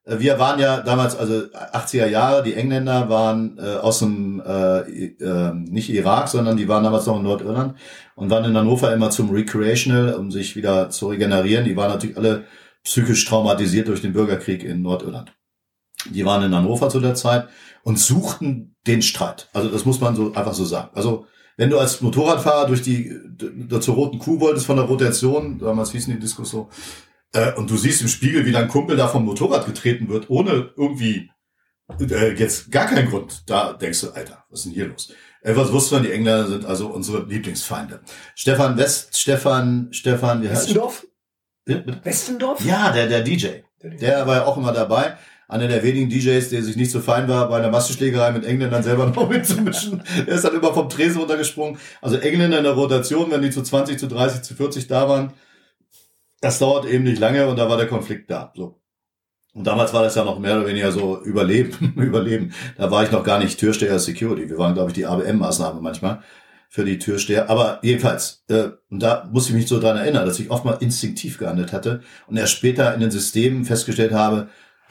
Äh, 0.08 0.18
Wir 0.18 0.38
waren 0.38 0.58
ja 0.58 0.80
damals, 0.80 1.16
also 1.16 1.34
80er 1.34 2.06
Jahre, 2.06 2.42
die 2.42 2.54
Engländer 2.54 3.08
waren 3.08 3.58
äh, 3.58 3.76
aus 3.76 4.00
dem, 4.00 4.40
äh, 4.40 4.80
äh, 4.80 5.52
nicht 5.54 5.90
Irak, 5.90 6.28
sondern 6.28 6.56
die 6.56 6.68
waren 6.68 6.84
damals 6.84 7.06
noch 7.06 7.16
in 7.16 7.22
Nordirland 7.22 7.74
und 8.16 8.30
waren 8.30 8.44
in 8.44 8.56
Hannover 8.56 8.92
immer 8.92 9.10
zum 9.10 9.30
Recreational, 9.30 10.14
um 10.14 10.30
sich 10.30 10.56
wieder 10.56 10.90
zu 10.90 11.08
regenerieren. 11.08 11.64
Die 11.64 11.76
waren 11.76 11.90
natürlich 11.90 12.16
alle 12.16 12.44
psychisch 12.84 13.24
traumatisiert 13.26 13.88
durch 13.88 14.00
den 14.00 14.12
Bürgerkrieg 14.12 14.64
in 14.64 14.82
Nordirland. 14.82 15.32
Die 16.10 16.24
waren 16.24 16.42
in 16.44 16.54
Hannover 16.54 16.88
zu 16.88 17.00
der 17.00 17.14
Zeit 17.14 17.48
und 17.82 17.98
suchten 17.98 18.76
den 18.86 19.02
Streit. 19.02 19.48
Also 19.52 19.68
das 19.68 19.84
muss 19.84 20.00
man 20.00 20.16
so 20.16 20.32
einfach 20.32 20.54
so 20.54 20.64
sagen. 20.64 20.90
Also 20.94 21.26
wenn 21.56 21.70
du 21.70 21.78
als 21.78 22.00
Motorradfahrer 22.00 22.68
durch 22.68 22.82
die 22.82 23.12
zur 23.80 23.94
roten 23.96 24.20
Kuh 24.20 24.38
wolltest 24.38 24.66
von 24.66 24.76
der 24.76 24.86
Rotation, 24.86 25.58
damals 25.58 25.90
hießen 25.90 26.12
die 26.12 26.20
Diskus 26.20 26.50
so, 26.50 26.68
äh, 27.32 27.52
und 27.54 27.70
du 27.70 27.76
siehst 27.76 28.02
im 28.02 28.08
Spiegel, 28.08 28.46
wie 28.46 28.52
dein 28.52 28.68
Kumpel 28.68 28.96
da 28.96 29.08
vom 29.08 29.24
Motorrad 29.24 29.66
getreten 29.66 30.08
wird, 30.08 30.30
ohne 30.30 30.70
irgendwie 30.76 31.30
äh, 32.00 32.34
jetzt 32.34 32.70
gar 32.70 32.86
keinen 32.86 33.08
Grund, 33.08 33.44
da 33.46 33.72
denkst 33.72 34.00
du, 34.02 34.10
Alter, 34.10 34.44
was 34.50 34.60
ist 34.60 34.66
denn 34.66 34.72
hier 34.72 34.86
los? 34.86 35.12
Äh, 35.42 35.56
was 35.56 35.72
wusste 35.72 35.96
man, 35.96 36.04
die 36.04 36.12
Engländer 36.12 36.46
sind 36.46 36.64
also 36.64 36.88
unsere 36.88 37.24
Lieblingsfeinde. 37.24 38.00
Stefan 38.34 38.76
West, 38.76 39.18
Stefan, 39.18 39.88
Stefan, 39.90 40.42
wie 40.42 40.48
heißt 40.48 40.68
Westendorf? 40.68 41.06
Bitte? 41.64 42.00
Westendorf? 42.02 42.64
Ja, 42.64 42.92
der, 42.92 43.08
der 43.08 43.22
DJ. 43.22 43.48
Der 43.82 44.26
war 44.26 44.36
ja 44.36 44.44
auch 44.46 44.56
immer 44.56 44.72
dabei. 44.72 45.16
Einer 45.50 45.66
der 45.66 45.82
wenigen 45.82 46.10
DJs, 46.10 46.50
der 46.50 46.62
sich 46.62 46.76
nicht 46.76 46.90
so 46.90 47.00
fein 47.00 47.26
war, 47.26 47.48
bei 47.48 47.58
einer 47.58 47.70
Massenschlägerei 47.70 48.32
mit 48.32 48.44
Engländern 48.44 48.82
selber 48.82 49.06
noch 49.14 49.30
mitzumischen. 49.30 50.02
Er 50.26 50.34
ist 50.34 50.44
dann 50.44 50.54
immer 50.54 50.74
vom 50.74 50.90
Tresen 50.90 51.20
runtergesprungen. 51.20 51.78
Also 52.02 52.16
Engländer 52.16 52.58
in 52.58 52.64
der 52.64 52.74
Rotation, 52.74 53.30
wenn 53.30 53.40
die 53.40 53.50
zu 53.50 53.62
20, 53.62 53.98
zu 53.98 54.08
30, 54.08 54.42
zu 54.42 54.54
40 54.54 54.88
da 54.88 55.08
waren, 55.08 55.32
das 56.40 56.58
dauert 56.58 56.86
eben 56.86 57.04
nicht 57.04 57.18
lange 57.18 57.46
und 57.46 57.56
da 57.58 57.68
war 57.68 57.76
der 57.76 57.88
Konflikt 57.88 58.30
da. 58.30 58.52
So. 58.54 58.80
Und 59.54 59.66
damals 59.66 59.92
war 59.92 60.02
das 60.02 60.14
ja 60.14 60.24
noch 60.24 60.38
mehr 60.38 60.56
oder 60.56 60.68
weniger 60.68 60.92
so 60.92 61.20
Überleben, 61.22 61.94
Überleben. 61.96 62.52
Da 62.76 62.90
war 62.90 63.02
ich 63.02 63.10
noch 63.10 63.24
gar 63.24 63.38
nicht 63.38 63.58
Türsteher 63.58 63.98
Security. 63.98 64.48
Wir 64.48 64.58
waren, 64.58 64.74
glaube 64.74 64.90
ich, 64.90 64.94
die 64.94 65.06
ABM-Maßnahme 65.06 65.80
manchmal 65.80 66.22
für 66.68 66.84
die 66.84 66.98
Türsteher. 66.98 67.50
Aber 67.50 67.80
jedenfalls, 67.82 68.44
äh, 68.48 68.68
und 68.90 69.02
da 69.02 69.28
muss 69.32 69.48
ich 69.48 69.54
mich 69.54 69.66
so 69.66 69.80
dran 69.80 69.96
erinnern, 69.96 70.26
dass 70.26 70.38
ich 70.38 70.50
oft 70.50 70.64
mal 70.64 70.76
instinktiv 70.80 71.38
gehandelt 71.38 71.72
hatte 71.72 72.02
und 72.26 72.36
erst 72.36 72.52
später 72.52 72.94
in 72.94 73.00
den 73.00 73.10
Systemen 73.10 73.64
festgestellt 73.64 74.12
habe, 74.12 74.48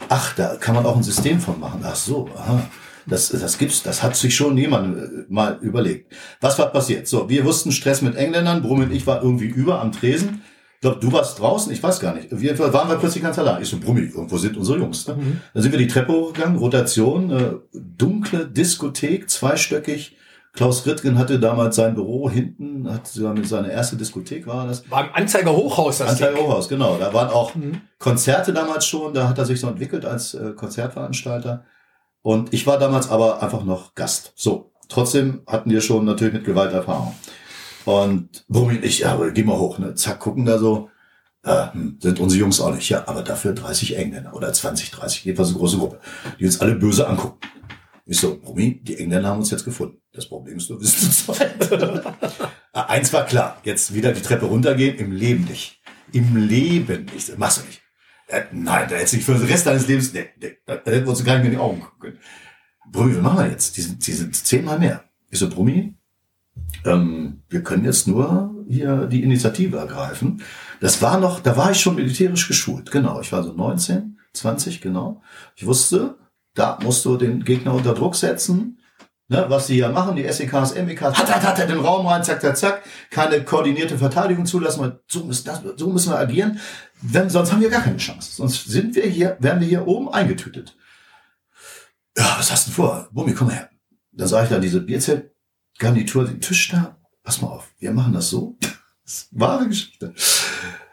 ach, 0.10 0.36
da 0.36 0.56
kann 0.56 0.76
man 0.76 0.86
auch 0.86 0.96
ein 0.96 1.04
System 1.04 1.40
von 1.40 1.60
machen. 1.60 1.82
Ach 1.84 1.96
so, 1.96 2.30
aha. 2.36 2.70
Das, 3.10 3.30
das 3.30 3.58
gibt's, 3.58 3.84
das 3.84 4.04
hat 4.04 4.18
sich 4.18 4.36
schon 4.36 4.58
jemand 4.58 4.98
äh, 4.98 5.10
mal 5.30 5.60
überlegt. 5.62 6.14
Was 6.42 6.60
war 6.60 6.68
passiert? 6.72 7.08
So, 7.08 7.30
wir 7.30 7.46
wussten 7.46 7.72
Stress 7.72 8.02
mit 8.02 8.16
Engländern, 8.16 8.62
Brumm 8.62 8.82
und 8.82 8.92
ich 8.92 9.08
war 9.08 9.24
irgendwie 9.24 9.46
über 9.46 9.80
am 9.80 9.94
Tresen. 9.94 10.42
Ich 10.78 10.82
glaube, 10.82 11.00
du 11.00 11.12
warst 11.12 11.40
draußen, 11.40 11.74
ich 11.74 11.82
weiß 11.82 12.00
gar 12.00 12.14
nicht. 12.14 12.28
Wir 12.30 12.58
waren 12.60 12.88
wir 12.88 12.98
plötzlich 12.98 13.24
ganz 13.24 13.40
allein. 13.40 13.64
Ich 13.64 13.68
so, 13.68 13.80
Brummi, 13.80 14.02
irgendwo 14.02 14.38
sind 14.38 14.56
unsere 14.58 14.78
Jungs. 14.78 15.08
Ne? 15.08 15.16
Mhm. 15.16 15.42
Dann 15.56 15.64
sind 15.64 15.72
wir 15.72 15.80
die 15.80 15.88
Treppe 15.88 16.14
hochgegangen, 16.14 16.58
Rotation, 16.58 17.32
äh, 17.32 17.54
dunkle 17.74 18.46
Diskothek, 18.46 19.28
zweistöckig. 19.28 20.18
Klaus 20.54 20.86
Rittgen 20.86 21.18
hatte 21.18 21.40
damals 21.40 21.78
sein 21.78 21.96
Büro 21.96 22.30
hinten, 22.30 22.92
hat 22.92 23.08
seine 23.08 23.72
erste 23.72 23.96
Diskothek 23.96 24.46
war 24.46 24.68
das. 24.68 24.90
War 24.92 25.06
im 25.06 25.16
Anzeiger 25.16 25.56
Hochhaus 25.56 25.98
das 25.98 26.10
Anzeiger. 26.10 26.38
Hochhaus, 26.38 26.70
genau. 26.70 26.98
Da 27.00 27.12
waren 27.12 27.30
auch 27.30 27.56
mhm. 27.56 27.82
Konzerte 27.98 28.54
damals 28.54 28.86
schon, 28.86 29.16
da 29.16 29.28
hat 29.28 29.40
er 29.40 29.46
sich 29.46 29.60
so 29.60 29.68
entwickelt 29.68 30.06
als 30.06 30.36
äh, 30.36 30.54
Konzertveranstalter. 30.56 31.66
Und 32.22 32.54
ich 32.54 32.68
war 32.68 32.78
damals 32.78 33.10
aber 33.10 33.42
einfach 33.42 33.64
noch 33.64 33.96
Gast. 33.96 34.34
So, 34.36 34.72
trotzdem 34.90 35.42
hatten 35.48 35.72
wir 35.72 35.82
schon 35.82 36.06
natürlich 36.06 36.34
mit 36.36 36.46
Gewalt 36.46 36.72
Erfahrung. 36.72 37.16
Und 37.88 38.46
Brummi 38.50 38.76
und 38.76 38.84
ich, 38.84 39.00
ja, 39.00 39.18
geh 39.30 39.46
mal 39.46 39.58
hoch, 39.58 39.80
ne? 39.80 39.96
Zack, 39.96 40.20
gucken 40.20 40.44
da 40.44 40.58
so. 40.58 40.90
Äh, 41.44 41.72
hm, 41.72 41.98
sind 42.02 42.20
unsere 42.20 42.42
Jungs 42.42 42.60
auch 42.60 42.76
nicht. 42.76 42.90
Ja, 42.90 43.08
aber 43.08 43.24
dafür 43.24 43.54
30 43.54 43.98
Engländer 43.98 44.34
oder 44.34 44.52
20, 44.52 44.92
30, 44.92 45.24
jedenfalls 45.24 45.50
eine 45.52 45.58
große 45.58 45.78
Gruppe, 45.78 46.02
die 46.38 46.44
uns 46.44 46.60
alle 46.60 46.76
böse 46.76 47.08
angucken. 47.08 47.40
Ich 48.06 48.20
so, 48.20 48.38
Brummi, 48.38 48.82
die 48.84 48.98
Engländer 48.98 49.30
haben 49.30 49.40
uns 49.40 49.52
jetzt 49.52 49.64
gefunden. 49.64 50.02
Das 50.12 50.28
Problem 50.28 50.58
ist, 50.58 50.70
du 50.70 50.78
bist 50.78 51.00
zu 51.00 51.34
zweit. 51.34 51.72
Eins 52.74 53.14
war 53.14 53.26
klar, 53.26 53.62
jetzt 53.64 53.94
wieder 53.94 54.12
die 54.12 54.22
Treppe 54.22 54.48
runtergehen, 54.48 54.98
im 54.98 55.14
Leben 55.14 55.46
nicht. 55.46 55.82
Im 56.12 56.36
Leben 56.36 57.06
nicht. 57.14 57.38
Machst 57.38 57.60
du 57.60 57.68
nicht. 57.68 57.82
Äh, 58.28 58.44
nein, 58.52 58.90
da 58.90 58.98
hättest 58.98 59.14
du 59.14 59.18
dich 59.18 59.26
für 59.26 59.36
den 59.36 59.48
Rest 59.48 59.66
deines 59.66 59.88
Lebens, 59.88 60.12
nee, 60.12 60.28
nee, 60.42 60.58
da 60.66 60.74
hätten 60.74 61.06
wir 61.06 61.08
uns 61.08 61.24
gar 61.24 61.36
nicht 61.36 61.44
mehr 61.44 61.52
in 61.54 61.58
die 61.58 61.64
Augen 61.64 61.80
gucken 61.80 62.00
können. 62.02 62.20
Brummi, 62.92 63.16
was 63.16 63.24
machen 63.24 63.46
wir 63.46 63.50
jetzt? 63.50 63.78
Die 63.78 63.82
sind, 63.82 64.06
die 64.06 64.12
sind 64.12 64.36
zehnmal 64.36 64.78
mehr. 64.78 65.06
Ich 65.30 65.40
so, 65.40 65.50
Brummi, 65.50 65.97
ähm, 66.86 67.42
wir 67.50 67.64
können 67.64 67.86
jetzt 67.86 68.08
nur 68.08 68.54
hier 68.68 69.08
die 69.08 69.24
Initiative 69.24 69.78
ergreifen. 69.78 70.42
Das 70.80 71.02
war 71.02 71.20
noch, 71.20 71.40
da 71.40 71.58
war 71.58 71.72
ich 71.72 71.80
schon 71.80 71.96
militärisch 71.96 72.48
geschult, 72.48 72.92
genau. 72.92 73.22
Ich 73.22 73.32
war 73.32 73.44
so 73.44 73.54
19, 73.54 74.20
20, 74.34 74.82
genau. 74.82 75.22
Ich 75.56 75.66
wusste, 75.66 76.18
da 76.54 76.78
musst 76.82 77.06
du 77.06 77.18
den 77.18 77.44
Gegner 77.44 77.74
unter 77.74 77.94
Druck 77.94 78.16
setzen. 78.16 78.80
Ne, 79.30 79.46
was 79.50 79.68
die 79.68 79.74
hier 79.74 79.90
machen, 79.90 80.16
die 80.16 80.24
SEKs, 80.24 80.74
MEKs, 80.76 81.02
hat, 81.02 81.36
hat, 81.36 81.44
hat 81.44 81.60
er 81.60 81.68
den 81.68 81.80
Raum 81.80 82.08
rein, 82.08 82.24
zack, 82.24 82.40
zack, 82.40 82.56
zack, 82.56 82.84
keine 83.10 83.44
koordinierte 83.44 83.98
Verteidigung 83.98 84.46
zulassen, 84.46 85.00
so 85.06 85.26
müssen, 85.26 85.44
das, 85.44 85.62
so 85.76 85.90
müssen 85.90 86.14
wir 86.14 86.18
agieren, 86.18 86.62
wenn, 87.02 87.30
sonst 87.30 87.52
haben 87.52 87.60
wir 87.60 87.70
gar 87.70 87.82
keine 87.82 87.98
Chance. 87.98 88.32
Sonst 88.38 88.70
sind 88.70 88.96
wir 88.96 89.04
hier, 89.04 89.36
werden 89.42 89.60
wir 89.60 89.68
hier 89.68 89.86
oben 89.86 90.08
eingetütet. 90.08 90.78
Ja, 92.18 92.38
was 92.38 92.54
hast 92.54 92.70
du 92.70 92.72
vor? 92.72 93.10
Bumi, 93.12 93.34
komm 93.34 93.50
her. 93.50 93.70
Da 94.14 94.28
sah 94.28 94.44
ich 94.44 94.50
da 94.50 94.60
diese 94.60 94.80
Bierzelt, 94.80 95.32
Garnitur, 95.78 96.26
den 96.26 96.42
Tisch 96.42 96.70
da. 96.70 96.98
Pass 97.24 97.42
mal 97.42 97.50
auf, 97.50 97.74
wir 97.80 97.92
machen 97.92 98.14
das 98.14 98.30
so. 98.30 98.58
Das 98.62 99.14
ist 99.14 99.28
wahre 99.32 99.68
Geschichte. 99.68 100.14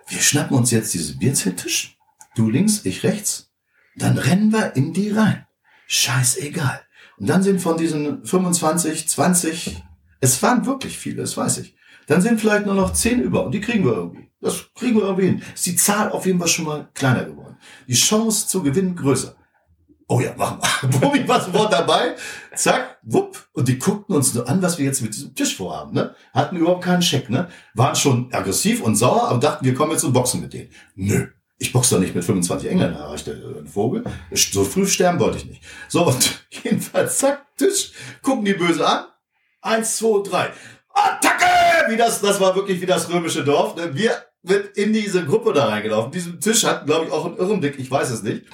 Wir 0.08 0.20
schnappen 0.20 0.56
uns 0.56 0.70
jetzt 0.70 0.94
diesen 0.94 1.18
Bierzelttisch. 1.18 1.96
Du 2.34 2.50
links, 2.50 2.84
ich 2.84 3.02
rechts. 3.02 3.52
Dann 3.96 4.18
rennen 4.18 4.52
wir 4.52 4.76
in 4.76 4.92
die 4.92 5.10
rein. 5.10 5.46
Scheißegal. 5.86 6.80
Und 7.18 7.28
dann 7.28 7.42
sind 7.42 7.60
von 7.60 7.76
diesen 7.76 8.24
25, 8.24 9.08
20, 9.08 9.82
es 10.20 10.42
waren 10.42 10.66
wirklich 10.66 10.98
viele, 10.98 11.22
das 11.22 11.36
weiß 11.36 11.58
ich. 11.58 11.76
Dann 12.06 12.20
sind 12.20 12.40
vielleicht 12.40 12.66
nur 12.66 12.74
noch 12.74 12.92
10 12.92 13.20
über 13.20 13.44
und 13.44 13.52
die 13.52 13.60
kriegen 13.60 13.84
wir 13.84 13.92
irgendwie. 13.92 14.30
Das 14.40 14.72
kriegen 14.74 14.96
wir 14.96 15.04
irgendwie 15.04 15.26
hin. 15.26 15.42
Ist 15.54 15.66
die 15.66 15.76
Zahl 15.76 16.10
auf 16.10 16.26
jeden 16.26 16.38
Fall 16.38 16.48
schon 16.48 16.66
mal 16.66 16.88
kleiner 16.94 17.24
geworden. 17.24 17.56
Die 17.88 17.94
Chance 17.94 18.46
zu 18.48 18.62
gewinnen 18.62 18.94
größer. 18.96 19.36
Oh 20.06 20.20
ja, 20.20 20.34
machen 20.36 20.58
wir. 20.60 20.88
Bobby 21.00 21.26
war 21.26 21.40
sofort 21.40 21.72
dabei. 21.72 22.14
Zack, 22.54 22.98
wupp. 23.02 23.48
Und 23.52 23.68
die 23.68 23.78
guckten 23.78 24.14
uns 24.14 24.34
nur 24.34 24.48
an, 24.48 24.60
was 24.60 24.78
wir 24.78 24.84
jetzt 24.84 25.00
mit 25.00 25.14
diesem 25.14 25.34
Tisch 25.34 25.56
vorhaben. 25.56 25.94
Ne? 25.94 26.14
Hatten 26.32 26.56
überhaupt 26.56 26.84
keinen 26.84 27.02
Scheck. 27.02 27.30
Ne? 27.30 27.48
Waren 27.74 27.96
schon 27.96 28.32
aggressiv 28.32 28.82
und 28.82 28.96
sauer, 28.96 29.28
aber 29.28 29.38
dachten, 29.38 29.64
wir 29.64 29.74
kommen 29.74 29.92
jetzt 29.92 30.04
und 30.04 30.12
boxen 30.12 30.42
mit 30.42 30.52
denen. 30.52 30.70
Nö. 30.94 31.28
Ich 31.58 31.72
boxe 31.72 31.94
doch 31.94 32.00
nicht 32.00 32.14
mit 32.14 32.24
25 32.24 32.68
Engländern, 32.68 33.00
erreichte 33.00 33.30
ein 33.58 33.66
Vogel. 33.66 34.04
So 34.32 34.64
früh 34.64 34.86
sterben 34.86 35.20
wollte 35.20 35.38
ich 35.38 35.46
nicht. 35.46 35.62
So, 35.88 36.04
und 36.06 36.46
jedenfalls, 36.64 37.18
zack, 37.18 37.46
Tisch, 37.56 37.92
gucken 38.22 38.44
die 38.44 38.54
böse 38.54 38.86
an. 38.86 39.06
Eins, 39.62 39.96
zwei, 39.96 40.22
drei. 40.22 40.50
Attacke! 40.92 41.90
Wie 41.90 41.96
das, 41.96 42.20
das 42.20 42.40
war 42.40 42.54
wirklich 42.54 42.80
wie 42.80 42.86
das 42.86 43.08
römische 43.08 43.44
Dorf. 43.44 43.76
Ne? 43.76 43.94
Wir 43.94 44.12
wird 44.44 44.76
in 44.76 44.92
diese 44.92 45.24
Gruppe 45.24 45.52
da 45.52 45.66
reingelaufen. 45.66 46.12
Diesen 46.12 46.38
Tisch 46.38 46.64
hat, 46.64 46.86
glaube 46.86 47.06
ich, 47.06 47.12
auch 47.12 47.24
einen 47.24 47.38
Irrenblick, 47.38 47.78
ich 47.78 47.90
weiß 47.90 48.10
es 48.10 48.22
nicht. 48.22 48.44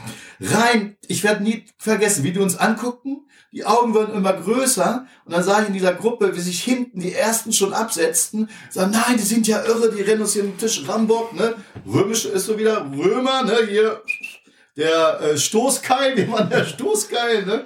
Rein, 0.41 0.97
ich 1.09 1.25
werde 1.25 1.43
nie 1.43 1.65
vergessen, 1.79 2.25
wie 2.25 2.33
die 2.33 2.39
uns 2.39 2.57
anguckten. 2.57 3.27
Die 3.53 3.67
Augen 3.67 3.95
wurden 3.95 4.15
immer 4.15 4.33
größer 4.33 5.07
und 5.25 5.33
dann 5.33 5.43
sah 5.43 5.61
ich 5.61 5.67
in 5.67 5.75
dieser 5.75 5.93
Gruppe, 5.93 6.37
wie 6.37 6.41
sich 6.41 6.63
hinten 6.63 7.01
die 7.01 7.13
ersten 7.13 7.53
schon 7.53 7.73
absetzten. 7.73 8.49
Sagen, 8.71 8.93
nein, 8.93 9.17
die 9.17 9.25
sind 9.25 9.49
ja 9.49 9.65
irre, 9.65 9.91
die 9.91 10.03
rennen 10.03 10.21
uns 10.21 10.35
hier 10.35 10.45
den 10.45 10.57
Tisch 10.57 10.85
Rambock, 10.87 11.35
ne? 11.35 11.55
Römisch 11.85 12.27
ist 12.27 12.47
so 12.47 12.57
wieder 12.57 12.87
Römer, 12.97 13.43
ne? 13.43 13.59
Hier 13.69 14.01
der 14.77 15.21
äh, 15.21 15.37
Stoßkeil, 15.37 16.17
wie 16.17 16.27
man 16.27 16.49
der 16.49 16.65
Stoßkeil, 16.65 17.45
ne? 17.45 17.65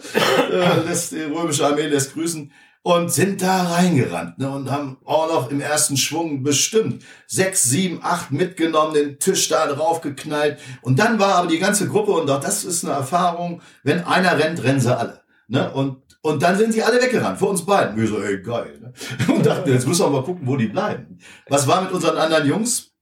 äh, 0.50 0.88
lässt 0.88 1.12
die 1.12 1.20
römische 1.20 1.66
Armee 1.66 1.86
lässt 1.86 2.14
grüßen 2.14 2.50
und 2.84 3.10
sind 3.10 3.40
da 3.40 3.62
reingerannt 3.62 4.38
ne, 4.38 4.50
und 4.50 4.70
haben 4.70 4.98
auch 5.06 5.26
noch 5.26 5.50
im 5.50 5.62
ersten 5.62 5.96
Schwung 5.96 6.42
bestimmt 6.42 7.02
sechs, 7.26 7.62
sieben, 7.62 8.00
acht 8.02 8.30
mitgenommen, 8.30 8.92
den 8.92 9.18
Tisch 9.18 9.48
da 9.48 9.66
drauf 9.66 10.02
geknallt. 10.02 10.58
Und 10.82 10.98
dann 10.98 11.18
war 11.18 11.36
aber 11.36 11.48
die 11.48 11.58
ganze 11.58 11.88
Gruppe, 11.88 12.12
und 12.12 12.30
auch 12.30 12.40
das 12.40 12.62
ist 12.62 12.84
eine 12.84 12.92
Erfahrung, 12.92 13.62
wenn 13.84 14.04
einer 14.04 14.38
rennt, 14.38 14.62
rennen 14.62 14.80
sie 14.80 14.94
alle. 14.94 15.22
Ne? 15.48 15.72
Und, 15.72 16.02
und 16.20 16.42
dann 16.42 16.58
sind 16.58 16.74
sie 16.74 16.82
alle 16.82 17.00
weggerannt, 17.00 17.38
vor 17.38 17.48
uns 17.48 17.64
beiden. 17.64 17.96
Wir 17.96 18.06
so, 18.06 18.20
ey, 18.20 18.42
geil. 18.42 18.78
Ne? 18.78 18.92
Und 19.34 19.44
dachten, 19.44 19.70
jetzt 19.70 19.86
müssen 19.86 20.04
wir 20.04 20.10
mal 20.10 20.22
gucken, 20.22 20.46
wo 20.46 20.56
die 20.56 20.68
bleiben. 20.68 21.18
Was 21.48 21.66
war 21.66 21.82
mit 21.82 21.92
unseren 21.92 22.18
anderen 22.18 22.46
Jungs? 22.46 22.92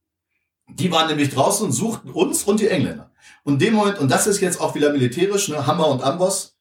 Die 0.69 0.93
waren 0.93 1.09
nämlich 1.09 1.31
draußen 1.31 1.67
und 1.67 1.73
suchten 1.73 2.11
uns 2.11 2.45
und 2.45 2.61
die 2.61 2.69
Engländer. 2.69 3.13
Und 3.43 3.61
dem 3.61 3.75
Moment, 3.75 3.99
und 3.99 4.11
das 4.11 4.27
ist 4.27 4.41
jetzt 4.41 4.61
auch 4.61 4.75
wieder 4.75 4.91
militärisch, 4.91 5.49
ne, 5.49 5.67
Hammer 5.67 5.89
und 5.89 6.03
Amboss, 6.03 6.52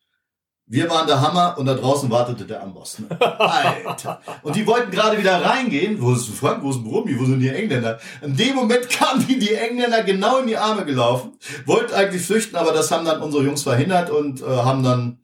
wir 0.72 0.90
waren 0.90 1.06
der 1.06 1.20
Hammer 1.20 1.58
und 1.58 1.66
da 1.66 1.74
draußen 1.74 2.10
wartete 2.10 2.46
der 2.46 2.64
Amboss. 2.64 3.00
Ne? 3.00 3.08
Alter. 3.20 4.22
Und 4.42 4.56
die 4.56 4.66
wollten 4.66 4.90
gerade 4.90 5.18
wieder 5.18 5.44
reingehen. 5.44 6.02
Wo 6.02 6.14
ist 6.14 6.30
Frank? 6.30 6.64
Wo 6.64 6.70
ist 6.70 6.82
Brummi? 6.82 7.20
Wo 7.20 7.26
sind 7.26 7.42
die 7.42 7.50
Engländer? 7.50 8.00
In 8.22 8.38
dem 8.38 8.56
Moment 8.56 8.90
kamen 8.90 9.28
die, 9.28 9.38
die 9.38 9.54
Engländer 9.54 10.02
genau 10.04 10.38
in 10.38 10.48
die 10.48 10.56
Arme 10.56 10.86
gelaufen. 10.86 11.34
Wollten 11.66 11.94
eigentlich 11.94 12.22
flüchten, 12.22 12.56
aber 12.56 12.72
das 12.72 12.90
haben 12.90 13.04
dann 13.04 13.22
unsere 13.22 13.44
Jungs 13.44 13.64
verhindert 13.64 14.10
und 14.12 14.42
äh, 14.42 14.46
haben 14.46 14.82
dann 14.82 15.20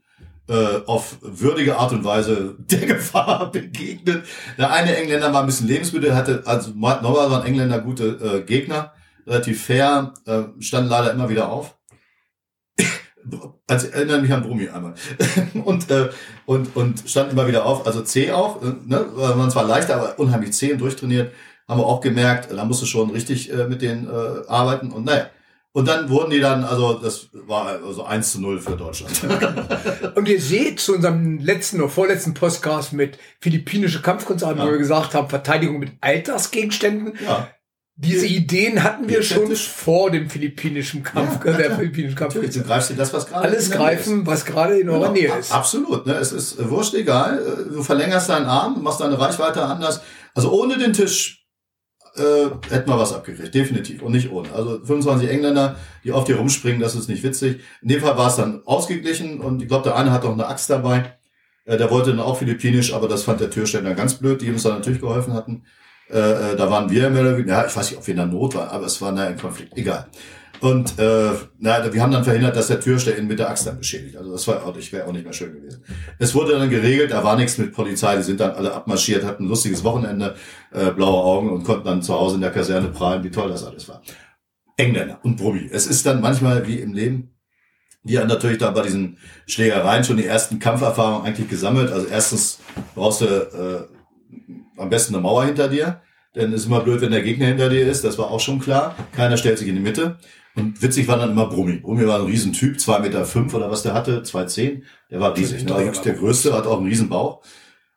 äh, 0.49 0.81
auf 0.85 1.15
würdige 1.21 1.77
Art 1.77 1.93
und 1.93 2.03
Weise 2.03 2.55
der 2.69 2.85
Gefahr 2.85 3.49
begegnet. 3.49 4.25
Der 4.57 4.73
eine 4.73 4.97
Engländer 4.97 5.31
war 5.31 5.39
ein 5.39 5.45
bisschen 5.45 5.69
Lebensmittel, 5.69 6.13
hatte, 6.13 6.43
also 6.45 6.71
normal 6.71 7.31
waren 7.31 7.45
Engländer 7.45 7.79
gute 7.79 8.03
äh, 8.05 8.41
Gegner, 8.41 8.91
relativ 9.25 9.63
fair, 9.63 10.13
äh, 10.25 10.41
standen 10.59 10.89
leider 10.89 11.13
immer 11.13 11.29
wieder 11.29 11.47
auf 11.47 11.76
also 13.67 13.87
erinnere 13.87 14.21
mich 14.21 14.31
an 14.31 14.43
Brummi 14.43 14.69
einmal. 14.69 14.93
und, 15.65 15.89
äh, 15.91 16.09
und, 16.45 16.75
und 16.75 17.09
stand 17.09 17.31
immer 17.31 17.47
wieder 17.47 17.65
auf, 17.65 17.85
also 17.85 18.01
C 18.01 18.31
auch, 18.31 18.61
äh, 18.61 18.73
ne? 18.85 19.05
man 19.35 19.51
zwar 19.51 19.65
leichter, 19.65 19.95
aber 19.95 20.19
unheimlich 20.19 20.53
zäh 20.53 20.73
und 20.73 20.79
durchtrainiert, 20.79 21.33
haben 21.67 21.79
wir 21.79 21.85
auch 21.85 22.01
gemerkt, 22.01 22.51
da 22.51 22.65
musst 22.65 22.81
du 22.81 22.85
schon 22.85 23.09
richtig 23.09 23.51
äh, 23.51 23.67
mit 23.67 23.81
denen 23.81 24.07
äh, 24.07 24.47
arbeiten 24.47 24.91
und 24.91 25.05
naja. 25.05 25.29
Und 25.73 25.87
dann 25.87 26.09
wurden 26.09 26.31
die 26.31 26.39
dann, 26.39 26.63
also 26.63 26.93
das 26.95 27.29
war 27.33 27.67
also 27.67 28.03
1 28.03 28.31
zu 28.31 28.41
0 28.41 28.59
für 28.59 28.75
Deutschland. 28.75 29.21
und 30.15 30.27
ihr 30.27 30.41
seht 30.41 30.79
zu 30.79 30.95
unserem 30.95 31.37
letzten 31.37 31.79
oder 31.79 31.89
vorletzten 31.89 32.33
Podcast 32.33 32.93
mit 32.93 33.19
philippinische 33.41 34.01
Kampfkunst, 34.01 34.43
ja. 34.43 34.57
wo 34.57 34.71
wir 34.71 34.79
gesagt 34.79 35.13
haben, 35.13 35.29
Verteidigung 35.29 35.77
mit 35.77 35.91
Altersgegenständen. 36.01 37.13
Ja. 37.23 37.49
Diese 37.99 38.27
Ideen 38.27 38.83
hatten 38.83 39.09
wir 39.09 39.23
schon 39.23 39.55
vor 39.55 40.11
dem 40.11 40.29
philippinischen 40.29 41.01
Kampf, 41.01 41.43
ja, 41.43 41.53
der 41.53 41.75
philippinischen 41.75 42.15
Kampf. 42.15 42.35
Natürlich, 42.35 42.55
du 42.55 42.61
greifst 42.61 42.91
dir 42.91 42.95
das, 42.95 43.11
was 43.11 43.25
gerade 43.25 43.45
Alles 43.47 43.71
greifen, 43.71 44.21
ist. 44.21 44.27
was 44.27 44.45
gerade 44.45 44.79
in 44.79 44.87
eurer 44.87 45.11
genau, 45.11 45.13
Nähe 45.13 45.39
ist. 45.39 45.51
Absolut, 45.51 46.05
ne? 46.05 46.13
Es 46.13 46.31
ist 46.31 46.59
äh, 46.59 46.69
wurscht 46.69 46.93
egal. 46.93 47.39
Äh, 47.39 47.73
du 47.73 47.81
verlängerst 47.81 48.29
deinen 48.29 48.45
Arm, 48.45 48.83
machst 48.83 49.01
deine 49.01 49.19
Reichweite 49.19 49.63
anders. 49.63 50.01
Also 50.35 50.51
ohne 50.51 50.77
den 50.77 50.93
Tisch 50.93 51.47
äh, 52.15 52.49
hätten 52.69 52.87
wir 52.87 52.99
was 52.99 53.13
abgekriegt, 53.13 53.55
definitiv. 53.55 54.03
Und 54.03 54.11
nicht 54.11 54.31
ohne. 54.31 54.53
Also 54.53 54.77
25 54.77 55.27
Engländer, 55.27 55.75
die 56.03 56.11
auf 56.11 56.25
dir 56.25 56.35
rumspringen, 56.35 56.79
das 56.79 56.93
ist 56.93 57.09
nicht 57.09 57.23
witzig. 57.23 57.61
In 57.81 57.87
dem 57.87 58.01
Fall 58.01 58.15
war 58.15 58.27
es 58.27 58.35
dann 58.35 58.61
ausgeglichen 58.65 59.41
und 59.41 59.63
ich 59.63 59.67
glaube, 59.67 59.85
der 59.85 59.95
eine 59.95 60.11
hat 60.11 60.23
auch 60.23 60.33
eine 60.33 60.45
Axt 60.45 60.69
dabei. 60.69 61.17
Äh, 61.65 61.77
der 61.77 61.89
wollte 61.89 62.11
dann 62.11 62.19
auch 62.19 62.37
philippinisch, 62.37 62.93
aber 62.93 63.07
das 63.07 63.23
fand 63.23 63.41
der 63.41 63.49
Türsteller 63.49 63.95
ganz 63.95 64.13
blöd, 64.13 64.41
die 64.41 64.51
uns 64.51 64.61
dann 64.61 64.73
natürlich 64.73 65.01
geholfen 65.01 65.33
hatten. 65.33 65.63
Äh, 66.09 66.53
äh, 66.53 66.55
da 66.55 66.69
waren 66.69 66.89
wir 66.89 67.09
mehr 67.09 67.21
oder 67.21 67.37
weniger, 67.37 67.53
ja, 67.53 67.65
ich 67.65 67.75
weiß 67.75 67.89
nicht, 67.91 67.99
ob 67.99 68.07
wir 68.07 68.13
in 68.13 68.17
der 68.17 68.25
Not 68.27 68.55
waren, 68.55 68.69
aber 68.69 68.85
es 68.85 69.01
war 69.01 69.11
naja, 69.11 69.29
ein 69.29 69.37
Konflikt, 69.37 69.77
egal. 69.77 70.07
Und 70.59 70.97
äh, 70.97 71.31
na, 71.59 71.93
wir 71.93 72.01
haben 72.01 72.11
dann 72.11 72.23
verhindert, 72.23 72.55
dass 72.55 72.67
der 72.67 72.79
Türsteher 72.79 73.17
ihn 73.17 73.27
mit 73.27 73.37
der 73.37 73.49
Axt 73.49 73.67
dann 73.67 73.77
beschädigt. 73.77 74.17
Also 74.17 74.31
das 74.31 74.47
war 74.47 74.65
auch 74.65 74.75
wäre 74.75 75.05
auch 75.05 75.11
nicht 75.11 75.23
mehr 75.23 75.33
schön 75.33 75.53
gewesen. 75.53 75.83
Es 76.17 76.33
wurde 76.33 76.53
dann 76.53 76.69
geregelt, 76.69 77.11
da 77.11 77.23
war 77.23 77.35
nichts 77.35 77.57
mit 77.57 77.73
Polizei, 77.73 78.15
die 78.17 78.23
sind 78.23 78.39
dann 78.39 78.51
alle 78.51 78.73
abmarschiert, 78.73 79.23
hatten 79.23 79.43
ein 79.43 79.49
lustiges 79.49 79.83
Wochenende, 79.83 80.35
äh, 80.71 80.91
blaue 80.91 81.23
Augen 81.23 81.51
und 81.51 81.63
konnten 81.63 81.85
dann 81.85 82.01
zu 82.01 82.13
Hause 82.13 82.35
in 82.35 82.41
der 82.41 82.51
Kaserne 82.51 82.87
prahlen, 82.87 83.23
wie 83.23 83.29
toll 83.29 83.49
das 83.49 83.63
alles 83.65 83.87
war. 83.87 84.01
Engländer 84.77 85.19
und 85.23 85.37
Brummi. 85.37 85.69
Es 85.71 85.85
ist 85.85 86.05
dann 86.05 86.21
manchmal 86.21 86.65
wie 86.67 86.79
im 86.79 86.93
Leben, 86.93 87.33
Die 88.03 88.17
haben 88.17 88.27
natürlich 88.27 88.57
da 88.57 88.71
bei 88.71 88.83
diesen 88.83 89.17
Schlägereien 89.47 90.03
schon 90.03 90.17
die 90.17 90.25
ersten 90.25 90.59
Kampferfahrungen 90.59 91.25
eigentlich 91.25 91.49
gesammelt. 91.49 91.91
Also 91.91 92.07
erstens 92.07 92.59
brauchst 92.95 93.21
du 93.21 93.25
äh, 93.25 93.97
am 94.77 94.89
besten 94.89 95.15
eine 95.15 95.23
Mauer 95.23 95.45
hinter 95.45 95.67
dir. 95.67 96.01
Denn 96.35 96.53
es 96.53 96.61
ist 96.61 96.67
immer 96.67 96.81
blöd, 96.81 97.01
wenn 97.01 97.11
der 97.11 97.23
Gegner 97.23 97.47
hinter 97.47 97.69
dir 97.69 97.87
ist. 97.87 98.03
Das 98.03 98.17
war 98.17 98.29
auch 98.29 98.39
schon 98.39 98.59
klar. 98.59 98.95
Keiner 99.15 99.37
stellt 99.37 99.57
sich 99.57 99.67
in 99.67 99.75
die 99.75 99.81
Mitte. 99.81 100.17
Und 100.55 100.81
witzig 100.81 101.07
war 101.07 101.17
dann 101.17 101.31
immer 101.31 101.47
Brummi. 101.47 101.77
Brummi 101.77 102.07
war 102.07 102.19
ein 102.19 102.25
Riesentyp, 102.25 102.79
zwei 102.79 102.99
Meter 102.99 103.25
fünf 103.25 103.53
oder 103.53 103.69
was 103.69 103.83
der 103.83 103.93
hatte, 103.93 104.23
zwei 104.23 104.45
zehn. 104.45 104.83
Der 105.11 105.19
war 105.19 105.37
riesig. 105.37 105.63
Ne? 105.63 105.71
War 105.71 105.83
der 105.83 106.13
größte, 106.13 106.53
hat 106.53 106.65
auch 106.65 106.77
einen 106.77 106.87
Riesenbauch. 106.87 107.43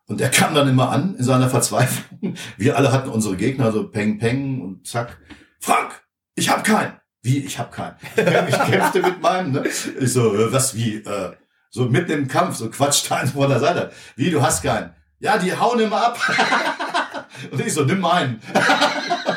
Und 0.06 0.20
der 0.20 0.28
kam 0.28 0.54
dann 0.54 0.68
immer 0.68 0.90
an 0.90 1.14
in 1.16 1.24
seiner 1.24 1.48
Verzweiflung. 1.48 2.34
Wir 2.58 2.76
alle 2.76 2.92
hatten 2.92 3.08
unsere 3.08 3.36
Gegner, 3.36 3.72
so 3.72 3.88
Peng 3.88 4.18
Peng 4.18 4.60
und 4.60 4.86
zack. 4.86 5.18
Frank, 5.58 6.02
ich 6.34 6.50
hab 6.50 6.64
keinen. 6.64 7.00
Wie, 7.22 7.38
ich 7.38 7.58
hab 7.58 7.72
keinen. 7.72 7.96
Ich 8.16 8.58
kämpfte 8.58 9.02
mit 9.02 9.22
meinem, 9.22 9.52
ne? 9.52 9.64
Ich 9.66 10.12
so, 10.12 10.34
äh, 10.34 10.52
was, 10.52 10.74
wie, 10.74 10.96
äh, 10.96 11.32
so 11.70 11.84
mitten 11.84 12.10
im 12.12 12.28
Kampf, 12.28 12.56
so 12.56 12.68
quatscht 12.70 13.10
eins 13.12 13.32
vor 13.32 13.48
der 13.48 13.60
Seite. 13.60 13.90
Wie, 14.16 14.30
du 14.30 14.42
hast 14.42 14.62
keinen? 14.62 14.90
Ja, 15.20 15.36
die 15.36 15.54
hauen 15.54 15.78
immer 15.80 16.06
ab. 16.06 16.18
Und 17.50 17.60
ich 17.64 17.72
so, 17.72 17.84
nimm 17.84 18.00
meinen. 18.00 18.40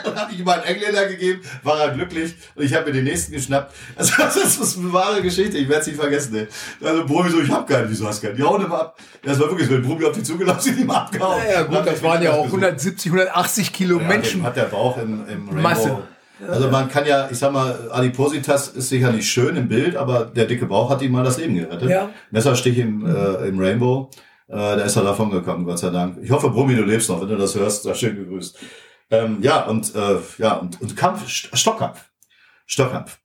dann 0.03 0.15
habe 0.15 0.33
ich 0.33 0.39
ihm 0.39 0.47
einen 0.47 0.63
Engländer 0.63 1.07
gegeben, 1.07 1.41
war 1.63 1.79
er 1.79 1.89
glücklich 1.91 2.35
und 2.55 2.63
ich 2.63 2.73
habe 2.73 2.87
mir 2.87 2.93
den 2.93 3.05
nächsten 3.05 3.31
geschnappt. 3.31 3.73
Also 3.95 4.13
das 4.17 4.35
ist 4.35 4.77
eine 4.77 4.91
wahre 4.91 5.21
Geschichte, 5.21 5.57
ich 5.57 5.67
werde 5.69 5.81
es 5.81 5.87
nicht 5.87 5.99
vergessen. 5.99 6.35
Ey. 6.35 6.47
Also 6.83 7.05
Brumi 7.05 7.29
so, 7.29 7.39
ich 7.41 7.49
habe 7.49 7.71
keinen, 7.71 7.89
wieso 7.89 8.07
hast 8.07 8.21
du 8.21 8.27
keinen? 8.27 8.37
Die 8.37 8.43
hauen 8.43 8.63
immer 8.63 8.79
ab. 8.79 8.97
Das 9.23 9.39
war 9.39 9.49
wirklich 9.49 9.67
so, 9.67 9.75
wenn 9.75 9.83
Brumi 9.83 10.05
auf 10.05 10.13
die 10.13 10.23
zugelaufen 10.23 10.61
sind, 10.61 10.79
die 10.79 10.83
mal 10.83 10.97
abgehauen. 10.97 11.41
Ja, 11.45 11.51
ja 11.51 11.61
gut, 11.63 11.85
das 11.85 12.01
waren 12.03 12.21
ja 12.21 12.33
auch 12.33 12.45
170, 12.45 13.11
180 13.11 13.73
Kilo 13.73 13.99
ja, 13.99 14.07
Menschen. 14.07 14.43
Hat 14.43 14.57
der 14.57 14.63
Bauch 14.63 14.97
im, 14.97 15.27
im 15.27 15.49
Rainbow. 15.49 15.61
Masse. 15.61 15.97
Also 16.47 16.69
man 16.69 16.89
kann 16.89 17.05
ja, 17.05 17.29
ich 17.31 17.37
sag 17.37 17.53
mal, 17.53 17.89
Adipositas 17.91 18.67
ist 18.69 18.89
sicher 18.89 19.11
nicht 19.11 19.29
schön 19.29 19.55
im 19.55 19.69
Bild, 19.69 19.95
aber 19.95 20.25
der 20.25 20.45
dicke 20.45 20.65
Bauch 20.65 20.89
hat 20.89 21.01
ihm 21.01 21.11
mal 21.13 21.23
das 21.23 21.37
Leben 21.37 21.55
gerettet. 21.55 21.89
Ja. 21.89 22.09
Messerstich 22.31 22.77
im, 22.79 23.05
äh, 23.05 23.47
im 23.47 23.59
Rainbow. 23.59 24.09
Äh, 24.53 24.77
da 24.77 24.83
ist 24.83 24.95
er 24.95 25.03
davon 25.03 25.31
gekommen, 25.31 25.65
Gott 25.65 25.79
sei 25.79 25.89
Dank. 25.89 26.17
Ich 26.21 26.31
hoffe, 26.31 26.49
Brummi, 26.49 26.75
du 26.75 26.83
lebst 26.83 27.09
noch, 27.09 27.19
wenn 27.21 27.29
du 27.29 27.37
das 27.37 27.55
hörst. 27.55 27.83
Sei 27.83 27.93
schön 27.93 28.15
gegrüßt. 28.15 28.59
Ähm, 29.09 29.39
ja, 29.41 29.65
und, 29.65 29.93
äh, 29.95 30.17
ja, 30.37 30.53
und, 30.53 30.79
und 30.81 30.95
Kampf, 30.95 31.27
Stockkampf. 31.27 32.09
Stockkampf. 32.65 33.19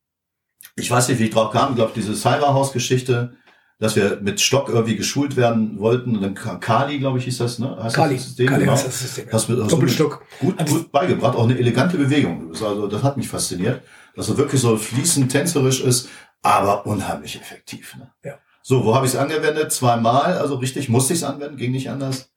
Ich 0.76 0.91
weiß 0.91 1.09
nicht, 1.09 1.18
wie 1.18 1.24
ich 1.24 1.31
drauf 1.31 1.53
kam. 1.53 1.70
Ich 1.70 1.76
glaube, 1.76 1.93
diese 1.95 2.14
Cyberhaus-Geschichte, 2.14 3.35
dass 3.79 3.95
wir 3.95 4.20
mit 4.20 4.41
Stock 4.41 4.68
irgendwie 4.68 4.97
geschult 4.97 5.37
werden 5.37 5.79
wollten. 5.79 6.16
Und 6.16 6.22
dann 6.22 6.35
Kali, 6.61 6.99
glaube 6.99 7.18
ich, 7.18 7.24
hieß 7.24 7.39
das, 7.39 7.59
ne? 7.59 7.76
Heißt 7.83 7.97
Kali. 7.97 8.16
Das 8.16 8.24
System, 8.24 8.47
Kali 8.47 8.61
genau. 8.61 8.72
heißt 8.72 8.87
das 8.87 8.99
System. 8.99 9.26
Hast, 9.33 9.49
hast 9.49 9.72
Doppelstock. 9.72 10.24
Gut, 10.41 10.66
gut 10.66 10.93
beigebracht. 10.93 11.37
Auch 11.37 11.45
eine 11.45 11.59
elegante 11.59 11.97
Bewegung. 11.97 12.49
Also, 12.51 12.87
das 12.87 13.03
hat 13.03 13.16
mich 13.16 13.29
fasziniert. 13.29 13.83
Dass 14.14 14.29
er 14.29 14.37
wirklich 14.37 14.61
so 14.61 14.76
fließend 14.76 15.31
tänzerisch 15.31 15.81
ist, 15.81 16.09
aber 16.43 16.87
unheimlich 16.87 17.37
effektiv. 17.41 17.97
Ne? 17.97 18.11
Ja. 18.24 18.39
So, 18.63 18.85
wo 18.85 18.95
habe 18.95 19.07
ich 19.07 19.15
es 19.15 19.19
angewendet? 19.19 19.73
Zweimal, 19.73 20.39
also 20.39 20.57
richtig 20.57 20.89
musste 20.89 21.15
ich 21.15 21.21
es 21.21 21.25
anwenden, 21.25 21.57
ging 21.57 21.73
nicht 21.73 21.91
anders. 21.91 22.31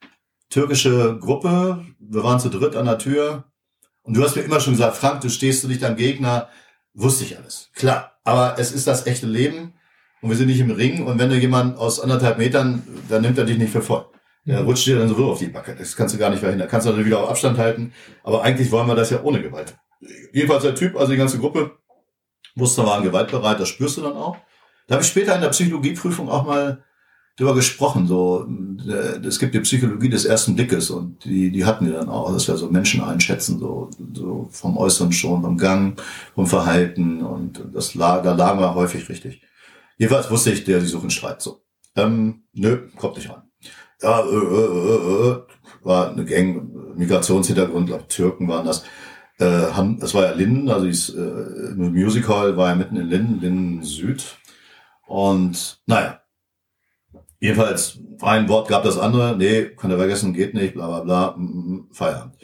Türkische 0.50 1.18
Gruppe, 1.20 1.86
wir 2.00 2.24
waren 2.24 2.40
zu 2.40 2.50
dritt 2.50 2.76
an 2.76 2.86
der 2.86 2.98
Tür. 2.98 3.46
Und 4.04 4.18
du 4.18 4.24
hast 4.24 4.36
mir 4.36 4.42
immer 4.42 4.60
schon 4.60 4.74
gesagt, 4.74 4.98
Frank, 4.98 5.22
du 5.22 5.30
stehst 5.30 5.64
du 5.64 5.68
nicht 5.68 5.84
am 5.84 5.96
Gegner. 5.96 6.50
Wusste 6.94 7.24
ich 7.24 7.38
alles. 7.38 7.70
Klar. 7.74 8.20
Aber 8.24 8.56
es 8.60 8.72
ist 8.72 8.88
das 8.88 9.08
echte 9.08 9.28
Leben. 9.28 9.74
Und 10.22 10.30
wir 10.30 10.38
sind 10.38 10.48
nicht 10.48 10.60
im 10.60 10.72
Ring. 10.72 11.06
Und 11.06 11.20
wenn 11.20 11.30
du 11.30 11.38
jemand 11.38 11.78
aus 11.78 12.00
anderthalb 12.00 12.38
Metern, 12.38 12.84
dann 13.10 13.22
nimmt 13.22 13.38
er 13.38 13.46
dich 13.46 13.58
nicht 13.58 13.72
für 13.72 13.82
voll. 13.82 14.06
Der 14.46 14.62
mhm. 14.62 14.68
rutscht 14.68 14.88
dir 14.88 14.98
dann 14.98 15.08
so 15.08 15.32
auf 15.32 15.40
die 15.40 15.48
Backe. 15.48 15.76
Das 15.76 15.96
kannst 15.96 16.16
du 16.16 16.20
gar 16.20 16.30
nicht 16.30 16.40
verhindern. 16.40 16.68
Kannst 16.68 16.88
du 16.88 16.92
dann 16.92 17.06
wieder 17.06 17.20
auf 17.24 17.30
Abstand 17.30 17.58
halten. 17.58 17.94
Aber 18.24 18.44
eigentlich 18.44 18.72
wollen 18.72 18.88
wir 18.88 18.96
das 18.96 19.10
ja 19.10 19.22
ohne 19.24 19.42
Gewalt. 19.42 19.76
Jedenfalls 20.34 20.64
der 20.64 20.76
Typ, 20.76 20.98
also 20.98 21.12
die 21.12 21.18
ganze 21.18 21.38
Gruppe, 21.38 21.78
wusste, 22.56 22.86
waren 22.86 23.04
gewaltbereit. 23.04 23.60
Das 23.60 23.70
spürst 23.70 23.98
du 23.98 24.02
dann 24.02 24.14
auch. 24.14 24.38
Da 24.92 24.96
habe 24.96 25.06
ich 25.06 25.10
später 25.10 25.34
in 25.36 25.42
der 25.42 25.48
Psychologieprüfung 25.48 26.28
auch 26.28 26.46
mal 26.46 26.84
drüber 27.38 27.56
gesprochen. 27.56 28.08
So, 28.08 28.46
äh, 28.86 29.26
es 29.26 29.40
gibt 29.40 29.56
die 29.56 29.62
Psychologie 29.62 30.10
des 30.10 30.26
ersten 30.26 30.54
Blickes 30.54 30.90
und 30.90 31.24
die, 31.24 31.50
die 31.50 31.64
hatten 31.64 31.86
wir 31.86 31.94
dann 31.94 32.10
auch, 32.10 32.34
dass 32.34 32.50
wir 32.50 32.58
so 32.58 32.70
Menschen 32.70 33.02
einschätzen, 33.02 33.58
so, 33.58 33.90
so 34.14 34.50
vom 34.52 34.78
Äußeren 34.78 35.14
schon, 35.14 35.44
vom 35.44 35.58
Gang, 35.58 35.98
vom 36.36 36.46
Verhalten 36.46 37.22
und 37.22 37.64
das 37.74 37.96
lag, 37.96 38.22
da 38.24 38.36
lagen 38.36 38.60
wir 38.60 38.76
häufig 38.76 39.08
richtig. 39.08 39.42
Jedenfalls 39.98 40.30
wusste 40.30 40.52
ich, 40.52 40.66
der, 40.66 40.82
die 40.82 40.88
suchen 40.88 41.10
Streit. 41.10 41.42
So, 41.42 41.62
ähm, 41.96 42.44
nö, 42.52 42.90
kommt 42.98 43.16
nicht 43.16 43.30
rein. 43.30 43.44
Ja, 44.02 44.20
äh, 44.20 44.26
äh, 44.26 44.36
äh, 44.36 45.30
äh, 45.30 45.42
war 45.84 46.12
eine 46.12 46.26
Gang, 46.26 46.98
Migrationshintergrund, 46.98 47.88
glaub, 47.88 48.10
Türken 48.10 48.50
waren 48.50 48.66
das. 48.66 48.84
Äh, 49.40 49.72
haben, 49.72 50.02
das 50.02 50.14
war 50.14 50.26
ja 50.26 50.34
Linden, 50.34 50.70
also 50.70 50.86
dieses 50.86 51.16
äh, 51.16 51.76
Music 51.78 52.28
Hall 52.28 52.58
war 52.58 52.68
ja 52.68 52.76
mitten 52.76 52.98
in 52.98 53.08
Linden, 53.08 53.40
Linden 53.40 53.84
Süd, 53.84 54.38
und 55.12 55.82
naja, 55.88 56.22
jedenfalls 57.42 58.00
ein 58.22 58.48
Wort 58.48 58.70
gab 58.70 58.84
das 58.84 58.98
andere, 58.98 59.36
nee, 59.36 59.66
könnt 59.66 59.92
ihr 59.92 59.98
vergessen, 59.98 60.34
geht 60.34 60.54
nicht, 60.54 60.74
bla 60.74 60.88
bla 60.88 61.00
bla, 61.02 61.36
mm, 61.38 61.44
mm, 61.44 61.90
Feierabend. 61.92 62.38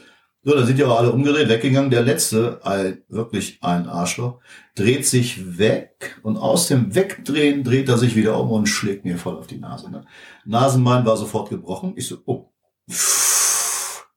So, 0.43 0.53
dann 0.53 0.65
sind 0.65 0.77
die 0.77 0.83
auch 0.83 0.99
alle 0.99 1.13
umgedreht, 1.13 1.47
weggegangen. 1.47 1.91
Der 1.91 2.01
letzte, 2.01 2.59
ein, 2.63 3.03
wirklich 3.07 3.59
ein 3.61 3.87
Arschloch, 3.87 4.41
dreht 4.75 5.05
sich 5.05 5.57
weg 5.57 6.19
und 6.23 6.35
aus 6.35 6.67
dem 6.67 6.93
Wegdrehen 6.93 7.63
dreht 7.63 7.87
er 7.87 7.97
sich 7.97 8.17
wieder 8.17 8.37
um 8.37 8.51
und 8.51 8.67
schlägt 8.67 9.05
mir 9.05 9.17
voll 9.17 9.37
auf 9.37 9.47
die 9.47 9.59
Nase. 9.59 9.89
Ne? 9.89 10.05
Nasenbein 10.45 11.05
war 11.05 11.15
sofort 11.15 11.49
gebrochen. 11.49 11.93
Ich 11.95 12.07
so, 12.07 12.17
oh. 12.25 12.51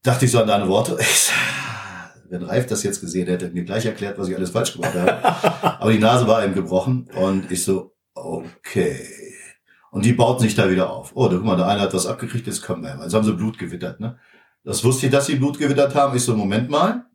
Dachte 0.03 0.25
ich 0.25 0.31
so 0.33 0.41
an 0.41 0.49
deine 0.49 0.69
Worte. 0.69 0.97
Ich, 1.01 1.31
wenn 2.29 2.43
Ralf 2.43 2.67
das 2.67 2.83
jetzt 2.83 3.01
gesehen 3.01 3.29
hätte, 3.29 3.51
mir 3.51 3.65
gleich 3.65 3.87
erklärt, 3.87 4.19
was 4.19 4.29
ich 4.29 4.37
alles 4.37 4.51
falsch 4.51 4.73
gemacht 4.73 4.95
habe. 4.95 5.25
Aber 5.81 5.93
die 5.93 5.99
Nase 5.99 6.27
war 6.27 6.45
ihm 6.45 6.55
gebrochen 6.55 7.09
und 7.15 7.51
ich 7.53 7.63
so, 7.65 7.93
Okay. 8.23 9.35
Und 9.91 10.05
die 10.05 10.13
bauten 10.13 10.43
sich 10.43 10.55
da 10.55 10.71
wieder 10.71 10.91
auf. 10.91 11.13
Oh, 11.15 11.29
guck 11.29 11.45
mal, 11.45 11.57
der 11.57 11.67
eine 11.67 11.81
hat 11.81 11.95
was 11.95 12.07
abgekriegt, 12.07 12.47
jetzt 12.47 12.63
kommen 12.63 12.83
wir. 12.83 12.99
Also 13.01 13.17
haben 13.17 13.25
sie 13.25 13.33
Blut 13.33 13.59
gewittert, 13.59 13.99
ne? 13.99 14.19
Das 14.63 14.85
wusste 14.85 15.07
ich, 15.07 15.13
dass 15.13 15.27
sie 15.27 15.37
Blut 15.37 15.59
gewittert 15.59 15.95
haben. 15.95 16.15
Ich 16.15 16.23
so, 16.23 16.37
Moment 16.37 16.69
mal. 16.69 17.07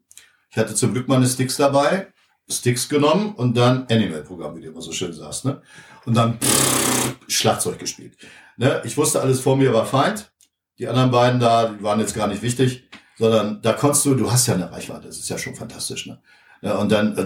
Ich 0.50 0.58
hatte 0.58 0.74
zum 0.74 0.94
Glück 0.94 1.08
meine 1.08 1.28
Sticks 1.28 1.58
dabei, 1.58 2.08
Sticks 2.50 2.90
genommen 2.90 3.36
und 3.36 3.56
dann 3.56 3.86
Animal-Programm, 3.90 4.56
wie 4.56 4.62
du 4.62 4.70
immer 4.70 4.82
so 4.82 4.92
schön 4.92 5.14
sagst, 5.14 5.46
ne? 5.46 5.62
Und 6.06 6.16
dann 6.16 6.40
pff, 6.40 7.18
Schlagzeug 7.28 7.80
gespielt. 7.80 8.18
Ne? 8.58 8.82
Ich 8.84 8.98
wusste, 8.98 9.22
alles 9.22 9.42
vor 9.42 9.58
mir 9.58 9.74
war 9.74 9.86
Feind. 9.86 10.32
Die 10.80 10.88
anderen 10.88 11.12
beiden 11.12 11.40
da, 11.40 11.70
die 11.70 11.84
waren 11.84 12.00
jetzt 12.00 12.16
gar 12.16 12.28
nicht 12.28 12.42
wichtig, 12.42 12.90
sondern 13.18 13.62
da 13.62 13.74
konntest 13.74 14.06
du, 14.06 14.16
du 14.16 14.32
hast 14.32 14.48
ja 14.48 14.56
eine 14.56 14.72
Reichweite, 14.72 15.08
das 15.08 15.18
ist 15.18 15.30
ja 15.30 15.38
schon 15.38 15.56
fantastisch, 15.56 16.08
ne? 16.08 16.22
Ja, 16.66 16.78
und 16.78 16.92
dann, 16.92 17.16
äh, 17.16 17.22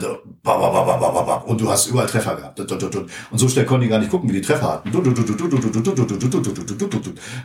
und 1.45 1.61
du 1.61 1.69
hast 1.69 1.87
überall 1.87 2.07
Treffer 2.07 2.35
gehabt. 2.35 2.59
Und 2.59 3.37
so 3.37 3.47
schnell 3.47 3.65
konnten 3.65 3.83
die 3.83 3.87
gar 3.87 3.99
nicht 3.99 4.11
gucken, 4.11 4.29
wie 4.29 4.33
die 4.33 4.41
Treffer 4.41 4.73
hatten. 4.73 4.91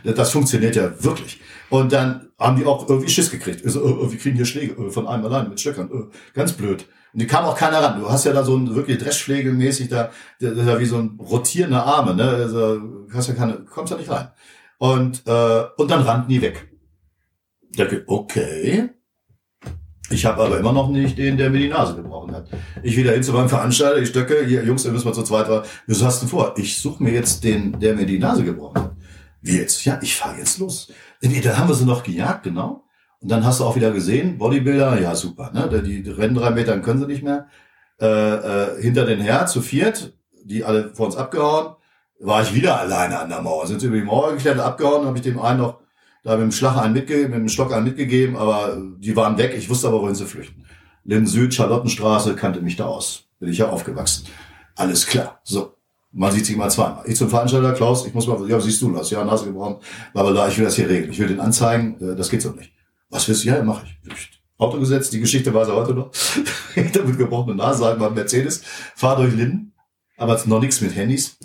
Das 0.03 0.31
funktioniert 0.31 0.75
ja 0.75 0.91
wirklich. 1.01 1.39
Und 1.69 1.93
dann 1.93 2.27
haben 2.37 2.57
die 2.57 2.65
auch 2.65 2.89
irgendwie 2.89 3.07
Schiss 3.07 3.31
gekriegt. 3.31 3.63
Also, 3.63 3.81
oh, 3.81 4.11
wir 4.11 4.19
kriegen 4.19 4.35
hier 4.35 4.45
Schläge 4.45 4.91
von 4.91 5.07
einem 5.07 5.23
allein 5.23 5.47
mit 5.47 5.57
Stöckern. 5.61 6.11
Ganz 6.33 6.51
blöd. 6.51 6.85
Und 7.13 7.21
die 7.21 7.27
kam 7.27 7.45
auch 7.45 7.55
keiner 7.55 7.81
ran. 7.81 8.01
Du 8.01 8.09
hast 8.09 8.25
ja 8.25 8.33
da 8.33 8.43
so 8.43 8.57
ein 8.57 8.75
wirklich 8.75 8.97
Dreschschlägelmäßig 8.97 9.87
da, 9.87 10.11
ja 10.41 10.77
wie 10.77 10.85
so 10.85 10.97
ein 10.97 11.17
rotierender 11.17 11.85
Arme, 11.85 12.13
ne? 12.13 12.27
Also, 12.27 12.81
hast 13.13 13.29
ja 13.29 13.35
keine, 13.35 13.63
kommst 13.63 13.91
ja 13.91 13.97
nicht 13.97 14.09
rein. 14.09 14.27
Und, 14.79 15.25
äh, 15.27 15.63
und 15.77 15.89
dann 15.89 16.01
rannten 16.01 16.27
die 16.27 16.41
weg. 16.41 16.69
Okay, 18.05 18.89
ich 20.09 20.25
habe 20.25 20.43
aber 20.43 20.59
immer 20.59 20.73
noch 20.73 20.89
nicht 20.89 21.17
den, 21.17 21.37
der 21.37 21.49
mir 21.49 21.59
die 21.59 21.69
Nase 21.69 21.95
gebrochen 21.95 22.33
hat. 22.33 22.47
Ich 22.83 22.95
wieder 22.95 23.11
hin 23.11 23.23
zu 23.23 23.33
meinem 23.33 23.49
Veranstalter, 23.49 23.97
ich 23.97 24.09
stöcke, 24.09 24.45
hier, 24.45 24.63
Jungs, 24.63 24.83
wir 24.85 24.91
müssen 24.91 25.07
mal 25.07 25.13
zu 25.13 25.23
zweit 25.23 25.49
war. 25.49 25.63
Wieso 25.87 26.05
hast 26.05 26.21
du 26.21 26.27
vor? 26.27 26.53
Ich 26.57 26.79
suche 26.79 27.03
mir 27.03 27.11
jetzt 27.11 27.43
den, 27.43 27.79
der 27.79 27.95
mir 27.95 28.05
die 28.05 28.19
Nase 28.19 28.43
gebrochen 28.43 28.83
hat. 28.83 28.95
Wie 29.41 29.57
jetzt? 29.57 29.83
Ja, 29.85 29.99
ich 30.01 30.15
fahre 30.15 30.37
jetzt 30.37 30.59
los. 30.59 30.91
Nee, 31.21 31.41
dann 31.41 31.57
haben 31.57 31.67
wir 31.67 31.75
sie 31.75 31.85
noch 31.85 32.03
gejagt, 32.03 32.43
genau. 32.43 32.83
Und 33.19 33.31
dann 33.31 33.45
hast 33.45 33.59
du 33.59 33.63
auch 33.63 33.75
wieder 33.75 33.91
gesehen, 33.91 34.37
Bodybuilder, 34.37 34.99
ja 35.01 35.15
super, 35.15 35.51
ne? 35.53 35.81
Die, 35.81 36.07
rennen 36.09 36.35
drei 36.35 36.51
Metern, 36.51 36.81
können 36.81 36.99
sie 36.99 37.07
nicht 37.07 37.23
mehr. 37.23 37.47
Äh, 37.99 38.05
äh, 38.05 38.81
hinter 38.81 39.05
den 39.05 39.21
Her 39.21 39.45
zu 39.45 39.61
viert, 39.61 40.13
die 40.43 40.63
alle 40.63 40.93
vor 40.93 41.07
uns 41.07 41.15
abgehauen, 41.15 41.75
war 42.19 42.41
ich 42.41 42.53
wieder 42.53 42.79
alleine 42.79 43.19
an 43.19 43.29
der 43.29 43.41
Mauer. 43.41 43.67
Sind 43.67 43.79
sie 43.79 43.87
über 43.87 43.97
die 43.97 44.03
Mauer 44.03 44.33
geklettert, 44.33 44.63
abgehauen, 44.63 45.05
habe 45.05 45.17
ich 45.17 45.23
dem 45.23 45.39
einen 45.39 45.59
noch 45.59 45.79
da 46.25 46.35
mit 46.37 46.41
dem 46.41 46.51
Schlag 46.51 46.75
einen 46.77 46.93
mitgegeben, 46.93 47.31
mit 47.31 47.39
dem 47.39 47.49
Stock 47.49 47.71
einen 47.71 47.85
mitgegeben, 47.85 48.35
aber 48.35 48.81
die 48.97 49.15
waren 49.15 49.37
weg. 49.37 49.53
Ich 49.55 49.69
wusste 49.69 49.87
aber, 49.87 50.01
wohin 50.01 50.15
sie 50.15 50.25
flüchten. 50.25 50.65
Linden 51.03 51.27
Süd, 51.27 51.53
Charlottenstraße, 51.53 52.35
kannte 52.35 52.61
mich 52.61 52.75
da 52.75 52.85
aus. 52.85 53.25
Bin 53.39 53.49
ich 53.49 53.59
ja 53.59 53.69
aufgewachsen. 53.69 54.25
Alles 54.75 55.05
klar. 55.05 55.39
So. 55.43 55.73
Man 56.11 56.31
sieht 56.31 56.47
sich 56.47 56.55
mal 56.57 56.71
zweimal. 56.71 57.03
Ich 57.05 57.17
zum 57.17 57.29
Veranstalter, 57.29 57.73
Klaus, 57.73 58.07
ich 58.07 58.13
muss 58.13 58.25
mal, 58.25 58.49
ja, 58.49 58.59
siehst 58.59 58.81
du 58.81 58.91
das? 58.91 59.11
Ja, 59.11 59.23
Nase 59.23 59.45
gebrochen. 59.45 59.77
Da, 60.13 60.47
ich 60.47 60.57
will 60.57 60.65
das 60.65 60.75
hier 60.75 60.89
regeln. 60.89 61.11
Ich 61.11 61.19
will 61.19 61.27
den 61.27 61.39
anzeigen. 61.39 61.97
Äh, 62.01 62.15
das 62.15 62.29
geht 62.29 62.41
so 62.41 62.51
nicht. 62.51 62.71
Was 63.09 63.27
willst 63.27 63.43
du? 63.43 63.49
Ja, 63.49 63.61
mach 63.61 63.83
ich. 63.83 64.31
Auto 64.57 64.79
gesetzt, 64.79 65.13
die 65.13 65.19
Geschichte 65.19 65.53
weiß 65.53 65.67
er 65.67 65.75
heute 65.75 65.93
noch. 65.93 66.11
Hinter 66.73 67.03
mit 67.03 67.19
gebrochener 67.19 67.55
Nase, 67.55 67.79
sagen 67.79 68.01
wir 68.01 68.09
Mercedes, 68.09 68.63
fahr 68.95 69.17
durch 69.17 69.35
Linden, 69.35 69.73
aber 70.17 70.41
noch 70.45 70.61
nichts 70.61 70.81
mit 70.81 70.95
Handys 70.95 71.37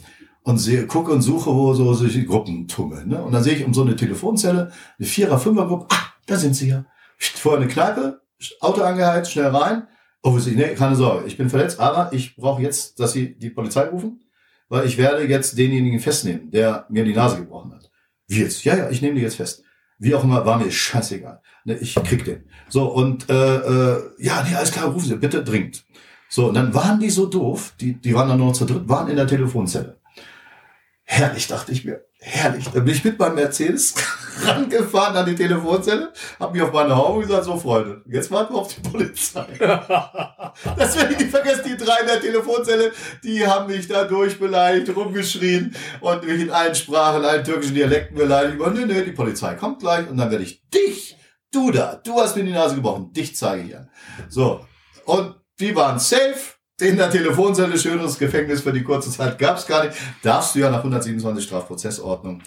und 0.43 0.59
sehe, 0.59 0.87
gucke 0.87 1.13
und 1.13 1.23
suche, 1.23 1.51
wo 1.55 1.75
so 1.75 1.93
solche 1.95 2.25
Gruppen 2.25 2.67
tummeln. 2.67 3.09
Ne? 3.09 3.23
Und 3.23 3.33
dann 3.33 3.43
sehe 3.43 3.55
ich 3.55 3.65
um 3.65 3.75
so 3.75 3.83
eine 3.83 3.97
Telefonzelle, 3.97 4.73
eine 4.99 5.07
Vierer-, 5.07 5.39
Fünfer-Gruppe, 5.39 5.87
ah, 5.91 6.13
da 6.27 6.37
sind 6.37 6.55
sie 6.55 6.69
ja. 6.69 6.85
Vorher 7.19 7.61
eine 7.61 7.71
Kneipe, 7.71 8.23
Auto 8.61 8.83
angeheizt, 8.83 9.33
schnell 9.33 9.49
rein. 9.49 9.87
Oh, 10.23 10.39
nee, 10.45 10.75
keine 10.75 10.97
Sorge, 10.97 11.27
ich 11.27 11.37
bin 11.37 11.51
verletzt, 11.51 11.81
aber 11.81 12.13
ich 12.13 12.37
brauche 12.37 12.63
jetzt, 12.63 12.99
dass 13.01 13.13
sie 13.13 13.37
die 13.39 13.51
Polizei 13.51 13.85
rufen. 13.85 14.21
weil 14.71 14.87
ich 14.87 14.97
werde 14.97 15.27
jetzt 15.27 15.59
denjenigen 15.59 16.01
festnehmen, 16.01 16.51
der 16.51 16.87
mir 16.89 17.05
die 17.05 17.13
Nase 17.13 17.37
gebrochen 17.37 17.75
hat. 17.75 17.91
Wie 18.29 18.41
jetzt? 18.41 18.65
Ja, 18.65 18.77
ja, 18.77 18.89
ich 18.89 19.03
nehme 19.03 19.17
die 19.17 19.23
jetzt 19.23 19.37
fest. 19.37 19.65
Wie 19.99 20.15
auch 20.15 20.25
immer, 20.25 20.47
war 20.47 20.59
mir 20.59 20.71
scheißegal. 20.71 21.43
Ne, 21.65 21.75
ich 21.75 21.95
krieg 21.97 22.25
den. 22.25 22.45
So, 22.69 22.87
und 22.87 23.29
äh, 23.29 23.57
äh, 23.57 24.03
ja, 24.19 24.43
nee, 24.49 24.55
alles 24.55 24.71
klar, 24.71 24.87
rufen 24.87 25.09
Sie, 25.09 25.17
bitte 25.17 25.45
dringend. 25.45 25.85
So, 26.31 26.49
und 26.49 26.55
dann 26.55 26.73
waren 26.73 27.01
die 27.01 27.11
so 27.11 27.27
doof, 27.27 27.75
die, 27.81 27.95
die 27.95 28.15
waren 28.15 28.29
dann 28.29 28.39
nur 28.39 28.49
noch 28.49 28.55
zu 28.55 28.65
dritt, 28.65 28.89
waren 28.89 29.09
in 29.09 29.17
der 29.17 29.27
Telefonzelle. 29.27 30.00
Herrlich, 31.13 31.49
dachte 31.49 31.73
ich 31.73 31.85
mir. 31.85 32.05
Herrlich. 32.21 32.67
Dann 32.73 32.85
bin 32.85 32.95
ich 32.95 33.03
mit 33.03 33.19
meinem 33.19 33.35
Mercedes 33.35 33.97
rangefahren 34.45 35.17
an 35.17 35.27
die 35.27 35.35
Telefonzelle, 35.35 36.13
habe 36.39 36.53
mich 36.53 36.63
auf 36.63 36.73
meine 36.73 36.95
Haube 36.95 37.23
gesagt, 37.23 37.47
so 37.47 37.59
Freunde, 37.59 38.01
jetzt 38.07 38.31
warten 38.31 38.55
wir 38.55 38.61
auf 38.61 38.73
die 38.73 38.89
Polizei. 38.89 39.45
das 39.59 40.97
werde 40.97 41.13
ich 41.13 41.19
nicht 41.19 41.31
vergessen, 41.33 41.65
die 41.67 41.77
drei 41.77 42.03
in 42.03 42.07
der 42.07 42.21
Telefonzelle, 42.21 42.93
die 43.25 43.45
haben 43.45 43.67
mich 43.67 43.89
da 43.89 44.05
durchbeleidigt, 44.05 44.95
rumgeschrien 44.95 45.75
und 46.01 46.25
mich 46.25 46.43
in 46.43 46.51
allen 46.53 46.77
Sprachen, 46.77 47.25
allen 47.25 47.43
türkischen 47.43 47.75
Dialekten 47.75 48.17
beleidigt. 48.17 48.61
Und 48.61 48.75
nee, 48.75 48.87
nee, 48.87 49.03
die 49.03 49.11
Polizei 49.11 49.55
kommt 49.55 49.81
gleich 49.81 50.09
und 50.09 50.17
dann 50.17 50.31
werde 50.31 50.45
ich 50.45 50.63
dich, 50.69 51.17
du 51.51 51.73
da, 51.73 51.97
du 51.97 52.21
hast 52.21 52.37
mir 52.37 52.45
die 52.45 52.53
Nase 52.53 52.77
gebrochen, 52.77 53.13
dich 53.13 53.35
zeige 53.35 53.65
ich 53.65 53.77
an. 53.77 53.91
So. 54.29 54.65
Und 55.07 55.35
die 55.59 55.75
waren 55.75 55.99
safe 55.99 56.60
in 56.83 56.97
der 56.97 57.11
Telefonzelle, 57.11 57.79
schöneres 57.79 58.19
Gefängnis 58.19 58.63
für 58.63 58.73
die 58.73 58.83
kurze 58.83 59.11
Zeit 59.11 59.39
gab's 59.39 59.67
gar 59.67 59.85
nicht. 59.85 59.97
Darfst 60.23 60.55
du 60.55 60.61
ja 60.61 60.71
nach 60.71 60.79
127 60.79 61.45
Strafprozessordnung. 61.45 62.43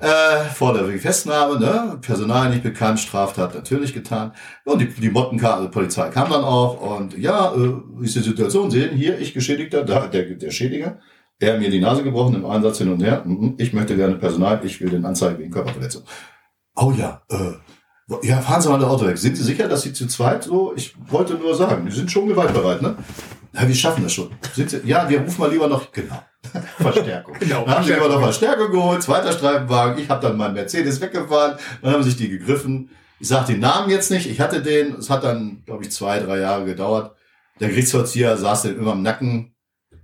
Äh, 0.00 0.44
vorläufige 0.52 0.98
Festnahme, 0.98 1.58
ne? 1.58 1.98
Personal 2.00 2.50
nicht 2.50 2.62
bekannt, 2.62 3.00
Straftat 3.00 3.54
natürlich 3.54 3.94
getan. 3.94 4.32
Und 4.64 4.80
die, 4.80 4.88
die 4.88 5.10
Mottenkarte, 5.10 5.56
also 5.58 5.70
Polizei 5.70 6.08
kam 6.10 6.30
dann 6.30 6.42
auch 6.42 6.98
und 6.98 7.16
ja, 7.16 7.54
äh, 7.54 8.04
ist 8.04 8.16
die 8.16 8.20
Situation? 8.20 8.70
Sehen, 8.70 8.96
hier, 8.96 9.18
ich 9.18 9.32
Geschädigter, 9.34 9.84
da, 9.84 10.08
der, 10.08 10.24
der 10.34 10.50
Schädiger, 10.50 10.98
er 11.38 11.54
hat 11.54 11.60
mir 11.60 11.70
die 11.70 11.80
Nase 11.80 12.02
gebrochen 12.02 12.34
im 12.34 12.44
Einsatz 12.44 12.78
hin 12.78 12.92
und 12.92 13.02
her. 13.02 13.22
Mhm, 13.24 13.54
ich 13.58 13.72
möchte 13.72 13.96
gerne 13.96 14.16
Personal, 14.16 14.60
ich 14.64 14.80
will 14.80 14.90
den 14.90 15.04
Anzeige 15.04 15.38
wegen 15.38 15.52
Körperverletzung. 15.52 16.02
Oh 16.76 16.92
ja, 16.96 17.22
äh, 17.30 18.26
ja, 18.26 18.40
fahren 18.40 18.60
Sie 18.60 18.68
mal 18.68 18.78
das 18.78 18.88
Auto 18.88 19.06
weg. 19.06 19.16
Sind 19.16 19.36
Sie 19.36 19.44
sicher, 19.44 19.68
dass 19.68 19.82
Sie 19.82 19.92
zu 19.92 20.06
zweit 20.06 20.44
so? 20.44 20.74
Ich 20.76 20.94
wollte 21.10 21.34
nur 21.34 21.54
sagen, 21.54 21.88
Sie 21.88 21.96
sind 21.96 22.10
schon 22.10 22.28
gewaltbereit, 22.28 22.82
ne? 22.82 22.96
Ja, 23.54 23.68
wir 23.68 23.74
schaffen 23.74 24.02
das 24.02 24.12
schon. 24.12 24.30
Ja, 24.84 25.08
wir 25.08 25.20
rufen 25.20 25.40
mal 25.40 25.50
lieber 25.50 25.68
noch, 25.68 25.92
genau. 25.92 26.22
Verstärkung. 26.78 27.36
genau. 27.38 27.64
Dann 27.64 27.76
haben 27.76 27.84
sie 27.84 27.92
lieber 27.92 28.08
noch 28.08 28.20
Verstärkung 28.20 28.70
geholt, 28.70 29.02
zweiter 29.02 29.32
Streifenwagen. 29.32 30.02
Ich 30.02 30.08
habe 30.08 30.26
dann 30.26 30.36
meinen 30.36 30.54
Mercedes 30.54 31.00
weggefahren. 31.00 31.56
Dann 31.82 31.92
haben 31.92 32.02
sich 32.02 32.16
die 32.16 32.28
gegriffen. 32.28 32.90
Ich 33.20 33.28
sage 33.28 33.52
den 33.52 33.60
Namen 33.60 33.90
jetzt 33.90 34.10
nicht. 34.10 34.28
Ich 34.28 34.40
hatte 34.40 34.60
den. 34.60 34.96
Es 34.96 35.08
hat 35.08 35.24
dann, 35.24 35.62
glaube 35.64 35.84
ich, 35.84 35.92
zwei, 35.92 36.18
drei 36.18 36.38
Jahre 36.38 36.64
gedauert. 36.64 37.12
Der 37.60 37.68
Gerichtsvollzieher 37.68 38.36
saß 38.36 38.62
dann 38.62 38.76
immer 38.76 38.92
im 38.92 39.02
Nacken 39.02 39.54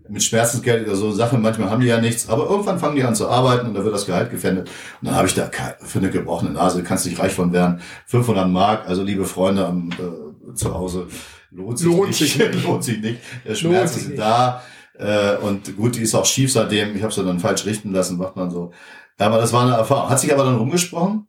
mit 0.09 0.22
Schmerzensgeld 0.22 0.86
oder 0.86 0.96
so 0.96 1.11
Sachen. 1.11 1.42
Manchmal 1.42 1.70
haben 1.70 1.80
die 1.80 1.88
ja 1.88 2.01
nichts. 2.01 2.28
Aber 2.28 2.48
irgendwann 2.48 2.78
fangen 2.78 2.96
die 2.96 3.03
an 3.03 3.14
zu 3.14 3.28
arbeiten 3.28 3.66
und 3.66 3.74
da 3.74 3.84
wird 3.84 3.94
das 3.94 4.07
Gehalt 4.07 4.30
gefändet. 4.30 4.68
Und 5.01 5.09
dann 5.09 5.16
habe 5.16 5.26
ich 5.26 5.34
da 5.34 5.51
für 5.80 5.98
eine 5.98 6.11
gebrochene 6.11 6.53
Nase, 6.53 6.82
kannst 6.82 7.07
nicht 7.07 7.18
reich 7.18 7.32
von 7.32 7.53
werden. 7.53 7.80
500 8.07 8.48
Mark, 8.48 8.88
also 8.88 9.03
liebe 9.03 9.24
Freunde 9.24 9.66
am, 9.66 9.90
äh, 9.90 10.55
zu 10.55 10.74
Hause, 10.74 11.09
lohnt 11.51 11.78
sich 11.78 11.86
lohnt 11.86 12.09
nicht. 12.09 12.18
Sich 12.18 12.38
lohnt 12.64 12.84
sich 12.84 13.01
nicht. 13.01 13.20
Der 13.44 13.55
Schmerz 13.55 13.96
ist 13.96 14.18
da. 14.18 14.62
Äh, 14.98 15.36
und 15.38 15.76
gut, 15.76 15.96
die 15.96 16.03
ist 16.03 16.14
auch 16.14 16.26
schief 16.26 16.53
seitdem. 16.53 16.94
Ich 16.96 17.03
habe 17.03 17.12
sie 17.12 17.24
dann 17.24 17.40
falsch 17.40 17.64
richten 17.64 17.92
lassen, 17.92 18.18
macht 18.18 18.36
man 18.36 18.51
so. 18.51 18.72
Aber 19.18 19.38
das 19.38 19.53
war 19.53 19.62
eine 19.62 19.74
Erfahrung. 19.74 20.11
Hat 20.11 20.20
sich 20.20 20.32
aber 20.32 20.44
dann 20.44 20.57
rumgesprochen. 20.57 21.26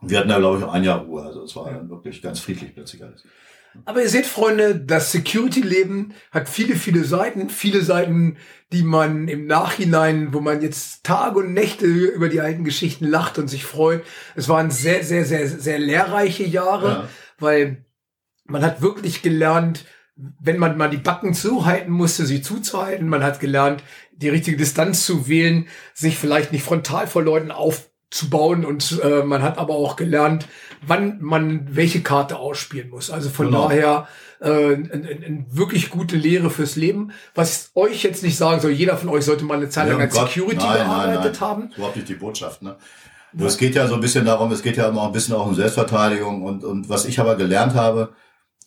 Wir 0.00 0.18
hatten 0.18 0.28
da, 0.28 0.38
glaube 0.38 0.58
ich, 0.58 0.64
ein 0.64 0.84
Jahr 0.84 1.00
Ruhe. 1.00 1.22
Also 1.22 1.42
es 1.42 1.54
war 1.56 1.72
dann 1.72 1.88
wirklich 1.90 2.22
ganz 2.22 2.40
friedlich 2.40 2.74
plötzlich 2.74 3.02
alles. 3.02 3.24
Aber 3.84 4.02
ihr 4.02 4.08
seht, 4.08 4.26
Freunde, 4.26 4.76
das 4.76 5.12
Security-Leben 5.12 6.14
hat 6.30 6.48
viele, 6.48 6.74
viele 6.74 7.04
Seiten. 7.04 7.50
Viele 7.50 7.82
Seiten, 7.82 8.36
die 8.72 8.82
man 8.82 9.28
im 9.28 9.46
Nachhinein, 9.46 10.32
wo 10.32 10.40
man 10.40 10.62
jetzt 10.62 11.04
Tage 11.04 11.40
und 11.40 11.52
Nächte 11.52 11.86
über 11.86 12.28
die 12.28 12.40
alten 12.40 12.64
Geschichten 12.64 13.06
lacht 13.06 13.38
und 13.38 13.48
sich 13.48 13.64
freut. 13.64 14.02
Es 14.34 14.48
waren 14.48 14.70
sehr, 14.70 15.04
sehr, 15.04 15.24
sehr, 15.24 15.48
sehr 15.48 15.78
lehrreiche 15.78 16.44
Jahre, 16.44 16.88
ja. 16.88 17.08
weil 17.38 17.84
man 18.48 18.62
hat 18.62 18.82
wirklich 18.82 19.22
gelernt, 19.22 19.84
wenn 20.16 20.58
man 20.58 20.76
mal 20.76 20.90
die 20.90 20.96
Backen 20.96 21.32
zuhalten 21.32 21.92
musste, 21.92 22.26
sie 22.26 22.42
zuzuhalten. 22.42 23.08
Man 23.08 23.22
hat 23.22 23.38
gelernt, 23.38 23.84
die 24.12 24.28
richtige 24.28 24.56
Distanz 24.56 25.06
zu 25.06 25.28
wählen, 25.28 25.68
sich 25.94 26.18
vielleicht 26.18 26.52
nicht 26.52 26.64
frontal 26.64 27.06
vor 27.06 27.22
Leuten 27.22 27.52
aufzubauen 27.52 28.64
und 28.64 29.00
äh, 29.04 29.22
man 29.22 29.42
hat 29.42 29.58
aber 29.58 29.74
auch 29.74 29.94
gelernt, 29.94 30.48
wann 30.84 31.18
man 31.20 31.68
welche 31.70 32.00
Karte 32.00 32.36
ausspielen 32.36 32.90
muss. 32.90 33.10
Also 33.10 33.30
von 33.30 33.46
genau. 33.46 33.68
daher 33.68 34.08
äh, 34.40 34.48
eine 34.48 35.08
ein, 35.24 35.46
wirklich 35.50 35.90
gute 35.90 36.16
Lehre 36.16 36.50
fürs 36.50 36.74
Leben. 36.74 37.12
Was 37.36 37.70
euch 37.76 38.02
jetzt 38.02 38.24
nicht 38.24 38.36
sagen 38.36 38.60
soll, 38.60 38.72
jeder 38.72 38.96
von 38.96 39.08
euch 39.10 39.24
sollte 39.24 39.44
mal 39.44 39.58
eine 39.58 39.68
Zeit 39.68 39.88
lang 39.88 40.00
als 40.00 40.14
Security 40.14 40.56
nein, 40.56 40.78
gearbeitet 40.78 41.22
nein, 41.22 41.32
nein. 41.32 41.40
haben. 41.40 41.70
Überhaupt 41.76 41.96
nicht 41.96 42.08
die 42.08 42.14
Botschaft, 42.14 42.62
ne? 42.62 42.76
Es 43.38 43.58
geht 43.58 43.74
ja 43.74 43.86
so 43.86 43.94
ein 43.94 44.00
bisschen 44.00 44.24
darum, 44.24 44.50
es 44.52 44.62
geht 44.62 44.78
ja 44.78 44.88
immer 44.88 45.04
ein 45.04 45.12
bisschen 45.12 45.34
auch 45.34 45.46
um 45.46 45.54
Selbstverteidigung 45.54 46.42
und, 46.42 46.64
und 46.64 46.88
was 46.88 47.04
ich 47.04 47.20
aber 47.20 47.36
gelernt 47.36 47.74
habe, 47.74 48.14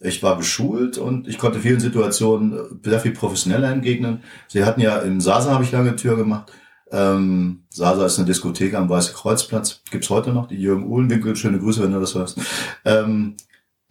ich 0.04 0.24
war 0.24 0.38
geschult 0.38 0.98
und 0.98 1.28
ich 1.28 1.38
konnte 1.38 1.60
vielen 1.60 1.80
Situationen 1.80 2.80
sehr 2.84 3.00
viel 3.00 3.12
professioneller 3.12 3.72
entgegnen. 3.72 4.24
Sie 4.48 4.64
hatten 4.64 4.82
ja 4.82 4.98
im 4.98 5.22
Sasa 5.22 5.52
habe 5.52 5.64
ich 5.64 5.72
lange 5.72 5.96
Tür 5.96 6.18
gemacht. 6.18 6.52
Ähm, 6.92 7.64
Sasa 7.70 8.06
ist 8.06 8.18
eine 8.18 8.26
Diskothek 8.26 8.74
am 8.74 8.90
Weiße 8.90 9.14
Kreuzplatz. 9.14 9.82
Gibt's 9.92 10.10
heute 10.10 10.32
noch, 10.34 10.48
die 10.48 10.56
Jürgen 10.56 10.88
Uhlenwinkel. 10.88 11.36
Schöne 11.36 11.60
Grüße, 11.60 11.84
wenn 11.84 11.94
du 11.94 12.00
das 12.00 12.16
hörst. 12.16 12.40
Ähm, 12.84 13.36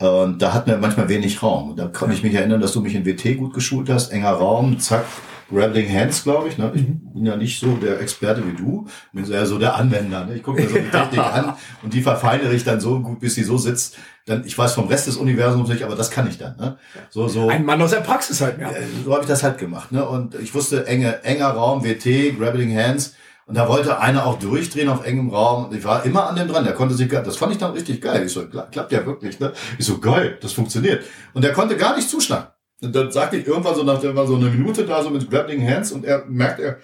und 0.00 0.42
da 0.42 0.52
hatten 0.52 0.70
wir 0.70 0.78
manchmal 0.78 1.08
wenig 1.08 1.42
Raum. 1.42 1.70
Und 1.70 1.78
da 1.78 1.86
kann 1.86 2.10
ich 2.10 2.22
mich 2.22 2.34
erinnern, 2.34 2.60
dass 2.60 2.72
du 2.72 2.80
mich 2.80 2.94
in 2.94 3.06
WT 3.06 3.36
gut 3.38 3.54
geschult 3.54 3.88
hast. 3.88 4.10
Enger 4.10 4.32
Raum, 4.32 4.78
zack, 4.80 5.04
Grabbling 5.50 5.92
Hands, 5.92 6.22
glaube 6.22 6.48
ich. 6.48 6.58
Ne? 6.58 6.70
Ich 6.74 6.82
mhm. 6.82 7.12
bin 7.12 7.26
ja 7.26 7.36
nicht 7.36 7.60
so 7.60 7.76
der 7.76 8.00
Experte 8.00 8.42
wie 8.46 8.56
du, 8.56 8.86
bin 9.12 9.30
eher 9.30 9.46
so 9.46 9.58
der 9.58 9.74
Anwender. 9.74 10.24
Ne? 10.24 10.36
Ich 10.36 10.42
gucke 10.42 10.62
mir 10.62 10.68
so 10.68 10.76
die 10.76 10.90
Technik 10.90 11.18
an 11.18 11.56
und 11.82 11.92
die 11.92 12.02
verfeinere 12.02 12.54
ich 12.54 12.64
dann 12.64 12.80
so 12.80 13.00
gut, 13.00 13.20
bis 13.20 13.34
sie 13.34 13.42
so 13.42 13.58
sitzt. 13.58 13.96
Dann, 14.26 14.44
ich 14.44 14.56
weiß 14.56 14.74
vom 14.74 14.86
Rest 14.86 15.06
des 15.06 15.16
Universums 15.16 15.68
nicht, 15.68 15.82
aber 15.82 15.96
das 15.96 16.10
kann 16.10 16.28
ich 16.28 16.38
dann. 16.38 16.56
Ne? 16.56 16.78
So, 17.10 17.26
so. 17.28 17.48
Ein 17.48 17.64
Mann 17.64 17.82
aus 17.82 17.90
der 17.90 18.00
Praxis 18.00 18.40
halt, 18.40 18.60
ja. 18.60 18.70
So 19.04 19.12
habe 19.12 19.22
ich 19.22 19.28
das 19.28 19.42
halt 19.42 19.58
gemacht. 19.58 19.92
Ne? 19.92 20.06
Und 20.06 20.34
ich 20.36 20.54
wusste, 20.54 20.86
enge, 20.86 21.24
enger 21.24 21.48
Raum, 21.48 21.84
WT, 21.84 22.38
Grabbling 22.38 22.76
Hands. 22.76 23.14
Und 23.46 23.56
da 23.56 23.68
wollte 23.68 23.98
einer 23.98 24.26
auch 24.26 24.38
durchdrehen 24.38 24.88
auf 24.88 25.04
engem 25.04 25.30
Raum. 25.30 25.74
Ich 25.74 25.82
war 25.82 26.04
immer 26.04 26.28
an 26.28 26.36
dem 26.36 26.46
dran. 26.46 26.62
Der 26.62 26.74
konnte 26.74 26.94
sich, 26.94 27.08
das 27.08 27.36
fand 27.36 27.50
ich 27.50 27.58
dann 27.58 27.72
richtig 27.72 28.00
geil. 28.00 28.24
Ich 28.24 28.32
so, 28.32 28.46
klappt 28.46 28.92
ja 28.92 29.04
wirklich, 29.04 29.40
ne? 29.40 29.52
Ich 29.76 29.86
so, 29.86 29.98
geil, 29.98 30.38
das 30.40 30.52
funktioniert. 30.52 31.04
Und 31.34 31.42
der 31.42 31.52
konnte 31.52 31.76
gar 31.76 31.96
nicht 31.96 32.08
zuschlagen. 32.08 32.46
Und 32.82 32.94
dann 32.94 33.10
sagte 33.10 33.36
ich 33.36 33.46
irgendwann 33.46 33.74
so 33.74 33.82
nach, 33.82 34.00
der 34.00 34.16
war 34.16 34.26
so 34.26 34.36
eine 34.36 34.50
Minute 34.50 34.86
da, 34.86 35.02
so 35.02 35.10
mit 35.10 35.30
grappling 35.30 35.66
hands 35.66 35.92
und 35.92 36.04
er 36.04 36.24
merkt, 36.26 36.60
er, 36.60 36.78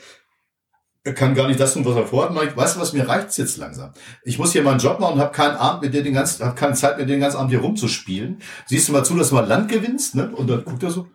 er 1.05 1.15
kann 1.15 1.35
gar 1.35 1.47
nicht 1.47 1.59
das 1.59 1.73
tun, 1.73 1.85
was 1.85 1.97
er 1.97 2.07
vorhat. 2.07 2.35
Mach 2.35 2.43
ich, 2.43 2.57
weißt 2.57 2.77
du 2.77 2.81
was, 2.81 2.93
mir 2.93 3.09
reicht's 3.09 3.37
jetzt 3.37 3.57
langsam. 3.57 3.93
Ich 4.23 4.39
muss 4.39 4.53
hier 4.53 4.63
meinen 4.63 4.81
Job 4.81 5.01
machen 5.01 5.15
und 5.15 5.21
habe 5.21 5.33
keinen 5.33 5.57
Abend 5.57 5.83
mit 5.83 5.95
dir 5.95 6.03
den 6.03 6.15
ganzen, 6.15 6.45
hab 6.45 6.57
keine 6.57 6.75
Zeit 6.75 6.99
mit 6.99 7.09
dir 7.09 7.13
den 7.13 7.21
ganzen 7.21 7.39
Abend 7.39 7.51
hier 7.51 7.61
rumzuspielen. 7.61 8.43
Siehst 8.67 8.89
du 8.89 8.93
mal 8.93 9.05
zu, 9.05 9.17
dass 9.17 9.31
du 9.31 9.37
mal 9.37 9.47
Land 9.47 9.71
gewinnst, 9.71 10.15
ne? 10.17 10.31
Und 10.35 10.49
dann 10.51 10.65
guckt 10.65 10.83
er 10.83 10.91
so. 10.91 11.07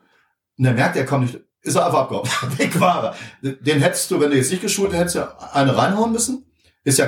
Und 0.58 0.66
er 0.66 0.74
merkt, 0.74 0.96
er 0.96 1.06
kommt 1.06 1.26
nicht, 1.26 1.42
ist 1.62 1.76
er 1.76 1.86
einfach 1.86 2.00
abgehauen. 2.00 2.28
Weg 2.58 2.80
war 2.80 3.16
er. 3.44 3.56
Den 3.56 3.82
hättest 3.82 4.10
du, 4.10 4.20
wenn 4.20 4.32
du 4.32 4.38
jetzt 4.38 4.50
nicht 4.50 4.62
geschult 4.62 4.94
hättest, 4.94 5.16
ja 5.16 5.38
eine 5.54 5.78
reinhauen 5.78 6.12
müssen. 6.12 6.46
Ist 6.84 6.98
ja 6.98 7.08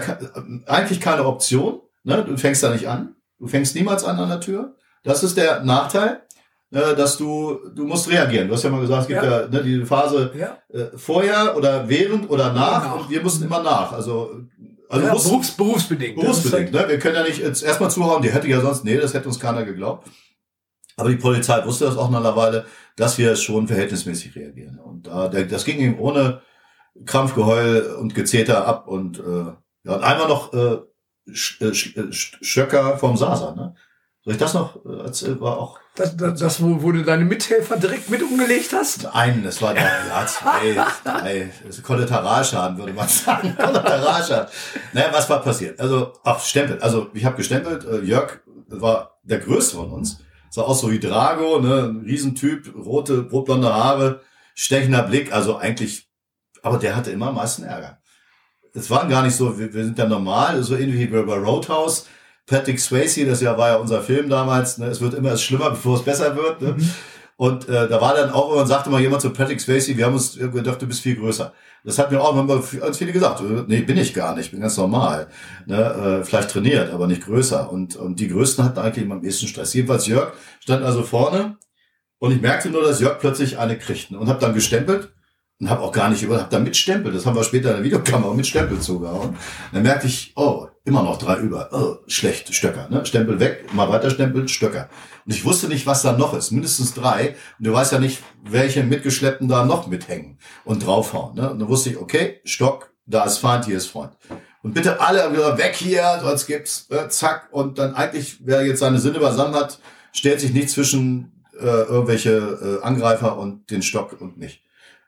eigentlich 0.68 1.00
keine 1.00 1.26
Option. 1.26 1.80
Ne? 2.04 2.24
Du 2.24 2.38
fängst 2.38 2.62
da 2.62 2.70
nicht 2.70 2.88
an. 2.88 3.16
Du 3.40 3.48
fängst 3.48 3.76
niemals 3.76 4.04
an 4.04 4.20
an 4.20 4.30
der 4.30 4.42
Tür. 4.42 4.76
Das 5.04 5.24
ist 5.24 5.38
der 5.38 5.64
Nachteil 5.64 6.22
äh, 6.74 6.96
dass 6.96 7.18
du, 7.18 7.60
du 7.76 7.86
musst 7.86 8.10
reagieren. 8.10 8.48
Du 8.48 8.56
hast 8.56 8.64
ja 8.64 8.70
mal 8.72 8.82
gesagt, 8.82 9.04
es 9.04 9.08
gibt 9.08 9.24
ja, 9.24 9.42
ja 9.42 9.48
ne, 9.48 9.64
die 9.64 9.86
Phase 9.86 10.32
ja. 10.36 10.58
äh, 10.70 10.98
vorher 10.98 11.56
oder 11.56 11.88
während 11.88 12.30
oder 12.30 12.52
nach, 12.52 12.84
nach, 12.84 13.00
und 13.00 13.10
wir 13.10 13.22
mussten 13.22 13.44
immer 13.44 13.62
nach. 13.62 13.92
Also, 13.92 14.42
also 14.90 15.06
ja, 15.06 15.14
berufs, 15.14 15.52
berufsbedingt. 15.52 16.20
Berufsbedingt, 16.20 16.72
ne? 16.72 16.86
Wir 16.88 16.98
können 16.98 17.16
ja 17.16 17.24
nicht 17.24 17.40
jetzt 17.40 17.64
erstmal 17.64 17.92
zuhauen, 17.92 18.24
die 18.24 18.32
hätte 18.32 18.48
ja 18.48 18.60
sonst, 18.60 18.84
nee, 18.84 18.98
das 18.98 19.14
hätte 19.14 19.28
uns 19.28 19.40
keiner 19.40 19.64
geglaubt. 19.64 20.10
Aber 20.98 21.10
die 21.10 21.16
Polizei 21.16 21.64
wusste 21.66 21.86
das 21.86 21.98
auch 21.98 22.10
mittlerweile, 22.10 22.66
dass 22.96 23.18
wir 23.18 23.36
schon 23.36 23.68
verhältnismäßig 23.68 24.36
reagieren. 24.36 24.80
Und 24.80 25.08
äh, 25.08 25.48
das 25.48 25.66
ging 25.66 25.80
ihm 25.80 26.00
ohne 26.00 26.42
Krampfgeheul 27.06 27.98
und 28.00 28.16
Gezeter 28.16 28.68
ab 28.68 28.88
und 28.88 29.20
äh, 29.20 29.54
ja, 29.86 29.96
und 29.96 30.04
einmal 30.04 30.28
noch 30.28 30.54
äh, 30.54 30.78
Sch, 31.32 31.62
äh, 31.62 32.12
Schöcker 32.12 32.98
vom 32.98 33.16
Sasa, 33.18 33.54
ne? 33.56 33.76
Soll 34.24 34.34
ich 34.36 34.40
das 34.40 34.54
noch? 34.54 34.80
Das 34.86 35.40
war 35.42 35.58
auch. 35.58 35.80
Das, 35.96 36.16
das, 36.16 36.40
das 36.40 36.62
wo, 36.64 36.82
wo 36.82 36.92
du 36.94 37.04
deine 37.04 37.26
Mithelfer 37.26 37.76
direkt 37.76 38.10
mit 38.10 38.24
umgelegt 38.24 38.72
hast? 38.72 39.06
Einen, 39.14 39.44
das 39.44 39.62
war 39.62 39.74
der, 39.74 39.84
ja, 40.10 40.26
zwei, 40.26 40.86
drei. 41.04 41.52
Das 41.66 41.84
Kollateralschaden, 41.84 42.78
würde 42.78 42.94
man 42.94 43.08
sagen. 43.10 43.56
Kollateralschaden. 43.58 44.48
Naja, 44.94 45.10
was 45.12 45.30
war 45.30 45.42
passiert? 45.42 45.80
Also, 45.80 46.14
ach, 46.24 46.40
Stempel. 46.40 46.80
Also, 46.80 47.10
ich 47.14 47.26
habe 47.26 47.36
gestempelt. 47.36 47.86
Äh, 47.86 48.06
Jörg 48.06 48.40
war 48.68 49.20
der 49.24 49.40
Größte 49.40 49.76
von 49.76 49.92
uns. 49.92 50.20
Sah 50.50 50.62
aus 50.62 50.80
so 50.82 50.92
wie 50.92 51.00
Drago, 51.00 51.60
ne? 51.60 51.90
Ein 51.90 52.06
Riesentyp, 52.06 52.74
rote, 52.76 53.28
rotblonde 53.30 53.74
Haare, 53.74 54.22
stechender 54.56 55.04
Blick. 55.04 55.34
Also 55.34 55.58
eigentlich, 55.58 56.08
aber 56.62 56.78
der 56.78 56.96
hatte 56.96 57.12
immer 57.12 57.28
am 57.28 57.36
meisten 57.36 57.64
Ärger. 57.64 57.98
Es 58.74 58.90
waren 58.90 59.10
gar 59.10 59.24
nicht 59.24 59.36
so, 59.36 59.60
wir, 59.60 59.74
wir 59.74 59.84
sind 59.84 59.98
ja 59.98 60.08
normal, 60.08 60.64
so 60.64 60.76
ähnlich 60.76 61.00
wie 61.00 61.08
bei 61.08 61.38
Roadhouse 61.38 62.08
Patrick 62.46 62.80
Swayze, 62.80 63.26
das 63.26 63.42
ja 63.42 63.58
war 63.58 63.70
ja 63.70 63.76
unser 63.78 64.02
Film 64.02 64.30
damals, 64.30 64.78
ne? 64.78 64.88
es 64.88 65.00
wird 65.00 65.14
immer 65.14 65.36
schlimmer, 65.38 65.70
bevor 65.70 65.98
es 65.98 66.04
besser 66.04 66.36
wird. 66.36 66.62
Ne? 66.62 66.74
Mhm. 66.74 66.90
Und 67.36 67.68
äh, 67.68 67.88
da 67.88 68.00
war 68.00 68.16
dann 68.16 68.32
auch, 68.32 68.50
irgendwann 68.50 68.68
sagte 68.68 68.90
mal 68.90 69.02
jemand 69.02 69.22
zu 69.22 69.32
Patrick 69.32 69.60
Swayze, 69.60 69.98
wir 69.98 70.06
haben 70.06 70.14
uns 70.14 70.38
gedacht, 70.38 70.82
du 70.82 70.88
bist 70.88 71.02
viel 71.02 71.16
größer. 71.16 71.54
Das 71.84 71.98
hat 71.98 72.12
mir 72.12 72.22
auch 72.22 72.36
haben 72.36 72.48
ganz 72.48 72.98
viele 72.98 73.12
gesagt. 73.12 73.42
Nee, 73.68 73.82
bin 73.82 73.98
ich 73.98 74.14
gar 74.14 74.36
nicht, 74.36 74.52
bin 74.52 74.62
ganz 74.62 74.78
normal. 74.78 75.28
Ne, 75.66 75.78
äh, 76.22 76.24
vielleicht 76.24 76.52
trainiert, 76.52 76.94
aber 76.94 77.08
nicht 77.08 77.26
größer. 77.26 77.72
Und, 77.72 77.96
und 77.96 78.20
die 78.20 78.28
Größten 78.28 78.64
hatten 78.64 78.80
eigentlich 78.80 79.04
immer 79.04 79.16
am 79.16 79.24
ehesten 79.24 79.48
Stress. 79.48 79.74
Jedenfalls 79.74 80.08
Jörg 80.08 80.34
stand 80.62 80.84
also 80.84 81.04
vorne 81.04 81.58
und 82.20 82.32
ich 82.32 82.42
merkte 82.42 82.70
nur, 82.70 82.84
dass 82.84 83.02
Jörg 83.02 83.20
plötzlich 83.20 83.58
eine 83.58 83.78
kriegte 83.78 84.18
und 84.18 84.30
habe 84.30 84.40
dann 84.40 84.54
gestempelt 84.54 85.13
und 85.64 85.70
habe 85.70 85.82
auch 85.82 85.94
gar 85.94 86.10
nicht 86.10 86.22
über, 86.22 86.40
habe 86.40 86.50
dann 86.50 86.66
mit 86.66 86.76
Stempel, 86.76 87.14
das 87.14 87.26
haben 87.26 87.38
wir 87.38 87.44
später 87.46 87.70
in 87.70 87.76
der 87.76 87.86
Videokamera 87.86 88.34
mit 88.34 88.46
Stempel 88.46 88.82
zugehauen. 88.82 89.38
Dann 89.72 89.84
merkte 89.84 90.08
ich, 90.08 90.34
oh, 90.36 90.68
immer 90.84 91.04
noch 91.04 91.18
drei 91.18 91.38
über, 91.38 91.70
oh, 91.72 92.04
schlecht, 92.06 92.54
Stöcker, 92.54 92.90
ne? 92.90 93.06
Stempel 93.06 93.40
weg, 93.40 93.74
mal 93.74 93.88
weiter 93.88 94.10
stempeln, 94.10 94.50
Stöcker. 94.50 94.90
Und 95.26 95.34
ich 95.34 95.46
wusste 95.46 95.70
nicht, 95.70 95.88
was 95.88 96.02
da 96.02 96.18
noch 96.18 96.34
ist, 96.34 96.52
mindestens 96.52 96.94
drei. 96.94 97.36
Und 97.60 97.68
du 97.68 97.72
weißt 97.72 97.94
ja 97.94 98.00
nicht, 98.00 98.22
welche 98.44 98.84
mitgeschleppten 98.84 99.48
da 99.48 99.64
noch 99.64 99.88
mithängen 99.88 100.38
und 100.66 100.86
draufhauen. 100.86 101.36
Ne? 101.36 101.50
Und 101.50 101.60
dann 101.60 101.70
wusste 101.70 101.92
ich, 101.92 101.98
okay, 101.98 102.42
Stock, 102.44 102.92
da 103.06 103.24
ist 103.24 103.38
Feind, 103.38 103.64
hier 103.64 103.78
ist 103.78 103.88
Freund. 103.88 104.12
Und 104.64 104.74
bitte 104.74 105.00
alle 105.00 105.32
wieder 105.32 105.58
weg 105.58 105.76
hier, 105.76 106.20
sonst 106.22 106.46
gibt's 106.46 106.88
äh, 106.90 107.08
zack. 107.08 107.48
Und 107.52 107.80
dann 107.80 107.96
eigentlich, 107.96 108.40
wer 108.44 108.66
jetzt 108.66 108.80
seine 108.80 109.00
Sinne 109.00 109.20
beisammen 109.20 109.56
hat, 109.56 109.80
stellt 110.12 110.42
sich 110.42 110.52
nicht 110.52 110.70
zwischen 110.70 111.46
äh, 111.58 111.66
irgendwelche 111.66 112.80
äh, 112.82 112.86
Angreifer 112.86 113.38
und 113.38 113.72
den 113.72 113.82
Stock 113.82 114.20
und 114.20 114.38
nicht. 114.38 114.63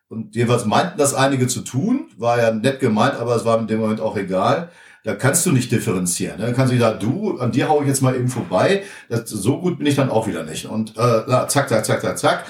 Und 0.07 0.35
jeweils 0.35 0.65
meinten 0.65 0.97
das 0.97 1.13
einige 1.13 1.47
zu 1.47 1.61
tun, 1.61 2.09
war 2.17 2.39
ja 2.39 2.51
nett 2.51 2.79
gemeint, 2.79 3.15
aber 3.15 3.35
es 3.35 3.45
war 3.45 3.59
in 3.59 3.67
dem 3.67 3.79
Moment 3.79 4.01
auch 4.01 4.15
egal. 4.15 4.69
Da 5.03 5.15
kannst 5.15 5.45
du 5.45 5.51
nicht 5.51 5.71
differenzieren. 5.71 6.39
Ne? 6.39 6.47
Da 6.47 6.53
kannst 6.53 6.73
du 6.73 6.79
sagen, 6.79 6.99
du, 6.99 7.37
an 7.39 7.51
dir 7.51 7.69
hau 7.69 7.81
ich 7.81 7.87
jetzt 7.87 8.01
mal 8.01 8.15
eben 8.15 8.27
vorbei. 8.27 8.83
Das, 9.07 9.29
so 9.29 9.59
gut 9.61 9.77
bin 9.77 9.87
ich 9.87 9.95
dann 9.95 10.09
auch 10.09 10.27
wieder 10.27 10.43
nicht. 10.43 10.65
Und 10.65 10.97
äh, 10.97 11.23
na, 11.27 11.47
zack, 11.47 11.69
zack, 11.69 11.85
zack, 11.85 12.01
zack, 12.01 12.17
zack. 12.17 12.45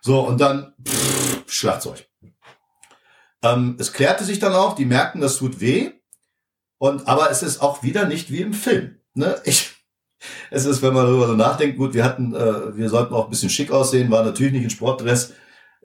So, 0.00 0.20
und 0.20 0.40
dann 0.40 0.72
pff, 0.86 1.42
Schlagzeug. 1.46 2.06
Ähm, 3.42 3.76
es 3.78 3.92
klärte 3.92 4.24
sich 4.24 4.38
dann 4.38 4.52
auch, 4.52 4.74
die 4.74 4.84
merkten, 4.84 5.20
das 5.20 5.36
tut 5.36 5.60
weh. 5.60 5.92
Und 6.78 7.08
aber 7.08 7.30
es 7.30 7.42
ist 7.42 7.60
auch 7.60 7.82
wieder 7.82 8.06
nicht 8.06 8.30
wie 8.30 8.42
im 8.42 8.52
Film. 8.52 9.00
Ne? 9.14 9.40
Ich, 9.44 9.74
es 10.50 10.64
ist, 10.64 10.82
wenn 10.82 10.94
man 10.94 11.06
darüber 11.06 11.26
so 11.26 11.34
nachdenkt, 11.34 11.76
gut, 11.76 11.94
wir 11.94 12.04
hatten, 12.04 12.34
äh, 12.34 12.76
wir 12.76 12.88
sollten 12.88 13.14
auch 13.14 13.24
ein 13.24 13.30
bisschen 13.30 13.50
schick 13.50 13.70
aussehen, 13.70 14.10
war 14.10 14.24
natürlich 14.24 14.52
nicht 14.52 14.64
in 14.64 14.70
Sportdress. 14.70 15.32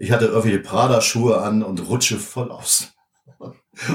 Ich 0.02 0.12
hatte 0.12 0.26
irgendwelche 0.26 0.58
Prada-Schuhe 0.58 1.38
an 1.38 1.62
und 1.62 1.88
rutsche 1.88 2.18
voll 2.18 2.50
aus. 2.50 2.88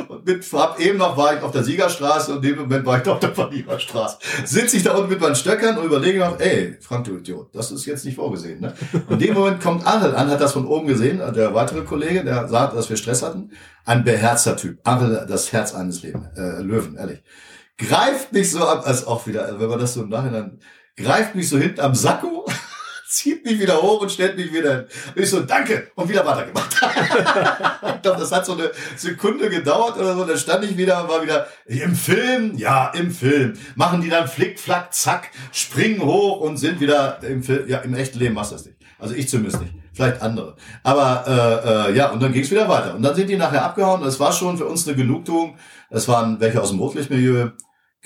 Und 0.08 0.24
mit, 0.24 0.44
hab 0.52 0.78
eben 0.78 0.98
noch 0.98 1.16
war 1.16 1.34
ich 1.34 1.42
auf 1.42 1.50
der 1.50 1.64
Siegerstraße 1.64 2.30
und 2.30 2.44
in 2.44 2.50
dem 2.54 2.60
Moment 2.60 2.86
war 2.86 3.02
ich 3.02 3.08
auf 3.08 3.18
der 3.18 3.34
Verliererstraße. 3.34 4.18
Sitze 4.44 4.76
ich 4.76 4.84
da 4.84 4.94
unten 4.94 5.10
mit 5.10 5.20
meinen 5.20 5.34
Stöckern 5.34 5.76
und 5.76 5.84
überlege 5.84 6.20
noch, 6.20 6.38
ey, 6.38 6.76
Frank, 6.80 7.06
du 7.06 7.16
Idiot, 7.16 7.52
das 7.52 7.72
ist 7.72 7.86
jetzt 7.86 8.04
nicht 8.04 8.14
vorgesehen. 8.14 8.60
Ne? 8.60 8.72
Und 9.08 9.14
in 9.14 9.18
dem 9.18 9.34
Moment 9.34 9.60
kommt 9.60 9.84
Angel 9.84 10.14
an, 10.14 10.30
hat 10.30 10.40
das 10.40 10.52
von 10.52 10.66
oben 10.66 10.86
gesehen, 10.86 11.18
der 11.34 11.54
weitere 11.54 11.82
Kollege, 11.82 12.22
der 12.22 12.46
sagt, 12.46 12.76
dass 12.76 12.88
wir 12.88 12.96
Stress 12.96 13.22
hatten. 13.22 13.50
Ein 13.84 14.04
beherzter 14.04 14.56
Typ. 14.56 14.78
Angel, 14.84 15.26
das 15.28 15.52
Herz 15.52 15.74
eines 15.74 16.02
Leben, 16.02 16.24
äh, 16.36 16.62
Löwen, 16.62 16.96
ehrlich. 16.96 17.24
Greift 17.78 18.32
mich 18.32 18.52
so 18.52 18.64
ab, 18.64 18.86
als 18.86 19.08
auch 19.08 19.26
wieder, 19.26 19.44
also 19.44 19.58
wenn 19.58 19.68
man 19.68 19.80
das 19.80 19.94
so 19.94 20.02
im 20.02 20.08
Nachhinein, 20.08 20.60
greift 20.96 21.34
mich 21.34 21.48
so 21.48 21.58
hinten 21.58 21.80
am 21.80 21.96
Sakko 21.96 22.46
zieht 23.16 23.44
mich 23.44 23.58
wieder 23.58 23.80
hoch 23.80 24.02
und 24.02 24.12
stellt 24.12 24.36
mich 24.36 24.52
wieder 24.52 24.76
hin. 24.76 24.84
Und 25.14 25.22
ich 25.22 25.30
so, 25.30 25.40
danke, 25.40 25.90
und 25.94 26.08
wieder 26.08 26.24
weitergemacht. 26.26 26.68
ich 27.96 28.02
glaube, 28.02 28.20
das 28.20 28.30
hat 28.30 28.44
so 28.44 28.52
eine 28.52 28.70
Sekunde 28.96 29.48
gedauert 29.48 29.96
oder 29.96 30.14
so, 30.14 30.24
dann 30.24 30.36
stand 30.36 30.64
ich 30.64 30.76
wieder 30.76 31.02
und 31.02 31.08
war 31.08 31.22
wieder, 31.22 31.46
im 31.64 31.94
Film, 31.94 32.56
ja, 32.56 32.88
im 32.94 33.10
Film. 33.10 33.54
Machen 33.74 34.02
die 34.02 34.10
dann 34.10 34.28
flick, 34.28 34.60
flack, 34.60 34.92
zack, 34.92 35.30
springen 35.50 36.02
hoch 36.02 36.40
und 36.40 36.58
sind 36.58 36.80
wieder 36.80 37.22
im 37.22 37.42
Film, 37.42 37.66
ja, 37.68 37.78
im 37.78 37.94
echten 37.94 38.18
Leben 38.18 38.34
machst 38.34 38.50
du 38.50 38.56
das 38.56 38.66
nicht. 38.66 38.76
Also 38.98 39.14
ich 39.14 39.28
zumindest 39.28 39.60
nicht. 39.62 39.72
Vielleicht 39.92 40.20
andere. 40.20 40.56
Aber 40.82 41.24
äh, 41.26 41.90
äh, 41.90 41.96
ja, 41.96 42.10
und 42.10 42.22
dann 42.22 42.32
ging 42.32 42.42
es 42.42 42.50
wieder 42.50 42.68
weiter. 42.68 42.94
Und 42.94 43.02
dann 43.02 43.14
sind 43.14 43.30
die 43.30 43.36
nachher 43.36 43.64
abgehauen. 43.64 44.02
Das 44.02 44.20
war 44.20 44.30
schon 44.30 44.58
für 44.58 44.66
uns 44.66 44.86
eine 44.86 44.94
Genugtuung. 44.94 45.56
Es 45.88 46.06
waren 46.06 46.38
welche 46.38 46.60
aus 46.60 46.68
dem 46.68 46.80
Rotlichtmilieu, 46.80 47.48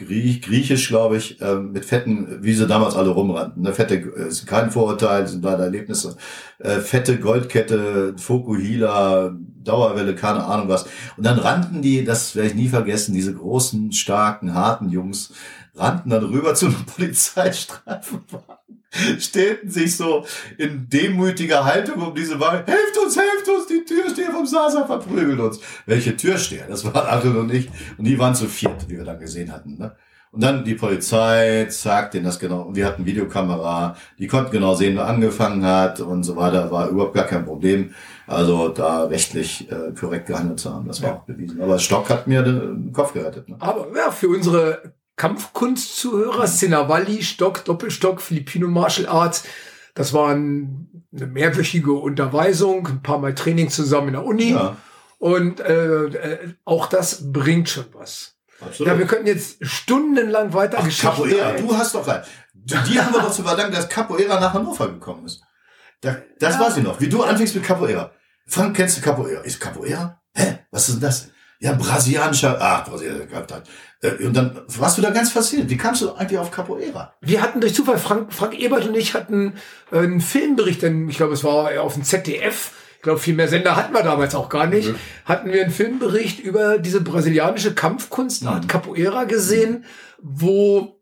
Griech, 0.01 0.43
griechisch, 0.43 0.89
glaube 0.89 1.17
ich, 1.17 1.41
äh, 1.41 1.57
mit 1.57 1.85
fetten, 1.85 2.39
wie 2.43 2.53
sie 2.53 2.67
damals 2.67 2.97
alle 2.97 3.11
rumrannten. 3.11 3.63
Ne? 3.63 3.73
Fette 3.73 3.95
äh, 3.95 4.29
ist 4.29 4.47
kein 4.47 4.71
Vorurteil, 4.71 5.27
sind 5.27 5.45
leider 5.45 5.65
Erlebnisse. 5.65 6.17
Äh, 6.59 6.81
fette 6.81 7.19
Goldkette, 7.19 8.15
Fokuhila, 8.17 9.37
Dauerwelle, 9.63 10.15
keine 10.15 10.45
Ahnung 10.45 10.69
was. 10.69 10.87
Und 11.17 11.25
dann 11.25 11.39
rannten 11.39 11.83
die, 11.83 12.05
das 12.05 12.35
werde 12.35 12.49
ich 12.49 12.55
nie 12.55 12.69
vergessen, 12.69 13.15
diese 13.15 13.35
großen, 13.35 13.93
starken, 13.93 14.55
harten 14.55 14.89
Jungs, 14.89 15.33
rannten 15.75 16.11
dann 16.11 16.25
rüber 16.25 16.55
zu 16.55 16.67
einem 16.67 16.85
Polizeistreifenwagen 16.87 18.60
stellten 19.19 19.71
sich 19.71 19.97
so 19.97 20.25
in 20.59 20.89
demütiger 20.89 21.65
Haltung 21.65 22.03
um 22.03 22.15
diese 22.15 22.41
Wahl. 22.41 22.65
Helft 22.67 22.99
uns, 22.99 23.17
helft 23.17 23.49
uns, 23.49 23.67
die 23.67 23.85
Türsteher 23.85 24.33
vom 24.33 24.47
Sasa 24.47 24.85
verprügeln 24.85 25.41
uns. 25.41 25.61
Welche 25.87 26.17
Türsteher? 26.17 26.67
Das 26.69 26.85
waren 26.85 27.07
Achel 27.07 27.37
und 27.37 27.53
ich. 27.53 27.69
Und 27.99 28.05
die 28.05 28.19
waren 28.19 28.35
zu 28.35 28.47
viert, 28.47 28.89
wie 28.89 28.97
wir 28.97 29.05
dann 29.05 29.21
gesehen 29.21 29.53
hatten. 29.53 29.79
Ne? 29.79 29.95
Und 30.33 30.45
dann 30.45 30.65
die 30.65 30.75
Polizei, 30.75 31.67
zack, 31.71 32.13
denen 32.13 32.25
das 32.25 32.39
genau, 32.39 32.63
und 32.63 32.77
wir 32.77 32.87
hatten 32.87 33.05
Videokamera, 33.05 33.97
die 34.19 34.29
konnten 34.29 34.53
genau 34.53 34.75
sehen, 34.75 34.95
wer 34.95 35.07
angefangen 35.07 35.65
hat 35.65 36.01
und 36.01 36.23
so 36.23 36.37
weiter, 36.37 36.71
war 36.71 36.89
überhaupt 36.89 37.15
gar 37.15 37.27
kein 37.27 37.45
Problem. 37.45 37.95
Also 38.29 38.69
da 38.69 39.05
rechtlich 39.05 39.69
äh, 39.73 39.93
korrekt 39.99 40.27
gehandelt 40.27 40.61
zu 40.61 40.73
haben, 40.73 40.87
das 40.87 41.03
war 41.03 41.09
ja. 41.09 41.15
auch 41.17 41.25
bewiesen. 41.25 41.61
Aber 41.61 41.81
Stock 41.81 42.09
hat 42.11 42.29
mir 42.29 42.43
den 42.43 42.93
Kopf 42.93 43.13
gerettet. 43.13 43.49
Ne? 43.49 43.57
Aber 43.59 43.89
ja, 43.97 44.13
für 44.13 44.29
unsere 44.29 44.95
Kampfkunstzuhörer, 45.21 46.47
Scenavalli, 46.47 47.23
Stock, 47.23 47.63
Doppelstock, 47.67 48.23
Filipino 48.23 48.69
Martial 48.69 49.07
Arts. 49.07 49.45
Das 49.95 50.15
war 50.15 50.31
eine 50.31 50.87
mehrwöchige 51.11 51.93
Unterweisung, 51.93 52.87
ein 52.87 53.03
paar 53.03 53.19
Mal 53.19 53.35
Training 53.35 53.69
zusammen 53.69 54.09
in 54.09 54.13
der 54.15 54.25
Uni. 54.25 54.53
Ja. 54.53 54.79
Und 55.19 55.61
äh, 55.61 56.05
äh, 56.05 56.55
auch 56.65 56.87
das 56.87 57.31
bringt 57.35 57.69
schon 57.69 57.85
was. 57.93 58.39
Absolut. 58.63 58.91
Ja, 58.91 58.99
wir 58.99 59.07
könnten 59.07 59.27
jetzt 59.27 59.59
stundenlang 59.61 60.55
weiter 60.55 60.79
Ach, 60.81 60.89
Capoeira, 60.89 61.53
du 61.53 61.77
hast 61.77 61.95
doch 61.95 62.09
rein. 62.09 62.23
Die 62.55 62.99
haben 62.99 63.13
wir 63.13 63.21
doch 63.21 63.33
zu 63.33 63.43
verdanken, 63.43 63.75
dass 63.75 63.91
Capoeira 63.91 64.41
nach 64.41 64.55
Hannover 64.55 64.89
gekommen 64.89 65.27
ist. 65.27 65.43
Da, 66.01 66.17
das 66.39 66.55
ja. 66.55 66.61
weiß 66.63 66.79
ich 66.79 66.83
noch. 66.83 66.99
Wie 66.99 67.11
du 67.11 67.23
anfängst 67.23 67.55
mit 67.55 67.65
Capoeira. 67.65 68.11
Frank, 68.47 68.75
kennst 68.75 68.97
du 68.97 69.03
Capoeira? 69.03 69.43
Ist 69.43 69.61
Capoeira? 69.61 70.23
Hä? 70.33 70.61
Was 70.71 70.89
ist 70.89 70.95
denn 70.95 71.03
das? 71.03 71.29
Ja, 71.63 71.75
brasilianischer, 71.75 72.57
ach, 72.59 72.89
brasilianischer 72.89 73.27
Kapitän. 73.27 73.63
Äh, 74.01 74.25
und 74.25 74.35
dann 74.35 74.61
warst 74.67 74.97
du 74.97 75.03
da 75.03 75.11
ganz 75.11 75.31
fasziniert. 75.31 75.69
Wie 75.69 75.77
kamst 75.77 76.01
du 76.01 76.13
eigentlich 76.13 76.39
auf 76.39 76.51
Capoeira? 76.51 77.15
Wir 77.21 77.43
hatten 77.43 77.61
durch 77.61 77.75
Zufall, 77.75 77.99
Frank, 77.99 78.33
Frank 78.33 78.59
Ebert 78.59 78.87
und 78.87 78.97
ich 78.97 79.13
hatten 79.13 79.55
äh, 79.93 79.99
einen 79.99 80.23
Filmbericht, 80.23 80.81
denn 80.83 81.09
ich 81.11 81.19
glaube, 81.19 81.35
es 81.35 81.45
war 81.45 81.81
auf 81.83 81.95
dem 81.95 82.03
ZDF. 82.03 82.73
Ich 82.97 83.03
glaube, 83.03 83.21
viel 83.21 83.35
mehr 83.35 83.49
Sender 83.49 83.77
hatten 83.77 83.93
wir 83.93 84.03
damals 84.03 84.35
auch 84.35 84.49
gar 84.49 84.67
nicht. 84.67 84.89
Mhm. 84.89 84.97
Hatten 85.27 85.53
wir 85.53 85.63
einen 85.63 85.73
Filmbericht 85.73 86.41
über 86.41 86.79
diese 86.79 87.03
brasilianische 87.03 87.75
Kampfkunstart 87.75 88.65
mhm. 88.65 88.69
Capoeira 88.69 89.25
gesehen, 89.25 89.85
wo 90.19 90.99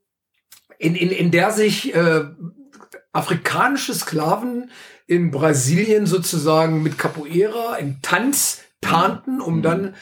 in, 0.79 0.97
in, 0.97 1.11
in 1.11 1.31
der 1.31 1.53
sich 1.53 1.95
äh, 1.95 2.25
afrikanische 3.13 3.95
Sklaven 3.95 4.71
in 5.07 5.31
Brasilien 5.31 6.07
sozusagen 6.07 6.83
mit 6.83 6.99
Capoeira 6.99 7.77
im 7.77 8.03
Tanz 8.03 8.63
tarnten, 8.81 9.41
um 9.41 9.57
mhm. 9.59 9.63
dann 9.63 9.95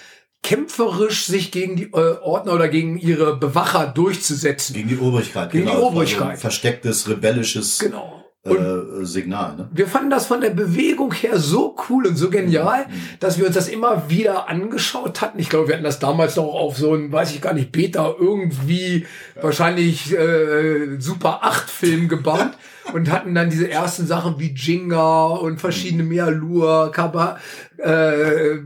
kämpferisch 0.47 1.27
sich 1.27 1.51
gegen 1.51 1.75
die 1.75 1.91
äh, 1.93 2.19
Ordner 2.23 2.53
oder 2.53 2.69
gegen 2.69 2.99
ihre 2.99 3.37
Bewacher 3.37 3.89
durchzusetzen. 3.89 4.75
Gegen 4.75 4.89
die 4.89 4.99
Obrigkeit. 4.99 5.51
Gegen 5.51 5.67
genau. 5.67 5.79
die 5.79 5.83
Obrigkeit. 5.83 6.29
Also 6.29 6.41
verstecktes, 6.41 7.09
rebellisches 7.09 7.81
genau. 7.81 8.25
Äh, 8.45 9.05
Signal. 9.05 9.57
Ne? 9.57 9.69
Wir 9.73 9.89
fanden 9.89 10.09
das 10.09 10.27
von 10.27 10.41
der 10.41 10.51
Bewegung 10.51 11.13
her 11.13 11.37
so 11.37 11.75
cool 11.89 12.07
und 12.07 12.15
so 12.15 12.31
genial, 12.31 12.87
mhm. 12.87 12.93
dass 13.19 13.39
wir 13.39 13.47
uns 13.47 13.57
das 13.57 13.67
immer 13.67 14.09
wieder 14.09 14.49
angeschaut 14.49 15.21
hatten. 15.21 15.41
Ich 15.41 15.49
glaube, 15.49 15.67
wir 15.67 15.75
hatten 15.75 15.85
das 15.85 15.99
damals 15.99 16.37
noch 16.37 16.45
auf 16.45 16.77
so 16.77 16.95
ein, 16.95 17.11
weiß 17.11 17.33
ich 17.35 17.41
gar 17.41 17.53
nicht, 17.53 17.73
Beta 17.73 18.15
irgendwie 18.17 19.05
ja. 19.35 19.43
wahrscheinlich 19.43 20.17
äh, 20.17 21.01
Super 21.01 21.41
8 21.43 21.69
Film 21.69 22.09
gebaut. 22.09 22.53
und 22.93 23.11
hatten 23.11 23.35
dann 23.35 23.51
diese 23.51 23.69
ersten 23.69 24.07
Sachen 24.07 24.39
wie 24.39 24.55
Jinga 24.55 25.27
und 25.27 25.61
verschiedene 25.61 26.05
Mealur, 26.05 26.93
Kaba, 26.93 27.41
äh 27.79 28.59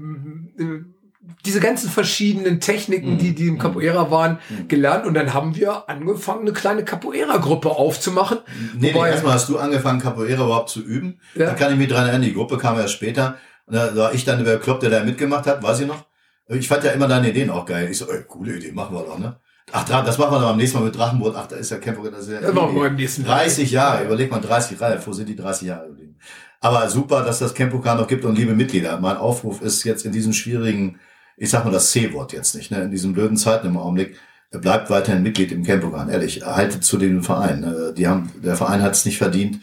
diese 1.44 1.60
ganzen 1.60 1.88
verschiedenen 1.88 2.60
Techniken, 2.60 3.18
die, 3.18 3.34
die 3.34 3.48
im 3.48 3.54
mhm. 3.54 3.58
Capoeira 3.58 4.10
waren, 4.10 4.38
mhm. 4.48 4.68
gelernt. 4.68 5.06
Und 5.06 5.14
dann 5.14 5.32
haben 5.32 5.56
wir 5.56 5.88
angefangen, 5.88 6.42
eine 6.42 6.52
kleine 6.52 6.84
Capoeira-Gruppe 6.84 7.70
aufzumachen. 7.70 8.38
Nee, 8.78 8.92
nee 8.92 8.98
erstmal 8.98 9.34
hast 9.34 9.48
du 9.48 9.58
angefangen, 9.58 10.00
Capoeira 10.00 10.44
überhaupt 10.44 10.70
zu 10.70 10.82
üben. 10.82 11.20
Ja. 11.34 11.46
Da 11.46 11.54
kann 11.54 11.72
ich 11.72 11.78
mich 11.78 11.88
dran 11.88 12.04
erinnern, 12.04 12.22
die 12.22 12.34
Gruppe 12.34 12.58
kam 12.58 12.78
ja 12.78 12.88
später. 12.88 13.36
Und 13.66 13.74
da 13.74 13.94
war 13.96 14.14
ich 14.14 14.24
dann 14.24 14.44
der 14.44 14.58
Klopp, 14.58 14.80
der 14.80 14.90
da 14.90 15.04
mitgemacht 15.04 15.46
hat, 15.46 15.62
weiß 15.62 15.80
ich 15.80 15.86
noch. 15.86 16.04
Ich 16.48 16.68
fand 16.68 16.84
ja 16.84 16.90
immer 16.90 17.06
deine 17.06 17.30
Ideen 17.30 17.50
auch 17.50 17.64
geil. 17.64 17.88
Ich 17.90 17.98
so, 17.98 18.10
ey, 18.10 18.24
coole 18.26 18.56
Idee, 18.56 18.72
machen 18.72 18.94
wir 18.96 19.02
doch, 19.02 19.18
ne? 19.18 19.38
Ach, 19.72 19.84
das 19.84 20.18
machen 20.18 20.32
wir 20.32 20.40
dann 20.40 20.48
beim 20.48 20.56
nächsten 20.56 20.78
Mal 20.78 20.86
mit 20.86 20.96
Drachenboot. 20.96 21.34
Ach, 21.36 21.46
da 21.46 21.56
ist 21.56 21.70
ja 21.70 21.78
Kämpfer, 21.78 22.10
das 22.10 22.26
ist 22.26 22.32
ja, 22.32 22.40
das 22.40 22.52
machen 22.52 22.74
wir 22.74 22.82
beim 22.82 22.96
nächsten 22.96 23.24
30 23.24 23.70
Jahre, 23.70 24.04
überleg 24.04 24.30
mal, 24.30 24.40
30 24.40 24.80
Jahre, 24.80 25.00
wo 25.04 25.12
sind 25.12 25.28
die 25.28 25.36
30 25.36 25.68
Jahre 25.68 25.86
geblieben? 25.86 26.16
Aber 26.60 26.90
super, 26.90 27.22
dass 27.22 27.38
das 27.38 27.54
Campokan 27.54 27.98
noch 27.98 28.06
gibt 28.06 28.24
und 28.24 28.36
liebe 28.36 28.54
Mitglieder. 28.54 28.98
Mein 29.00 29.16
Aufruf 29.16 29.62
ist 29.62 29.84
jetzt 29.84 30.04
in 30.04 30.12
diesen 30.12 30.32
schwierigen 30.32 30.98
ich 31.40 31.50
sag 31.50 31.64
mal 31.64 31.72
das 31.72 31.90
C-Wort 31.90 32.32
jetzt 32.32 32.54
nicht, 32.54 32.70
ne, 32.70 32.82
in 32.82 32.90
diesen 32.92 33.14
blöden 33.14 33.36
Zeiten 33.36 33.66
im 33.66 33.76
Augenblick, 33.76 34.16
bleibt 34.52 34.90
weiterhin 34.90 35.22
Mitglied 35.22 35.52
im 35.52 35.64
Campogan, 35.64 36.08
ehrlich, 36.08 36.42
haltet 36.44 36.84
zu 36.84 36.98
dem 36.98 37.22
Verein. 37.22 37.60
Ne? 37.60 37.94
Die 37.96 38.06
haben, 38.06 38.30
der 38.44 38.56
Verein 38.56 38.82
hat 38.82 38.92
es 38.92 39.04
nicht 39.04 39.18
verdient, 39.18 39.60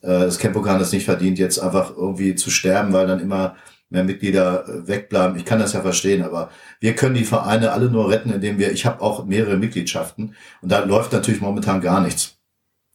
Äh, 0.00 0.26
das 0.26 0.38
Campokan 0.38 0.80
ist 0.80 0.92
nicht 0.92 1.04
verdient, 1.04 1.38
jetzt 1.38 1.58
einfach 1.58 1.96
irgendwie 1.96 2.34
zu 2.34 2.50
sterben, 2.50 2.92
weil 2.92 3.06
dann 3.06 3.20
immer 3.20 3.56
mehr 3.90 4.04
Mitglieder 4.04 4.68
äh, 4.68 4.86
wegbleiben. 4.86 5.36
Ich 5.36 5.44
kann 5.44 5.58
das 5.58 5.72
ja 5.72 5.80
verstehen, 5.80 6.22
aber 6.22 6.50
wir 6.80 6.94
können 6.94 7.14
die 7.14 7.24
Vereine 7.24 7.72
alle 7.72 7.90
nur 7.90 8.10
retten, 8.10 8.32
indem 8.32 8.58
wir, 8.58 8.70
ich 8.72 8.86
habe 8.86 9.00
auch 9.00 9.24
mehrere 9.24 9.56
Mitgliedschaften 9.56 10.34
und 10.62 10.72
da 10.72 10.84
läuft 10.84 11.12
natürlich 11.12 11.40
momentan 11.40 11.80
gar 11.80 12.00
nichts. 12.00 12.36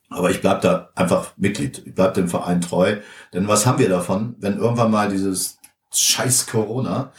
Aber 0.10 0.30
ich 0.30 0.42
bleib 0.42 0.62
da 0.62 0.92
einfach 0.96 1.34
Mitglied. 1.38 1.82
Ich 1.86 1.96
bleib 1.96 2.14
dem 2.14 2.30
Verein 2.30 2.62
treu. 2.62 2.98
Denn 3.34 3.48
was 3.48 3.66
haben 3.66 3.80
wir 3.80 3.90
davon, 3.90 4.36
wenn 4.40 4.60
irgendwann 4.60 4.92
mal 4.92 5.10
dieses 5.10 5.58
scheiß 5.92 6.48
Corona 6.48 7.12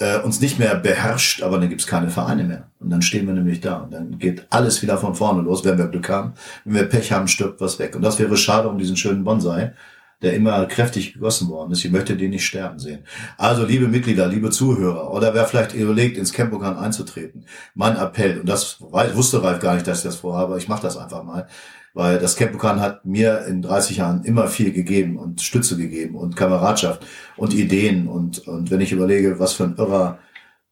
äh, 0.00 0.18
uns 0.20 0.40
nicht 0.40 0.58
mehr 0.58 0.74
beherrscht, 0.74 1.42
aber 1.42 1.58
dann 1.58 1.68
gibt's 1.68 1.86
keine 1.86 2.10
Vereine 2.10 2.44
mehr. 2.44 2.68
Und 2.80 2.90
dann 2.90 3.02
stehen 3.02 3.26
wir 3.26 3.34
nämlich 3.34 3.60
da. 3.60 3.78
Und 3.78 3.92
dann 3.92 4.18
geht 4.18 4.46
alles 4.50 4.82
wieder 4.82 4.98
von 4.98 5.14
vorne 5.14 5.42
los, 5.42 5.64
wenn 5.64 5.78
wir 5.78 5.86
Glück 5.86 6.08
haben. 6.08 6.32
Wenn 6.64 6.74
wir 6.74 6.84
Pech 6.84 7.12
haben, 7.12 7.28
stirbt 7.28 7.60
was 7.60 7.78
weg. 7.78 7.94
Und 7.94 8.02
das 8.02 8.18
wäre 8.18 8.36
schade 8.36 8.68
um 8.68 8.78
diesen 8.78 8.96
schönen 8.96 9.24
Bonsai, 9.24 9.74
der 10.22 10.34
immer 10.34 10.66
kräftig 10.66 11.14
gegossen 11.14 11.48
worden 11.48 11.72
ist. 11.72 11.84
Ich 11.84 11.90
möchte 11.90 12.16
den 12.16 12.30
nicht 12.30 12.46
sterben 12.46 12.78
sehen. 12.78 13.04
Also, 13.36 13.64
liebe 13.64 13.88
Mitglieder, 13.88 14.26
liebe 14.26 14.50
Zuhörer, 14.50 15.12
oder 15.12 15.34
wer 15.34 15.44
vielleicht 15.44 15.74
überlegt, 15.74 16.16
ins 16.16 16.32
Campokan 16.32 16.78
einzutreten, 16.78 17.44
mein 17.74 17.96
Appell, 17.96 18.40
und 18.40 18.48
das 18.48 18.80
wusste 18.80 19.42
Ralf 19.42 19.60
gar 19.60 19.74
nicht, 19.74 19.86
dass 19.86 19.98
ich 19.98 20.04
das 20.04 20.16
vorhabe, 20.16 20.58
ich 20.58 20.68
mache 20.68 20.82
das 20.82 20.96
einfach 20.96 21.22
mal 21.22 21.46
weil 21.94 22.18
das 22.18 22.36
Campokan 22.36 22.80
hat 22.80 23.04
mir 23.04 23.46
in 23.46 23.62
30 23.62 23.98
Jahren 23.98 24.24
immer 24.24 24.46
viel 24.48 24.72
gegeben 24.72 25.16
und 25.16 25.42
Stütze 25.42 25.76
gegeben 25.76 26.14
und 26.14 26.36
Kameradschaft 26.36 27.04
und 27.36 27.54
Ideen 27.54 28.06
und, 28.06 28.46
und 28.46 28.70
wenn 28.70 28.80
ich 28.80 28.92
überlege, 28.92 29.38
was 29.38 29.54
für 29.54 29.64
ein 29.64 29.76
irrer 29.76 30.18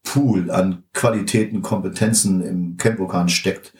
Pool 0.04 0.50
an 0.50 0.84
Qualitäten, 0.92 1.60
Kompetenzen 1.62 2.42
im 2.42 2.76
Campokan 2.76 3.28
steckt 3.28 3.74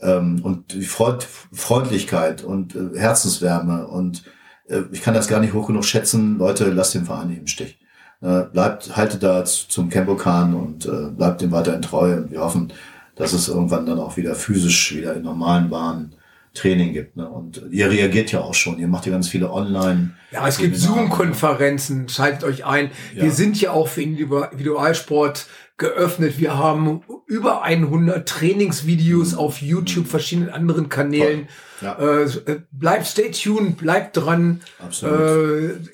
ähm, 0.00 0.40
und 0.42 0.74
die 0.74 0.84
Freund 0.84 1.26
Freundlichkeit 1.52 2.44
und 2.44 2.74
äh, 2.74 2.98
Herzenswärme 2.98 3.86
und 3.86 4.24
äh, 4.68 4.82
ich 4.92 5.02
kann 5.02 5.14
das 5.14 5.28
gar 5.28 5.40
nicht 5.40 5.54
hoch 5.54 5.66
genug 5.66 5.84
schätzen, 5.84 6.38
Leute, 6.38 6.70
lasst 6.70 6.94
den 6.94 7.06
Verein 7.06 7.28
nicht 7.28 7.40
im 7.40 7.46
Stich. 7.46 7.80
Äh, 8.20 8.42
bleibt, 8.52 8.96
haltet 8.96 9.22
da 9.22 9.44
zum 9.44 9.88
Campokan 9.88 10.54
und 10.54 10.86
äh, 10.86 11.10
bleibt 11.10 11.40
dem 11.40 11.50
weiterhin 11.50 11.82
treu 11.82 12.16
und 12.16 12.30
wir 12.30 12.40
hoffen, 12.40 12.72
dass 13.16 13.32
es 13.32 13.48
irgendwann 13.48 13.86
dann 13.86 13.98
auch 13.98 14.16
wieder 14.16 14.34
physisch 14.34 14.94
wieder 14.94 15.14
in 15.14 15.22
normalen 15.22 15.70
Bahnen 15.70 16.14
Training 16.54 16.92
gibt. 16.92 17.16
Ne? 17.16 17.28
Und 17.28 17.62
ihr 17.70 17.90
reagiert 17.90 18.30
ja 18.32 18.40
auch 18.40 18.54
schon. 18.54 18.78
Ihr 18.78 18.88
macht 18.88 19.06
ja 19.06 19.12
ganz 19.12 19.28
viele 19.28 19.50
Online. 19.50 20.10
Ja, 20.30 20.46
es 20.46 20.58
gibt 20.58 20.76
Zoom-Konferenzen. 20.76 22.08
Schaltet 22.08 22.44
euch 22.44 22.64
ein. 22.64 22.90
Ja. 23.14 23.24
Wir 23.24 23.32
sind 23.32 23.60
ja 23.60 23.70
auch 23.70 23.88
für 23.88 24.02
Individualsport 24.02 25.46
geöffnet. 25.78 26.38
Wir 26.38 26.56
haben 26.56 27.02
über 27.26 27.62
100 27.62 28.28
Trainingsvideos 28.28 29.32
mhm. 29.32 29.38
auf 29.38 29.62
YouTube, 29.62 30.06
verschiedenen 30.06 30.50
anderen 30.50 30.88
Kanälen. 30.90 31.48
Ja. 31.80 31.98
Äh, 31.98 32.28
bleibt 32.70 33.06
stay 33.06 33.30
tuned, 33.30 33.78
bleibt 33.78 34.16
dran. 34.16 34.60
Absolut. 34.78 35.18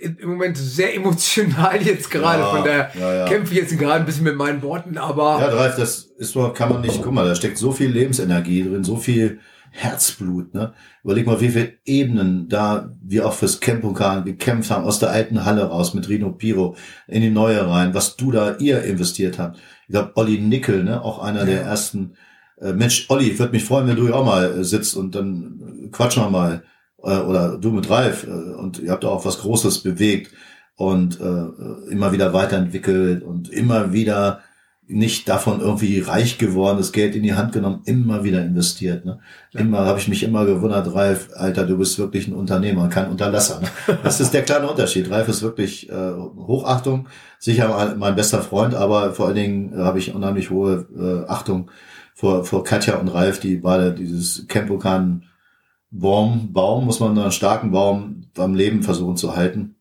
Äh, 0.00 0.06
Im 0.18 0.30
Moment 0.30 0.58
sehr 0.58 0.94
emotional 0.94 1.80
jetzt 1.82 2.10
gerade, 2.10 2.42
ja, 2.42 2.50
von 2.50 2.64
daher 2.64 2.90
ja, 2.98 3.28
kämpfe 3.28 3.54
ich 3.54 3.60
jetzt 3.60 3.78
gerade 3.78 4.00
ein 4.00 4.06
bisschen 4.06 4.24
mit 4.24 4.36
meinen 4.36 4.60
Worten, 4.62 4.98
aber. 4.98 5.38
Ja, 5.40 5.50
Dreif, 5.50 5.76
das 5.76 6.10
ist 6.18 6.36
kann 6.54 6.68
man 6.68 6.82
nicht, 6.82 7.00
guck 7.00 7.12
mal, 7.12 7.26
da 7.26 7.34
steckt 7.34 7.56
so 7.56 7.72
viel 7.72 7.90
Lebensenergie 7.90 8.64
drin, 8.64 8.84
so 8.84 8.96
viel 8.96 9.38
Herzblut. 9.70 10.54
Ne? 10.54 10.72
Überleg 11.04 11.26
mal, 11.26 11.40
wie 11.40 11.48
viele 11.48 11.72
Ebenen 11.84 12.48
da 12.48 12.94
wir 13.02 13.26
auch 13.26 13.32
fürs 13.32 13.60
Campokan 13.60 14.24
gekämpft 14.24 14.70
haben, 14.70 14.84
aus 14.84 14.98
der 14.98 15.10
alten 15.10 15.44
Halle 15.44 15.64
raus 15.64 15.94
mit 15.94 16.08
Rino 16.08 16.30
Piro 16.32 16.76
in 17.06 17.22
die 17.22 17.30
neue 17.30 17.68
rein, 17.68 17.94
was 17.94 18.16
du 18.16 18.30
da 18.30 18.56
ihr 18.56 18.82
investiert 18.82 19.38
habt. 19.38 19.58
Ich 19.86 19.92
glaube, 19.92 20.12
Olli 20.14 20.38
Nickel, 20.38 20.84
ne, 20.84 21.02
auch 21.02 21.18
einer 21.18 21.40
ja. 21.40 21.46
der 21.46 21.62
ersten. 21.62 22.14
Äh, 22.60 22.72
Mensch, 22.72 23.06
Olli, 23.08 23.30
ich 23.30 23.38
würde 23.38 23.52
mich 23.52 23.64
freuen, 23.64 23.86
wenn 23.86 23.96
du 23.96 24.06
hier 24.06 24.16
auch 24.16 24.26
mal 24.26 24.58
äh, 24.58 24.64
sitzt 24.64 24.96
und 24.96 25.14
dann 25.14 25.88
quatschen 25.92 26.22
wir 26.22 26.30
mal. 26.30 26.62
Äh, 27.02 27.18
oder 27.18 27.58
du 27.58 27.70
mit 27.70 27.88
Ralf. 27.90 28.24
Äh, 28.24 28.30
und 28.30 28.78
ihr 28.78 28.90
habt 28.90 29.04
auch 29.04 29.24
was 29.24 29.38
Großes 29.38 29.82
bewegt 29.82 30.32
und 30.76 31.20
äh, 31.20 31.90
immer 31.90 32.12
wieder 32.12 32.32
weiterentwickelt 32.32 33.22
und 33.22 33.48
immer 33.50 33.92
wieder 33.92 34.40
nicht 34.90 35.28
davon 35.28 35.60
irgendwie 35.60 36.00
reich 36.00 36.38
geworden, 36.38 36.78
das 36.78 36.92
Geld 36.92 37.14
in 37.14 37.22
die 37.22 37.34
Hand 37.34 37.52
genommen, 37.52 37.82
immer 37.84 38.24
wieder 38.24 38.42
investiert. 38.42 39.04
Ne? 39.04 39.20
Ja. 39.52 39.60
Immer 39.60 39.84
habe 39.84 39.98
ich 39.98 40.08
mich 40.08 40.22
immer 40.22 40.46
gewundert, 40.46 40.94
Ralf, 40.94 41.28
Alter, 41.34 41.66
du 41.66 41.76
bist 41.76 41.98
wirklich 41.98 42.26
ein 42.26 42.34
Unternehmer, 42.34 42.88
kein 42.88 43.10
Unterlasser. 43.10 43.60
Ne? 43.60 43.98
Das 44.02 44.18
ist 44.18 44.32
der 44.32 44.42
kleine 44.42 44.68
Unterschied. 44.68 45.10
Ralf 45.10 45.28
ist 45.28 45.42
wirklich 45.42 45.90
äh, 45.90 46.12
Hochachtung, 46.14 47.06
sicher 47.38 47.96
mein 47.98 48.16
bester 48.16 48.40
Freund, 48.40 48.74
aber 48.74 49.12
vor 49.12 49.26
allen 49.26 49.36
Dingen 49.36 49.72
äh, 49.74 49.82
habe 49.82 49.98
ich 49.98 50.14
unheimlich 50.14 50.48
hohe 50.48 50.86
äh, 50.96 51.30
Achtung 51.30 51.70
vor, 52.14 52.44
vor 52.44 52.64
Katja 52.64 52.96
und 52.96 53.08
Ralf, 53.08 53.40
die 53.40 53.56
beide 53.56 53.92
dieses 53.92 54.48
Campokan 54.48 55.24
Baum, 55.90 56.52
Baum, 56.52 56.86
muss 56.86 57.00
man 57.00 57.18
einen 57.18 57.30
starken 57.30 57.70
Baum 57.72 58.26
beim 58.34 58.54
Leben 58.54 58.82
versuchen 58.82 59.16
zu 59.16 59.36
halten. 59.36 59.76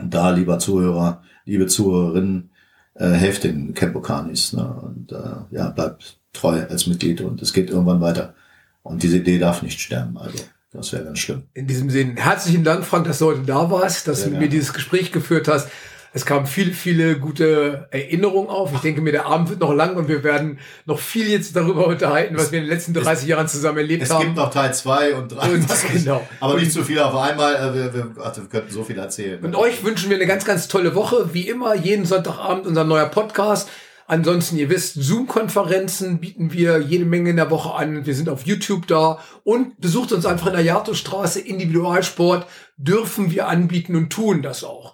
Und 0.00 0.12
da, 0.12 0.30
lieber 0.30 0.58
Zuhörer, 0.58 1.22
liebe 1.44 1.66
Zuhörerinnen, 1.66 2.50
äh, 2.94 3.10
helft 3.10 3.44
den 3.44 3.74
Campocanis 3.74 4.52
ne? 4.52 4.64
und 4.64 5.12
äh, 5.12 5.56
ja, 5.56 5.70
bleibt 5.70 6.18
treu 6.32 6.62
als 6.68 6.86
Mitglied 6.86 7.20
und 7.20 7.42
es 7.42 7.52
geht 7.52 7.70
irgendwann 7.70 8.00
weiter. 8.00 8.34
Und 8.82 9.02
diese 9.02 9.18
Idee 9.18 9.38
darf 9.38 9.62
nicht 9.62 9.80
sterben. 9.80 10.16
Also 10.18 10.38
das 10.72 10.92
wäre 10.92 11.04
ganz 11.04 11.18
schlimm. 11.18 11.44
In 11.54 11.66
diesem 11.66 11.88
Sinne, 11.90 12.16
herzlichen 12.16 12.64
Dank, 12.64 12.84
Frank, 12.84 13.06
dass 13.06 13.20
du 13.20 13.26
heute 13.26 13.42
da 13.42 13.70
warst, 13.70 14.08
dass 14.08 14.18
Sehr 14.18 14.26
du 14.26 14.32
mit 14.32 14.40
mir 14.40 14.48
dieses 14.48 14.72
Gespräch 14.72 15.12
geführt 15.12 15.48
hast. 15.48 15.68
Es 16.16 16.24
kamen 16.24 16.46
viele, 16.46 16.72
viele 16.72 17.18
gute 17.18 17.88
Erinnerungen 17.90 18.48
auf. 18.48 18.72
Ich 18.72 18.80
denke 18.82 19.00
mir, 19.00 19.10
der 19.10 19.26
Abend 19.26 19.50
wird 19.50 19.58
noch 19.58 19.74
lang 19.74 19.96
und 19.96 20.06
wir 20.06 20.22
werden 20.22 20.60
noch 20.86 21.00
viel 21.00 21.28
jetzt 21.28 21.56
darüber 21.56 21.88
unterhalten, 21.88 22.36
was 22.38 22.52
wir 22.52 22.60
in 22.60 22.66
den 22.66 22.72
letzten 22.72 22.94
30 22.94 23.24
es, 23.24 23.26
Jahren 23.26 23.48
zusammen 23.48 23.78
erlebt 23.78 24.04
es 24.04 24.10
haben. 24.10 24.20
Es 24.20 24.26
gibt 24.26 24.36
noch 24.36 24.50
Teil 24.50 24.72
2 24.72 25.14
und 25.16 25.32
3. 25.32 25.48
genau. 25.92 26.24
Aber 26.38 26.54
nicht 26.54 26.70
zu 26.70 26.84
viel 26.84 27.00
auf 27.00 27.16
einmal. 27.16 27.56
Äh, 27.56 27.74
wir, 27.74 27.94
wir, 27.94 28.14
ach, 28.22 28.36
wir 28.36 28.44
könnten 28.44 28.70
so 28.70 28.84
viel 28.84 28.96
erzählen. 28.96 29.44
Und 29.44 29.56
euch 29.56 29.82
wünschen 29.82 30.08
wir 30.08 30.16
eine 30.16 30.26
ganz, 30.26 30.44
ganz 30.44 30.68
tolle 30.68 30.94
Woche. 30.94 31.30
Wie 31.32 31.48
immer, 31.48 31.74
jeden 31.74 32.06
Sonntagabend 32.06 32.64
unser 32.68 32.84
neuer 32.84 33.06
Podcast. 33.06 33.68
Ansonsten, 34.06 34.56
ihr 34.56 34.70
wisst, 34.70 34.94
Zoom-Konferenzen 34.94 36.20
bieten 36.20 36.52
wir 36.52 36.78
jede 36.78 37.06
Menge 37.06 37.30
in 37.30 37.36
der 37.36 37.50
Woche 37.50 37.74
an. 37.74 38.06
Wir 38.06 38.14
sind 38.14 38.28
auf 38.28 38.46
YouTube 38.46 38.86
da 38.86 39.18
und 39.42 39.80
besucht 39.80 40.12
uns 40.12 40.26
einfach 40.26 40.46
in 40.46 40.52
der 40.52 40.62
Jato-Straße. 40.62 41.40
Individualsport 41.40 42.46
dürfen 42.76 43.32
wir 43.32 43.48
anbieten 43.48 43.96
und 43.96 44.10
tun 44.10 44.42
das 44.42 44.62
auch. 44.62 44.93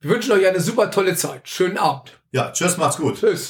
Wir 0.00 0.10
wünschen 0.10 0.30
euch 0.30 0.46
eine 0.46 0.60
super 0.60 0.92
tolle 0.92 1.16
Zeit. 1.16 1.48
Schönen 1.48 1.76
Abend. 1.76 2.20
Ja, 2.30 2.52
tschüss, 2.52 2.76
macht's 2.76 2.98
gut. 2.98 3.18
Tschüss. 3.18 3.48